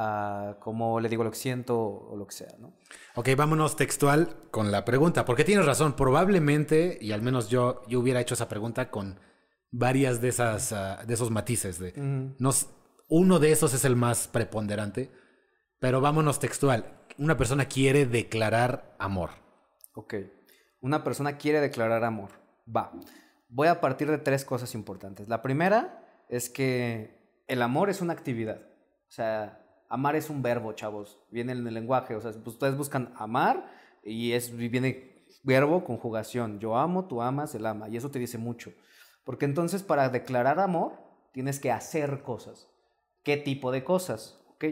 a 0.49 0.59
cómo 0.59 0.99
le 1.01 1.09
digo 1.09 1.23
lo 1.25 1.31
que 1.31 1.37
siento 1.37 1.77
o 1.77 2.15
lo 2.15 2.25
que 2.25 2.35
sea, 2.35 2.55
¿no? 2.59 2.73
Ok, 3.15 3.29
vámonos 3.35 3.75
textual 3.75 4.35
con 4.51 4.71
la 4.71 4.85
pregunta, 4.85 5.25
porque 5.25 5.43
tienes 5.43 5.65
razón, 5.65 5.93
probablemente, 5.93 6.97
y 7.01 7.11
al 7.11 7.21
menos 7.21 7.49
yo, 7.49 7.83
yo 7.87 7.99
hubiera 7.99 8.21
hecho 8.21 8.33
esa 8.35 8.47
pregunta 8.47 8.89
con 8.91 9.19
varias 9.71 10.21
de, 10.21 10.29
esas, 10.29 10.71
ah, 10.71 11.03
de 11.05 11.13
esos 11.13 11.31
matices. 11.31 11.77
De, 11.79 11.93
no 12.39 12.49
s- 12.49 12.67
uno 13.09 13.39
de 13.39 13.51
esos 13.51 13.73
es 13.73 13.83
el 13.83 13.95
más 13.97 14.27
preponderante, 14.29 15.11
pero 15.79 15.99
vámonos 15.99 16.39
textual. 16.39 16.85
Una 17.17 17.35
persona 17.37 17.65
quiere 17.65 18.05
declarar 18.05 18.95
amor. 18.99 19.31
Ok. 19.95 20.13
Una 20.81 21.03
persona 21.03 21.37
quiere 21.37 21.59
declarar 21.59 22.03
amor. 22.05 22.29
Va. 22.73 22.91
Voy 23.47 23.67
a 23.67 23.79
partir 23.79 24.09
de 24.09 24.17
tres 24.17 24.43
cosas 24.45 24.74
importantes. 24.75 25.28
La 25.28 25.41
primera 25.41 26.03
es 26.29 26.49
que 26.49 27.43
el 27.47 27.61
amor 27.61 27.89
es 27.89 28.01
una 28.01 28.13
actividad. 28.13 28.61
O 29.07 29.11
sea, 29.11 29.65
amar 29.89 30.15
es 30.15 30.29
un 30.29 30.41
verbo, 30.41 30.74
chavos. 30.74 31.20
Viene 31.29 31.51
en 31.51 31.67
el 31.67 31.74
lenguaje. 31.74 32.15
O 32.15 32.21
sea, 32.21 32.32
pues, 32.32 32.47
ustedes 32.47 32.78
buscan 32.78 33.13
amar 33.17 33.71
y 34.03 34.33
es, 34.33 34.55
viene 34.55 35.25
verbo, 35.43 35.83
conjugación. 35.83 36.59
Yo 36.59 36.75
amo, 36.78 37.05
tú 37.07 37.21
amas, 37.21 37.55
él 37.55 37.65
ama. 37.65 37.87
Y 37.89 37.97
eso 37.97 38.11
te 38.11 38.20
dice 38.20 38.37
mucho. 38.37 38.74
Porque 39.24 39.45
entonces 39.45 39.83
para 39.83 40.09
declarar 40.09 40.59
amor 40.59 40.93
tienes 41.32 41.59
que 41.59 41.71
hacer 41.71 42.21
cosas. 42.24 42.70
¿Qué 43.24 43.37
tipo 43.37 43.71
de 43.71 43.83
cosas? 43.83 44.39
¿Ok? 44.49 44.65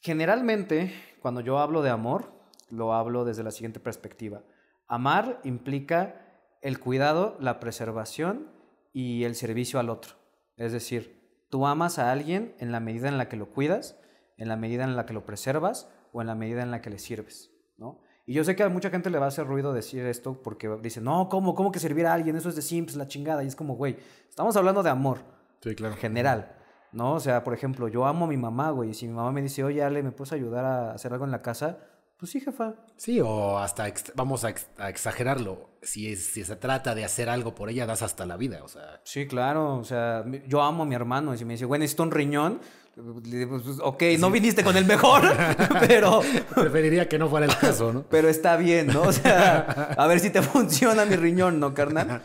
Generalmente, 0.00 0.92
cuando 1.22 1.40
yo 1.40 1.58
hablo 1.58 1.82
de 1.82 1.90
amor, 1.90 2.32
lo 2.70 2.92
hablo 2.92 3.24
desde 3.24 3.44
la 3.44 3.52
siguiente 3.52 3.80
perspectiva. 3.80 4.42
Amar 4.86 5.40
implica 5.44 6.23
el 6.64 6.80
cuidado, 6.80 7.36
la 7.40 7.60
preservación 7.60 8.48
y 8.92 9.24
el 9.24 9.34
servicio 9.36 9.78
al 9.78 9.90
otro. 9.90 10.14
Es 10.56 10.72
decir, 10.72 11.46
tú 11.50 11.66
amas 11.66 11.98
a 11.98 12.10
alguien 12.10 12.54
en 12.58 12.72
la 12.72 12.80
medida 12.80 13.06
en 13.08 13.18
la 13.18 13.28
que 13.28 13.36
lo 13.36 13.50
cuidas, 13.50 13.96
en 14.38 14.48
la 14.48 14.56
medida 14.56 14.82
en 14.82 14.96
la 14.96 15.04
que 15.06 15.12
lo 15.12 15.24
preservas 15.26 15.88
o 16.12 16.20
en 16.22 16.26
la 16.26 16.34
medida 16.34 16.62
en 16.62 16.70
la 16.70 16.80
que 16.80 16.90
le 16.90 16.98
sirves, 16.98 17.52
¿no? 17.76 18.00
Y 18.26 18.32
yo 18.32 18.42
sé 18.44 18.56
que 18.56 18.62
a 18.62 18.70
mucha 18.70 18.88
gente 18.88 19.10
le 19.10 19.18
va 19.18 19.26
a 19.26 19.28
hacer 19.28 19.46
ruido 19.46 19.74
decir 19.74 20.06
esto 20.06 20.42
porque 20.42 20.68
dice, 20.82 21.02
no, 21.02 21.28
¿cómo? 21.28 21.54
¿Cómo 21.54 21.70
que 21.70 21.78
servir 21.78 22.06
a 22.06 22.14
alguien? 22.14 22.34
Eso 22.34 22.48
es 22.48 22.56
de 22.56 22.62
simps, 22.62 22.96
la 22.96 23.06
chingada. 23.06 23.44
Y 23.44 23.46
es 23.46 23.54
como, 23.54 23.76
güey, 23.76 23.98
estamos 24.30 24.56
hablando 24.56 24.82
de 24.82 24.88
amor 24.88 25.18
Sí, 25.60 25.74
claro. 25.74 25.94
general. 25.96 26.56
¿no? 26.92 27.12
O 27.14 27.20
sea, 27.20 27.44
por 27.44 27.52
ejemplo, 27.52 27.88
yo 27.88 28.06
amo 28.06 28.24
a 28.24 28.28
mi 28.28 28.38
mamá, 28.38 28.70
güey. 28.70 28.90
Y 28.90 28.94
si 28.94 29.06
mi 29.06 29.12
mamá 29.12 29.30
me 29.32 29.42
dice, 29.42 29.62
oye, 29.62 29.82
Ale, 29.82 30.02
¿me 30.02 30.12
puedes 30.12 30.32
ayudar 30.32 30.64
a 30.64 30.92
hacer 30.92 31.12
algo 31.12 31.26
en 31.26 31.32
la 31.32 31.42
casa? 31.42 31.76
Pues 32.18 32.30
sí, 32.30 32.40
jefa. 32.40 32.74
Sí, 32.96 33.20
o 33.20 33.58
hasta 33.58 33.86
vamos 34.14 34.44
a, 34.44 34.50
ex- 34.50 34.68
a 34.78 34.88
exagerarlo. 34.88 35.70
Si, 35.82 36.10
es- 36.12 36.26
si 36.32 36.44
se 36.44 36.56
trata 36.56 36.94
de 36.94 37.04
hacer 37.04 37.28
algo 37.28 37.54
por 37.54 37.68
ella, 37.68 37.86
das 37.86 38.02
hasta 38.02 38.24
la 38.24 38.36
vida. 38.36 38.62
O 38.64 38.68
sea, 38.68 39.00
Sí, 39.04 39.26
claro. 39.26 39.76
O 39.76 39.84
sea, 39.84 40.24
yo 40.46 40.62
amo 40.62 40.84
a 40.84 40.86
mi 40.86 40.94
hermano. 40.94 41.34
Y 41.34 41.38
si 41.38 41.44
me 41.44 41.54
dice, 41.54 41.64
güey, 41.64 41.80
necesito 41.80 42.02
un 42.04 42.10
riñón. 42.12 42.60
pues, 42.94 43.78
ok, 43.82 44.02
no 44.20 44.30
viniste 44.30 44.62
con 44.62 44.76
el 44.76 44.84
mejor, 44.84 45.22
pero, 45.88 46.20
preferiría 46.54 47.08
que 47.08 47.18
no 47.18 47.28
fuera 47.28 47.46
el 47.46 47.56
caso, 47.58 47.92
¿no? 47.92 48.04
pero 48.08 48.28
está 48.28 48.56
bien, 48.56 48.86
¿no? 48.86 49.02
O 49.02 49.12
sea, 49.12 49.94
a 49.98 50.06
ver 50.06 50.20
si 50.20 50.30
te 50.30 50.40
funciona 50.52 51.04
mi 51.04 51.16
riñón, 51.16 51.58
¿no, 51.58 51.74
carnal? 51.74 52.22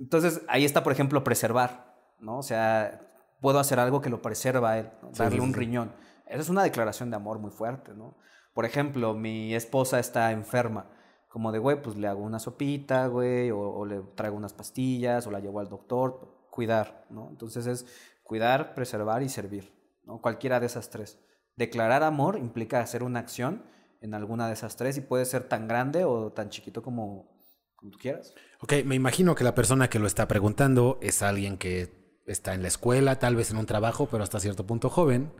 Entonces, 0.00 0.40
ahí 0.48 0.64
está, 0.64 0.82
por 0.82 0.92
ejemplo, 0.94 1.22
preservar, 1.22 1.94
¿no? 2.20 2.38
O 2.38 2.42
sea, 2.42 3.02
puedo 3.42 3.58
hacer 3.58 3.78
algo 3.80 4.00
que 4.00 4.08
lo 4.08 4.22
preserva 4.22 4.70
a 4.70 4.78
él, 4.78 4.90
¿no? 5.02 5.10
Sí, 5.12 5.18
darle 5.18 5.36
sí, 5.36 5.42
un 5.42 5.52
riñón. 5.52 5.92
Esa 6.26 6.40
es 6.40 6.48
una 6.48 6.62
declaración 6.62 7.10
de 7.10 7.16
amor 7.16 7.38
muy 7.38 7.50
fuerte, 7.50 7.92
¿no? 7.94 8.16
Por 8.58 8.64
ejemplo, 8.64 9.14
mi 9.14 9.54
esposa 9.54 10.00
está 10.00 10.32
enferma. 10.32 10.90
Como 11.28 11.52
de, 11.52 11.60
güey, 11.60 11.80
pues 11.80 11.96
le 11.96 12.08
hago 12.08 12.24
una 12.24 12.40
sopita, 12.40 13.06
güey, 13.06 13.52
o, 13.52 13.86
le 13.86 14.00
traigo 14.16 14.36
unas 14.36 14.52
pastillas, 14.52 15.28
o 15.28 15.30
la 15.30 15.38
llevo 15.38 15.60
al 15.60 15.68
doctor. 15.68 16.48
Cuidar, 16.50 17.06
¿no? 17.08 17.28
Entonces 17.30 17.68
es 17.68 17.86
cuidar, 18.24 18.74
preservar 18.74 19.22
y 19.22 19.28
servir, 19.28 19.72
¿no? 20.02 20.20
Cualquiera 20.20 20.58
de 20.58 20.66
esas 20.66 20.90
tres. 20.90 21.20
Declarar 21.54 22.02
amor 22.02 22.36
implica 22.36 22.80
hacer 22.80 23.04
una 23.04 23.20
acción 23.20 23.62
en 24.00 24.12
alguna 24.12 24.48
de 24.48 24.54
esas 24.54 24.74
tres 24.74 24.96
y 24.96 25.02
puede 25.02 25.24
ser 25.24 25.44
tan 25.44 25.68
grande 25.68 26.02
o 26.02 26.32
tan 26.32 26.48
chiquito 26.48 26.82
como, 26.82 27.30
como 27.76 27.92
tú 27.92 27.98
quieras. 28.00 28.34
Ok, 28.58 28.72
me 28.84 28.96
imagino 28.96 29.36
que 29.36 29.44
la 29.44 29.54
persona 29.54 29.88
que 29.88 30.00
lo 30.00 30.08
está 30.08 30.26
preguntando 30.26 30.98
es 31.00 31.22
alguien 31.22 31.58
que 31.58 32.20
está 32.26 32.54
en 32.54 32.62
la 32.62 32.68
escuela, 32.68 33.20
tal 33.20 33.36
vez 33.36 33.52
en 33.52 33.58
un 33.58 33.66
trabajo, 33.66 34.08
pero 34.10 34.24
hasta 34.24 34.40
cierto 34.40 34.66
punto 34.66 34.90
joven. 34.90 35.30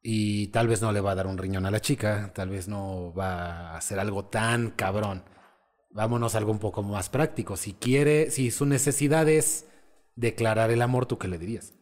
Y 0.00 0.48
tal 0.48 0.68
vez 0.68 0.80
no 0.80 0.92
le 0.92 1.00
va 1.00 1.12
a 1.12 1.14
dar 1.14 1.26
un 1.26 1.38
riñón 1.38 1.66
a 1.66 1.70
la 1.70 1.80
chica, 1.80 2.32
tal 2.34 2.50
vez 2.50 2.68
no 2.68 3.12
va 3.14 3.72
a 3.72 3.76
hacer 3.76 3.98
algo 3.98 4.26
tan 4.26 4.70
cabrón. 4.70 5.24
Vámonos 5.90 6.34
a 6.34 6.38
algo 6.38 6.52
un 6.52 6.58
poco 6.58 6.82
más 6.82 7.08
práctico. 7.08 7.56
Si 7.56 7.74
quiere, 7.74 8.30
si 8.30 8.50
su 8.50 8.66
necesidad 8.66 9.28
es 9.28 9.66
declarar 10.14 10.70
el 10.70 10.82
amor, 10.82 11.06
¿tú 11.06 11.18
qué 11.18 11.28
le 11.28 11.38
dirías? 11.38 11.72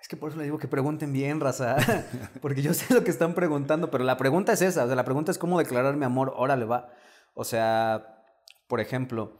Es 0.00 0.08
que 0.08 0.16
por 0.16 0.30
eso 0.30 0.38
les 0.38 0.46
digo 0.46 0.58
que 0.58 0.68
pregunten 0.68 1.12
bien, 1.12 1.40
raza. 1.40 1.76
Porque 2.42 2.62
yo 2.62 2.74
sé 2.74 2.92
lo 2.94 3.04
que 3.04 3.10
están 3.10 3.34
preguntando, 3.34 3.90
pero 3.90 4.04
la 4.04 4.16
pregunta 4.16 4.52
es 4.52 4.62
esa. 4.62 4.84
O 4.84 4.86
sea, 4.86 4.96
la 4.96 5.04
pregunta 5.04 5.30
es 5.30 5.38
cómo 5.38 5.58
declarar 5.58 5.96
mi 5.96 6.04
amor. 6.04 6.32
Órale, 6.36 6.64
va. 6.64 6.92
O 7.34 7.44
sea, 7.44 8.24
por 8.66 8.80
ejemplo, 8.80 9.38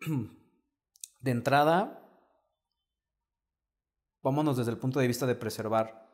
de 1.20 1.30
entrada, 1.30 1.97
vámonos 4.28 4.56
desde 4.56 4.70
el 4.70 4.78
punto 4.78 5.00
de 5.00 5.06
vista 5.06 5.26
de 5.26 5.34
preservar. 5.34 6.06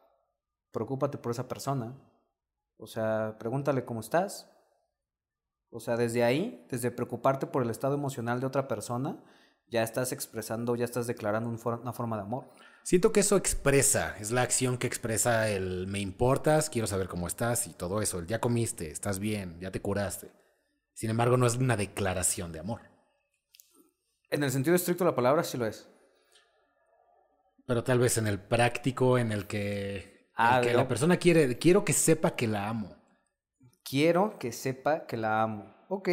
Preocúpate 0.72 1.18
por 1.18 1.32
esa 1.32 1.48
persona. 1.48 1.94
O 2.76 2.86
sea, 2.86 3.36
pregúntale 3.38 3.84
cómo 3.84 4.00
estás. 4.00 4.50
O 5.70 5.80
sea, 5.80 5.96
desde 5.96 6.22
ahí, 6.22 6.64
desde 6.70 6.90
preocuparte 6.90 7.46
por 7.46 7.62
el 7.62 7.70
estado 7.70 7.94
emocional 7.94 8.38
de 8.40 8.46
otra 8.46 8.68
persona, 8.68 9.22
ya 9.68 9.82
estás 9.82 10.12
expresando, 10.12 10.76
ya 10.76 10.84
estás 10.84 11.06
declarando 11.06 11.48
un 11.50 11.58
for- 11.58 11.80
una 11.80 11.92
forma 11.92 12.16
de 12.16 12.22
amor. 12.22 12.44
Siento 12.84 13.12
que 13.12 13.20
eso 13.20 13.36
expresa, 13.36 14.14
es 14.18 14.30
la 14.30 14.42
acción 14.42 14.78
que 14.78 14.86
expresa 14.86 15.48
el 15.48 15.86
me 15.86 16.00
importas, 16.00 16.70
quiero 16.70 16.86
saber 16.86 17.08
cómo 17.08 17.26
estás 17.26 17.66
y 17.66 17.72
todo 17.72 18.00
eso. 18.02 18.18
El 18.18 18.26
ya 18.26 18.40
comiste, 18.40 18.90
estás 18.90 19.18
bien, 19.18 19.58
ya 19.58 19.70
te 19.70 19.80
curaste. 19.80 20.30
Sin 20.92 21.10
embargo, 21.10 21.36
no 21.36 21.46
es 21.46 21.56
una 21.56 21.76
declaración 21.76 22.52
de 22.52 22.60
amor. 22.60 22.82
En 24.30 24.44
el 24.44 24.50
sentido 24.52 24.76
estricto 24.76 25.04
de 25.04 25.10
la 25.10 25.16
palabra, 25.16 25.42
sí 25.42 25.56
lo 25.56 25.66
es. 25.66 25.88
Pero 27.66 27.82
tal 27.84 27.98
vez 27.98 28.18
en 28.18 28.26
el 28.26 28.38
práctico, 28.40 29.18
en 29.18 29.32
el 29.32 29.46
que, 29.46 30.30
Ah, 30.36 30.58
el 30.60 30.66
que 30.66 30.74
la 30.74 30.88
persona 30.88 31.16
quiere, 31.16 31.58
quiero 31.58 31.84
que 31.84 31.92
sepa 31.92 32.34
que 32.34 32.46
la 32.48 32.68
amo. 32.68 32.96
Quiero 33.84 34.38
que 34.38 34.50
sepa 34.52 35.06
que 35.06 35.16
la 35.16 35.42
amo. 35.42 35.74
Ok. 35.88 36.08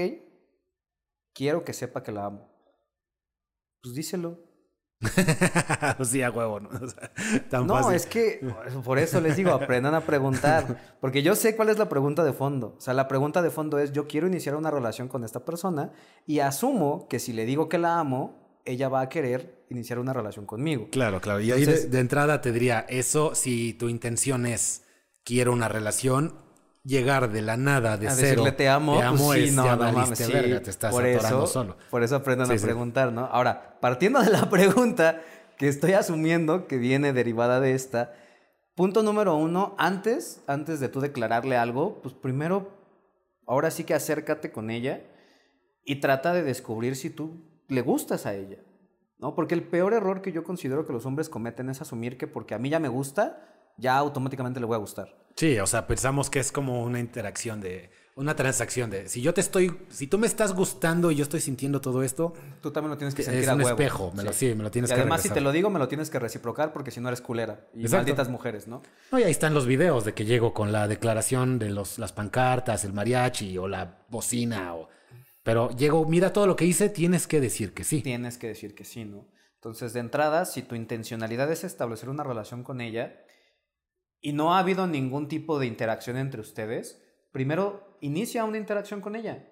Quiero 1.33 1.63
que 1.63 1.73
sepa 1.73 2.03
que 2.03 2.11
la 2.11 2.25
amo. 2.25 2.47
Pues 3.81 3.95
díselo. 3.95 4.39
sí, 6.03 6.21
a 6.21 6.29
huevo, 6.29 6.59
¿no? 6.59 6.69
O 6.81 6.87
sea, 6.87 7.11
tan 7.49 7.65
No, 7.65 7.75
fácil. 7.75 7.95
es 7.95 8.05
que 8.05 8.39
por 8.83 8.99
eso 8.99 9.19
les 9.19 9.35
digo, 9.35 9.51
aprendan 9.51 9.95
a 9.95 10.01
preguntar. 10.01 10.95
Porque 11.01 11.23
yo 11.23 11.33
sé 11.35 11.55
cuál 11.55 11.69
es 11.69 11.79
la 11.79 11.89
pregunta 11.89 12.23
de 12.23 12.33
fondo. 12.33 12.75
O 12.77 12.81
sea, 12.81 12.93
la 12.93 13.07
pregunta 13.07 13.41
de 13.41 13.49
fondo 13.49 13.79
es, 13.79 13.91
yo 13.91 14.07
quiero 14.07 14.27
iniciar 14.27 14.55
una 14.55 14.69
relación 14.69 15.07
con 15.07 15.23
esta 15.23 15.43
persona 15.43 15.91
y 16.27 16.39
asumo 16.39 17.07
que 17.07 17.17
si 17.19 17.33
le 17.33 17.45
digo 17.45 17.67
que 17.69 17.79
la 17.79 17.99
amo, 17.99 18.40
ella 18.65 18.89
va 18.89 19.01
a 19.01 19.09
querer 19.09 19.65
iniciar 19.69 19.99
una 19.99 20.13
relación 20.13 20.45
conmigo. 20.45 20.87
Claro, 20.91 21.21
claro. 21.21 21.39
Y 21.39 21.51
ahí 21.51 21.59
Entonces- 21.59 21.85
de, 21.85 21.89
de 21.97 21.99
entrada 21.99 22.41
te 22.41 22.51
diría, 22.51 22.85
eso 22.89 23.35
si 23.35 23.73
tu 23.73 23.89
intención 23.89 24.45
es 24.45 24.83
quiero 25.23 25.53
una 25.53 25.67
relación, 25.67 26.35
llegar 26.83 27.31
de 27.31 27.41
la 27.43 27.57
nada, 27.57 27.97
de 27.97 28.07
a 28.07 28.11
cero. 28.11 28.27
decirle 28.43 28.51
te 28.53 28.67
amo, 28.67 28.97
te 28.97 29.03
amo 29.03 29.27
pues 29.27 29.39
sí, 29.39 29.47
es, 29.49 29.53
no, 29.53 29.63
ya 29.65 29.71
no 29.75 29.77
valiste 29.83 30.01
mames, 30.01 30.17
sí, 30.19 30.31
verga, 30.33 30.61
te 30.63 30.69
estás 30.71 30.91
por 30.91 31.05
atorando 31.05 31.43
eso, 31.43 31.47
solo. 31.47 31.77
Por 31.91 32.03
eso 32.03 32.15
aprendan 32.15 32.47
Sí, 32.47 32.53
a 32.55 32.65
preguntar, 32.65 33.11
¿no? 33.13 33.25
Ahora, 33.25 33.77
partiendo 33.79 34.19
de 34.21 34.29
la 34.31 34.49
pregunta 34.49 35.21
que 35.57 35.67
estoy 35.67 35.93
asumiendo 35.93 36.67
que 36.67 36.77
viene 36.77 37.13
derivada 37.13 37.59
de 37.59 37.73
esta, 37.75 38.13
punto 38.73 39.03
número 39.03 39.35
uno, 39.35 39.75
antes, 39.77 40.41
antes 40.47 40.79
de 40.79 40.89
tú 40.89 41.01
declararle 41.01 41.55
algo, 41.55 42.01
pues 42.01 42.15
primero, 42.15 42.71
ahora 43.45 43.69
sí 43.69 43.83
que 43.83 43.93
acércate 43.93 44.51
con 44.51 44.71
ella 44.71 45.01
y 45.85 45.97
trata 45.97 46.33
de 46.33 46.41
descubrir 46.41 46.95
si 46.95 47.11
tú 47.11 47.43
le 47.71 47.81
gustas 47.81 48.25
a 48.25 48.33
ella, 48.35 48.57
¿no? 49.19 49.33
Porque 49.33 49.55
el 49.55 49.63
peor 49.63 49.93
error 49.93 50.21
que 50.21 50.31
yo 50.31 50.43
considero 50.43 50.85
que 50.85 50.93
los 50.93 51.05
hombres 51.05 51.29
cometen 51.29 51.69
es 51.69 51.81
asumir 51.81 52.17
que 52.17 52.27
porque 52.27 52.53
a 52.53 52.59
mí 52.59 52.69
ya 52.69 52.79
me 52.79 52.89
gusta, 52.89 53.45
ya 53.77 53.97
automáticamente 53.97 54.59
le 54.59 54.65
voy 54.65 54.75
a 54.75 54.79
gustar. 54.79 55.15
Sí, 55.35 55.57
o 55.59 55.65
sea, 55.65 55.87
pensamos 55.87 56.29
que 56.29 56.39
es 56.39 56.51
como 56.51 56.83
una 56.83 56.99
interacción 56.99 57.61
de, 57.61 57.89
una 58.17 58.35
transacción 58.35 58.89
de, 58.89 59.07
si 59.07 59.21
yo 59.21 59.33
te 59.33 59.39
estoy, 59.39 59.71
si 59.87 60.05
tú 60.07 60.17
me 60.17 60.27
estás 60.27 60.53
gustando 60.53 61.09
y 61.11 61.15
yo 61.15 61.23
estoy 61.23 61.39
sintiendo 61.39 61.79
todo 61.79 62.03
esto, 62.03 62.33
Tú 62.61 62.71
también 62.71 62.89
lo 62.91 62.97
tienes 62.97 63.15
que 63.15 63.21
Es 63.21 63.27
sentir 63.29 63.49
a 63.49 63.53
un 63.53 63.61
huevo. 63.61 63.69
espejo, 63.69 64.11
me 64.13 64.23
lo- 64.23 64.33
sí, 64.33 64.53
me 64.53 64.63
lo 64.63 64.69
tienes 64.69 64.91
y 64.91 64.93
que 64.93 64.99
además, 64.99 65.21
si 65.21 65.29
te 65.29 65.39
lo 65.39 65.53
digo, 65.53 65.69
me 65.69 65.79
lo 65.79 65.87
tienes 65.87 66.09
que 66.09 66.19
reciprocar 66.19 66.73
porque 66.73 66.91
si 66.91 66.99
no 66.99 67.07
eres 67.07 67.21
culera. 67.21 67.61
Y 67.73 67.83
Exacto. 67.83 67.97
malditas 67.99 68.27
mujeres, 68.27 68.67
¿no? 68.67 68.81
no, 69.13 69.19
y 69.19 69.23
ahí 69.23 69.31
están 69.31 69.53
los 69.53 69.65
videos 69.65 70.03
de 70.03 70.13
que 70.13 70.25
llego 70.25 70.53
con 70.53 70.73
la 70.73 70.89
declaración 70.89 71.57
de 71.57 71.69
los, 71.69 71.97
las 71.97 72.11
pancartas, 72.11 72.83
el 72.83 72.91
mariachi 72.91 73.57
o 73.57 73.69
la 73.69 73.99
bocina, 74.09 74.75
o, 74.75 74.89
pero 75.43 75.69
llego, 75.71 76.05
mira 76.05 76.33
todo 76.33 76.47
lo 76.47 76.55
que 76.55 76.65
hice, 76.65 76.89
tienes 76.89 77.27
que 77.27 77.39
decir 77.41 77.73
que 77.73 77.83
sí. 77.83 78.01
Tienes 78.01 78.37
que 78.37 78.47
decir 78.47 78.75
que 78.75 78.85
sí, 78.85 79.05
¿no? 79.05 79.27
Entonces, 79.55 79.93
de 79.93 79.99
entrada, 79.99 80.45
si 80.45 80.61
tu 80.63 80.75
intencionalidad 80.75 81.51
es 81.51 81.63
establecer 81.63 82.09
una 82.09 82.23
relación 82.23 82.63
con 82.63 82.81
ella 82.81 83.21
y 84.19 84.33
no 84.33 84.53
ha 84.55 84.59
habido 84.59 84.87
ningún 84.87 85.27
tipo 85.27 85.59
de 85.59 85.67
interacción 85.67 86.17
entre 86.17 86.41
ustedes, 86.41 87.01
primero 87.31 87.97
inicia 88.01 88.43
una 88.45 88.57
interacción 88.57 89.01
con 89.01 89.15
ella. 89.15 89.47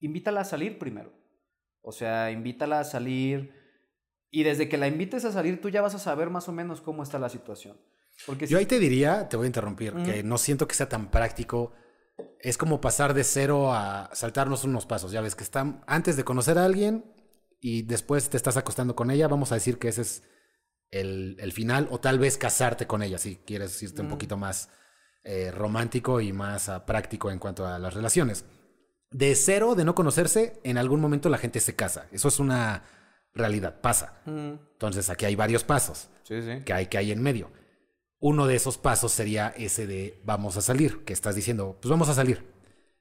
Invítala 0.00 0.42
a 0.42 0.44
salir 0.44 0.78
primero. 0.78 1.12
O 1.82 1.92
sea, 1.92 2.30
invítala 2.30 2.80
a 2.80 2.84
salir 2.84 3.54
y 4.30 4.42
desde 4.42 4.68
que 4.68 4.76
la 4.78 4.86
invites 4.88 5.24
a 5.24 5.32
salir, 5.32 5.60
tú 5.60 5.70
ya 5.70 5.82
vas 5.82 5.94
a 5.94 5.98
saber 5.98 6.30
más 6.30 6.48
o 6.48 6.52
menos 6.52 6.80
cómo 6.80 7.02
está 7.02 7.18
la 7.18 7.28
situación. 7.30 7.78
Porque 8.26 8.46
Yo 8.46 8.56
si- 8.58 8.60
ahí 8.60 8.66
te 8.66 8.78
diría, 8.78 9.28
te 9.28 9.36
voy 9.36 9.44
a 9.44 9.48
interrumpir, 9.48 9.94
que 10.04 10.22
no 10.22 10.36
siento 10.38 10.68
que 10.68 10.74
sea 10.74 10.88
tan 10.88 11.10
práctico. 11.10 11.72
Es 12.40 12.56
como 12.56 12.80
pasar 12.80 13.14
de 13.14 13.24
cero 13.24 13.72
a 13.72 14.10
saltarnos 14.12 14.64
unos 14.64 14.86
pasos. 14.86 15.12
Ya 15.12 15.20
ves 15.20 15.34
que 15.34 15.44
están 15.44 15.82
antes 15.86 16.16
de 16.16 16.24
conocer 16.24 16.58
a 16.58 16.64
alguien 16.64 17.04
y 17.60 17.82
después 17.82 18.30
te 18.30 18.36
estás 18.36 18.56
acostando 18.56 18.96
con 18.96 19.10
ella. 19.10 19.28
Vamos 19.28 19.52
a 19.52 19.56
decir 19.56 19.78
que 19.78 19.88
ese 19.88 20.02
es 20.02 20.22
el, 20.90 21.36
el 21.40 21.52
final, 21.52 21.88
o 21.90 22.00
tal 22.00 22.18
vez 22.18 22.36
casarte 22.38 22.86
con 22.86 23.02
ella 23.02 23.18
si 23.18 23.36
quieres 23.36 23.80
irte 23.82 24.02
un 24.02 24.08
poquito 24.08 24.36
más 24.36 24.70
eh, 25.22 25.50
romántico 25.50 26.20
y 26.20 26.32
más 26.32 26.70
práctico 26.86 27.30
en 27.30 27.38
cuanto 27.38 27.66
a 27.66 27.78
las 27.78 27.94
relaciones. 27.94 28.44
De 29.10 29.34
cero, 29.34 29.74
de 29.74 29.84
no 29.84 29.94
conocerse, 29.94 30.60
en 30.64 30.78
algún 30.78 31.00
momento 31.00 31.28
la 31.28 31.38
gente 31.38 31.60
se 31.60 31.76
casa. 31.76 32.06
Eso 32.10 32.28
es 32.28 32.38
una 32.38 32.84
realidad, 33.34 33.80
pasa. 33.80 34.20
Mm, 34.24 34.52
Entonces 34.72 35.10
aquí 35.10 35.26
hay 35.26 35.36
varios 35.36 35.62
pasos 35.62 36.08
sí, 36.22 36.40
sí. 36.42 36.62
que 36.64 36.72
hay, 36.72 36.86
que 36.86 36.98
hay 36.98 37.12
en 37.12 37.22
medio. 37.22 37.50
Uno 38.20 38.46
de 38.46 38.54
esos 38.54 38.76
pasos 38.76 39.12
sería 39.12 39.48
ese 39.48 39.86
de 39.86 40.20
vamos 40.24 40.58
a 40.58 40.60
salir, 40.60 41.04
que 41.04 41.14
estás 41.14 41.34
diciendo, 41.34 41.78
pues 41.80 41.90
vamos 41.90 42.10
a 42.10 42.14
salir. 42.14 42.46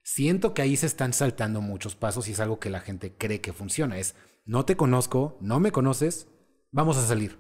Siento 0.02 0.54
que 0.54 0.62
ahí 0.62 0.78
se 0.78 0.86
están 0.86 1.12
saltando 1.12 1.62
muchos 1.62 1.96
pasos 1.96 2.28
y 2.28 2.32
es 2.32 2.40
algo 2.40 2.60
que 2.60 2.70
la 2.70 2.80
gente 2.80 3.14
cree 3.14 3.42
que 3.42 3.52
funciona. 3.52 4.00
Es, 4.00 4.16
no 4.46 4.64
te 4.64 4.78
conozco, 4.78 5.38
no 5.42 5.60
me 5.60 5.74
conoces, 5.74 6.28
vamos 6.72 6.98
a 6.98 7.06
salir. 7.06 7.38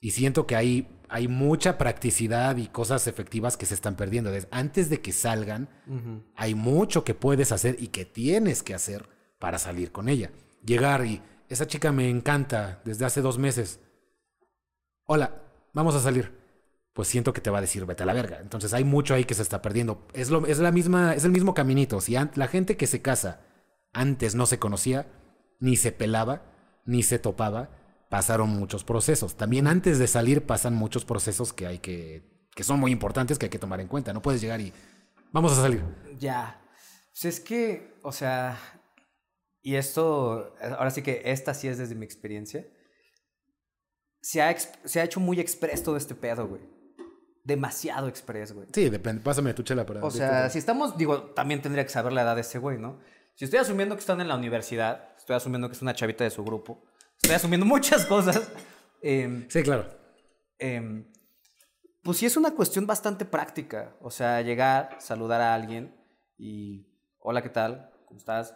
Y 0.00 0.12
siento 0.12 0.46
que 0.46 0.56
ahí 0.56 0.88
hay 1.08 1.28
mucha 1.28 1.76
practicidad 1.76 2.56
y 2.56 2.68
cosas 2.68 3.06
efectivas 3.06 3.56
que 3.56 3.66
se 3.66 3.74
están 3.74 3.96
perdiendo. 3.96 4.30
Antes 4.50 4.88
de 4.88 5.00
que 5.00 5.12
salgan, 5.12 5.68
hay 6.36 6.54
mucho 6.54 7.04
que 7.04 7.14
puedes 7.14 7.52
hacer 7.52 7.76
y 7.78 7.88
que 7.88 8.04
tienes 8.04 8.62
que 8.62 8.74
hacer 8.74 9.08
para 9.38 9.58
salir 9.58 9.92
con 9.92 10.08
ella. 10.08 10.30
Llegar 10.64 11.04
y 11.04 11.20
esa 11.48 11.66
chica 11.66 11.92
me 11.92 12.08
encanta 12.08 12.80
desde 12.84 13.04
hace 13.04 13.20
dos 13.20 13.38
meses. 13.38 13.80
Hola, 15.04 15.42
vamos 15.74 15.94
a 15.94 16.00
salir. 16.00 16.41
Pues 16.92 17.08
siento 17.08 17.32
que 17.32 17.40
te 17.40 17.50
va 17.50 17.58
a 17.58 17.62
decir 17.62 17.86
vete 17.86 18.02
a 18.02 18.06
la 18.06 18.12
verga. 18.12 18.40
Entonces 18.40 18.74
hay 18.74 18.84
mucho 18.84 19.14
ahí 19.14 19.24
que 19.24 19.34
se 19.34 19.42
está 19.42 19.62
perdiendo. 19.62 20.06
Es, 20.12 20.30
lo, 20.30 20.46
es, 20.46 20.58
la 20.58 20.72
misma, 20.72 21.14
es 21.14 21.24
el 21.24 21.30
mismo 21.30 21.54
caminito. 21.54 22.00
Si 22.00 22.12
la 22.12 22.48
gente 22.48 22.76
que 22.76 22.86
se 22.86 23.00
casa 23.00 23.40
antes 23.92 24.34
no 24.34 24.46
se 24.46 24.58
conocía, 24.58 25.06
ni 25.58 25.76
se 25.76 25.92
pelaba, 25.92 26.42
ni 26.84 27.02
se 27.02 27.18
topaba, 27.18 27.70
pasaron 28.10 28.50
muchos 28.50 28.84
procesos. 28.84 29.36
También 29.36 29.66
antes 29.66 29.98
de 29.98 30.06
salir 30.06 30.44
pasan 30.44 30.74
muchos 30.74 31.04
procesos 31.04 31.52
que 31.52 31.66
hay 31.66 31.78
que, 31.78 32.48
que 32.54 32.64
son 32.64 32.78
muy 32.78 32.92
importantes, 32.92 33.38
que 33.38 33.46
hay 33.46 33.50
que 33.50 33.58
tomar 33.58 33.80
en 33.80 33.88
cuenta. 33.88 34.12
No 34.12 34.20
puedes 34.20 34.40
llegar 34.40 34.60
y 34.60 34.72
vamos 35.32 35.52
a 35.52 35.62
salir. 35.62 35.82
Ya. 36.18 36.60
Pues 37.12 37.24
es 37.24 37.40
que, 37.40 37.94
o 38.02 38.12
sea, 38.12 38.58
y 39.62 39.76
esto, 39.76 40.54
ahora 40.60 40.90
sí 40.90 41.02
que 41.02 41.22
esta 41.24 41.54
sí 41.54 41.68
es 41.68 41.78
desde 41.78 41.94
mi 41.94 42.04
experiencia. 42.04 42.66
Se 44.20 44.42
ha, 44.42 44.54
se 44.58 45.00
ha 45.00 45.04
hecho 45.04 45.20
muy 45.20 45.40
express 45.40 45.82
todo 45.82 45.96
este 45.96 46.14
pedo, 46.14 46.48
güey. 46.48 46.62
Demasiado 47.44 48.06
express, 48.08 48.52
güey. 48.52 48.68
Sí, 48.72 48.88
depende. 48.88 49.22
Pásame 49.22 49.52
tu 49.54 49.62
chela 49.62 49.84
para 49.84 50.04
O 50.04 50.10
sea, 50.10 50.48
si 50.48 50.58
estamos, 50.58 50.96
digo, 50.96 51.22
también 51.32 51.60
tendría 51.60 51.84
que 51.84 51.90
saber 51.90 52.12
la 52.12 52.22
edad 52.22 52.34
de 52.36 52.42
ese 52.42 52.58
güey, 52.58 52.78
¿no? 52.78 53.00
Si 53.34 53.44
estoy 53.46 53.58
asumiendo 53.58 53.96
que 53.96 54.00
están 54.00 54.20
en 54.20 54.28
la 54.28 54.36
universidad, 54.36 55.08
estoy 55.16 55.34
asumiendo 55.36 55.68
que 55.68 55.74
es 55.74 55.82
una 55.82 55.94
chavita 55.94 56.22
de 56.22 56.30
su 56.30 56.44
grupo, 56.44 56.84
estoy 57.16 57.34
asumiendo 57.34 57.66
muchas 57.74 58.06
cosas. 58.06 58.48
em, 59.02 59.46
Sí, 59.48 59.62
claro. 59.62 59.88
em, 60.58 61.10
pues 62.04 62.18
sí 62.18 62.26
es 62.26 62.36
una 62.36 62.52
cuestión 62.52 62.86
bastante 62.86 63.24
práctica. 63.24 63.96
O 64.00 64.10
sea, 64.10 64.40
llegar, 64.42 64.96
saludar 65.00 65.40
a 65.40 65.54
alguien 65.54 65.96
y, 66.38 66.86
hola, 67.18 67.42
¿qué 67.42 67.48
tal? 67.48 67.90
¿Cómo 68.06 68.18
estás? 68.18 68.54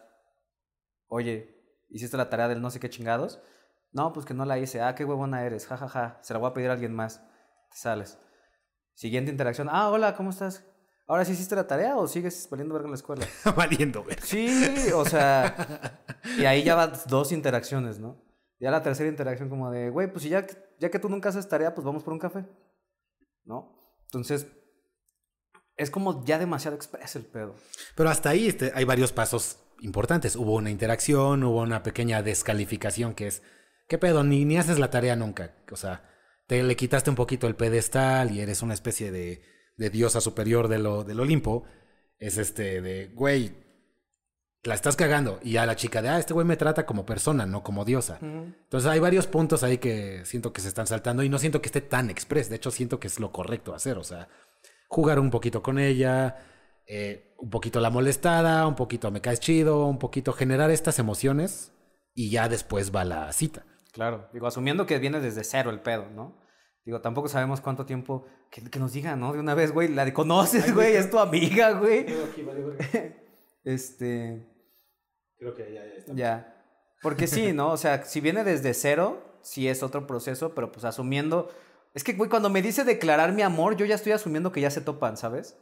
Oye, 1.09 1.57
¿hiciste 1.89 2.17
la 2.17 2.29
tarea 2.29 2.49
del 2.49 2.61
no 2.61 2.71
sé 2.71 2.79
qué 2.81 2.91
chingados? 2.91 3.41
No, 3.93 4.13
pues 4.13 4.27
que 4.27 4.35
no 4.35 4.45
la 4.45 4.59
hice. 4.59 4.81
Ah, 4.83 4.95
qué 4.95 5.05
huevona 5.05 5.45
eres. 5.45 5.67
Ja, 5.67 5.77
ja, 5.77 5.89
ja. 5.89 6.19
Se 6.23 6.33
la 6.35 6.39
voy 6.41 6.51
a 6.51 6.55
pedir 6.55 6.69
a 6.71 6.75
alguien 6.75 6.93
más. 6.95 7.21
Te 7.71 7.77
sales. 7.79 8.19
Siguiente 8.97 9.31
interacción. 9.31 9.69
Ah, 9.71 9.91
hola, 9.91 10.17
¿cómo 10.17 10.31
estás? 10.31 10.65
¿Ahora 11.07 11.27
sí 11.27 11.33
hiciste 11.33 11.55
la 11.55 11.67
tarea 11.67 11.99
o 11.99 12.09
sigues 12.09 12.49
valiendo 12.51 12.73
verga 12.73 12.87
en 12.87 12.93
la 12.93 12.97
escuela? 12.97 13.27
Valiendo, 13.57 14.03
güey. 14.03 14.17
Sí, 14.23 14.91
o 14.93 15.05
sea, 15.05 16.01
y 16.39 16.47
ahí 16.47 16.65
ya 16.65 16.75
van 16.75 16.95
dos 17.07 17.31
interacciones, 17.31 17.99
¿no? 17.99 18.25
Ya 18.59 18.71
la 18.71 18.83
tercera 18.83 19.11
interacción 19.11 19.51
como 19.51 19.71
de, 19.71 19.91
güey, 19.91 20.11
pues 20.11 20.23
si 20.23 20.31
ya, 20.31 20.47
ya 20.81 20.91
que 20.91 20.99
tú 20.99 21.11
nunca 21.11 21.29
haces 21.29 21.47
tarea, 21.47 21.75
pues 21.75 21.85
vamos 21.85 22.03
por 22.03 22.15
un 22.15 22.19
café, 22.19 22.47
¿no? 23.45 23.79
Entonces, 24.07 24.47
es 25.77 25.91
como 25.91 26.25
ya 26.25 26.39
demasiado 26.39 26.75
express 26.75 27.17
el 27.17 27.27
pedo. 27.27 27.55
Pero 27.95 28.09
hasta 28.09 28.31
ahí 28.31 28.49
este, 28.49 28.73
hay 28.75 28.85
varios 28.85 29.13
pasos 29.13 29.59
importantes. 29.81 30.37
Hubo 30.37 30.55
una 30.55 30.71
interacción, 30.71 31.45
hubo 31.45 31.61
una 31.61 31.83
pequeña 31.83 32.23
descalificación 32.23 33.15
que 33.15 33.27
es, 33.27 33.43
¿qué 33.89 33.99
pedo? 33.99 34.25
Ni, 34.25 34.47
ni 34.47 34.57
haces 34.57 34.79
la 34.79 34.91
tarea 34.91 35.17
nunca. 35.17 35.55
O 35.71 35.77
sea, 35.77 36.16
te 36.47 36.63
le 36.63 36.77
quitaste 36.77 37.11
un 37.11 37.17
poquito 37.17 37.47
el 37.47 37.57
pedestal 37.57 38.33
y 38.33 38.41
eres 38.41 38.63
una 38.63 38.75
especie 38.75 39.11
de, 39.11 39.43
de 39.77 39.91
diosa 39.91 40.21
superior 40.21 40.69
de 40.69 40.79
lo, 40.79 41.05
del 41.05 41.21
Olimpo. 41.21 41.65
Es 42.19 42.39
este 42.39 42.81
de, 42.81 43.09
güey, 43.09 43.55
la 44.63 44.75
estás 44.75 44.97
cagando. 44.97 45.41
Y 45.43 45.57
a 45.57 45.67
la 45.67 45.77
chica 45.77 46.03
de, 46.03 46.09
ah, 46.09 46.19
este 46.19 46.35
güey 46.35 46.47
me 46.47 46.57
trata 46.57 46.87
como 46.87 47.05
persona, 47.05 47.47
no 47.47 47.63
como 47.63 47.85
diosa. 47.85 48.19
Entonces 48.21 48.91
hay 48.91 49.01
varios 49.01 49.27
puntos 49.27 49.63
ahí 49.63 49.79
que 49.79 50.25
siento 50.25 50.53
que 50.53 50.61
se 50.61 50.69
están 50.69 50.87
saltando 50.87 51.23
y 51.23 51.29
no 51.29 51.39
siento 51.39 51.61
que 51.61 51.67
esté 51.67 51.81
tan 51.81 52.11
express. 52.11 52.49
De 52.49 52.57
hecho, 52.57 52.71
siento 52.71 53.01
que 53.01 53.09
es 53.09 53.21
lo 53.21 53.33
correcto 53.33 53.75
hacer. 53.75 53.99
O 53.99 54.05
sea, 54.05 54.29
jugar 54.89 55.19
un 55.19 55.31
poquito 55.31 55.63
con 55.63 55.79
ella, 55.79 56.37
eh, 56.87 57.35
un 57.39 57.51
poquito 57.51 57.81
la 57.81 57.91
molestada, 57.91 58.67
un 58.67 58.77
poquito 58.77 59.11
me 59.11 59.21
caes 59.21 59.41
chido, 59.41 59.87
un 59.87 59.99
poquito 59.99 60.33
generar 60.33 60.71
estas 60.71 60.99
emociones 60.99 61.73
y 62.15 62.31
ya 62.31 62.49
después 62.49 62.95
va 62.95 63.05
la 63.05 63.33
cita. 63.33 63.65
Claro, 63.97 64.29
digo, 64.31 64.47
asumiendo 64.47 64.85
que 64.85 64.99
viene 64.99 65.21
desde 65.21 65.43
cero 65.43 65.71
el 65.71 65.81
pedo, 65.81 66.11
¿no? 66.11 66.37
Digo, 66.85 67.01
tampoco 67.01 67.29
sabemos 67.29 67.63
cuánto 67.63 67.87
tiempo, 67.87 68.27
que, 68.51 68.63
que 68.63 68.79
nos 68.79 68.93
diga, 68.93 69.17
¿no? 69.17 69.33
De 69.33 69.41
una 69.41 69.55
vez, 69.55 69.73
güey, 69.73 69.89
la 69.89 70.05
de 70.05 70.13
conoces, 70.13 70.75
güey, 70.75 70.97
es 70.97 71.11
tu 71.11 71.19
amiga, 71.19 71.71
güey. 71.73 72.05
Este... 73.65 74.47
Creo 75.39 75.55
que 75.55 75.73
ya, 75.73 75.87
ya 75.87 75.95
está. 75.95 76.13
Ya. 76.13 76.63
Porque 77.01 77.27
sí, 77.27 77.55
¿no? 77.55 77.73
O 77.73 77.79
sea, 77.79 78.05
si 78.05 78.21
viene 78.21 78.45
desde 78.45 78.75
cero, 78.75 79.39
sí 79.41 79.67
es 79.67 79.83
otro 79.83 80.07
proceso, 80.07 80.55
pero 80.55 80.71
pues 80.71 80.85
asumiendo. 80.85 81.49
Es 81.95 82.05
que, 82.05 82.13
güey, 82.13 82.29
cuando 82.29 82.51
me 82.51 82.61
dice 82.61 82.85
declarar 82.85 83.33
mi 83.33 83.41
amor, 83.41 83.77
yo 83.77 83.87
ya 83.87 83.95
estoy 83.95 84.13
asumiendo 84.13 84.53
que 84.53 84.61
ya 84.61 84.71
se 84.71 84.83
topan, 84.83 85.17
¿sabes? 85.17 85.57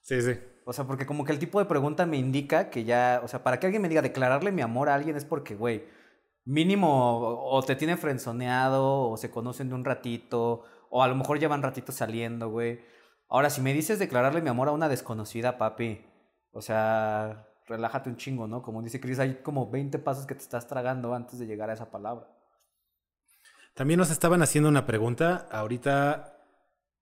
Sí, 0.00 0.22
sí. 0.22 0.40
O 0.64 0.72
sea, 0.72 0.86
porque 0.86 1.04
como 1.04 1.26
que 1.26 1.32
el 1.32 1.38
tipo 1.38 1.58
de 1.58 1.66
pregunta 1.66 2.06
me 2.06 2.16
indica 2.16 2.70
que 2.70 2.84
ya. 2.84 3.20
O 3.22 3.28
sea, 3.28 3.44
para 3.44 3.60
que 3.60 3.66
alguien 3.66 3.82
me 3.82 3.90
diga 3.90 4.00
declararle 4.00 4.50
mi 4.50 4.62
amor 4.62 4.88
a 4.88 4.94
alguien 4.94 5.16
es 5.16 5.26
porque, 5.26 5.54
güey, 5.54 5.84
mínimo 6.44 7.18
o 7.44 7.62
te 7.62 7.76
tiene 7.76 7.96
frenzoneado, 7.96 9.10
o 9.10 9.16
se 9.16 9.30
conocen 9.30 9.68
de 9.68 9.74
un 9.74 9.84
ratito, 9.84 10.64
o 10.90 11.02
a 11.02 11.08
lo 11.08 11.14
mejor 11.14 11.38
llevan 11.38 11.62
ratito 11.62 11.92
saliendo, 11.92 12.50
güey. 12.50 12.80
Ahora, 13.28 13.50
si 13.50 13.60
me 13.60 13.72
dices 13.72 13.98
declararle 13.98 14.42
mi 14.42 14.48
amor 14.48 14.68
a 14.68 14.72
una 14.72 14.88
desconocida, 14.88 15.56
papi, 15.56 16.04
o 16.52 16.60
sea, 16.60 17.48
relájate 17.66 18.10
un 18.10 18.16
chingo, 18.16 18.48
¿no? 18.48 18.62
Como 18.62 18.82
dice 18.82 19.00
Chris, 19.00 19.20
hay 19.20 19.36
como 19.42 19.70
20 19.70 19.98
pasos 20.00 20.26
que 20.26 20.34
te 20.34 20.42
estás 20.42 20.66
tragando 20.66 21.14
antes 21.14 21.38
de 21.38 21.46
llegar 21.46 21.70
a 21.70 21.74
esa 21.74 21.90
palabra. 21.90 22.26
También 23.74 23.98
nos 23.98 24.10
estaban 24.10 24.42
haciendo 24.42 24.68
una 24.68 24.84
pregunta. 24.84 25.48
Ahorita 25.50 26.44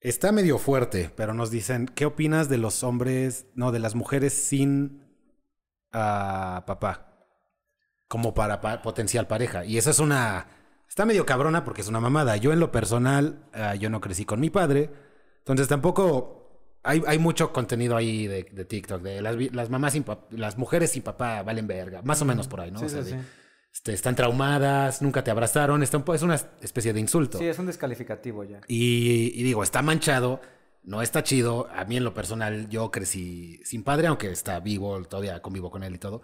está 0.01 0.33
medio 0.33 0.59
fuerte, 0.59 1.11
pero 1.17 1.33
nos 1.33 1.51
dicen, 1.51 1.87
¿qué 1.87 2.05
opinas 2.05 2.51
de 2.51 2.59
los 2.59 2.85
hombres, 2.85 3.47
no, 3.55 3.73
de 3.73 3.79
las 3.79 3.95
mujeres 3.95 4.35
sin 4.35 5.03
ah, 5.93 6.65
papá? 6.67 7.08
Como 8.09 8.35
para 8.35 8.61
pa- 8.61 8.83
potencial 8.83 9.27
pareja. 9.27 9.65
Y 9.65 9.79
eso 9.79 9.91
es 9.91 9.99
una... 9.99 10.47
Está 10.89 11.05
medio 11.05 11.27
cabrona 11.27 11.65
porque 11.65 11.83
es 11.83 11.89
una 11.89 12.01
mamada. 12.01 12.37
Yo 12.39 12.53
en 12.53 12.61
lo 12.61 12.73
personal, 12.73 13.45
ah, 13.53 13.75
yo 13.75 13.91
no 13.91 14.01
crecí 14.01 14.25
con 14.25 14.41
mi 14.41 14.51
padre. 14.51 14.91
Entonces 15.39 15.69
tampoco... 15.69 16.35
Hay, 16.85 17.03
hay 17.07 17.19
mucho 17.19 17.53
contenido 17.53 17.97
ahí 17.97 18.27
de, 18.27 18.45
de 18.45 18.65
TikTok, 18.65 19.03
de 19.03 19.21
las, 19.21 19.37
las 19.53 19.69
mamás 19.69 19.93
sin 19.93 20.05
las 20.31 20.57
mujeres 20.57 20.93
sin 20.93 21.03
papá 21.03 21.43
valen 21.43 21.67
verga. 21.67 22.01
Más 22.03 22.23
o 22.23 22.25
menos 22.25 22.49
por 22.49 22.61
ahí, 22.61 22.71
¿no? 22.71 22.79
Sí, 22.79 22.87
O 22.87 22.89
sea, 22.89 23.03
sí, 23.03 23.11
de- 23.11 23.21
sí. 23.21 23.27
este, 23.75 23.93
están 23.93 24.15
traumadas, 24.15 25.03
nunca 25.03 25.23
te 25.23 25.31
abrazaron. 25.31 25.83
Está 25.83 25.99
un 25.99 26.15
es 26.15 26.23
una 26.23 26.37
especie 26.63 26.93
de 26.95 27.01
insulto. 27.01 27.37
Sí, 27.37 27.45
es 27.47 27.59
un 27.59 27.67
descalificativo 27.67 28.45
ya. 28.45 28.61
Y, 28.69 29.33
y 29.35 29.43
digo, 29.43 29.63
está 29.65 29.83
manchado, 29.83 30.41
no 30.85 31.03
está 31.03 31.23
chido. 31.25 31.69
A 31.75 31.85
mí 31.85 31.97
en 31.99 32.05
lo 32.05 32.15
personal, 32.15 32.69
yo 32.71 32.91
crecí 32.91 33.61
sin 33.65 33.83
padre, 33.83 34.07
aunque 34.07 34.31
está 34.31 34.59
vivo, 34.61 35.03
todavía 35.05 35.43
convivo 35.43 35.71
con 35.71 35.83
él 35.83 35.97
y 35.97 35.99
todo. 35.99 36.23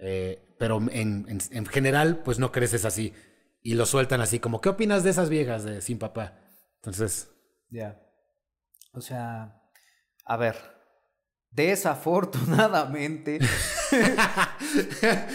Eh, 0.00 0.54
pero 0.58 0.78
en, 0.90 1.26
en- 1.28 1.40
en 1.50 1.66
general, 1.66 2.22
pues 2.24 2.38
no 2.38 2.52
creces 2.52 2.84
así. 2.84 3.14
Y 3.62 3.74
lo 3.74 3.84
sueltan 3.86 4.20
así, 4.22 4.40
como, 4.40 4.60
¿qué 4.60 4.70
opinas 4.70 5.04
de 5.04 5.10
esas 5.10 5.28
viejas 5.28 5.64
de 5.64 5.80
sin 5.82 5.98
papá? 5.98 6.34
Entonces, 6.76 7.30
Ya. 7.70 8.00
O 8.92 9.00
sea, 9.00 9.62
a 10.24 10.36
ver. 10.36 10.56
Desafortunadamente. 11.52 13.38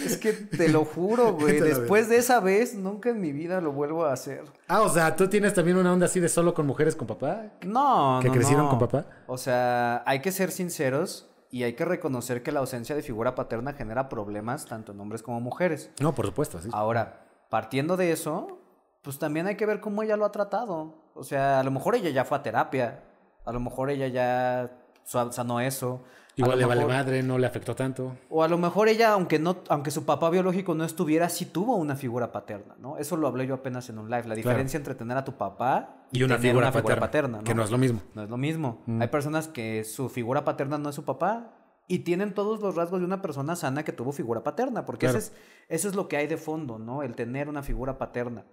es 0.06 0.18
que 0.18 0.34
te 0.34 0.70
lo 0.70 0.86
juro, 0.86 1.34
güey. 1.40 1.60
Después 1.60 2.10
de 2.10 2.18
esa 2.18 2.40
vez, 2.40 2.76
nunca 2.76 3.10
en 3.10 3.22
mi 3.22 3.32
vida 3.32 3.62
lo 3.62 3.72
vuelvo 3.72 4.06
a 4.06 4.14
hacer. 4.14 4.44
ah, 4.68 4.82
o 4.82 4.90
sea, 4.90 5.16
¿tú 5.16 5.28
tienes 5.30 5.54
también 5.54 5.78
una 5.78 5.94
onda 5.94 6.06
así 6.06 6.20
de 6.20 6.30
solo 6.30 6.54
con 6.54 6.66
mujeres 6.66 6.96
con 6.96 7.08
papá? 7.08 7.52
No, 7.66 8.20
¿Que 8.22 8.28
no, 8.30 8.34
crecieron 8.34 8.66
no. 8.66 8.70
con 8.72 8.80
papá? 8.80 9.06
O 9.28 9.38
sea, 9.38 10.04
hay 10.06 10.22
que 10.22 10.32
ser 10.32 10.52
sinceros 10.52 11.30
y 11.56 11.64
hay 11.64 11.72
que 11.73 11.86
reconocer 11.86 12.44
que 12.44 12.52
la 12.52 12.60
ausencia 12.60 12.95
de 12.95 13.02
figura 13.02 13.34
paterna 13.34 13.72
genera 13.72 14.10
problemas 14.10 14.65
tanto 14.65 14.91
en 14.91 14.99
hombres 14.99 15.23
como 15.23 15.40
mujeres. 15.40 15.90
No, 16.02 16.14
por 16.14 16.26
supuesto, 16.26 16.60
sí. 16.60 16.68
Ahora, 16.73 17.26
partiendo 17.49 17.95
de 17.95 18.11
eso, 18.11 18.60
pues 19.02 19.19
también 19.19 19.48
hay 19.48 19.56
que 19.56 19.65
ver 19.65 19.80
cómo 19.80 20.03
ella 20.03 20.18
lo 20.18 20.26
ha 20.26 20.34
tratado. 20.34 20.95
O 21.14 21.23
sea, 21.23 21.61
a 21.61 21.64
lo 21.64 21.72
mejor 21.72 21.95
ella 21.95 22.10
ya 22.10 22.26
fue 22.26 22.38
a 22.38 22.44
terapia, 22.44 23.03
a 23.45 23.53
lo 23.53 23.61
mejor 23.61 23.90
ella 23.90 24.10
ya 24.10 24.69
sa- 25.06 25.32
sanó 25.32 25.61
eso. 25.61 26.03
Igual 26.38 26.60
le 26.60 26.66
vale 26.66 26.82
mejor- 26.82 26.94
madre, 26.94 27.24
no 27.24 27.38
le 27.38 27.48
afectó 27.48 27.76
tanto. 27.76 28.18
O 28.30 28.44
a 28.44 28.48
lo 28.48 28.57
mejor 28.57 28.90
ella, 28.90 29.14
aunque 29.14 29.40
no, 29.40 29.57
aunque 29.70 29.90
su 29.91 30.06
papá 30.06 30.30
biológico 30.30 30.76
no 30.76 30.84
estuviera, 30.84 31.30
sí 31.30 31.45
tuvo 31.45 31.78
una 31.78 31.95
figura 31.95 32.32
paterna, 32.32 32.76
¿no? 32.80 32.98
Eso 32.98 33.16
lo 33.16 33.28
hablé 33.28 33.48
yo 33.48 33.53
apenas 33.56 33.88
en 33.90 33.99
un 33.99 34.10
live. 34.10 34.28
La 34.28 34.36
diferencia 34.36 34.78
entre 34.78 34.95
tener 34.95 35.16
a 35.18 35.24
tu 35.24 35.34
papá 35.38 36.07
Y 36.12 36.24
una 36.24 36.36
tener 36.38 36.52
figura, 36.52 36.72
paterna, 36.99 37.38
¿no? 37.38 37.44
que 37.45 37.56
no 37.56 37.64
es 37.64 37.72
lo 37.72 37.78
mismo. 37.78 38.02
No 38.14 38.24
es 38.24 38.30
lo 38.30 38.38
mismo. 38.38 38.82
Mm. 38.86 39.02
Hay 39.02 39.07
personas 39.07 39.48
que 39.48 39.84
su 39.86 40.10
figura 40.10 40.44
paterna 40.44 40.78
no 40.78 40.90
es 40.90 40.95
su 40.95 41.06
papá 41.06 41.53
y 41.88 41.99
tienen 41.99 42.34
todos 42.34 42.60
los 42.60 42.76
rasgos 42.76 42.99
de 42.99 43.06
una 43.06 43.22
persona 43.22 43.56
sana 43.56 43.84
que 43.84 43.94
tuvo 43.94 44.12
figura 44.12 44.44
paterna, 44.44 44.86
porque 44.86 45.06
Claro. 45.06 45.20
eso, 45.20 45.32
es, 45.32 45.38
eso 45.70 45.88
es 45.88 45.95
lo 45.95 46.07
que 46.10 46.18
hay 46.18 46.28
de 46.28 46.36
fondo, 46.38 46.80
¿no? 46.80 47.02
El 47.03 47.16
tener 47.16 47.48
una 47.48 47.64
figura 47.64 47.98
paterna. 47.98 48.44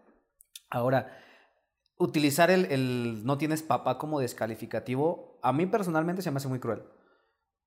Ahora, 0.70 1.08
utilizar 1.98 2.50
el, 2.50 2.66
el 2.66 3.22
no 3.24 3.38
tienes 3.38 3.62
papá 3.62 3.98
como 3.98 4.20
descalificativo, 4.20 5.38
a 5.42 5.52
mí 5.52 5.66
personalmente 5.66 6.22
se 6.22 6.30
me 6.30 6.36
hace 6.38 6.48
muy 6.48 6.58
cruel. 6.58 6.82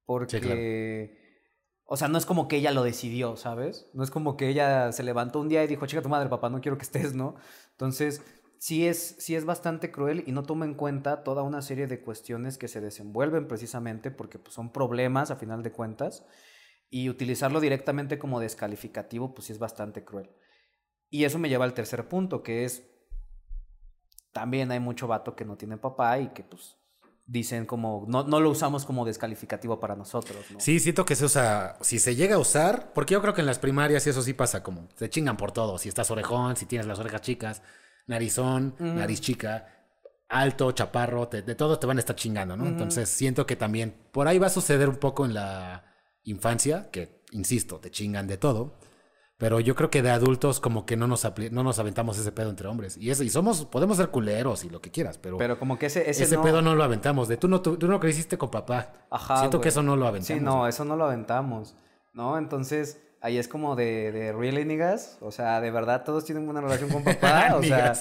Porque, 0.06 1.42
o 1.86 1.98
sea, 1.98 2.08
no 2.08 2.18
es 2.18 2.26
como 2.26 2.48
que 2.48 2.58
ella 2.58 2.72
lo 2.72 2.84
decidió, 2.84 3.36
¿sabes? 3.38 3.90
No 3.94 4.04
es 4.04 4.12
como 4.12 4.38
que 4.38 4.50
ella 4.50 4.92
se 4.92 5.04
levantó 5.04 5.40
un 5.40 5.50
día 5.50 5.64
y 5.64 5.68
dijo, 5.68 5.86
chica, 5.86 6.02
tu 6.02 6.10
madre, 6.10 6.30
papá, 6.30 6.50
no 6.50 6.62
quiero 6.62 6.78
que 6.78 6.84
estés, 6.84 7.14
¿no? 7.16 7.36
Entonces, 7.72 8.22
sí 8.58 8.88
es, 8.88 9.16
sí 9.20 9.36
es 9.36 9.46
bastante 9.46 9.92
cruel 9.92 10.24
y 10.26 10.32
no 10.32 10.44
toma 10.44 10.66
en 10.66 10.74
cuenta 10.74 11.24
toda 11.24 11.44
una 11.44 11.62
serie 11.62 11.88
de 11.88 12.02
cuestiones 12.02 12.58
que 12.58 12.68
se 12.68 12.82
desenvuelven 12.82 13.48
precisamente 13.48 14.12
porque 14.12 14.40
pues, 14.40 14.54
son 14.54 14.72
problemas 14.72 15.32
a 15.32 15.36
final 15.36 15.64
de 15.64 15.72
cuentas 15.72 16.26
y 16.90 17.10
utilizarlo 17.10 17.60
directamente 17.60 18.18
como 18.20 18.40
descalificativo 18.40 19.34
pues 19.34 19.48
sí 19.48 19.54
es 19.54 19.60
bastante 19.60 20.04
cruel. 20.04 20.30
Y 21.10 21.24
eso 21.26 21.40
me 21.40 21.50
lleva 21.50 21.66
al 21.66 21.74
tercer 21.74 22.08
punto, 22.08 22.44
que 22.44 22.66
es 22.66 22.90
también 24.32 24.72
hay 24.72 24.80
mucho 24.80 25.08
vato 25.08 25.36
que 25.36 25.46
no 25.46 25.58
tiene 25.58 25.78
papá 25.78 26.20
y 26.20 26.30
que 26.30 26.44
pues 26.44 26.78
dicen 27.28 27.66
como, 27.66 28.06
no, 28.08 28.24
no 28.24 28.40
lo 28.40 28.52
usamos 28.52 28.86
como 28.86 29.04
descalificativo 29.06 29.80
para 29.80 29.96
nosotros, 29.96 30.38
¿no? 30.52 30.60
Sí, 30.60 30.80
siento 30.80 31.06
que 31.06 31.16
se 31.16 31.26
usa, 31.26 31.76
si 31.82 31.98
se 32.00 32.16
llega 32.16 32.36
a 32.36 32.40
usar, 32.40 32.94
porque 32.94 33.14
yo 33.14 33.22
creo 33.22 33.34
que 33.34 33.42
en 33.42 33.48
las 33.48 33.58
primarias 33.60 34.06
eso 34.06 34.22
sí 34.22 34.34
pasa 34.34 34.62
como, 34.62 34.88
te 34.98 35.10
chingan 35.10 35.36
por 35.38 35.52
todo, 35.52 35.78
si 35.80 35.90
estás 35.90 36.12
orejón, 36.12 36.56
si 36.56 36.66
tienes 36.68 36.86
las 36.88 37.00
orejas 37.00 37.22
chicas, 37.22 37.62
narizón, 38.08 38.76
nariz 38.96 39.22
chica, 39.22 39.68
alto, 40.30 40.72
chaparro, 40.72 41.28
te- 41.28 41.42
de 41.42 41.56
todo 41.56 41.80
te 41.80 41.88
van 41.88 41.98
a 41.98 42.00
estar 42.00 42.16
chingando, 42.16 42.56
¿no? 42.56 42.68
Entonces 42.68 43.10
siento 43.10 43.46
que 43.46 43.56
también 43.56 43.96
por 44.12 44.28
ahí 44.28 44.38
va 44.38 44.48
a 44.48 44.52
suceder 44.52 44.90
un 44.90 44.98
poco 44.98 45.26
en 45.26 45.34
la 45.34 45.84
infancia, 46.24 46.90
que, 46.92 47.22
insisto, 47.32 47.80
te 47.80 47.90
chingan 47.92 48.28
de 48.28 48.38
todo. 48.38 48.78
Pero 49.38 49.60
yo 49.60 49.76
creo 49.76 49.90
que 49.90 50.02
de 50.02 50.12
adultos 50.12 50.62
como 50.62 50.86
que 50.86 50.96
no 50.96 51.08
nos, 51.08 51.28
no 51.52 51.64
nos 51.64 51.78
aventamos 51.80 52.18
ese 52.18 52.32
pedo 52.32 52.50
entre 52.50 52.68
hombres. 52.70 52.96
Y, 52.98 53.10
ese, 53.12 53.26
y 53.26 53.30
somos, 53.30 53.66
podemos 53.66 53.98
ser 53.98 54.08
culeros 54.10 54.64
y 54.64 54.70
lo 54.70 54.80
que 54.82 54.92
quieras, 54.92 55.18
pero, 55.18 55.38
Pero 55.38 55.60
como 55.60 55.78
que 55.78 55.88
ese, 55.88 56.10
ese, 56.10 56.24
ese 56.24 56.36
no- 56.38 56.42
pedo 56.42 56.62
no 56.62 56.74
lo 56.74 56.84
aventamos. 56.86 57.28
De 57.28 57.36
tú 57.36 57.50
no, 57.50 57.60
tú, 57.62 57.76
tú 57.76 57.88
no 57.88 58.00
creciste 58.00 58.38
con 58.38 58.50
papá. 58.50 58.94
Ajá, 59.10 59.40
Siento 59.40 59.60
que 59.60 59.70
eso 59.70 59.84
no 59.84 59.98
lo 59.98 60.08
aventamos. 60.08 60.40
Sí, 60.40 60.44
no, 60.44 60.68
eso 60.68 60.86
no 60.86 60.96
lo 60.96 61.06
aventamos, 61.06 61.76
¿no? 62.14 62.38
Entonces, 62.38 63.02
ahí 63.26 63.38
es 63.40 63.48
como 63.48 63.76
de, 63.76 64.12
de 64.12 64.32
really 64.34 64.66
niggas, 64.66 65.18
o 65.20 65.32
sea, 65.32 65.60
de 65.62 65.72
verdad 65.72 66.04
todos 66.04 66.26
tienen 66.26 66.46
buena 66.46 66.62
relación 66.62 66.90
con 66.90 67.04
papá, 67.04 67.56
o 67.56 67.64
sea... 67.64 67.94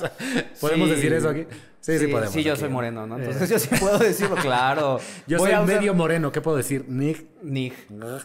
¿Podemos 0.60 0.90
decir 0.90 1.12
eso 1.14 1.30
aquí? 1.30 1.46
Sí, 1.80 1.98
sí 1.98 2.06
podemos 2.08 2.32
Sí, 2.32 2.42
yo 2.42 2.52
aquí. 2.52 2.60
soy 2.60 2.68
moreno, 2.70 3.06
¿no? 3.06 3.18
Entonces 3.18 3.48
yo 3.48 3.58
sí 3.58 3.68
puedo 3.78 3.98
decirlo, 3.98 4.36
claro. 4.36 4.98
Yo 5.26 5.36
Voy 5.38 5.50
soy 5.50 5.58
usar- 5.60 5.66
medio 5.66 5.92
moreno, 5.94 6.32
¿qué 6.32 6.40
puedo 6.40 6.56
decir? 6.56 6.86
Nick. 6.88 7.26
Nig. 7.42 7.74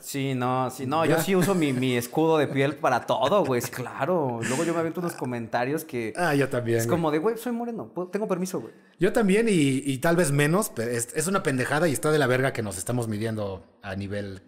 Sí, 0.01 0.33
no, 0.33 0.69
sí, 0.69 0.85
no, 0.85 1.05
yo 1.05 1.19
sí 1.19 1.35
uso 1.35 1.55
mi, 1.55 1.73
mi 1.73 1.97
escudo 1.97 2.37
de 2.37 2.47
piel 2.47 2.75
para 2.75 3.05
todo, 3.05 3.43
güey, 3.45 3.61
sí, 3.61 3.69
claro. 3.69 4.39
Luego 4.47 4.63
yo 4.63 4.73
me 4.73 4.79
aviento 4.79 5.01
unos 5.01 5.13
comentarios 5.13 5.83
que 5.83 6.13
Ah, 6.15 6.35
yo 6.35 6.47
también. 6.47 6.77
es 6.79 6.85
güey. 6.87 6.97
como 6.97 7.11
de, 7.11 7.17
güey, 7.19 7.37
soy 7.37 7.51
moreno, 7.51 7.91
tengo 8.13 8.27
permiso, 8.29 8.61
güey. 8.61 8.73
Yo 8.97 9.11
también 9.11 9.47
y, 9.49 9.81
y 9.85 9.97
tal 9.97 10.15
vez 10.15 10.31
menos, 10.31 10.71
pero 10.73 10.91
es, 10.91 11.09
es 11.15 11.27
una 11.27 11.43
pendejada 11.43 11.87
y 11.89 11.93
está 11.93 12.11
de 12.11 12.19
la 12.19 12.27
verga 12.27 12.53
que 12.53 12.61
nos 12.61 12.77
estamos 12.77 13.07
midiendo 13.09 13.65
a 13.81 13.95
nivel 13.95 14.41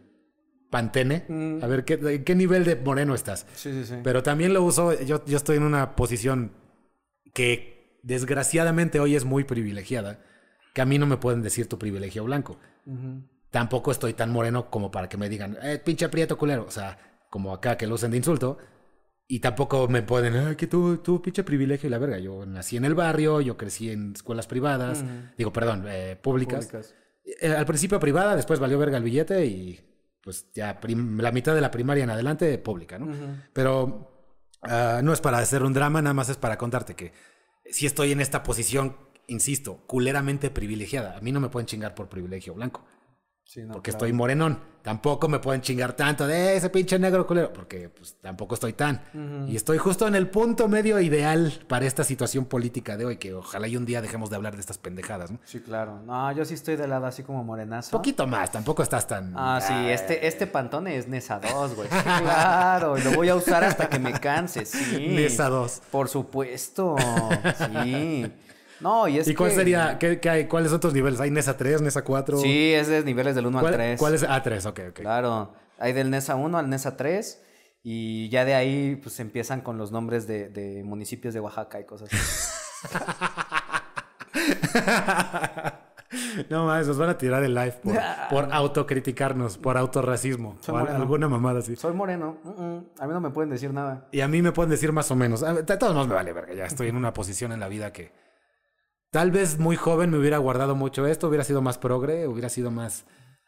pantene. 0.71 1.25
Mm. 1.27 1.63
A 1.63 1.67
ver, 1.67 1.85
¿qué, 1.85 1.93
¿en 1.93 2.23
qué 2.23 2.33
nivel 2.33 2.65
de 2.65 2.75
moreno 2.77 3.13
estás? 3.13 3.45
Sí, 3.53 3.71
sí, 3.71 3.85
sí. 3.85 3.95
Pero 4.03 4.23
también 4.23 4.53
lo 4.53 4.63
uso, 4.63 4.99
yo, 5.03 5.23
yo 5.25 5.37
estoy 5.37 5.57
en 5.57 5.63
una 5.63 5.95
posición 5.95 6.53
que 7.35 7.99
desgraciadamente 8.01 8.99
hoy 8.99 9.15
es 9.15 9.25
muy 9.25 9.43
privilegiada, 9.43 10.19
que 10.73 10.81
a 10.81 10.85
mí 10.85 10.97
no 10.97 11.05
me 11.05 11.17
pueden 11.17 11.43
decir 11.43 11.67
tu 11.67 11.77
privilegio 11.77 12.23
blanco. 12.23 12.57
Tampoco 13.51 13.91
estoy 13.91 14.13
tan 14.13 14.31
moreno 14.31 14.71
como 14.71 14.89
para 14.89 15.07
que 15.07 15.17
me 15.17 15.29
digan, 15.29 15.57
eh, 15.61 15.79
pinche 15.83 16.09
prieto 16.09 16.37
culero. 16.37 16.65
O 16.67 16.71
sea, 16.71 16.97
como 17.29 17.53
acá 17.53 17.77
que 17.77 17.85
lo 17.85 17.95
usen 17.95 18.11
de 18.11 18.17
insulto. 18.17 18.57
Y 19.27 19.39
tampoco 19.39 19.87
me 19.87 20.01
pueden, 20.01 20.35
ay, 20.35 20.55
que 20.55 20.67
tú, 20.67 20.97
tú, 20.97 21.21
pinche 21.21 21.43
privilegio 21.43 21.87
y 21.87 21.89
la 21.91 21.99
verga. 21.99 22.19
Yo 22.19 22.45
nací 22.45 22.75
en 22.75 22.85
el 22.85 22.95
barrio, 22.95 23.39
yo 23.39 23.55
crecí 23.55 23.89
en 23.89 24.13
escuelas 24.13 24.47
privadas, 24.47 25.05
digo, 25.37 25.53
perdón, 25.53 25.85
eh, 25.87 26.17
públicas. 26.21 26.65
Públicas. 26.65 26.95
Eh, 27.39 27.47
al 27.47 27.65
principio 27.65 27.99
privada, 27.99 28.35
después 28.35 28.59
valió 28.59 28.77
verga 28.77 28.97
el 28.97 29.03
billete 29.03 29.45
y 29.45 29.79
pues 30.21 30.47
ya 30.53 30.79
la 30.83 31.31
mitad 31.31 31.55
de 31.55 31.61
la 31.61 31.71
primaria 31.71 32.03
en 32.03 32.09
adelante 32.09 32.57
pública, 32.57 32.99
¿no? 32.99 33.11
Pero 33.53 34.33
ah, 34.61 35.01
no 35.03 35.13
es 35.13 35.21
para 35.21 35.39
hacer 35.39 35.63
un 35.63 35.73
drama, 35.73 36.01
nada 36.01 36.13
más 36.13 36.29
es 36.29 36.37
para 36.37 36.57
contarte 36.57 36.95
que 36.95 37.13
si 37.65 37.85
estoy 37.85 38.11
en 38.11 38.21
esta 38.21 38.43
posición, 38.43 38.97
insisto, 39.27 39.77
culeramente 39.87 40.49
privilegiada. 40.51 41.17
A 41.17 41.21
mí 41.21 41.31
no 41.31 41.39
me 41.39 41.49
pueden 41.49 41.67
chingar 41.67 41.95
por 41.95 42.09
privilegio 42.09 42.53
blanco, 42.53 42.85
Sí, 43.51 43.63
no, 43.63 43.73
porque 43.73 43.91
claro. 43.91 44.05
estoy 44.05 44.13
morenón. 44.13 44.59
Tampoco 44.81 45.27
me 45.27 45.39
pueden 45.39 45.59
chingar 45.59 45.91
tanto 45.91 46.25
de 46.25 46.55
ese 46.55 46.69
pinche 46.69 46.97
negro 46.97 47.27
culero, 47.27 47.51
porque 47.51 47.89
pues 47.89 48.15
tampoco 48.21 48.55
estoy 48.55 48.71
tan. 48.71 49.01
Y 49.45 49.57
estoy 49.57 49.77
justo 49.77 50.07
en 50.07 50.15
el 50.15 50.29
punto 50.29 50.69
medio 50.69 51.01
ideal 51.01 51.51
para 51.67 51.85
esta 51.85 52.05
situación 52.05 52.45
política 52.45 52.95
de 52.95 53.03
hoy, 53.03 53.17
que 53.17 53.33
ojalá 53.33 53.67
y 53.67 53.75
un 53.75 53.85
día 53.85 54.01
dejemos 54.01 54.29
de 54.29 54.37
hablar 54.37 54.55
de 54.55 54.61
estas 54.61 54.77
pendejadas, 54.77 55.31
¿no? 55.31 55.39
Sí, 55.43 55.59
claro. 55.59 56.01
No, 56.05 56.31
yo 56.31 56.45
sí 56.45 56.53
estoy 56.53 56.77
de 56.77 56.87
lado 56.87 57.07
así 57.07 57.23
como 57.23 57.43
morenazo. 57.43 57.91
Poquito 57.91 58.25
más, 58.25 58.53
tampoco 58.53 58.83
estás 58.83 59.05
tan... 59.05 59.33
Ah, 59.35 59.59
sí, 59.61 59.73
este, 59.89 60.25
este 60.25 60.47
pantone 60.47 60.95
es 60.95 61.09
Nesa 61.09 61.41
2, 61.41 61.75
güey. 61.75 61.89
Sí, 61.89 61.97
claro, 62.03 62.97
lo 62.97 63.11
voy 63.11 63.27
a 63.27 63.35
usar 63.35 63.65
hasta 63.65 63.89
que 63.89 63.99
me 63.99 64.13
canse, 64.13 64.65
sí. 64.65 65.09
Nesa 65.09 65.49
2. 65.49 65.81
Por 65.91 66.07
supuesto, 66.07 66.95
sí. 67.57 68.31
No, 68.81 69.07
y 69.07 69.19
es 69.19 69.27
¿Y 69.27 69.35
cuál 69.35 69.51
que- 69.51 69.55
sería, 69.55 69.99
qué, 69.99 70.19
qué 70.19 70.29
hay, 70.29 70.47
cuáles 70.47 70.71
otros 70.73 70.93
niveles? 70.93 71.19
¿Hay 71.19 71.29
NESA 71.31 71.55
3, 71.57 71.81
NESA 71.81 72.03
4? 72.03 72.37
Sí, 72.39 72.73
es 72.73 72.87
de 72.87 73.03
niveles 73.03 73.35
del 73.35 73.45
1 73.45 73.57
al 73.59 73.63
¿Cuál, 73.63 73.73
3. 73.73 73.99
cuál 73.99 74.13
es? 74.15 74.25
Ah, 74.27 74.41
3, 74.41 74.65
ok, 74.65 74.79
ok. 74.89 74.99
Claro, 75.01 75.53
hay 75.77 75.93
del 75.93 76.09
NESA 76.09 76.35
1 76.35 76.57
al 76.57 76.69
NESA 76.69 76.97
3 76.97 77.43
y 77.83 78.29
ya 78.29 78.45
de 78.45 78.55
ahí 78.55 78.95
pues 79.01 79.19
empiezan 79.19 79.61
con 79.61 79.77
los 79.77 79.91
nombres 79.91 80.27
de, 80.27 80.49
de 80.49 80.83
municipios 80.83 81.33
de 81.33 81.39
Oaxaca 81.39 81.79
y 81.79 81.85
cosas 81.85 82.09
así. 82.11 82.81
no 86.49 86.65
mames, 86.65 86.87
nos 86.87 86.97
van 86.97 87.09
a 87.09 87.17
tirar 87.17 87.43
el 87.43 87.53
live 87.53 87.73
por, 87.83 87.95
por 88.29 88.53
autocriticarnos, 88.53 89.57
por 89.57 89.77
autorracismo, 89.77 90.57
Soy 90.61 90.73
o 90.73 90.77
al- 90.77 90.83
moreno. 90.85 91.01
alguna 91.01 91.29
mamada 91.29 91.59
así. 91.59 91.75
Soy 91.75 91.93
moreno, 91.93 92.37
a 92.99 93.07
mí 93.07 93.13
no 93.13 93.21
me 93.21 93.29
pueden 93.29 93.49
decir 93.49 93.73
nada. 93.73 94.07
Y 94.11 94.21
a 94.21 94.27
mí 94.27 94.41
me 94.41 94.51
pueden 94.51 94.69
decir 94.71 94.91
más 94.91 95.09
o 95.11 95.15
menos. 95.15 95.43
A- 95.43 95.65
todos 95.65 95.93
modos 95.93 96.07
me 96.07 96.15
vale 96.15 96.33
verga, 96.33 96.53
ya 96.53 96.65
estoy 96.65 96.87
en 96.89 96.95
una 96.95 97.13
posición 97.13 97.51
en 97.51 97.59
la 97.59 97.67
vida 97.67 97.91
que 97.93 98.11
tal 99.11 99.31
vez 99.31 99.59
muy 99.59 99.75
joven 99.75 100.09
me 100.09 100.17
hubiera 100.17 100.37
guardado 100.39 100.75
mucho 100.75 101.05
esto, 101.05 101.27
hubiera 101.27 101.43
sido 101.43 101.61
más 101.61 101.77
progre, 101.77 102.27
hubiera 102.27 102.49
sido 102.49 102.71
más... 102.71 103.05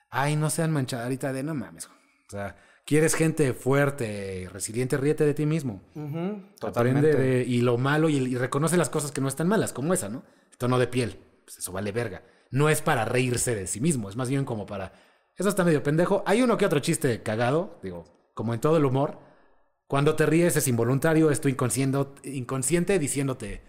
Ay, 0.10 0.36
no 0.36 0.50
sean 0.50 0.72
manchadita 0.72 1.34
de 1.34 1.42
no 1.42 1.56
mames. 1.56 1.88
O 1.88 2.30
sea, 2.30 2.56
quieres 2.86 3.16
gente 3.16 3.54
fuerte, 3.54 4.48
resiliente, 4.52 4.98
ríete 4.98 5.26
de 5.26 5.34
ti 5.34 5.46
mismo. 5.46 5.82
Ujú, 5.96 6.44
Aprende 6.68 7.16
de, 7.16 7.44
y 7.44 7.62
lo 7.62 7.78
malo 7.78 8.10
y, 8.10 8.18
y 8.18 8.36
reconoce 8.36 8.78
las 8.78 8.90
cosas 8.90 9.12
que 9.12 9.22
no 9.22 9.28
están 9.28 9.48
malas, 9.48 9.74
como 9.74 9.94
esa, 9.94 10.10
¿no? 10.10 10.24
El 10.52 10.58
tono 10.58 10.78
de 10.78 10.88
piel, 10.88 11.18
pues 11.46 11.58
eso 11.58 11.72
vale 11.72 11.92
verga. 11.92 12.22
No 12.52 12.70
es 12.70 12.82
para 12.82 13.06
reírse 13.06 13.56
de 13.56 13.66
sí 13.66 13.82
mismo, 13.82 14.10
es 14.10 14.16
más 14.16 14.30
bien 14.30 14.46
como 14.46 14.68
para... 14.68 14.94
Eso 15.36 15.50
está 15.50 15.64
medio 15.64 15.82
pendejo. 15.82 16.22
Hay 16.28 16.44
uno 16.44 16.58
que 16.58 16.66
otro 16.68 16.80
chiste 16.80 17.24
cagado, 17.24 17.80
digo, 17.82 18.06
como 18.36 18.54
en 18.54 18.60
todo 18.62 18.78
el 18.78 18.86
humor. 18.86 19.18
Cuando 19.88 20.16
te 20.16 20.28
ríes 20.28 20.56
es 20.56 20.68
involuntario, 20.68 21.32
es 21.32 21.42
tu 21.42 21.48
inconsciente, 21.50 22.06
inconsciente 22.24 23.00
diciéndote, 23.00 23.64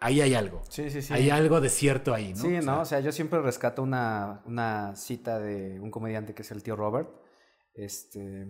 ahí 0.00 0.20
hay 0.20 0.34
algo. 0.34 0.62
Sí, 0.68 0.90
sí, 0.90 1.02
sí. 1.02 1.12
Hay 1.14 1.30
algo 1.30 1.60
de 1.60 1.68
cierto 1.68 2.12
ahí, 2.14 2.30
¿no? 2.34 2.40
Sí, 2.40 2.46
O 2.48 2.50
sea, 2.50 2.60
¿no? 2.62 2.80
O 2.80 2.84
sea, 2.84 3.00
yo 3.00 3.12
siempre 3.12 3.40
rescato 3.40 3.82
una, 3.82 4.42
una 4.46 4.94
cita 4.96 5.38
de 5.38 5.80
un 5.80 5.90
comediante 5.90 6.34
que 6.34 6.42
es 6.42 6.50
el 6.50 6.62
tío 6.62 6.76
Robert, 6.76 7.08
este, 7.74 8.46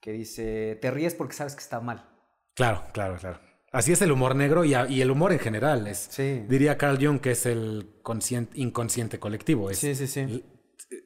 que 0.00 0.12
dice, 0.12 0.78
te 0.80 0.90
ríes 0.90 1.14
porque 1.14 1.34
sabes 1.34 1.54
que 1.54 1.60
está 1.60 1.80
mal. 1.80 2.08
Claro, 2.54 2.82
claro, 2.92 3.16
claro. 3.16 3.40
Así 3.70 3.92
es 3.92 4.00
el 4.02 4.10
humor 4.12 4.34
negro 4.34 4.64
y, 4.64 4.74
a- 4.74 4.88
y 4.88 5.00
el 5.02 5.10
humor 5.10 5.32
en 5.32 5.38
general. 5.38 5.86
Es, 5.86 6.08
Sí. 6.10 6.44
Diría 6.48 6.78
Carl 6.78 6.98
Jung 7.04 7.20
que 7.20 7.32
es 7.32 7.46
el 7.46 7.98
consciente, 8.02 8.58
inconsciente 8.58 9.18
colectivo. 9.18 9.70
Es, 9.70 9.78
Sí, 9.78 9.94
sí, 9.94 10.06
sí. 10.06 10.44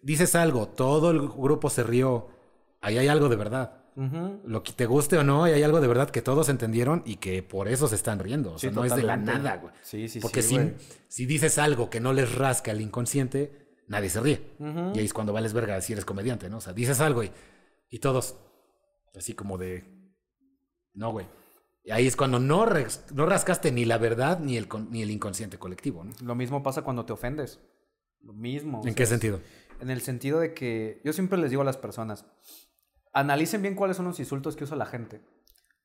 Dices 0.03 0.35
algo, 0.37 0.69
todo 0.69 1.11
el 1.11 1.29
grupo 1.29 1.69
se 1.71 1.83
rió, 1.83 2.29
ahí 2.81 2.99
hay 2.99 3.09
algo 3.09 3.29
de 3.29 3.37
verdad. 3.37 3.82
Lo 3.95 4.63
que 4.63 4.73
te 4.73 4.87
guste 4.87 5.19
o 5.19 5.25
no, 5.25 5.45
ahí 5.45 5.53
hay 5.53 5.63
algo 5.63 5.81
de 5.81 5.87
verdad 5.89 6.09
que 6.11 6.23
todos 6.23 6.49
entendieron 6.49 7.03
y 7.05 7.17
que 7.17 7.43
por 7.43 7.69
eso 7.69 7.89
se 7.89 7.95
están 7.97 8.19
riendo. 8.19 8.53
O 8.55 8.59
sea, 8.59 8.71
Sí, 8.71 8.77
no 8.77 8.85
es 8.85 8.95
de 8.97 9.03
la 9.03 9.17
nada, 9.17 9.57
güey. 9.57 9.75
Sí, 9.83 10.09
sí, 10.09 10.21
Porque 10.21 10.43
sí, 10.43 10.57
si, 10.57 10.73
si 11.09 11.27
dices 11.27 11.59
algo 11.59 11.91
que 11.91 12.01
no 12.01 12.13
les 12.13 12.35
rasca 12.35 12.71
el 12.71 12.81
inconsciente, 12.81 13.69
nadie 13.89 14.09
se 14.09 14.21
ríe. 14.21 14.41
Y 14.95 14.99
ahí 14.99 15.05
es 15.05 15.13
cuando 15.13 15.33
vales 15.33 15.53
verga 15.53 15.81
si 15.83 15.93
eres 15.93 16.05
comediante, 16.05 16.49
¿no? 16.49 16.59
O 16.59 16.61
sea, 16.61 16.73
dices 16.73 17.01
algo 17.01 17.23
y, 17.23 17.31
y 17.91 17.99
todos 17.99 18.37
así 19.15 19.35
como 19.35 19.59
de... 19.59 19.85
No, 20.95 21.11
güey. 21.13 21.27
Y 21.85 21.91
ahí 21.91 22.07
es 22.07 22.17
cuando 22.17 22.39
no, 22.39 22.65
res- 22.65 23.05
no 23.13 23.27
rascaste 23.27 23.73
ni 23.73 23.85
la 23.85 23.99
verdad 23.99 24.39
ni 24.39 24.57
el, 24.57 24.69
ni 24.91 25.03
el 25.03 25.11
inconsciente 25.11 25.59
colectivo, 25.59 26.05
¿no? 26.05 26.13
Lo 26.23 26.35
mismo 26.35 26.63
pasa 26.63 26.83
cuando 26.83 27.05
te 27.05 27.13
ofendes. 27.13 27.61
Lo 28.23 28.33
mismo. 28.33 28.79
¿En 28.79 28.85
sea, 28.85 28.95
qué 28.95 29.05
sentido? 29.07 29.41
En 29.81 29.91
el 29.91 30.01
sentido 30.01 30.39
de 30.39 30.55
que 30.55 31.01
yo 31.05 31.13
siempre 31.13 31.39
les 31.39 31.51
digo 31.51 31.63
a 31.63 31.65
las 31.65 31.77
personas, 31.77 32.25
analicen 33.13 33.63
bien 33.63 33.75
cuáles 33.75 33.97
son 33.97 34.07
los 34.07 34.19
insultos 34.21 34.57
que 34.57 34.65
usa 34.65 34.77
la 34.77 34.87
gente, 34.87 35.21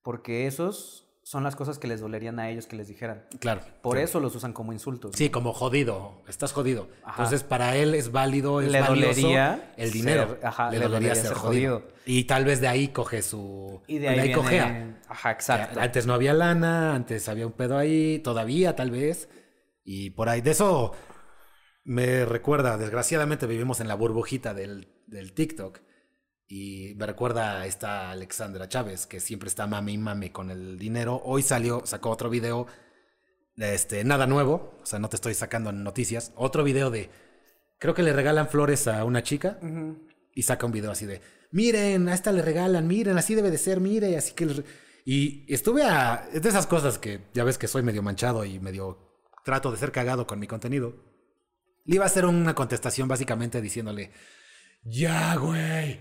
porque 0.01 0.47
esos 0.47 1.03
son 1.23 1.43
las 1.43 1.57
cosas 1.57 1.77
que 1.77 1.87
les 1.89 1.99
dolerían 1.99 2.39
a 2.39 2.49
ellos 2.49 2.67
que 2.67 2.77
les 2.77 2.87
dijeran. 2.87 3.25
Claro. 3.41 3.59
Por 3.81 3.97
eso 3.97 4.21
los 4.21 4.33
usan 4.33 4.53
como 4.53 4.71
insultos. 4.71 5.11
Sí, 5.13 5.29
como 5.29 5.51
jodido, 5.51 6.21
estás 6.25 6.53
jodido. 6.53 6.87
Ajá. 7.03 7.23
Entonces, 7.23 7.43
para 7.43 7.75
él 7.75 7.93
es 7.95 8.13
válido, 8.13 8.61
es 8.61 8.71
Le 8.71 8.79
dolería 8.81 9.73
el 9.75 9.91
dinero. 9.91 10.29
ser- 10.37 10.45
ajá, 10.45 10.71
le, 10.71 10.77
le 10.79 10.83
dolería, 10.85 11.09
dolería 11.09 11.29
ser, 11.29 11.33
jodido. 11.37 11.79
jodido. 11.81 11.93
Y 12.05 12.23
tal 12.23 12.45
vez 12.45 12.61
de 12.61 12.69
ahí 12.69 12.87
coge 12.87 13.21
su... 13.21 13.81
Y 13.87 13.97
de 13.97 14.07
ahí, 14.07 14.19
viene- 14.21 14.33
cojea. 14.35 15.01
Ajá, 15.09 15.31
exacto. 15.31 15.81
Antes 15.81 16.05
no 16.07 16.13
había 16.13 16.33
lana, 16.33 16.95
antes 16.95 17.27
había 17.27 17.45
un 17.45 17.51
pedo 17.51 17.77
ahí, 17.77 18.19
todavía 18.19 18.77
tal 18.77 18.91
vez. 18.91 19.27
Y 19.83 20.11
por 20.11 20.29
ahí, 20.29 20.39
de 20.39 20.51
eso 20.51 20.93
me 21.83 22.23
recuerda, 22.23 22.77
desgraciadamente 22.77 23.47
vivimos 23.47 23.81
en 23.81 23.89
la 23.89 23.95
burbujita 23.95 24.53
del, 24.53 24.87
del 25.07 25.33
TikTok. 25.33 25.79
Y 26.49 26.93
me 26.95 27.05
recuerda 27.05 27.59
a 27.61 27.65
esta 27.65 28.11
Alexandra 28.11 28.69
Chávez, 28.69 29.05
que 29.05 29.19
siempre 29.19 29.49
está 29.49 29.67
mame 29.67 29.91
y 29.91 29.97
mame 29.97 30.31
con 30.31 30.49
el 30.49 30.79
dinero. 30.79 31.21
Hoy 31.25 31.43
salió, 31.43 31.85
sacó 31.85 32.09
otro 32.09 32.29
video, 32.29 32.67
este, 33.57 34.03
nada 34.05 34.27
nuevo, 34.27 34.77
o 34.81 34.85
sea, 34.85 34.99
no 34.99 35.09
te 35.09 35.17
estoy 35.17 35.33
sacando 35.33 35.71
noticias. 35.71 36.31
Otro 36.35 36.63
video 36.63 36.89
de, 36.89 37.09
creo 37.79 37.93
que 37.93 38.03
le 38.03 38.13
regalan 38.13 38.47
flores 38.47 38.87
a 38.87 39.03
una 39.03 39.23
chica 39.23 39.59
y 40.33 40.43
saca 40.43 40.65
un 40.65 40.71
video 40.71 40.91
así 40.91 41.05
de, 41.05 41.21
miren, 41.51 42.07
a 42.07 42.13
esta 42.13 42.31
le 42.31 42.41
regalan, 42.41 42.87
miren, 42.87 43.17
así 43.17 43.35
debe 43.35 43.51
de 43.51 43.57
ser, 43.57 43.81
mire, 43.81 44.15
así 44.15 44.33
que... 44.33 44.45
le- 44.45 44.63
Y 45.05 45.51
estuve 45.53 45.83
a... 45.83 46.29
Es 46.33 46.41
de 46.43 46.49
esas 46.49 46.67
cosas 46.67 46.97
que 46.97 47.21
ya 47.33 47.43
ves 47.43 47.57
que 47.57 47.67
soy 47.67 47.83
medio 47.83 48.01
manchado 48.03 48.45
y 48.45 48.59
medio 48.59 49.21
trato 49.43 49.69
de 49.71 49.77
ser 49.77 49.91
cagado 49.91 50.27
con 50.27 50.39
mi 50.39 50.47
contenido. 50.47 50.95
Le 51.85 51.95
iba 51.95 52.05
a 52.05 52.07
hacer 52.07 52.25
una 52.25 52.53
contestación 52.55 53.07
básicamente 53.07 53.61
diciéndole, 53.61 54.11
ya, 54.83 55.35
güey, 55.35 55.99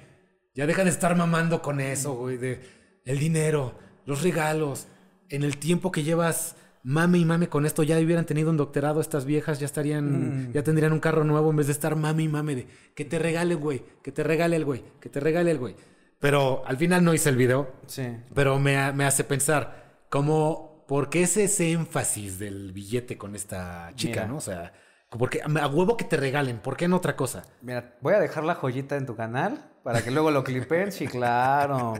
ya 0.56 0.66
deja 0.66 0.82
de 0.82 0.90
estar 0.90 1.14
mamando 1.16 1.62
con 1.62 1.80
eso, 1.80 2.14
güey, 2.14 2.36
de 2.38 2.60
el 3.04 3.18
dinero, 3.20 3.74
los 4.06 4.22
regalos, 4.22 4.88
en 5.28 5.44
el 5.44 5.58
tiempo 5.58 5.92
que 5.92 6.02
llevas 6.02 6.56
mame 6.82 7.18
y 7.18 7.24
mame 7.24 7.48
con 7.48 7.66
esto, 7.66 7.82
ya 7.82 7.98
hubieran 7.98 8.26
tenido 8.26 8.48
un 8.50 8.56
doctorado 8.56 9.00
estas 9.00 9.24
viejas, 9.24 9.58
ya 9.60 9.66
estarían, 9.66 10.48
Mm. 10.48 10.52
ya 10.52 10.62
tendrían 10.62 10.92
un 10.92 11.00
carro 11.00 11.24
nuevo 11.24 11.50
en 11.50 11.56
vez 11.56 11.66
de 11.66 11.72
estar 11.72 11.96
mame 11.96 12.22
y 12.24 12.28
mame 12.28 12.54
de 12.54 12.66
que 12.94 13.04
te 13.04 13.18
regale, 13.18 13.54
güey, 13.56 13.82
que 14.02 14.12
te 14.12 14.22
regale 14.22 14.56
el 14.56 14.64
güey, 14.64 14.84
que 15.00 15.08
te 15.08 15.18
regale 15.20 15.50
el 15.50 15.58
güey. 15.58 15.74
Pero 16.20 16.62
al 16.66 16.76
final 16.76 17.04
no 17.04 17.12
hice 17.12 17.28
el 17.28 17.36
video, 17.36 17.72
Sí. 17.86 18.04
pero 18.34 18.58
me, 18.58 18.92
me 18.92 19.04
hace 19.04 19.24
pensar, 19.24 20.04
como, 20.08 20.84
¿por 20.86 21.10
qué 21.10 21.22
es 21.24 21.36
ese 21.36 21.72
énfasis 21.72 22.38
del 22.38 22.72
billete 22.72 23.18
con 23.18 23.34
esta 23.34 23.90
chica, 23.96 24.20
Mira. 24.22 24.26
no? 24.28 24.36
O 24.36 24.40
sea, 24.40 24.72
porque 25.10 25.40
a 25.42 25.66
huevo 25.66 25.96
que 25.96 26.04
te 26.04 26.16
regalen, 26.16 26.58
¿por 26.58 26.76
qué 26.76 26.84
en 26.86 26.92
otra 26.92 27.16
cosa? 27.16 27.44
Mira, 27.62 27.96
voy 28.00 28.14
a 28.14 28.20
dejar 28.20 28.44
la 28.44 28.54
joyita 28.54 28.96
en 28.96 29.06
tu 29.06 29.16
canal 29.16 29.72
para 29.86 30.02
que 30.02 30.10
luego 30.10 30.32
lo 30.32 30.42
clipen. 30.42 30.90
Sí, 30.90 31.06
claro. 31.06 31.94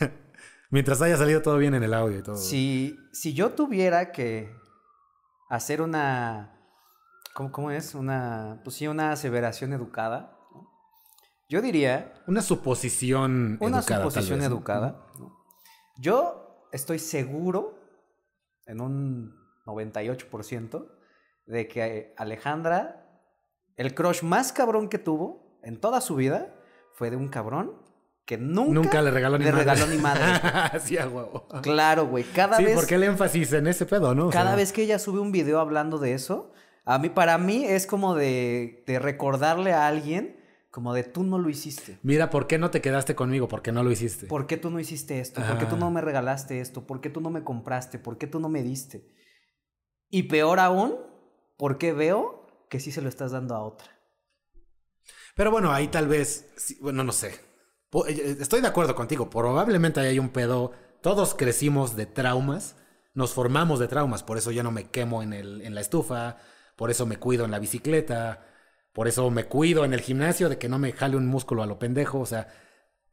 Mientras 0.70 1.00
haya 1.00 1.16
salido 1.16 1.40
todo 1.40 1.56
bien 1.56 1.72
en 1.72 1.82
el 1.82 1.94
audio 1.94 2.18
y 2.18 2.22
todo. 2.22 2.36
Si, 2.36 2.98
si 3.10 3.32
yo 3.32 3.52
tuviera 3.52 4.12
que 4.12 4.54
hacer 5.48 5.80
una. 5.80 6.60
¿Cómo, 7.32 7.50
cómo 7.50 7.70
es? 7.70 7.94
Una. 7.94 8.60
Pues 8.64 8.76
sí, 8.76 8.86
una 8.86 9.12
aseveración 9.12 9.72
educada. 9.72 10.38
¿no? 10.52 10.68
Yo 11.48 11.62
diría. 11.62 12.12
Una 12.26 12.42
suposición 12.42 13.56
Una 13.62 13.78
educada, 13.78 14.02
tal 14.02 14.10
suposición 14.10 14.42
educada. 14.42 15.06
¿no? 15.18 15.42
Yo 15.96 16.68
estoy 16.70 16.98
seguro, 16.98 17.78
en 18.66 18.82
un 18.82 19.34
98%, 19.64 20.86
de 21.46 21.66
que 21.66 22.14
Alejandra, 22.18 23.06
el 23.76 23.94
crush 23.94 24.22
más 24.22 24.52
cabrón 24.52 24.90
que 24.90 24.98
tuvo 24.98 25.58
en 25.62 25.80
toda 25.80 26.02
su 26.02 26.14
vida, 26.14 26.58
fue 26.94 27.10
de 27.10 27.16
un 27.16 27.28
cabrón 27.28 27.72
que 28.24 28.38
nunca, 28.38 28.72
Nunca 28.72 29.02
le 29.02 29.10
regaló 29.10 29.36
ni 29.38 29.44
le 29.44 29.52
madre. 29.52 29.64
regaló 29.64 29.86
ni 29.92 29.98
madre. 29.98 30.80
sí, 30.80 30.96
a 30.96 31.08
huevo. 31.08 31.48
Claro, 31.62 32.06
güey. 32.06 32.24
Cada 32.24 32.56
sí, 32.56 32.64
vez. 32.64 32.74
porque 32.76 32.94
el 32.94 33.02
énfasis 33.02 33.52
en 33.52 33.66
ese 33.66 33.84
pedo, 33.86 34.14
¿no? 34.14 34.28
O 34.28 34.30
Cada 34.30 34.50
sea, 34.50 34.56
vez 34.56 34.72
que 34.72 34.82
ella 34.82 34.98
sube 34.98 35.18
un 35.20 35.32
video 35.32 35.58
hablando 35.58 35.98
de 35.98 36.14
eso, 36.14 36.52
a 36.84 36.98
mí, 36.98 37.08
para 37.08 37.36
mí 37.38 37.64
es 37.64 37.86
como 37.86 38.14
de, 38.14 38.84
de 38.86 38.98
recordarle 39.00 39.72
a 39.72 39.88
alguien, 39.88 40.36
como 40.70 40.94
de 40.94 41.02
tú 41.04 41.24
no 41.24 41.38
lo 41.38 41.50
hiciste. 41.50 41.98
Mira, 42.02 42.30
¿por 42.30 42.46
qué 42.46 42.58
no 42.58 42.70
te 42.70 42.80
quedaste 42.80 43.14
conmigo? 43.14 43.48
¿Por 43.48 43.60
qué 43.60 43.72
no 43.72 43.82
lo 43.82 43.90
hiciste? 43.90 44.26
¿Por 44.26 44.46
qué 44.46 44.56
tú 44.56 44.70
no 44.70 44.78
hiciste 44.80 45.20
esto? 45.20 45.42
¿Por 45.42 45.58
qué 45.58 45.66
tú 45.66 45.74
Ah. 45.74 45.78
no 45.80 45.90
me 45.90 46.00
regalaste 46.00 46.60
esto? 46.60 46.86
¿Por 46.86 47.00
qué 47.00 47.10
tú 47.10 47.20
no 47.20 47.28
me 47.30 47.42
compraste? 47.44 47.98
¿Por 47.98 48.18
qué 48.18 48.26
tú 48.26 48.40
no 48.40 48.48
me 48.48 48.62
diste? 48.62 49.04
Y 50.10 50.24
peor 50.24 50.60
aún, 50.60 50.96
¿por 51.58 51.76
qué 51.76 51.92
veo 51.92 52.46
que 52.70 52.80
sí 52.80 52.90
se 52.92 53.02
lo 53.02 53.08
estás 53.08 53.32
dando 53.32 53.54
a 53.54 53.60
otra? 53.64 53.91
Pero 55.34 55.50
bueno, 55.50 55.72
ahí 55.72 55.88
tal 55.88 56.08
vez, 56.08 56.76
bueno, 56.80 57.04
no 57.04 57.12
sé. 57.12 57.40
Po- 57.90 58.06
eh, 58.06 58.36
Estoy 58.40 58.60
de 58.60 58.68
acuerdo 58.68 58.94
contigo. 58.94 59.30
Probablemente 59.30 60.00
ahí 60.00 60.08
hay 60.08 60.18
un 60.18 60.30
pedo. 60.30 60.72
Todos 61.00 61.34
crecimos 61.34 61.96
de 61.96 62.06
traumas. 62.06 62.76
Nos 63.14 63.32
formamos 63.32 63.78
de 63.78 63.88
traumas. 63.88 64.22
Por 64.22 64.38
eso 64.38 64.50
ya 64.50 64.62
no 64.62 64.70
me 64.70 64.84
quemo 64.90 65.22
en, 65.22 65.32
el, 65.32 65.62
en 65.62 65.74
la 65.74 65.80
estufa. 65.80 66.36
Por 66.76 66.90
eso 66.90 67.06
me 67.06 67.16
cuido 67.18 67.44
en 67.44 67.50
la 67.50 67.58
bicicleta. 67.58 68.46
Por 68.92 69.08
eso 69.08 69.30
me 69.30 69.44
cuido 69.44 69.84
en 69.84 69.94
el 69.94 70.00
gimnasio 70.02 70.48
de 70.48 70.58
que 70.58 70.68
no 70.68 70.78
me 70.78 70.92
jale 70.92 71.16
un 71.16 71.26
músculo 71.26 71.62
a 71.62 71.66
lo 71.66 71.78
pendejo. 71.78 72.20
O 72.20 72.26
sea, 72.26 72.48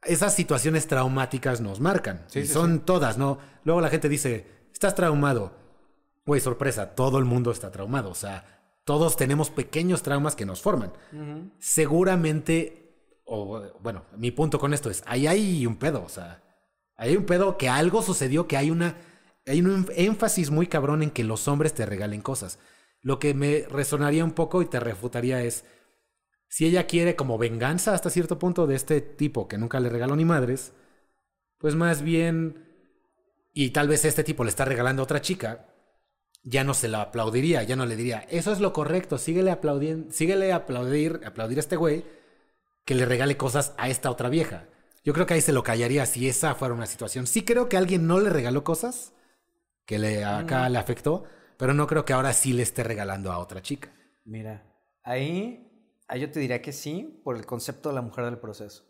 esas 0.02 0.34
situaciones 0.34 0.86
traumáticas 0.86 1.60
nos 1.60 1.80
marcan. 1.80 2.24
Sí, 2.28 2.40
y 2.40 2.46
sí, 2.46 2.52
son 2.52 2.80
todas, 2.80 3.18
¿no? 3.18 3.38
Luego 3.64 3.80
la 3.80 3.88
gente 3.90 4.08
dice, 4.08 4.46
estás 4.72 4.94
traumado. 4.94 5.52
Güey, 6.26 6.40
sorpresa, 6.40 6.94
todo 6.94 7.18
el 7.18 7.24
mundo 7.24 7.50
está 7.50 7.70
traumado. 7.70 8.10
O 8.10 8.14
sea, 8.14 8.59
todos 8.84 9.16
tenemos 9.16 9.50
pequeños 9.50 10.02
traumas 10.02 10.36
que 10.36 10.46
nos 10.46 10.60
forman 10.60 10.92
seguramente, 11.58 13.20
o 13.24 13.62
bueno, 13.80 14.04
mi 14.16 14.30
punto 14.30 14.58
con 14.58 14.74
esto 14.74 14.90
es, 14.90 15.02
ahí 15.06 15.26
hay 15.26 15.66
un 15.66 15.76
pedo, 15.76 16.02
o 16.02 16.08
sea, 16.08 16.42
ahí 16.96 17.10
hay 17.10 17.16
un 17.16 17.26
pedo 17.26 17.56
que 17.56 17.68
algo 17.68 18.02
sucedió, 18.02 18.48
que 18.48 18.56
hay 18.56 18.70
una, 18.70 18.96
hay 19.46 19.60
un 19.60 19.86
énfasis 19.94 20.50
muy 20.50 20.66
cabrón 20.66 21.02
en 21.02 21.10
que 21.10 21.24
los 21.24 21.48
hombres 21.48 21.74
te 21.74 21.86
regalen 21.86 22.22
cosas. 22.22 22.58
Lo 23.02 23.18
que 23.18 23.32
me 23.32 23.64
resonaría 23.68 24.24
un 24.24 24.32
poco 24.32 24.60
y 24.60 24.66
te 24.66 24.80
refutaría 24.80 25.42
es, 25.42 25.64
si 26.48 26.66
ella 26.66 26.86
quiere 26.86 27.16
como 27.16 27.38
venganza 27.38 27.94
hasta 27.94 28.10
cierto 28.10 28.38
punto 28.38 28.66
de 28.66 28.74
este 28.74 29.00
tipo 29.00 29.48
que 29.48 29.56
nunca 29.56 29.80
le 29.80 29.88
regaló 29.88 30.16
ni 30.16 30.24
madres, 30.24 30.72
pues 31.58 31.76
más 31.76 32.02
bien, 32.02 32.66
y 33.52 33.70
tal 33.70 33.88
vez 33.88 34.04
este 34.04 34.24
tipo 34.24 34.44
le 34.44 34.50
está 34.50 34.64
regalando 34.64 35.02
a 35.02 35.04
otra 35.04 35.20
chica, 35.20 35.69
ya 36.42 36.64
no 36.64 36.74
se 36.74 36.88
la 36.88 37.02
aplaudiría, 37.02 37.62
ya 37.62 37.76
no 37.76 37.86
le 37.86 37.96
diría, 37.96 38.26
eso 38.30 38.52
es 38.52 38.60
lo 38.60 38.72
correcto, 38.72 39.18
síguele 39.18 39.50
aplaudiendo, 39.50 40.12
síguele 40.12 40.52
aplaudir, 40.52 41.20
aplaudir 41.24 41.58
a 41.58 41.60
este 41.60 41.76
güey 41.76 42.04
que 42.84 42.94
le 42.94 43.06
regale 43.06 43.36
cosas 43.36 43.74
a 43.76 43.88
esta 43.88 44.10
otra 44.10 44.28
vieja. 44.28 44.66
Yo 45.04 45.12
creo 45.12 45.26
que 45.26 45.34
ahí 45.34 45.40
se 45.40 45.52
lo 45.52 45.62
callaría 45.62 46.06
si 46.06 46.28
esa 46.28 46.54
fuera 46.54 46.74
una 46.74 46.86
situación. 46.86 47.26
Sí 47.26 47.44
creo 47.44 47.68
que 47.68 47.76
alguien 47.76 48.06
no 48.06 48.20
le 48.20 48.30
regaló 48.30 48.64
cosas 48.64 49.12
que 49.86 49.98
le 49.98 50.24
acá 50.24 50.68
le 50.68 50.78
afectó, 50.78 51.24
pero 51.56 51.74
no 51.74 51.86
creo 51.86 52.04
que 52.04 52.12
ahora 52.12 52.32
sí 52.32 52.52
le 52.52 52.62
esté 52.62 52.84
regalando 52.84 53.32
a 53.32 53.38
otra 53.38 53.62
chica. 53.62 53.92
Mira, 54.24 54.62
ahí, 55.02 55.68
ahí 56.08 56.20
yo 56.20 56.30
te 56.30 56.40
diría 56.40 56.62
que 56.62 56.72
sí, 56.72 57.20
por 57.24 57.36
el 57.36 57.46
concepto 57.46 57.88
de 57.88 57.94
la 57.94 58.02
mujer 58.02 58.24
del 58.24 58.38
proceso. 58.38 58.89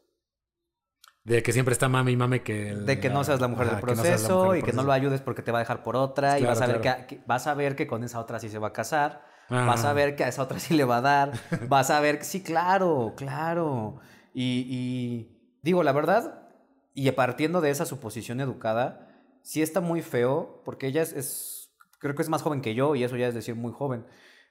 De 1.25 1.43
que 1.43 1.53
siempre 1.53 1.73
está 1.73 1.89
mame 1.89 2.13
y 2.13 2.17
mame 2.17 2.43
que... 2.43 2.71
el- 2.71 2.87
De 2.87 2.99
que 2.99 3.11
no 3.11 3.23
seas 3.25 3.41
la 3.41 3.49
mujer 3.49 3.67
Ajá, 3.67 3.77
del 3.77 3.85
que 3.85 3.95
no 3.95 4.03
seas 4.03 4.07
la 4.07 4.13
proceso 4.29 4.37
mujer 4.45 4.51
del 4.53 4.59
y 4.59 4.63
que 4.63 4.67
no 4.73 4.73
proceso. 4.77 4.87
lo 4.87 4.93
ayudes 4.93 5.21
porque 5.21 5.43
te 5.43 5.53
va 5.53 5.59
a 5.59 5.61
dejar 5.61 5.83
por 5.83 5.97
otra 5.97 6.39
y 6.39 6.43
Claro, 6.43 6.55
vas 6.59 6.63
a, 6.63 6.67
ver 6.73 6.81
claro. 6.81 7.07
que, 7.07 7.17
que- 7.17 7.23
vas 7.27 7.47
a 7.47 7.55
ver 7.55 7.77
que 7.77 7.87
con 7.87 8.03
esa 8.05 8.19
otra 8.21 8.39
sí 8.41 8.49
se 8.49 8.59
va 8.59 8.69
a 8.69 8.73
casar, 8.73 9.23
Ah. 9.53 9.65
vas 9.67 9.85
a 9.85 9.93
ver 9.93 10.15
que 10.17 10.23
a 10.25 10.29
esa 10.29 10.43
otra 10.43 10.59
sí 10.61 10.75
le 10.75 10.85
va 10.85 10.99
a 10.99 11.01
dar, 11.01 11.33
vas 11.69 11.91
a 11.91 11.99
ver 12.01 12.19
que 12.19 12.25
sí, 12.25 12.43
claro, 12.43 13.15
claro. 13.17 13.99
Y, 14.33 14.65
y 14.71 15.57
digo, 15.63 15.83
la 15.83 15.93
verdad, 15.93 16.49
y 16.95 17.11
partiendo 17.11 17.61
de 17.61 17.71
esa 17.71 17.85
suposición 17.85 18.41
educada, 18.41 19.09
sí 19.43 19.61
está 19.61 19.81
muy 19.81 20.03
feo 20.03 20.63
porque 20.65 20.87
ella 20.87 21.03
es, 21.03 21.13
es- 21.13 21.71
creo 21.99 22.15
que 22.15 22.23
es 22.23 22.29
más 22.31 22.43
joven 22.43 22.61
que 22.63 22.75
yo 22.75 22.95
y 22.95 23.05
eso 23.05 23.17
ya 23.17 23.27
es 23.29 23.35
decir 23.35 23.57
muy 23.57 23.73
joven. 23.73 24.07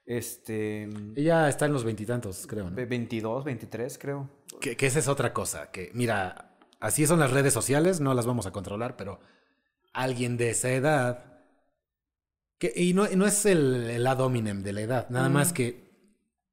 Este, 0.06 0.90
Ella 1.16 1.48
está 1.50 1.66
en 1.66 1.74
los 1.74 1.84
veintitantos, 1.84 2.46
creo, 2.48 2.70
¿no? 2.70 2.76
22, 2.76 3.44
23 3.44 3.98
creo. 4.00 4.30
Que, 4.60 4.76
que 4.76 4.88
esa 4.88 5.00
es 5.00 5.08
otra 5.08 5.34
cosa, 5.34 5.70
que 5.72 5.92
mira, 5.94 6.49
así 6.80 7.06
son 7.06 7.20
las 7.20 7.32
redes 7.32 7.54
sociales, 7.54 8.00
no 8.00 8.14
las 8.14 8.26
vamos 8.26 8.46
a 8.46 8.52
controlar, 8.52 8.96
pero 8.96 9.20
alguien 9.94 10.38
de 10.38 10.52
esa 10.52 10.72
edad, 10.72 11.42
que, 12.58 12.74
y 12.76 12.94
no, 12.94 13.08
no 13.08 13.26
es 13.26 13.46
el, 13.46 13.90
el 13.90 14.08
ad 14.08 14.20
hominem 14.20 14.64
de 14.64 14.74
la 14.74 14.82
edad, 14.82 15.10
nada 15.10 15.30
más 15.30 15.54
que 15.54 15.90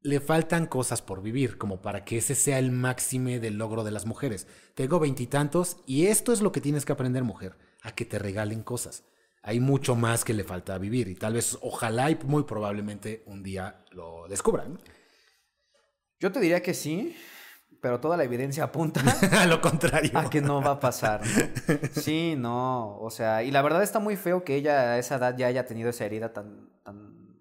le 0.01 0.21
faltan 0.21 0.67
cosas 0.67 1.03
por 1.03 1.21
vivir, 1.21 1.59
como 1.59 1.83
para 1.83 2.05
que 2.05 2.19
ese 2.19 2.37
sea 2.37 2.61
el 2.61 2.71
máxime 2.71 3.41
del 3.41 3.59
logro 3.59 3.83
de 3.83 3.91
las 3.91 4.07
mujeres. 4.07 4.47
Tengo 4.75 5.01
veintitantos 5.01 5.79
y 5.85 6.07
esto 6.07 6.33
es 6.33 6.43
lo 6.43 6.53
que 6.53 6.61
tienes 6.61 6.85
que 6.85 6.93
aprender, 6.93 7.25
mujer, 7.25 7.59
a 7.83 7.93
que 7.93 8.05
te 8.05 8.21
regalen 8.21 8.63
cosas. 8.63 9.05
Hay 9.43 9.59
mucho 9.59 9.97
más 9.97 10.25
que 10.25 10.33
le 10.33 10.45
falta 10.45 10.79
vivir 10.79 11.09
y 11.09 11.17
tal 11.17 11.35
vez, 11.35 11.59
ojalá 11.61 12.11
y 12.11 12.19
muy 12.25 12.45
probablemente 12.45 13.25
un 13.27 13.43
día 13.43 13.85
lo 13.91 14.29
descubran. 14.29 14.79
Yo 16.21 16.31
te 16.31 16.41
diría 16.41 16.63
que 16.63 16.75
sí, 16.75 17.17
pero 17.81 18.01
toda 18.01 18.17
la 18.17 18.25
evidencia 18.25 18.65
apunta 18.65 19.01
a 19.41 19.47
lo 19.47 19.61
contrario. 19.61 20.11
a 20.15 20.29
que 20.31 20.41
no 20.41 20.63
va 20.63 20.73
a 20.73 20.81
pasar. 20.81 21.21
¿no? 21.23 21.75
Sí, 21.93 22.35
no, 22.37 22.99
o 22.99 23.11
sea, 23.11 23.43
y 23.43 23.51
la 23.51 23.63
verdad 23.63 23.83
está 23.83 23.99
muy 23.99 24.17
feo 24.17 24.45
que 24.45 24.55
ella 24.57 24.93
a 24.93 24.99
esa 24.99 25.17
edad 25.17 25.37
ya 25.37 25.47
haya 25.47 25.67
tenido 25.67 25.91
esa 25.91 26.05
herida 26.05 26.33
tan, 26.33 26.71
tan, 26.83 27.41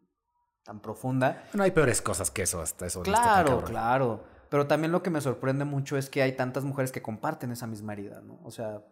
tan 0.63 0.79
profunda. 0.81 1.43
No 1.53 1.63
hay 1.63 1.71
peores 1.71 2.01
cosas 2.01 2.31
que 2.31 2.43
eso, 2.43 2.61
hasta 2.61 2.85
eso. 2.85 3.01
Claro, 3.03 3.63
claro. 3.63 4.23
Pero 4.49 4.67
también 4.67 4.91
lo 4.91 5.01
que 5.03 5.09
me 5.09 5.21
sorprende 5.21 5.65
mucho 5.65 5.97
es 5.97 6.09
que 6.09 6.21
hay 6.21 6.33
tantas 6.33 6.63
mujeres 6.63 6.91
que 6.91 7.01
comparten 7.01 7.51
esa 7.51 7.67
misma 7.67 7.93
herida, 7.93 8.21
¿no? 8.21 8.39
O 8.43 8.51
sea, 8.51 8.83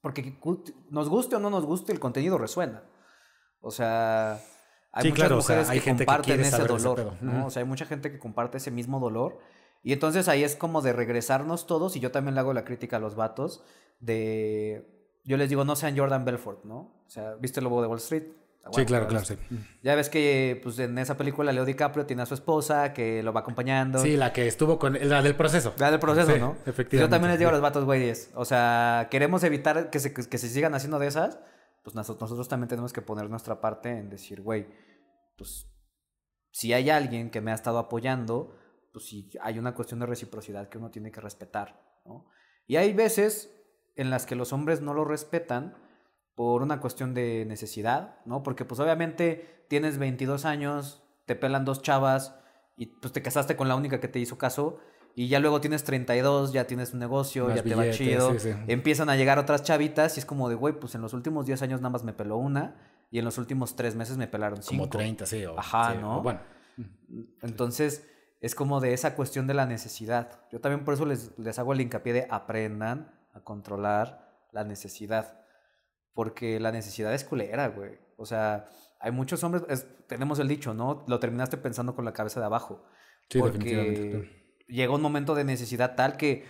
porque 0.00 0.38
nos 0.90 1.08
guste 1.08 1.36
o 1.36 1.38
no 1.38 1.50
nos 1.50 1.64
guste, 1.64 1.92
el 1.92 2.00
contenido 2.00 2.38
resuena. 2.38 2.82
O 3.60 3.70
sea, 3.70 4.40
hay 4.92 5.02
Sí, 5.02 5.10
muchas 5.10 5.26
claro, 5.26 5.38
o 5.38 5.42
sea, 5.42 5.56
mujeres 5.56 5.70
hay 5.70 5.78
que 5.78 5.84
gente 5.84 6.06
comparten 6.06 6.40
ese 6.40 6.64
dolor. 6.64 7.14
O 7.44 7.50
sea, 7.50 7.62
hay 7.62 7.68
mucha 7.68 7.84
gente 7.86 8.10
que 8.10 8.18
comparte 8.18 8.58
ese 8.58 8.70
mismo 8.70 8.98
dolor. 8.98 9.38
Y 9.82 9.92
entonces 9.92 10.28
ahí 10.28 10.44
es 10.44 10.56
como 10.56 10.82
de 10.82 10.92
regresarnos 10.92 11.66
todos, 11.66 11.96
y 11.96 12.00
yo 12.00 12.10
también 12.10 12.34
le 12.34 12.40
hago 12.40 12.52
la 12.52 12.64
crítica 12.64 12.96
a 12.96 13.00
los 13.00 13.14
vatos, 13.14 13.62
de... 14.00 14.86
Yo 15.24 15.36
les 15.36 15.48
digo, 15.50 15.64
no 15.64 15.76
sean 15.76 15.96
Jordan 15.96 16.24
Belfort, 16.24 16.64
¿no? 16.64 17.02
O 17.06 17.10
sea, 17.10 17.34
¿viste 17.34 17.60
el 17.60 17.64
lobo 17.64 17.82
de 17.82 17.88
Wall 17.88 17.98
Street? 17.98 18.24
Ah, 18.64 18.68
Sí, 18.72 18.72
bueno, 18.72 18.86
claro, 18.88 19.08
claro, 19.08 19.24
sí. 19.24 19.36
Ya 19.82 19.94
ves 19.94 20.08
que 20.10 20.60
pues, 20.62 20.78
en 20.78 20.96
esa 20.98 21.16
película 21.16 21.52
Leo 21.52 21.64
DiCaprio 21.64 22.04
tiene 22.06 22.22
a 22.22 22.26
su 22.26 22.34
esposa 22.34 22.92
que 22.92 23.22
lo 23.22 23.32
va 23.32 23.40
acompañando. 23.40 23.98
Sí, 24.00 24.16
la 24.16 24.32
que 24.32 24.46
estuvo 24.46 24.78
con 24.78 24.98
la 25.00 25.22
del 25.22 25.34
proceso. 25.34 25.74
Ya 25.78 25.90
del 25.90 26.00
proceso, 26.00 26.32
Sí, 26.32 26.38
¿no? 26.38 26.56
efectivamente. 26.66 26.96
Yo 26.98 27.08
también 27.08 27.30
les 27.30 27.38
digo 27.38 27.48
a 27.48 27.52
los 27.52 27.62
vatos, 27.62 27.84
güeyes. 27.84 28.30
O 28.34 28.44
sea, 28.44 29.08
queremos 29.10 29.44
evitar 29.44 29.90
que 29.90 29.98
se, 29.98 30.12
que 30.12 30.38
se 30.38 30.48
sigan 30.48 30.74
haciendo 30.74 30.98
de 30.98 31.06
esas. 31.06 31.38
Pues 31.82 31.94
nosotros, 31.96 32.20
nosotros 32.22 32.48
también 32.48 32.68
tenemos 32.68 32.92
que 32.92 33.00
poner 33.00 33.30
nuestra 33.30 33.60
parte 33.60 33.90
en 33.90 34.10
decir, 34.10 34.42
güey, 34.42 34.66
pues 35.38 35.66
si 36.50 36.72
hay 36.74 36.90
alguien 36.90 37.30
que 37.30 37.40
me 37.40 37.52
ha 37.52 37.54
estado 37.54 37.78
apoyando, 37.78 38.56
pues 38.92 39.06
sí 39.06 39.30
hay 39.40 39.58
una 39.58 39.74
cuestión 39.74 40.00
de 40.00 40.06
reciprocidad 40.06 40.68
que 40.68 40.78
uno 40.78 40.90
tiene 40.90 41.10
que 41.10 41.20
respetar, 41.20 41.80
¿no? 42.04 42.26
Y 42.66 42.76
hay 42.76 42.92
veces 42.92 43.50
en 43.96 44.10
las 44.10 44.26
que 44.26 44.36
los 44.36 44.52
hombres 44.52 44.80
no 44.80 44.94
lo 44.94 45.04
respetan 45.04 45.74
por 46.34 46.62
una 46.62 46.80
cuestión 46.80 47.12
de 47.14 47.44
necesidad, 47.46 48.16
¿no? 48.24 48.42
Porque 48.42 48.64
pues 48.64 48.80
obviamente 48.80 49.64
tienes 49.68 49.98
22 49.98 50.44
años, 50.44 51.02
te 51.26 51.34
pelan 51.36 51.64
dos 51.64 51.82
chavas 51.82 52.34
y 52.76 52.86
pues 52.86 53.12
te 53.12 53.22
casaste 53.22 53.56
con 53.56 53.68
la 53.68 53.76
única 53.76 54.00
que 54.00 54.08
te 54.08 54.18
hizo 54.18 54.38
caso 54.38 54.78
y 55.14 55.28
ya 55.28 55.40
luego 55.40 55.60
tienes 55.60 55.84
32, 55.84 56.52
ya 56.52 56.66
tienes 56.66 56.92
un 56.92 57.00
negocio, 57.00 57.46
Más 57.48 57.56
ya 57.56 57.62
te 57.62 57.74
va 57.74 57.90
chido. 57.90 58.32
sí, 58.32 58.38
sí. 58.38 58.54
Empiezan 58.68 59.10
a 59.10 59.16
llegar 59.16 59.38
otras 59.38 59.62
chavitas 59.64 60.16
y 60.16 60.20
es 60.20 60.26
como 60.26 60.48
de, 60.48 60.54
güey, 60.54 60.78
pues 60.78 60.94
en 60.94 61.02
los 61.02 61.12
últimos 61.12 61.46
10 61.46 61.62
años 61.62 61.80
nada 61.80 61.90
más 61.90 62.04
me 62.04 62.12
peló 62.12 62.36
una 62.36 62.76
y 63.10 63.18
en 63.18 63.24
los 63.24 63.36
últimos 63.36 63.74
3 63.76 63.96
meses 63.96 64.16
me 64.16 64.28
pelaron 64.28 64.62
cinco. 64.62 64.84
Como 64.84 64.88
30, 64.88 65.26
sí. 65.26 65.44
O, 65.44 65.58
Ajá, 65.58 65.92
sí, 65.92 65.98
¿no? 66.00 66.18
o 66.18 66.22
bueno, 66.22 66.40
Entonces, 67.42 68.08
es 68.40 68.54
como 68.54 68.80
de 68.80 68.92
esa 68.94 69.14
cuestión 69.14 69.46
de 69.46 69.54
la 69.54 69.66
necesidad. 69.66 70.40
Yo 70.50 70.60
también 70.60 70.84
por 70.84 70.94
eso 70.94 71.04
les, 71.06 71.38
les 71.38 71.58
hago 71.58 71.72
el 71.72 71.80
hincapié 71.80 72.12
de 72.12 72.26
aprendan 72.30 73.14
a 73.34 73.40
controlar 73.40 74.46
la 74.52 74.64
necesidad. 74.64 75.44
Porque 76.12 76.58
la 76.58 76.72
necesidad 76.72 77.14
es 77.14 77.24
culera, 77.24 77.68
güey. 77.68 77.98
O 78.16 78.26
sea, 78.26 78.68
hay 78.98 79.12
muchos 79.12 79.42
hombres, 79.44 79.62
es- 79.68 79.86
tenemos 80.08 80.38
el 80.38 80.48
dicho, 80.48 80.74
¿no? 80.74 81.04
Lo 81.06 81.20
terminaste 81.20 81.56
pensando 81.56 81.94
con 81.94 82.04
la 82.04 82.12
cabeza 82.12 82.40
de 82.40 82.46
abajo. 82.46 82.84
Sí, 83.28 83.38
porque 83.38 83.58
definitivamente, 83.58 84.64
llega 84.66 84.94
un 84.94 85.02
momento 85.02 85.34
de 85.34 85.44
necesidad 85.44 85.94
tal 85.94 86.16
que 86.16 86.44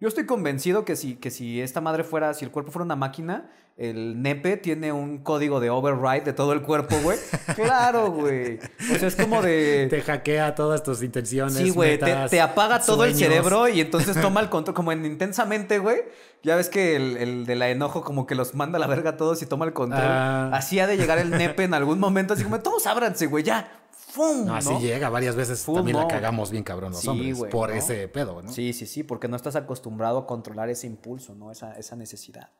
yo 0.00 0.08
estoy 0.08 0.26
convencido 0.26 0.84
que 0.84 0.96
si, 0.96 1.16
que 1.16 1.30
si 1.30 1.60
esta 1.60 1.80
madre 1.80 2.04
fuera, 2.04 2.34
si 2.34 2.44
el 2.44 2.50
cuerpo 2.50 2.72
fuera 2.72 2.84
una 2.84 2.96
máquina, 2.96 3.50
el 3.76 4.22
nepe 4.22 4.56
tiene 4.56 4.92
un 4.92 5.18
código 5.18 5.58
de 5.58 5.70
override 5.70 6.24
de 6.24 6.32
todo 6.32 6.52
el 6.52 6.62
cuerpo, 6.62 6.96
güey. 7.02 7.18
claro, 7.56 8.10
güey. 8.10 8.58
O 8.92 8.98
sea, 8.98 9.08
es 9.08 9.16
como 9.16 9.42
de... 9.42 9.88
te 9.90 10.00
hackea 10.00 10.54
todas 10.54 10.82
tus 10.82 11.02
intenciones. 11.02 11.54
Sí, 11.54 11.70
güey, 11.70 11.98
te, 11.98 12.40
apaga 12.40 12.80
todo 12.80 13.04
el 13.04 13.14
cerebro 13.14 13.68
y 13.68 13.80
entonces 13.80 14.20
toma 14.20 14.40
el 14.40 14.48
control, 14.50 14.74
como 14.74 14.92
en 14.92 15.04
intensamente, 15.04 15.78
güey. 15.78 16.02
Ya 16.42 16.56
ves 16.56 16.68
que 16.68 16.94
el, 16.94 17.16
el 17.16 17.46
de 17.46 17.56
la 17.56 17.70
enojo 17.70 18.02
como 18.04 18.26
que 18.26 18.34
los 18.34 18.54
manda 18.54 18.76
a 18.76 18.80
la 18.80 18.86
verga 18.86 19.10
a 19.10 19.16
todos 19.16 19.42
y 19.42 19.46
toma 19.46 19.64
el 19.64 19.72
control. 19.72 20.02
Ah. 20.04 20.50
Así 20.52 20.78
ha 20.78 20.86
de 20.86 20.96
llegar 20.96 21.18
el 21.18 21.30
nepe 21.30 21.64
en 21.64 21.74
algún 21.74 21.98
momento, 21.98 22.34
así 22.34 22.44
como, 22.44 22.60
todos 22.60 22.86
ábranse, 22.86 23.26
güey, 23.26 23.42
ya. 23.42 23.83
¡Fum! 24.14 24.46
No, 24.46 24.54
así 24.54 24.70
¿no? 24.72 24.80
llega 24.80 25.08
varias 25.08 25.34
veces. 25.34 25.64
También 25.64 25.96
la 25.96 26.06
cagamos 26.06 26.50
bien 26.52 26.62
cabrón 26.62 26.92
los 26.92 27.00
Sí, 27.00 27.08
hombres. 27.08 27.42
por 27.50 27.70
¿no? 27.70 27.74
ese 27.74 28.06
pedo, 28.06 28.42
¿no? 28.42 28.52
Sí, 28.52 28.72
sí, 28.72 28.86
sí, 28.86 29.02
porque 29.02 29.26
no 29.26 29.34
estás 29.34 29.56
acostumbrado 29.56 30.18
a 30.20 30.26
controlar 30.26 30.68
ese 30.68 30.86
impulso, 30.86 31.34
¿no? 31.34 31.50
Esa, 31.50 31.76
esa 31.78 31.96
necesidad. 31.96 32.50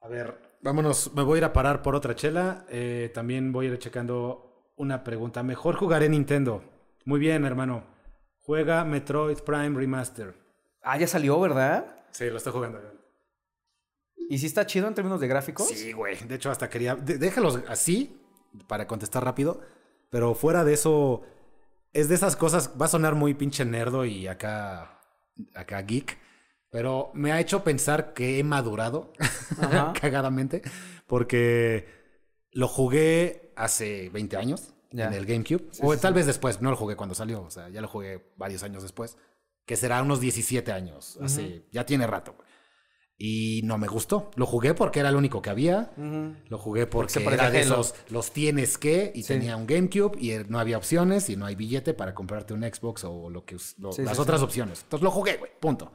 A 0.00 0.08
ver, 0.08 0.58
vámonos. 0.62 1.12
Me 1.14 1.22
voy 1.22 1.36
a 1.36 1.38
ir 1.38 1.44
a 1.44 1.52
parar 1.52 1.82
por 1.82 1.94
otra 1.96 2.14
chela. 2.14 2.64
Eh, 2.68 3.10
también 3.12 3.52
voy 3.52 3.66
a 3.66 3.70
ir 3.70 3.78
checando 3.78 4.70
una 4.76 5.02
pregunta. 5.02 5.42
Mejor 5.42 5.74
jugaré 5.74 6.08
Nintendo. 6.08 6.62
Muy 7.04 7.18
bien, 7.18 7.44
hermano. 7.44 7.84
Juega 8.42 8.84
Metroid 8.84 9.38
Prime 9.38 9.76
Remaster. 9.76 10.34
Ah, 10.82 10.96
ya 10.96 11.06
salió, 11.08 11.38
¿verdad? 11.40 11.96
Sí, 12.12 12.26
lo 12.30 12.36
estoy 12.36 12.52
jugando. 12.52 12.80
¿Y 14.30 14.38
si 14.38 14.46
está 14.46 14.64
chido 14.66 14.86
en 14.86 14.94
términos 14.94 15.20
de 15.20 15.26
gráficos? 15.26 15.66
Sí, 15.68 15.92
güey. 15.92 16.16
De 16.26 16.36
hecho, 16.36 16.50
hasta 16.50 16.70
quería. 16.70 16.94
de- 16.94 17.18
déjalos 17.18 17.60
así 17.68 18.17
para 18.66 18.86
contestar 18.86 19.24
rápido. 19.24 19.60
Pero 20.10 20.34
fuera 20.34 20.64
de 20.64 20.74
eso, 20.74 21.22
es 21.92 22.08
de 22.08 22.14
esas 22.14 22.36
cosas. 22.36 22.72
Va 22.80 22.86
a 22.86 22.88
sonar 22.88 23.14
muy 23.14 23.34
pinche 23.34 23.64
nerdo 23.64 24.04
y 24.04 24.26
acá. 24.26 25.00
Acá 25.54 25.82
geek. 25.82 26.18
Pero 26.70 27.10
me 27.14 27.32
ha 27.32 27.40
hecho 27.40 27.64
pensar 27.64 28.12
que 28.12 28.38
he 28.38 28.44
madurado 28.44 29.12
cagadamente. 30.00 30.62
Porque 31.06 31.86
lo 32.52 32.68
jugué 32.68 33.52
hace 33.56 34.10
20 34.10 34.36
años 34.36 34.74
en 34.90 35.12
el 35.12 35.26
GameCube. 35.26 35.68
Sí, 35.70 35.80
o 35.82 35.94
sí, 35.94 36.00
tal 36.00 36.14
vez 36.14 36.26
después, 36.26 36.60
no 36.60 36.70
lo 36.70 36.76
jugué 36.76 36.96
cuando 36.96 37.14
salió. 37.14 37.42
O 37.42 37.50
sea, 37.50 37.68
ya 37.68 37.80
lo 37.80 37.88
jugué 37.88 38.32
varios 38.36 38.62
años 38.62 38.82
después. 38.82 39.16
Que 39.64 39.76
será 39.76 40.02
unos 40.02 40.20
17 40.20 40.72
años. 40.72 41.18
Hace, 41.22 41.66
Ya 41.72 41.84
tiene 41.84 42.06
rato, 42.06 42.34
güey. 42.34 42.47
Y 43.20 43.62
no 43.64 43.78
me 43.78 43.88
gustó. 43.88 44.30
Lo 44.36 44.46
jugué 44.46 44.74
porque 44.74 45.00
era 45.00 45.08
el 45.08 45.16
único 45.16 45.42
que 45.42 45.50
había. 45.50 45.90
Lo 46.48 46.56
jugué 46.56 46.86
porque 46.86 47.18
parecía 47.20 47.48
era 47.48 47.50
de 47.50 47.60
esos, 47.62 47.94
los 48.10 48.30
tienes 48.30 48.78
que, 48.78 49.10
y 49.12 49.22
Sí. 49.22 49.28
tenía 49.34 49.56
un 49.56 49.66
GameCube, 49.66 50.16
y 50.20 50.32
no 50.48 50.60
había 50.60 50.76
opciones, 50.78 51.28
y 51.28 51.34
no 51.36 51.44
hay 51.44 51.56
billete 51.56 51.94
para 51.94 52.14
comprarte 52.14 52.54
un 52.54 52.62
Xbox 52.62 53.02
o 53.04 53.28
lo 53.28 53.44
que 53.44 53.56
us- 53.56 53.74
lo- 53.78 53.90
Sí, 53.92 54.02
las 54.02 54.14
sí, 54.16 54.22
otras 54.22 54.40
opciones. 54.42 54.82
Entonces 54.84 55.02
lo 55.02 55.10
jugué, 55.10 55.36
güey, 55.36 55.50
punto. 55.58 55.90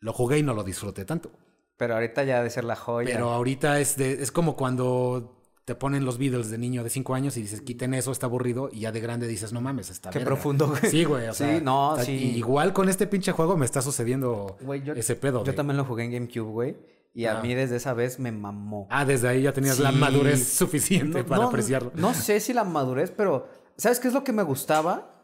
Lo 0.00 0.14
jugué 0.14 0.38
y 0.38 0.42
no 0.42 0.54
lo 0.54 0.64
disfruté 0.64 1.04
tanto. 1.04 1.30
Pero 1.76 1.92
ahorita 1.94 2.24
ya 2.24 2.38
ha 2.38 2.42
de 2.42 2.48
ser 2.48 2.64
la 2.64 2.74
joya. 2.76 3.10
Pero 3.12 3.30
ahorita 3.32 3.78
es, 3.78 3.98
de, 3.98 4.14
es 4.22 4.32
como 4.32 4.56
cuando 4.56 5.35
te 5.66 5.74
ponen 5.74 6.04
los 6.04 6.16
Beatles 6.16 6.48
de 6.48 6.56
niño 6.58 6.82
de 6.84 6.90
5 6.90 7.14
años 7.14 7.36
y 7.36 7.42
dices, 7.42 7.60
quiten 7.60 7.92
eso, 7.92 8.12
está 8.12 8.26
aburrido, 8.26 8.70
y 8.72 8.80
ya 8.80 8.92
de 8.92 9.00
grande 9.00 9.26
dices, 9.26 9.52
no 9.52 9.60
mames, 9.60 9.90
está 9.90 10.10
Qué 10.10 10.20
verga". 10.20 10.34
profundo, 10.34 10.68
güey. 10.68 10.80
Sí, 10.90 11.04
güey, 11.04 11.26
o 11.26 11.32
Sí, 11.34 11.38
sea, 11.44 11.60
no, 11.60 11.92
está- 11.94 12.04
sí. 12.06 12.12
Igual 12.36 12.72
con 12.72 12.88
este 12.88 13.06
pinche 13.08 13.32
juego 13.32 13.56
me 13.58 13.66
está 13.66 13.82
sucediendo 13.82 14.56
Güey, 14.62 14.82
yo, 14.84 14.94
ese 14.94 15.16
pedo. 15.16 15.44
Yo 15.44 15.54
también 15.54 15.76
lo 15.76 15.84
jugué 15.84 16.04
en 16.04 16.12
GameCube, 16.12 16.50
güey. 16.50 16.76
Y 17.14 17.24
a 17.24 17.38
Ah. 17.38 17.42
mí 17.42 17.52
desde 17.54 17.76
esa 17.76 17.94
vez 17.94 18.18
me 18.20 18.30
mamó. 18.30 18.86
Ah, 18.90 19.04
desde 19.04 19.26
ahí 19.28 19.42
ya 19.42 19.52
tenías 19.52 19.78
la 19.80 19.90
madurez 19.90 20.46
suficiente 20.46 21.20
No- 21.22 21.26
para 21.26 21.42
no- 21.42 21.48
apreciarlo. 21.48 21.90
No 21.94 22.14
sé 22.14 22.38
si 22.40 22.52
la 22.52 22.62
madurez, 22.62 23.10
pero 23.10 23.48
¿sabes 23.76 23.98
qué 23.98 24.06
es 24.08 24.14
lo 24.14 24.22
que 24.22 24.32
me 24.32 24.44
gustaba? 24.44 25.14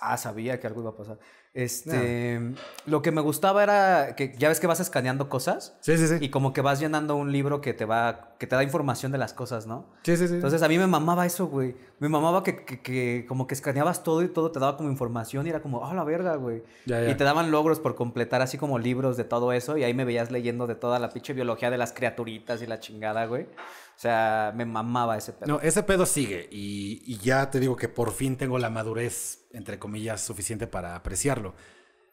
Ah, 0.00 0.16
sabía 0.16 0.60
que 0.60 0.66
algo 0.66 0.80
iba 0.82 0.90
a 0.90 0.96
pasar. 0.96 1.18
Este, 1.62 2.40
lo 2.86 3.02
que 3.02 3.10
me 3.10 3.20
gustaba 3.20 3.62
era 3.62 4.14
que 4.16 4.32
ya 4.38 4.48
ves 4.48 4.60
que 4.60 4.66
vas 4.68 4.78
escaneando 4.80 5.28
cosas 5.28 5.76
Sí, 5.80 5.98
sí, 5.98 6.06
sí. 6.06 6.14
y 6.20 6.28
como 6.30 6.52
que 6.52 6.60
vas 6.60 6.78
llenando 6.78 7.16
un 7.16 7.32
libro 7.32 7.60
que 7.60 7.74
te 7.74 7.84
va 7.84 8.34
que 8.38 8.46
te 8.46 8.54
da 8.54 8.62
información 8.62 9.10
de 9.10 9.18
las 9.18 9.32
cosas, 9.32 9.66
¿no? 9.66 9.86
Sí, 10.04 10.16
sí, 10.16 10.28
sí. 10.28 10.34
Entonces 10.34 10.62
a 10.62 10.68
mí 10.68 10.78
me 10.78 10.86
mamaba 10.86 11.26
eso, 11.26 11.48
güey. 11.48 11.74
Me 11.98 12.08
mamaba 12.08 12.44
que, 12.44 12.64
que- 12.64 12.80
que 12.80 13.26
como 13.28 13.48
que 13.48 13.54
escaneabas 13.54 14.04
todo 14.04 14.22
y 14.22 14.28
todo 14.28 14.52
te 14.52 14.60
daba 14.60 14.76
como 14.76 14.88
información 14.90 15.46
y 15.46 15.50
era 15.50 15.60
como, 15.60 15.84
ah, 15.84 15.92
la 15.94 16.04
verga, 16.04 16.36
güey. 16.36 16.62
Ya, 16.86 17.02
ya. 17.02 17.10
Y 17.10 17.16
te 17.16 17.24
daban 17.24 17.50
logros 17.50 17.80
por 17.80 17.96
completar 17.96 18.40
así 18.40 18.56
como 18.56 18.78
libros 18.78 19.16
de 19.16 19.24
todo 19.24 19.52
eso 19.52 19.76
y 19.76 19.82
ahí 19.82 19.94
me 19.94 20.04
veías 20.04 20.30
leyendo 20.30 20.68
de 20.68 20.76
toda 20.76 21.00
la 21.00 21.08
pinche 21.10 21.32
biología 21.32 21.70
de 21.70 21.78
las 21.78 21.92
criaturitas 21.92 22.62
y 22.62 22.66
la 22.68 22.78
chingada, 22.78 23.26
güey. 23.26 23.46
O 23.98 24.00
sea, 24.00 24.52
me 24.54 24.64
mamaba 24.64 25.16
ese 25.16 25.32
pedo. 25.32 25.48
No, 25.54 25.60
ese 25.60 25.82
pedo 25.82 26.06
sigue 26.06 26.48
y, 26.52 27.02
y 27.04 27.18
ya 27.18 27.50
te 27.50 27.58
digo 27.58 27.74
que 27.74 27.88
por 27.88 28.12
fin 28.12 28.36
tengo 28.36 28.56
la 28.60 28.70
madurez, 28.70 29.48
entre 29.52 29.80
comillas, 29.80 30.20
suficiente 30.20 30.68
para 30.68 30.94
apreciarlo. 30.94 31.56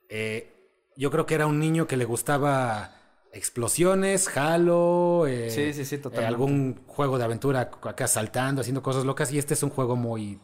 Eh, 0.10 0.72
yo 0.98 1.12
creo 1.12 1.28
que 1.28 1.36
era 1.36 1.46
un 1.46 1.60
niño 1.60 1.86
que 1.86 1.96
le 1.96 2.06
gustaba 2.06 2.96
explosiones, 3.32 4.36
Halo, 4.36 5.28
eh, 5.28 5.52
Sí, 5.52 5.74
sí, 5.74 5.86
sí, 5.86 6.02
eh, 6.12 6.26
algún 6.26 6.82
juego 6.88 7.20
de 7.20 7.26
aventura 7.26 7.70
acá 7.84 8.08
saltando, 8.08 8.62
haciendo 8.62 8.82
cosas 8.82 9.06
locas 9.06 9.32
y 9.32 9.38
este 9.38 9.54
es 9.54 9.62
un 9.62 9.70
juego 9.70 9.96
muy 9.96 10.40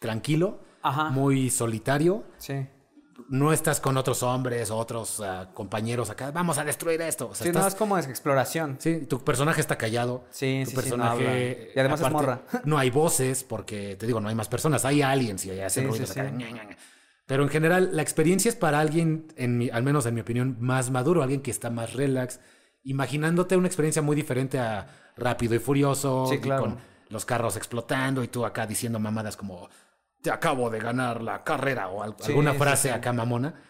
tranquilo, 0.00 0.58
Ajá. 0.82 1.10
muy 1.10 1.50
solitario. 1.50 2.24
Sí. 2.38 2.66
No 3.28 3.52
estás 3.52 3.80
con 3.80 3.96
otros 3.96 4.22
hombres 4.22 4.70
o 4.70 4.76
otros 4.76 5.20
ah, 5.20 5.50
compañeros 5.54 6.10
acá, 6.10 6.30
vamos 6.30 6.58
a 6.58 6.64
destruir 6.64 7.00
esto. 7.02 7.28
O 7.28 7.34
sea, 7.34 7.46
Sí, 7.46 7.52
no, 7.52 7.58
estás- 7.60 7.74
es 7.74 7.78
como 7.78 7.98
exploración. 7.98 8.76
Sí, 8.78 9.06
tu 9.06 9.22
personaje 9.24 9.60
está 9.60 9.76
callado. 9.76 10.24
Sí, 10.30 10.62
tu 10.64 10.80
sí, 10.80 10.90
sí, 10.90 10.96
no 10.96 11.04
habla. 11.04 11.38
Y 11.38 11.68
además 11.78 12.00
es 12.00 12.10
morra. 12.10 12.42
No 12.64 12.78
hay 12.78 12.90
voces, 12.90 13.44
porque 13.44 13.96
te 13.96 14.06
digo, 14.06 14.20
no 14.20 14.28
hay 14.28 14.34
más 14.34 14.48
personas. 14.48 14.84
Hay 14.84 15.02
aliens 15.02 15.44
y 15.46 15.50
hacen 15.60 15.84
Sí, 15.84 15.90
ruidos 15.90 16.08
sí, 16.10 16.20
acá, 16.20 16.30
sí. 16.30 16.36
ña, 16.36 16.50
ña, 16.50 16.64
ña. 16.64 16.76
Pero 17.26 17.42
en 17.44 17.48
general, 17.48 17.90
la 17.92 18.02
experiencia 18.02 18.48
es 18.48 18.56
para 18.56 18.80
alguien, 18.80 19.28
en 19.36 19.56
mi- 19.58 19.70
al 19.70 19.82
menos 19.82 20.04
en 20.06 20.14
mi 20.14 20.20
opinión, 20.22 20.56
más 20.60 20.90
maduro, 20.90 21.22
alguien 21.22 21.40
que 21.40 21.50
está 21.50 21.70
más 21.70 21.92
relax, 21.94 22.40
imaginándote 22.84 23.56
una 23.56 23.68
experiencia 23.68 24.02
muy 24.02 24.16
diferente 24.16 24.58
a 24.58 24.86
Rápido 25.16 25.54
y 25.54 25.58
Furioso, 25.58 26.26
Sí, 26.26 26.36
y 26.36 26.38
claro. 26.40 26.62
con 26.62 26.78
los 27.08 27.24
carros 27.24 27.56
explotando 27.56 28.22
y 28.24 28.28
tú 28.28 28.44
acá 28.44 28.66
diciendo 28.66 28.98
mamadas 28.98 29.36
como 29.36 29.68
te 30.22 30.30
acabo 30.30 30.70
de 30.70 30.78
ganar 30.78 31.20
la 31.22 31.42
carrera 31.44 31.88
o 31.88 32.02
al- 32.02 32.14
Sí, 32.18 32.30
alguna 32.30 32.52
sí, 32.52 32.58
frase 32.58 32.88
sí. 32.88 32.94
acá 32.94 33.12
mamona. 33.12 33.60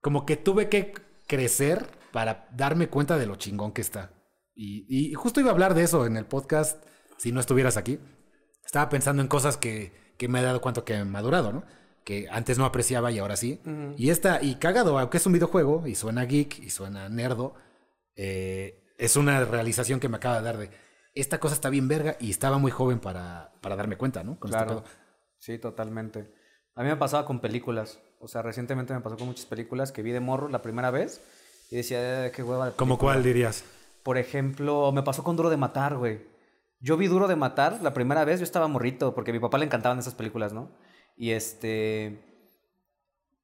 Como 0.00 0.26
que 0.26 0.36
tuve 0.36 0.68
que 0.68 0.94
crecer 1.26 1.86
para 2.12 2.48
darme 2.52 2.88
cuenta 2.88 3.16
de 3.18 3.26
lo 3.26 3.36
chingón 3.36 3.72
que 3.72 3.80
está. 3.82 4.10
Y, 4.54 4.86
y 5.10 5.14
justo 5.14 5.40
iba 5.40 5.50
a 5.50 5.52
hablar 5.52 5.74
de 5.74 5.82
eso 5.82 6.06
en 6.06 6.16
el 6.16 6.24
podcast 6.26 6.82
si 7.18 7.32
no 7.32 7.40
estuvieras 7.40 7.76
aquí. 7.76 7.98
Estaba 8.64 8.88
pensando 8.88 9.22
en 9.22 9.28
cosas 9.28 9.56
que, 9.56 9.92
que 10.18 10.28
me 10.28 10.40
he 10.40 10.42
dado 10.42 10.60
cuenta 10.60 10.82
que 10.84 10.94
he 10.94 11.04
madurado, 11.04 11.52
¿no? 11.52 11.64
Que 12.04 12.28
antes 12.30 12.56
no 12.58 12.64
apreciaba 12.64 13.10
y 13.10 13.18
ahora 13.18 13.36
sí. 13.36 13.60
Y 13.96 14.10
esta, 14.10 14.42
y 14.42 14.56
cagado, 14.56 14.98
aunque 14.98 15.16
es 15.18 15.26
un 15.26 15.32
videojuego 15.32 15.86
y 15.86 15.94
suena 15.94 16.24
geek 16.24 16.58
y 16.60 16.70
suena 16.70 17.08
nerdo, 17.08 17.54
eh, 18.16 18.82
es 18.98 19.16
una 19.16 19.44
realización 19.44 20.00
que 20.00 20.08
me 20.08 20.16
acaba 20.16 20.38
de 20.38 20.42
dar 20.44 20.56
de 20.56 20.70
esta 21.14 21.38
cosa 21.40 21.54
está 21.54 21.70
bien 21.70 21.88
verga 21.88 22.16
y 22.20 22.30
estaba 22.30 22.58
muy 22.58 22.70
joven 22.70 22.98
para, 23.00 23.52
para 23.60 23.74
darme 23.76 23.96
cuenta, 23.96 24.22
¿no? 24.22 24.38
Con 24.38 24.50
este 24.50 24.64
Claro. 24.64 24.82
pedo. 24.82 25.05
Sí, 25.38 25.58
totalmente. 25.58 26.32
A 26.74 26.82
mí 26.82 26.88
me 26.88 26.96
pasaba 26.96 27.24
con 27.26 27.40
películas. 27.40 27.98
O 28.20 28.28
sea, 28.28 28.42
recientemente 28.42 28.92
me 28.94 29.00
pasó 29.00 29.16
con 29.16 29.26
muchas 29.28 29.46
películas 29.46 29.92
que 29.92 30.02
vi 30.02 30.10
de 30.12 30.20
morro 30.20 30.48
la 30.48 30.62
primera 30.62 30.90
vez 30.90 31.20
y 31.70 31.76
decía, 31.76 32.26
"Eh, 32.26 32.32
qué 32.32 32.42
hueva 32.42 32.66
de 32.66 32.72
¿Como 32.72 32.94
película". 32.96 33.12
cuál 33.14 33.22
dirías? 33.24 33.64
Por 34.02 34.18
ejemplo, 34.18 34.92
me 34.92 35.02
pasó 35.02 35.22
con 35.24 35.36
Duro 35.36 35.50
de 35.50 35.56
Matar, 35.56 35.96
güey. 35.96 36.20
Yo 36.80 36.96
vi 36.96 37.06
Duro 37.08 37.26
de 37.28 37.36
Matar 37.36 37.80
la 37.82 37.92
primera 37.94 38.24
vez, 38.24 38.40
yo 38.40 38.44
estaba 38.44 38.68
morrito, 38.68 39.14
porque 39.14 39.30
a 39.30 39.34
mi 39.34 39.40
papá 39.40 39.58
le 39.58 39.64
encantaban 39.64 39.98
esas 39.98 40.14
películas, 40.14 40.52
¿no? 40.52 40.70
Y 41.16 41.30
este... 41.30 42.22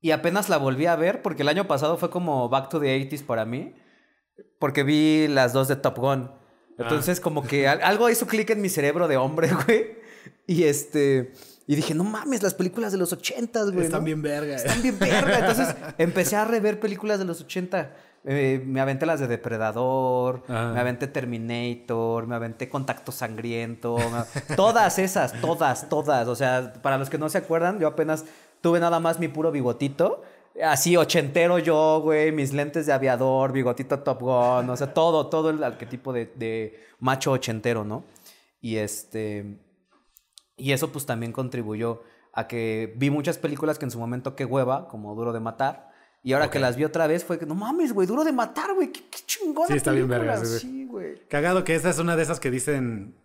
Y 0.01 0.11
apenas 0.11 0.49
la 0.49 0.57
volví 0.59 0.87
a 0.87 0.97
ver, 0.97 1.23
porque 1.23 1.43
el 1.43 1.49
año 1.49 1.67
pasado 1.69 1.97
fue 1.97 2.11
como 2.11 2.49
Back 2.49 2.69
to 2.69 2.81
the 2.81 3.09
80s 3.09 3.23
para 3.25 3.45
mí, 3.45 3.75
porque 4.59 4.83
vi 4.83 5.29
las 5.29 5.53
dos 5.53 5.69
de 5.69 5.77
Top 5.77 5.97
Gun. 5.99 6.31
Entonces, 6.79 7.21
como 7.21 7.45
que 7.47 7.69
al- 7.69 7.83
algo 7.83 8.11
hizo 8.11 8.27
clic 8.27 8.51
en 8.51 8.61
mi 8.61 8.69
cerebro 8.69 9.07
de 9.09 9.17
hombre, 9.17 9.49
güey. 9.67 9.97
Y 10.47 10.65
este... 10.65 11.33
Y 11.67 11.77
dije, 11.77 11.95
no 11.95 12.05
mames, 12.05 12.43
las 12.43 12.55
películas 12.55 12.93
de 12.93 12.99
los 12.99 13.17
80s, 13.17 13.73
güey. 13.73 13.85
Están 13.87 14.01
¿no? 14.01 14.07
bien 14.07 14.21
verga. 14.23 14.57
Están 14.57 14.83
bien 14.83 14.99
verga. 14.99 15.39
Entonces 15.39 15.75
empecé 15.99 16.37
a 16.37 16.45
rever 16.45 16.81
películas 16.81 17.19
de 17.19 17.25
los 17.25 17.41
80. 17.41 17.95
eh, 18.25 18.63
me 18.67 18.81
aventé 18.81 19.05
las 19.07 19.21
de 19.21 19.27
Depredador, 19.29 20.43
Ah. 20.49 20.71
me 20.75 20.81
aventé 20.81 21.07
Terminator, 21.09 22.27
me 22.27 22.35
aventé 22.35 22.69
Contacto 22.69 23.11
Sangriento, 23.13 23.97
me- 23.97 24.55
todas 24.57 24.99
esas, 24.99 25.41
todas, 25.41 25.89
todas. 25.89 26.29
O 26.29 26.35
sea, 26.37 26.73
para 26.83 26.99
los 26.99 27.09
que 27.11 27.19
no 27.19 27.29
se 27.29 27.39
acuerdan, 27.39 27.79
yo 27.81 27.89
apenas 27.89 28.25
tuve 28.61 28.79
nada 28.81 29.01
más 29.01 29.19
mi 29.19 29.29
puro 29.29 29.51
bigotito. 29.51 30.23
Así 30.63 30.97
ochentero 30.97 31.59
yo, 31.59 32.01
güey, 32.03 32.31
mis 32.31 32.53
lentes 32.53 32.87
de 32.87 32.93
aviador, 32.93 33.53
bigotito 33.53 34.01
Top 34.01 34.21
Gun, 34.21 34.69
o 34.69 34.77
sea, 34.77 34.93
todo, 34.93 35.29
todo 35.29 35.49
el 35.51 35.63
arquetipo 35.65 36.13
de, 36.13 36.31
de 36.37 36.79
macho 37.01 37.33
ochentero, 37.33 37.85
¿no? 37.85 38.05
Y 38.61 38.77
este... 38.77 39.57
Y 40.57 40.73
eso 40.73 40.93
pues 40.93 41.07
también 41.07 41.33
contribuyó 41.33 42.03
a 42.33 42.47
que 42.49 42.95
vi 42.97 43.11
muchas 43.11 43.39
películas 43.39 43.79
que 43.79 43.85
en 43.85 43.91
su 43.91 43.99
momento 43.99 44.37
qué 44.37 44.45
hueva, 44.45 44.89
como 44.89 45.15
Duro 45.15 45.33
de 45.33 45.41
Matar. 45.41 45.91
Y 46.25 46.35
ahora 46.35 46.51
que 46.51 46.61
las 46.61 46.77
vi 46.77 46.85
otra 46.85 47.07
vez 47.09 47.25
fue 47.25 47.39
que, 47.39 47.47
no 47.47 47.55
mames, 47.57 47.93
güey, 47.93 48.07
Duro 48.07 48.23
de 48.23 48.33
Matar, 48.33 48.75
güey, 48.75 48.93
qué, 48.93 49.01
qué 49.11 49.19
chingona 49.27 49.67
Sí, 49.67 49.75
está 49.75 49.91
bien 49.93 50.07
película". 50.09 50.35
verga, 50.39 50.47
sí, 50.47 50.85
güey. 50.87 51.27
Cagado 51.29 51.65
que 51.65 51.75
esta 51.75 51.91
es 51.91 51.99
una 51.99 52.15
de 52.17 52.23
esas 52.23 52.39
que 52.39 52.51
dicen 52.51 53.17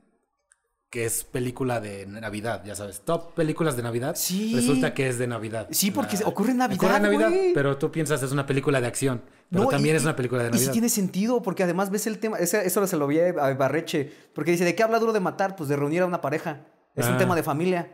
que 0.89 1.05
es 1.05 1.23
película 1.25 1.79
de 1.81 2.05
Navidad, 2.07 2.63
ya 2.65 2.73
sabes. 2.73 3.01
Top 3.01 3.33
películas 3.35 3.75
de 3.77 3.83
Navidad. 3.83 4.15
Sí. 4.17 4.55
Resulta 4.55 4.93
que 4.93 5.09
es 5.09 5.17
de 5.19 5.27
Navidad. 5.27 5.67
Sí, 5.69 5.91
porque 5.91 6.17
La- 6.17 6.27
ocurre 6.27 6.51
en 6.51 6.57
Navidad, 6.57 6.81
Ocurre 6.83 6.95
en 6.97 7.03
Navidad, 7.03 7.31
pero 7.53 7.77
tú 7.77 7.91
piensas 7.91 8.23
es 8.23 8.31
una 8.31 8.45
película 8.45 8.79
de 8.81 8.87
acción. 8.87 9.21
Pero 9.51 9.63
No, 9.65 9.69
también 9.69 9.95
y- 9.95 9.97
es 9.97 10.03
una 10.03 10.15
película 10.15 10.43
de 10.43 10.49
Y 10.49 10.53
sí 10.53 10.57
Navidad. 10.59 10.71
tiene 10.71 10.89
sentido, 10.89 11.41
porque 11.43 11.63
además 11.63 11.91
ves 11.91 12.07
el 12.07 12.19
tema, 12.19 12.37
ese- 12.39 12.65
eso 12.65 12.85
se 12.87 12.97
lo 12.97 13.05
vi 13.05 13.19
a 13.19 13.31
Barreche, 13.53 14.11
porque 14.33 14.51
dice, 14.51 14.63
¿de 14.65 14.75
qué 14.75 14.83
habla 14.83 14.99
Duro 14.99 15.13
de 15.13 15.19
Matar? 15.19 15.55
Pues 15.55 15.69
de 15.69 15.75
reunir 15.75 16.01
a 16.01 16.05
una 16.05 16.21
pareja. 16.21 16.61
Es 16.97 17.07
un 17.07 17.13
Ah. 17.13 17.17
tema 17.17 17.35
de 17.35 17.43
familia. 17.43 17.93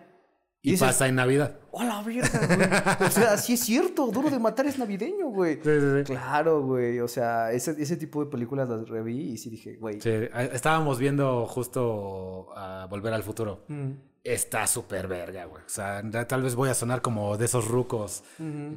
Y 0.66 0.72
dices, 0.72 0.88
pasa 0.88 1.08
en 1.10 1.16
Navidad. 1.16 1.60
¡Oh, 1.72 1.84
la 1.84 2.02
verga, 2.04 2.30
güey! 2.48 3.08
O 3.08 3.12
sea, 3.12 3.36
sí 3.38 3.54
es 3.56 3.60
cierto, 3.60 4.08
Duro 4.08 4.30
de 4.30 4.40
Matar 4.40 4.66
es 4.66 4.80
navideño, 4.80 5.28
güey. 5.28 5.56
Sí, 5.56 5.62
sí, 5.64 5.98
sí. 5.98 6.04
Claro, 6.14 6.62
güey. 6.64 7.02
O 7.02 7.08
sea, 7.10 7.52
ese, 7.52 7.76
ese 7.78 7.98
tipo 7.98 8.24
de 8.24 8.32
películas 8.32 8.70
las 8.70 8.88
reví 8.88 9.34
y 9.34 9.38
sí 9.38 9.50
dije, 9.50 9.76
güey. 9.76 10.00
Sí, 10.00 10.10
estábamos 10.54 11.00
viendo 11.00 11.46
justo 11.48 12.48
a 12.56 12.88
Volver 12.90 13.12
al 13.14 13.24
Futuro. 13.24 13.66
Mm. 13.68 13.92
Está 14.24 14.66
súper 14.66 15.10
verga, 15.10 15.44
güey. 15.46 15.64
O 15.66 15.70
sea, 15.70 16.02
tal 16.30 16.42
vez 16.44 16.56
voy 16.56 16.70
a 16.70 16.74
sonar 16.74 17.02
como 17.02 17.36
de 17.38 17.44
esos 17.44 17.68
rucos. 17.68 18.24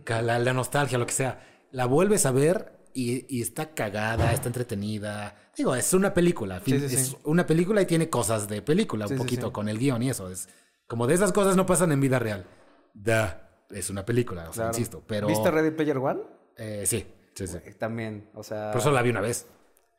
La 0.08 0.52
nostalgia, 0.52 0.98
lo 0.98 1.06
que 1.06 1.12
sea. 1.12 1.38
La 1.70 1.86
vuelves 1.86 2.26
a 2.26 2.32
ver 2.32 2.75
y, 2.97 3.27
y 3.28 3.43
está 3.43 3.74
cagada, 3.74 4.32
está 4.32 4.48
entretenida. 4.48 5.35
Digo, 5.56 5.74
es 5.74 5.93
una 5.94 6.12
película. 6.14 6.60
Sí, 6.64 6.78
sí, 6.78 6.94
es 6.97 7.06
sí. 7.09 7.16
una 7.24 7.47
película 7.47 7.82
y 7.82 7.86
tiene 7.86 8.09
cosas 8.10 8.48
de 8.48 8.62
película, 8.62 9.06
un 9.06 9.16
poquito 9.16 9.52
con 9.52 9.68
el 9.68 9.78
guion 9.78 10.02
y 10.02 10.10
eso. 10.10 10.31
Es 10.31 10.48
como 10.86 11.06
de 11.06 11.14
esas 11.14 11.32
cosas 11.32 11.56
no 11.56 11.66
pasan 11.66 11.93
en 11.93 12.01
vida 12.01 12.18
real. 12.18 12.47
Da, 12.94 13.51
es 13.70 13.90
una 13.90 14.05
película, 14.05 14.43
o 14.48 14.52
sea, 14.52 14.64
Claro. 14.64 14.68
insisto. 14.70 15.02
Pero. 15.06 15.27
¿Viste 15.27 15.51
Ready 15.51 15.70
Player 15.73 15.98
One? 15.98 16.20
Eh, 16.56 16.85
sí, 16.86 17.06
sí, 17.35 17.47
sí. 17.47 17.59
También, 17.78 18.31
o 18.35 18.43
sea... 18.43 18.70
Por 18.73 18.81
eso 18.81 18.90
la 18.90 19.02
vi 19.02 19.10
una 19.10 19.20
vez. 19.20 19.47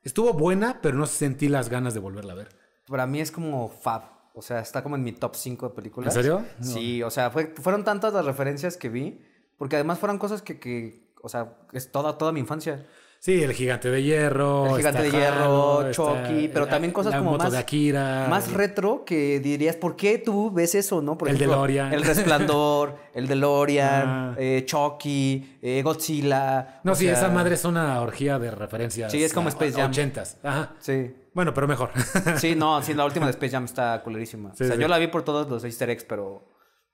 Estuvo 0.03 0.34
buena, 0.34 0.80
pero 0.82 0.98
no 0.98 1.06
sentí 1.06 1.49
las 1.49 1.69
ganas 1.69 1.94
de 1.94 1.99
volverla 1.99 2.34
a 2.34 2.38
ver. 2.38 2.49
Para 2.88 3.06
mí 3.06 3.19
es 3.19 3.32
como 3.32 3.68
fab. 3.69 4.03
O 4.34 4.41
sea, 4.41 4.60
está 4.60 4.82
como 4.84 4.95
en 4.95 5.03
mi 5.03 5.11
top 5.14 5.36
5 5.36 5.69
de 5.69 5.76
películas. 5.76 6.15
¿En 6.15 6.22
serio? 6.24 6.45
Sí, 6.61 7.02
o 7.03 7.10
sea, 7.10 7.30
fue- 7.32 7.53
fueron 7.61 7.84
tantas 7.84 8.14
las 8.14 8.24
referencias 8.26 8.78
que 8.78 8.90
vi. 8.90 9.22
Porque 9.57 9.76
además 9.76 9.98
fueron 9.98 10.19
cosas 10.19 10.44
que, 10.44 10.60
que 10.60 11.06
o 11.22 11.30
sea, 11.30 11.57
es 11.73 11.91
toda, 11.91 12.18
toda 12.18 12.31
mi 12.31 12.39
infancia. 12.39 12.85
Sí, 13.19 13.41
el 13.41 13.53
gigante 13.53 13.89
de 13.89 14.03
hierro. 14.03 14.68
El 14.68 14.77
Gigante 14.77 15.02
de 15.02 15.10
Hierro, 15.11 15.80
Halo, 15.80 15.91
Chucky, 15.91 16.45
está 16.45 16.53
pero 16.53 16.68
también 16.68 16.94
cosas 16.94 17.15
como 17.15 17.35
más- 17.35 17.52
de 17.52 17.57
Akira. 17.57 18.27
Más 18.30 18.53
retro 18.53 19.03
que 19.06 19.39
dirías, 19.39 19.76
¿por 19.76 19.95
qué 19.95 20.19
tú 20.19 20.52
ves 20.52 20.76
eso, 20.76 21.02
no? 21.02 21.18
Por 21.18 21.27
El 21.30 21.39
DeLorean. 21.39 21.91
El 21.94 22.03
Resplandor, 22.03 22.95
el 23.15 23.27
DeLorean, 23.27 24.07
Ah. 24.07 24.35
eh, 24.38 24.64
Chucky, 24.68 25.57
eh, 25.64 25.81
Godzilla. 25.84 26.80
No, 26.84 26.94
sí, 26.94 27.06
sea, 27.06 27.14
esa 27.14 27.30
madre 27.30 27.56
es 27.56 27.65
una 27.65 27.99
orgía 28.02 28.38
de 28.38 28.52
referencias. 28.52 29.11
Sí, 29.11 29.23
es 29.23 29.34
como 29.34 29.49
Space 29.49 29.73
Jam. 29.73 29.89
Ochentas. 29.89 30.38
Ajá. 30.44 30.76
Sí. 30.80 31.11
Bueno, 31.34 31.56
pero 31.56 31.68
mejor. 31.68 31.89
Sí, 32.38 32.53
no, 32.56 32.84
sí, 32.84 32.94
la 32.94 33.03
última 33.03 33.26
de 33.26 33.31
Space 33.38 33.52
Jam 33.52 33.65
está 33.65 34.02
culerísima. 34.03 34.53
Sí, 34.56 34.64
o 34.64 34.68
sea, 34.68 34.76
sí. 34.76 34.81
yo 34.81 34.88
la 34.88 34.99
vi 34.99 35.07
por 35.07 35.23
todos 35.23 35.49
los 35.49 35.64
easter 35.64 35.89
eggs, 35.89 36.03
pero... 36.03 36.48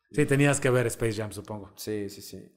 sí, 0.10 0.26
tenías 0.26 0.62
que 0.62 0.70
ver 0.70 0.88
Space 0.88 1.14
Jam, 1.22 1.34
supongo. 1.34 1.72
Sí, 1.76 2.10
sí, 2.10 2.22
sí. 2.22 2.50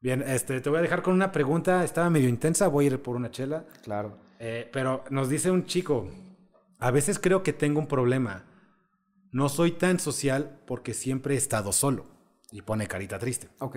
Bien, 0.00 0.22
este, 0.22 0.60
te 0.60 0.70
voy 0.70 0.78
a 0.78 0.82
dejar 0.82 1.02
con 1.02 1.14
una 1.14 1.32
pregunta. 1.32 1.84
Estaba 1.84 2.10
medio 2.10 2.28
intensa, 2.28 2.68
voy 2.68 2.84
a 2.84 2.88
ir 2.88 3.02
por 3.02 3.16
una 3.16 3.30
chela. 3.30 3.64
Claro. 3.82 4.18
Eh, 4.38 4.68
pero 4.72 5.04
nos 5.10 5.28
dice 5.28 5.50
un 5.50 5.64
chico, 5.64 6.10
a 6.78 6.90
veces 6.90 7.18
creo 7.18 7.42
que 7.42 7.52
tengo 7.52 7.80
un 7.80 7.86
problema. 7.86 8.44
No 9.32 9.48
soy 9.48 9.72
tan 9.72 9.98
social 9.98 10.60
porque 10.66 10.94
siempre 10.94 11.34
he 11.34 11.38
estado 11.38 11.72
solo. 11.72 12.06
Y 12.52 12.62
pone 12.62 12.86
carita 12.86 13.18
triste. 13.18 13.48
Ok. 13.58 13.76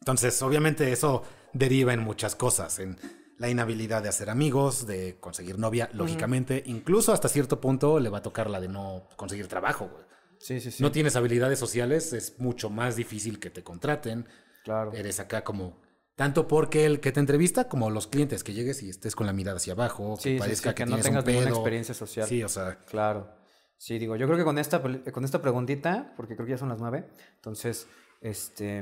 Entonces, 0.00 0.40
obviamente 0.42 0.92
eso 0.92 1.22
deriva 1.52 1.92
en 1.94 2.00
muchas 2.00 2.34
cosas, 2.34 2.78
en 2.78 2.96
la 3.38 3.48
inhabilidad 3.48 4.02
de 4.02 4.08
hacer 4.08 4.30
amigos, 4.30 4.86
de 4.86 5.18
conseguir 5.20 5.58
novia, 5.58 5.90
lógicamente, 5.92 6.62
incluso 6.66 7.12
hasta 7.12 7.28
cierto 7.28 7.60
punto 7.60 8.00
le 8.00 8.08
va 8.08 8.18
a 8.18 8.22
tocar 8.22 8.50
la 8.50 8.60
de 8.60 8.68
no 8.68 9.08
conseguir 9.16 9.46
trabajo. 9.46 9.88
güey. 9.88 10.04
Sí, 10.38 10.60
sí, 10.60 10.70
sí. 10.70 10.82
No 10.82 10.92
tienes 10.92 11.16
habilidades 11.16 11.58
sociales, 11.58 12.12
es 12.12 12.38
mucho 12.38 12.70
más 12.70 12.96
difícil 12.96 13.38
que 13.38 13.50
te 13.50 13.62
contraten. 13.62 14.26
Claro. 14.66 14.92
Eres 14.94 15.20
acá 15.20 15.44
como 15.44 15.80
tanto 16.16 16.48
porque 16.48 16.86
el 16.86 16.98
que 16.98 17.12
te 17.12 17.20
entrevista 17.20 17.68
como 17.68 17.88
los 17.88 18.08
clientes 18.08 18.42
que 18.42 18.52
llegues 18.52 18.82
y 18.82 18.90
estés 18.90 19.14
con 19.14 19.26
la 19.26 19.32
mirada 19.32 19.58
hacia 19.58 19.74
abajo, 19.74 20.16
Sí, 20.16 20.32
que 20.32 20.38
parezca 20.40 20.70
sí, 20.70 20.74
que, 20.74 20.84
que 20.84 20.90
no 20.90 20.98
tengas 20.98 21.24
un 21.24 21.30
ninguna 21.30 21.50
experiencia 21.50 21.94
social. 21.94 22.26
Sí, 22.26 22.42
o 22.42 22.48
sea, 22.48 22.76
Claro. 22.80 23.32
Sí, 23.78 23.96
digo, 24.00 24.16
yo 24.16 24.26
creo 24.26 24.36
que 24.36 24.42
con 24.44 24.58
esta, 24.58 24.82
con 24.82 25.24
esta 25.24 25.40
preguntita, 25.40 26.14
porque 26.16 26.34
creo 26.34 26.46
que 26.46 26.52
ya 26.52 26.58
son 26.58 26.70
las 26.70 26.80
nueve, 26.80 27.08
entonces, 27.36 27.86
este, 28.22 28.78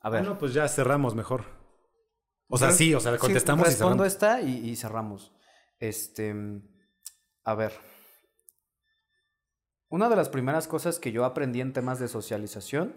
a 0.00 0.10
ver. 0.10 0.20
bueno, 0.22 0.38
pues 0.38 0.54
ya 0.54 0.68
cerramos 0.68 1.16
mejor. 1.16 1.44
O 2.46 2.56
sea, 2.56 2.70
sí, 2.70 2.94
o 2.94 3.00
sea, 3.00 3.18
contestamos 3.18 3.66
y 3.66 3.70
respondo 3.70 4.04
cerramos. 4.04 4.12
esta 4.12 4.40
y, 4.42 4.68
y 4.70 4.76
cerramos. 4.76 5.32
Este, 5.80 6.32
a 7.42 7.54
ver. 7.56 7.72
Una 9.88 10.08
de 10.08 10.14
las 10.14 10.28
primeras 10.28 10.68
cosas 10.68 11.00
que 11.00 11.10
yo 11.10 11.24
aprendí 11.24 11.60
en 11.60 11.72
temas 11.72 11.98
de 11.98 12.06
socialización 12.06 12.94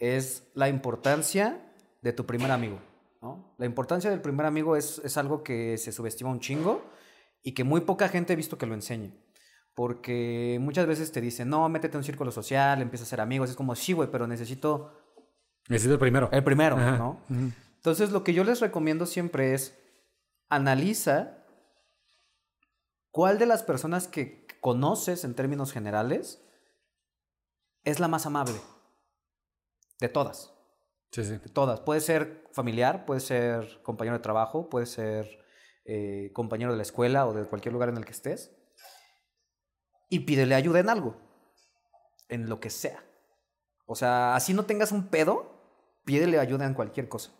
es 0.00 0.50
la 0.54 0.68
importancia 0.68 1.72
de 2.02 2.12
tu 2.12 2.26
primer 2.26 2.50
amigo. 2.50 2.80
¿no? 3.22 3.54
La 3.58 3.66
importancia 3.66 4.10
del 4.10 4.20
primer 4.20 4.46
amigo 4.46 4.74
es, 4.74 5.00
es 5.04 5.16
algo 5.16 5.44
que 5.44 5.78
se 5.78 5.92
subestima 5.92 6.30
un 6.30 6.40
chingo 6.40 6.82
y 7.42 7.52
que 7.52 7.62
muy 7.62 7.82
poca 7.82 8.08
gente 8.08 8.32
he 8.32 8.36
visto 8.36 8.58
que 8.58 8.66
lo 8.66 8.74
enseñe. 8.74 9.12
Porque 9.74 10.58
muchas 10.60 10.86
veces 10.86 11.12
te 11.12 11.20
dicen, 11.20 11.48
no, 11.48 11.68
métete 11.68 11.94
en 11.96 11.98
un 11.98 12.04
círculo 12.04 12.32
social, 12.32 12.82
empieza 12.82 13.04
a 13.04 13.08
ser 13.08 13.20
amigos. 13.20 13.50
Es 13.50 13.56
como, 13.56 13.76
sí, 13.76 13.92
güey, 13.92 14.10
pero 14.10 14.26
necesito 14.26 14.90
Necesito 15.68 15.94
el 15.94 16.00
primero. 16.00 16.28
el 16.32 16.42
primero, 16.42 16.76
Ajá. 16.76 16.98
¿no? 16.98 17.20
Entonces, 17.76 18.10
lo 18.10 18.24
que 18.24 18.34
yo 18.34 18.42
les 18.42 18.60
recomiendo 18.60 19.06
siempre 19.06 19.54
es 19.54 19.78
analiza 20.48 21.44
cuál 23.12 23.38
de 23.38 23.46
las 23.46 23.62
personas 23.62 24.08
que 24.08 24.46
conoces 24.60 25.24
en 25.24 25.34
términos 25.34 25.72
generales 25.72 26.42
es 27.84 28.00
la 28.00 28.08
más 28.08 28.26
amable. 28.26 28.60
De 30.00 30.08
todas, 30.08 30.52
Sí, 31.12 31.24
sí. 31.24 31.32
de 31.32 31.48
todas. 31.52 31.80
Puede 31.80 32.00
ser 32.00 32.48
familiar, 32.52 33.04
puede 33.04 33.20
ser 33.20 33.82
compañero 33.82 34.16
de 34.16 34.22
trabajo, 34.22 34.68
puede 34.70 34.86
ser 34.86 35.44
eh, 35.84 36.30
compañero 36.32 36.70
de 36.70 36.76
la 36.76 36.82
escuela 36.82 37.26
o 37.26 37.32
de 37.34 37.44
cualquier 37.44 37.72
lugar 37.72 37.88
en 37.88 37.96
el 37.96 38.04
que 38.04 38.12
estés. 38.12 38.52
Y 40.08 40.20
pídele 40.20 40.54
ayuda 40.54 40.80
en 40.80 40.88
algo, 40.88 41.16
en 42.28 42.48
lo 42.48 42.60
que 42.60 42.70
sea. 42.70 43.04
O 43.86 43.94
sea, 43.94 44.34
así 44.34 44.54
no 44.54 44.64
tengas 44.66 44.92
un 44.92 45.08
pedo, 45.08 45.52
pídele 46.04 46.38
ayuda 46.38 46.66
en 46.66 46.74
cualquier 46.74 47.08
cosa. 47.08 47.32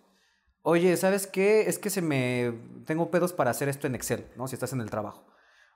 Oye, 0.62 0.96
¿sabes 0.96 1.26
qué? 1.26 1.62
Es 1.62 1.78
que 1.78 1.90
se 1.90 2.02
me... 2.02 2.52
Tengo 2.86 3.10
pedos 3.10 3.32
para 3.32 3.50
hacer 3.50 3.68
esto 3.68 3.86
en 3.86 3.94
Excel, 3.94 4.30
¿no? 4.36 4.46
Si 4.46 4.54
estás 4.54 4.72
en 4.72 4.80
el 4.80 4.90
trabajo. 4.90 5.26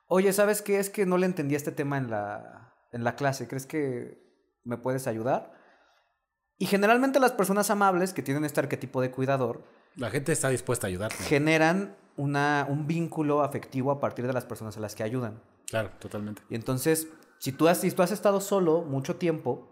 Oye, 0.07 0.33
¿sabes 0.33 0.61
qué? 0.61 0.79
Es 0.79 0.91
que 0.91 1.07
no 1.07 1.17
le 1.17 1.27
entendí 1.27 1.55
este 1.55 1.73
tema 1.73 1.97
en 1.97 2.11
la, 2.11 2.75
en 2.93 3.03
la 3.03 3.17
clase. 3.17 3.49
¿Crees 3.49 3.67
que 3.67 4.23
me 4.63 4.77
puedes 4.77 5.07
ayudar? 5.07 5.55
Y 6.59 6.67
generalmente 6.67 7.21
las 7.21 7.33
personas 7.33 7.71
amables 7.71 8.13
que 8.13 8.23
tienen 8.23 8.45
este 8.45 8.61
arquetipo 8.61 9.01
de 9.01 9.11
cuidador 9.11 9.65
La 9.97 10.11
gente 10.11 10.33
está 10.33 10.49
dispuesta 10.49 10.87
a 10.87 10.89
ayudarte. 10.89 11.17
generan 11.25 11.97
una, 12.17 12.67
un 12.69 12.87
vínculo 12.87 13.43
afectivo 13.43 13.91
a 13.91 14.01
partir 14.01 14.27
de 14.27 14.33
las 14.33 14.45
personas 14.45 14.77
a 14.77 14.81
las 14.81 14.95
que 14.95 15.03
ayudan. 15.03 15.43
Claro, 15.67 15.91
totalmente. 15.99 16.43
Y 16.49 16.55
entonces, 16.55 17.09
si 17.39 17.53
tú 17.53 17.69
has, 17.69 17.79
si 17.79 17.91
tú 17.91 18.03
has 18.03 18.13
estado 18.13 18.41
solo 18.41 18.83
mucho 18.83 19.17
tiempo 19.17 19.69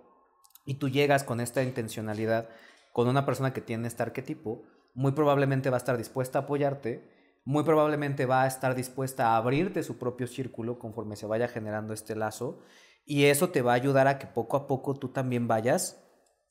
y 0.65 0.75
tú 0.75 0.89
llegas 0.89 1.23
con 1.25 1.41
esta 1.41 1.63
intencionalidad 1.63 2.49
con 2.93 3.09
una 3.09 3.25
persona 3.25 3.53
que 3.53 3.61
tiene 3.61 3.89
este 3.89 4.03
arquetipo, 4.03 4.63
muy 4.95 5.13
probablemente 5.13 5.71
va 5.71 5.77
a 5.77 5.79
estar 5.79 5.97
dispuesta 5.97 6.41
a 6.41 6.43
apoyarte, 6.43 7.09
muy 7.45 7.65
probablemente 7.65 8.27
va 8.27 8.43
a 8.43 8.47
estar 8.47 8.75
dispuesta 8.75 9.29
a 9.29 9.37
abrirte 9.37 9.83
su 9.83 9.99
propio 9.99 10.27
círculo 10.27 10.79
conforme 10.79 11.17
se 11.17 11.27
vaya 11.27 11.49
generando 11.49 11.95
este 11.95 12.15
lazo 12.15 12.61
y 13.05 13.25
eso 13.25 13.51
te 13.51 13.63
va 13.63 13.73
a 13.73 13.77
ayudar 13.77 14.07
a 14.07 14.19
que 14.19 14.27
poco 14.27 14.57
a 14.57 14.67
poco 14.67 14.95
tú 14.95 15.09
también 15.09 15.49
vayas 15.49 16.02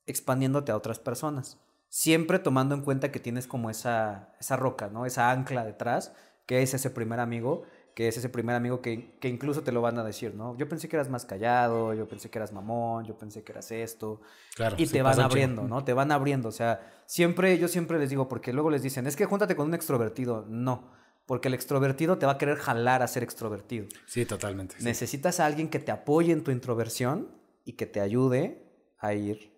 expandiéndote 0.06 0.72
a 0.72 0.78
otras 0.78 0.99
personas. 0.99 1.57
Siempre 1.90 2.40
tomando 2.40 2.73
en 2.76 2.82
cuenta 2.82 3.11
que 3.11 3.19
tienes 3.19 3.48
como 3.48 3.69
esa, 3.69 4.34
esa 4.40 4.56
roca, 4.56 4.90
¿no? 4.90 5.06
Esa 5.06 5.32
ancla 5.32 5.65
detrás, 5.65 6.14
que 6.45 6.61
es 6.61 6.73
ese 6.73 6.90
primer 6.90 7.19
amigo, 7.19 7.64
que 7.95 8.07
es 8.07 8.18
ese 8.18 8.30
primer 8.30 8.56
amigo 8.56 8.82
que, 8.82 9.18
que 9.19 9.28
incluso 9.28 9.64
te 9.64 9.72
lo 9.72 9.82
van 9.82 9.98
a 9.99 10.03
decir, 10.03 10.34
¿no? 10.34 10.57
Yo 10.57 10.69
pensé 10.69 10.88
que 10.88 10.95
eras 10.95 11.10
más 11.10 11.26
callado, 11.26 11.94
yo 11.94 12.07
pensé 12.07 12.30
que 12.30 12.40
eras 12.40 12.53
mamón, 12.53 13.06
yo 13.06 13.18
pensé 13.18 13.44
que 13.44 13.52
eras 13.52 13.72
esto. 13.72 14.22
Claro. 14.56 14.76
Y 14.80 14.88
sí, 14.88 14.94
te 14.94 15.02
van 15.02 15.19
abriendo, 15.19 15.64
¿no? 15.64 15.84
Te 15.84 15.94
van 15.94 16.11
abriendo. 16.11 16.49
O 16.49 16.53
sea, 16.53 16.80
siempre, 17.06 17.57
yo 17.57 17.68
siempre 17.68 17.99
les 17.99 18.10
digo, 18.10 18.30
porque 18.30 18.53
luego 18.53 18.69
les 18.69 18.82
dicen, 18.82 19.07
es 19.07 19.15
que 19.15 19.26
júntate 19.26 19.56
con 19.56 19.68
un 19.68 19.73
extrovertido. 19.73 20.45
No. 20.48 20.90
Porque 21.26 21.49
el 21.49 21.53
extrovertido 21.53 22.18
te 22.18 22.26
va 22.26 22.34
a 22.34 22.38
querer 22.38 22.57
jalar 22.57 23.02
a 23.02 23.07
ser 23.07 23.23
extrovertido. 23.23 23.88
Sí, 24.06 24.26
totalmente. 24.26 24.76
sí. 24.78 24.84
Necesitas 24.84 25.40
a 25.40 25.45
alguien 25.45 25.69
que 25.69 25.80
te 25.80 25.91
apoye 25.91 26.32
en 26.32 26.44
tu 26.44 26.52
introversión 26.52 27.30
y 27.65 27.73
que 27.73 27.86
te 27.86 27.99
ayude 27.99 28.64
a 28.98 29.14
ir 29.14 29.51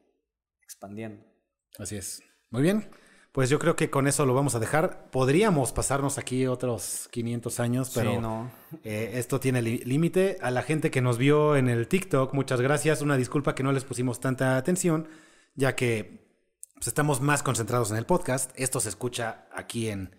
expandiendo. 0.74 1.24
Así 1.78 1.96
es. 1.96 2.22
Muy 2.50 2.62
bien. 2.62 2.90
Pues 3.32 3.50
yo 3.50 3.58
creo 3.58 3.76
que 3.76 3.90
con 3.90 4.08
eso 4.08 4.28
lo 4.28 4.36
vamos 4.36 4.54
a 4.54 4.60
dejar. 4.60 5.10
Podríamos 5.10 5.72
pasarnos 5.72 6.20
aquí 6.20 6.46
otros 6.46 7.08
500 7.12 7.60
años, 7.60 7.92
pero 7.96 8.12
sí, 8.12 8.18
no. 8.20 8.52
eh, 8.84 9.14
esto 9.16 9.40
tiene 9.40 9.62
límite. 9.64 10.38
A 10.42 10.52
la 10.52 10.62
gente 10.62 10.92
que 10.92 11.02
nos 11.02 11.18
vio 11.18 11.56
en 11.56 11.68
el 11.68 11.88
TikTok, 11.88 12.34
muchas 12.36 12.62
gracias. 12.62 13.02
Una 13.02 13.18
disculpa 13.18 13.56
que 13.56 13.64
no 13.64 13.72
les 13.72 13.86
pusimos 13.86 14.20
tanta 14.20 14.56
atención, 14.56 15.08
ya 15.56 15.76
que 15.76 16.28
pues, 16.76 16.88
estamos 16.88 17.22
más 17.22 17.42
concentrados 17.42 17.90
en 17.90 17.98
el 17.98 18.06
podcast. 18.06 18.52
Esto 18.56 18.80
se 18.80 18.90
escucha 18.90 19.48
aquí 19.52 19.90
en, 19.90 20.16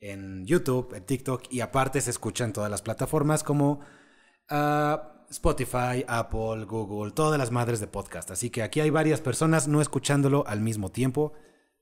en 0.00 0.44
YouTube, 0.44 0.94
en 0.94 1.04
TikTok, 1.04 1.44
y 1.50 1.60
aparte 1.60 2.00
se 2.00 2.10
escucha 2.10 2.44
en 2.44 2.52
todas 2.52 2.70
las 2.72 2.82
plataformas 2.82 3.44
como 3.44 3.84
ah, 4.48 5.17
Spotify, 5.30 6.04
Apple, 6.06 6.64
Google, 6.64 7.12
todas 7.12 7.38
las 7.38 7.50
madres 7.50 7.80
de 7.80 7.86
podcast. 7.86 8.30
Así 8.30 8.50
que 8.50 8.62
aquí 8.62 8.80
hay 8.80 8.90
varias 8.90 9.20
personas 9.20 9.68
no 9.68 9.80
escuchándolo 9.80 10.44
al 10.46 10.60
mismo 10.60 10.90
tiempo, 10.90 11.32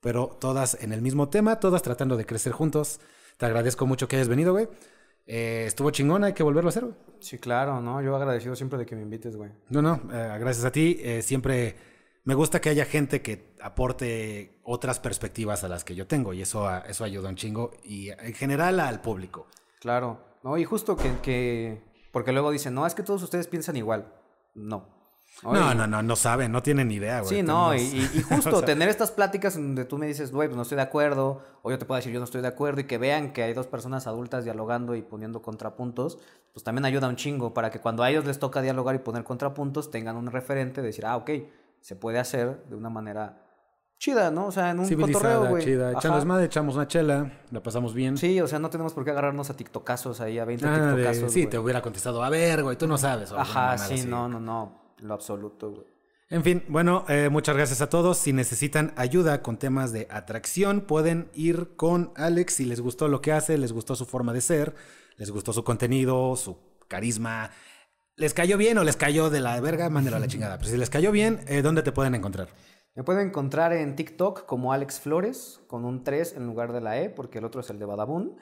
pero 0.00 0.36
todas 0.40 0.82
en 0.82 0.92
el 0.92 1.02
mismo 1.02 1.28
tema, 1.28 1.60
todas 1.60 1.82
tratando 1.82 2.16
de 2.16 2.26
crecer 2.26 2.52
juntos. 2.52 3.00
Te 3.36 3.46
agradezco 3.46 3.86
mucho 3.86 4.08
que 4.08 4.16
hayas 4.16 4.28
venido, 4.28 4.52
güey. 4.52 4.68
Eh, 5.26 5.64
estuvo 5.66 5.90
chingón, 5.90 6.24
hay 6.24 6.32
que 6.32 6.42
volverlo 6.42 6.68
a 6.68 6.70
hacer, 6.70 6.84
güey. 6.84 6.96
Sí, 7.20 7.38
claro, 7.38 7.80
¿no? 7.80 8.00
Yo 8.02 8.14
agradecido 8.16 8.54
siempre 8.54 8.78
de 8.78 8.86
que 8.86 8.96
me 8.96 9.02
invites, 9.02 9.36
güey. 9.36 9.50
No, 9.68 9.82
no, 9.82 10.00
eh, 10.12 10.36
gracias 10.38 10.64
a 10.64 10.70
ti. 10.70 10.98
Eh, 11.00 11.22
siempre 11.22 11.76
me 12.24 12.34
gusta 12.34 12.60
que 12.60 12.68
haya 12.68 12.84
gente 12.84 13.22
que 13.22 13.54
aporte 13.60 14.60
otras 14.64 14.98
perspectivas 15.00 15.64
a 15.64 15.68
las 15.68 15.84
que 15.84 15.94
yo 15.94 16.06
tengo 16.06 16.32
y 16.32 16.42
eso, 16.42 16.68
eso 16.86 17.04
ayuda 17.04 17.28
un 17.28 17.36
chingo 17.36 17.72
y 17.84 18.10
en 18.10 18.34
general 18.34 18.80
al 18.80 19.00
público. 19.00 19.46
Claro. 19.80 20.24
No, 20.42 20.56
y 20.56 20.64
justo 20.64 20.96
que, 20.96 21.18
que... 21.22 21.85
Porque 22.16 22.32
luego 22.32 22.50
dicen, 22.50 22.72
no, 22.72 22.86
es 22.86 22.94
que 22.94 23.02
todos 23.02 23.22
ustedes 23.22 23.46
piensan 23.46 23.76
igual. 23.76 24.10
No. 24.54 24.86
No, 25.42 25.74
no, 25.74 25.86
no, 25.86 26.02
no 26.02 26.16
saben, 26.16 26.50
no 26.50 26.62
tienen 26.62 26.88
ni 26.88 26.94
idea, 26.94 27.20
güey. 27.20 27.28
Sí, 27.28 27.42
no, 27.42 27.74
y, 27.74 28.08
justo 28.30 28.56
O 28.56 28.58
sea, 28.60 28.64
tener 28.64 28.88
estas 28.88 29.10
pláticas 29.10 29.54
donde 29.54 29.84
tú 29.84 29.98
me 29.98 30.06
dices, 30.06 30.32
güey, 30.32 30.48
pues 30.48 30.56
no 30.56 30.62
estoy 30.62 30.76
de 30.76 30.82
acuerdo, 30.82 31.42
o 31.60 31.70
yo 31.70 31.78
te 31.78 31.84
puedo 31.84 31.96
decir, 31.96 32.14
yo 32.14 32.18
no 32.18 32.24
estoy 32.24 32.40
de 32.40 32.48
acuerdo, 32.48 32.80
y 32.80 32.84
que 32.84 32.96
vean 32.96 33.34
que 33.34 33.42
hay 33.42 33.52
dos 33.52 33.66
personas 33.66 34.06
adultas 34.06 34.44
dialogando 34.44 34.94
y 34.94 35.02
poniendo 35.02 35.42
contrapuntos, 35.42 36.18
pues 36.54 36.64
también 36.64 36.86
ayuda 36.86 37.06
un 37.06 37.16
chingo 37.16 37.52
para 37.52 37.68
que 37.68 37.80
cuando 37.80 38.02
a 38.02 38.08
ellos 38.08 38.24
les 38.24 38.38
toca 38.38 38.62
dialogar 38.62 38.94
y 38.94 39.00
poner 39.00 39.22
contrapuntos, 39.22 39.90
tengan 39.90 40.16
un 40.16 40.28
referente 40.28 40.80
de 40.80 40.86
decir, 40.86 41.04
ah, 41.04 41.18
ok, 41.18 41.30
se 41.82 41.96
puede 41.96 42.18
hacer 42.18 42.64
de 42.70 42.76
una 42.76 42.88
manera 42.88 43.45
chida, 43.98 44.30
¿no? 44.30 44.46
O 44.46 44.52
sea, 44.52 44.70
en 44.70 44.80
un 44.80 44.88
cotorreo, 44.94 45.46
güey. 45.46 45.64
chida. 45.64 45.92
Echando 45.92 46.16
desmadre, 46.18 46.44
echamos 46.46 46.74
una 46.74 46.86
chela, 46.86 47.32
la 47.50 47.62
pasamos 47.62 47.94
bien. 47.94 48.16
Sí, 48.16 48.40
o 48.40 48.46
sea, 48.46 48.58
no 48.58 48.70
tenemos 48.70 48.92
por 48.94 49.04
qué 49.04 49.10
agarrarnos 49.10 49.50
a 49.50 49.56
tiktokazos 49.56 50.20
ahí, 50.20 50.38
a 50.38 50.44
20 50.44 50.64
Nada 50.66 50.90
de- 50.94 51.02
tiktokazos, 51.02 51.32
sí, 51.32 51.46
te 51.46 51.58
hubiera 51.58 51.82
contestado, 51.82 52.22
a 52.22 52.28
ver, 52.30 52.62
güey, 52.62 52.76
tú 52.76 52.86
no 52.86 52.98
sabes. 52.98 53.32
o 53.32 53.38
Ajá, 53.38 53.76
sí, 53.78 53.94
así. 53.94 54.06
no, 54.06 54.28
no, 54.28 54.38
no, 54.40 54.94
lo 54.98 55.14
absoluto, 55.14 55.70
güey. 55.70 55.86
En 56.28 56.42
fin, 56.42 56.64
bueno, 56.68 57.04
eh, 57.08 57.28
muchas 57.30 57.54
gracias 57.56 57.80
a 57.82 57.88
todos. 57.88 58.18
Si 58.18 58.32
necesitan 58.32 58.92
ayuda 58.96 59.42
con 59.42 59.58
temas 59.58 59.92
de 59.92 60.08
atracción, 60.10 60.80
pueden 60.80 61.30
ir 61.34 61.76
con 61.76 62.12
Alex 62.16 62.54
si 62.54 62.64
les 62.64 62.80
gustó 62.80 63.06
lo 63.06 63.20
que 63.22 63.30
hace, 63.32 63.56
les 63.58 63.72
gustó 63.72 63.94
su 63.94 64.06
forma 64.06 64.32
de 64.32 64.40
ser, 64.40 64.74
les 65.18 65.30
gustó 65.30 65.52
su 65.52 65.62
contenido, 65.62 66.34
su 66.34 66.58
carisma. 66.88 67.50
¿Les 68.16 68.34
cayó 68.34 68.58
bien 68.58 68.76
o 68.78 68.82
les 68.82 68.96
cayó 68.96 69.30
de 69.30 69.38
la 69.38 69.60
verga? 69.60 69.88
Mándelo 69.88 70.16
a 70.16 70.18
la 70.18 70.26
chingada. 70.26 70.58
Pero 70.58 70.68
si 70.70 70.76
les 70.76 70.90
cayó 70.90 71.12
bien, 71.12 71.40
eh, 71.46 71.62
¿dónde 71.62 71.82
te 71.84 71.92
pueden 71.92 72.16
encontrar? 72.16 72.48
Me 72.96 73.04
pueden 73.04 73.28
encontrar 73.28 73.74
en 73.74 73.94
TikTok 73.94 74.46
como 74.46 74.72
Alex 74.72 75.00
Flores, 75.00 75.60
con 75.66 75.84
un 75.84 76.02
3 76.02 76.36
en 76.38 76.46
lugar 76.46 76.72
de 76.72 76.80
la 76.80 76.98
E, 76.98 77.10
porque 77.10 77.38
el 77.38 77.44
otro 77.44 77.60
es 77.60 77.68
el 77.68 77.78
de 77.78 77.84
Badabun. 77.84 78.38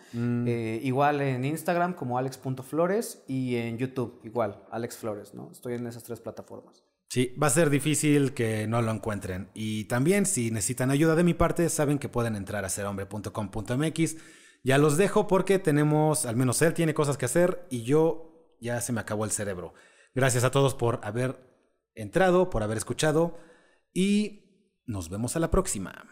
Eh, 0.47 0.79
igual 0.85 1.21
en 1.23 1.45
Instagram 1.45 1.95
como 1.95 2.19
alex.flores 2.19 3.25
y 3.27 3.57
en 3.57 3.79
YouTube 3.79 4.21
igual, 4.23 4.63
Alex 4.71 4.97
Flores, 4.97 5.35
¿no? 5.35 5.51
Estoy 5.51 5.75
en 5.75 5.89
esas 5.89 6.05
tres 6.05 6.21
plataformas. 6.21 6.85
Sí, 7.09 7.35
va 7.41 7.49
a 7.49 7.51
ser 7.51 7.69
difícil 7.69 8.33
que 8.33 8.69
no 8.69 8.81
lo 8.81 8.93
encuentren. 8.93 9.51
Y 9.55 9.85
también, 9.85 10.25
si 10.25 10.53
necesitan 10.53 10.93
ayuda 10.93 11.17
de 11.17 11.25
mi 11.25 11.35
parte, 11.35 11.69
saben 11.69 11.99
que 11.99 12.09
pueden 12.09 12.37
entrar 12.37 12.65
a 12.65 12.69
serhombre.com.mx. 12.69 14.17
Ya 14.63 14.79
los 14.79 14.97
dejo 14.97 15.27
porque 15.27 15.59
tenemos, 15.59 16.27
al 16.27 16.37
menos 16.37 16.63
él 16.63 16.75
tiene 16.75 16.95
cosas 16.95 17.19
que 17.19 17.25
hacer 17.25 17.67
y 17.71 17.83
yo 17.83 18.57
ya 18.61 18.81
se 18.81 18.93
me 18.93 19.01
acabó 19.01 19.25
el 19.25 19.33
cerebro. 19.33 19.75
Gracias 20.15 20.45
a 20.45 20.53
todos 20.53 20.77
por 20.77 21.01
haber 21.03 21.41
entrado, 21.97 22.51
por 22.51 22.63
haber 22.63 22.77
escuchado 22.77 23.37
y 23.93 24.44
nos 24.87 25.09
vemos 25.09 25.37
a 25.37 25.41
la 25.41 25.51
próxima. 25.51 26.05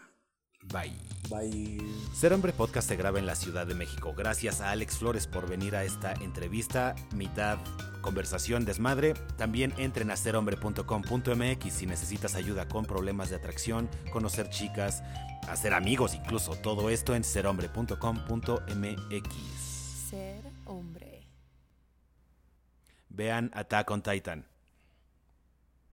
Bye. 0.71 0.95
Bye. 1.29 1.81
Ser 2.13 2.33
Hombre 2.33 2.53
Podcast 2.53 2.87
se 2.87 2.95
graba 2.95 3.19
en 3.19 3.25
la 3.25 3.35
Ciudad 3.35 3.67
de 3.67 3.75
México. 3.75 4.13
Gracias 4.15 4.61
a 4.61 4.71
Alex 4.71 4.97
Flores 4.97 5.27
por 5.27 5.47
venir 5.47 5.75
a 5.75 5.83
esta 5.83 6.13
entrevista, 6.13 6.95
mitad 7.15 7.59
conversación 8.03 8.65
desmadre. 8.65 9.15
También 9.37 9.73
entren 9.77 10.11
a 10.11 10.15
serhombre.com.mx 10.15 11.73
si 11.73 11.87
necesitas 11.87 12.35
ayuda 12.35 12.67
con 12.67 12.85
problemas 12.85 13.31
de 13.31 13.37
atracción, 13.37 13.89
conocer 14.11 14.49
chicas, 14.49 15.01
hacer 15.49 15.73
amigos 15.73 16.13
incluso. 16.13 16.55
Todo 16.55 16.91
esto 16.91 17.15
en 17.15 17.23
serhombre.com.mx. 17.23 19.35
Ser 20.09 20.43
hombre. 20.65 21.27
Vean 23.09 23.49
Attack 23.53 23.89
on 23.89 24.03
Titan. 24.03 24.52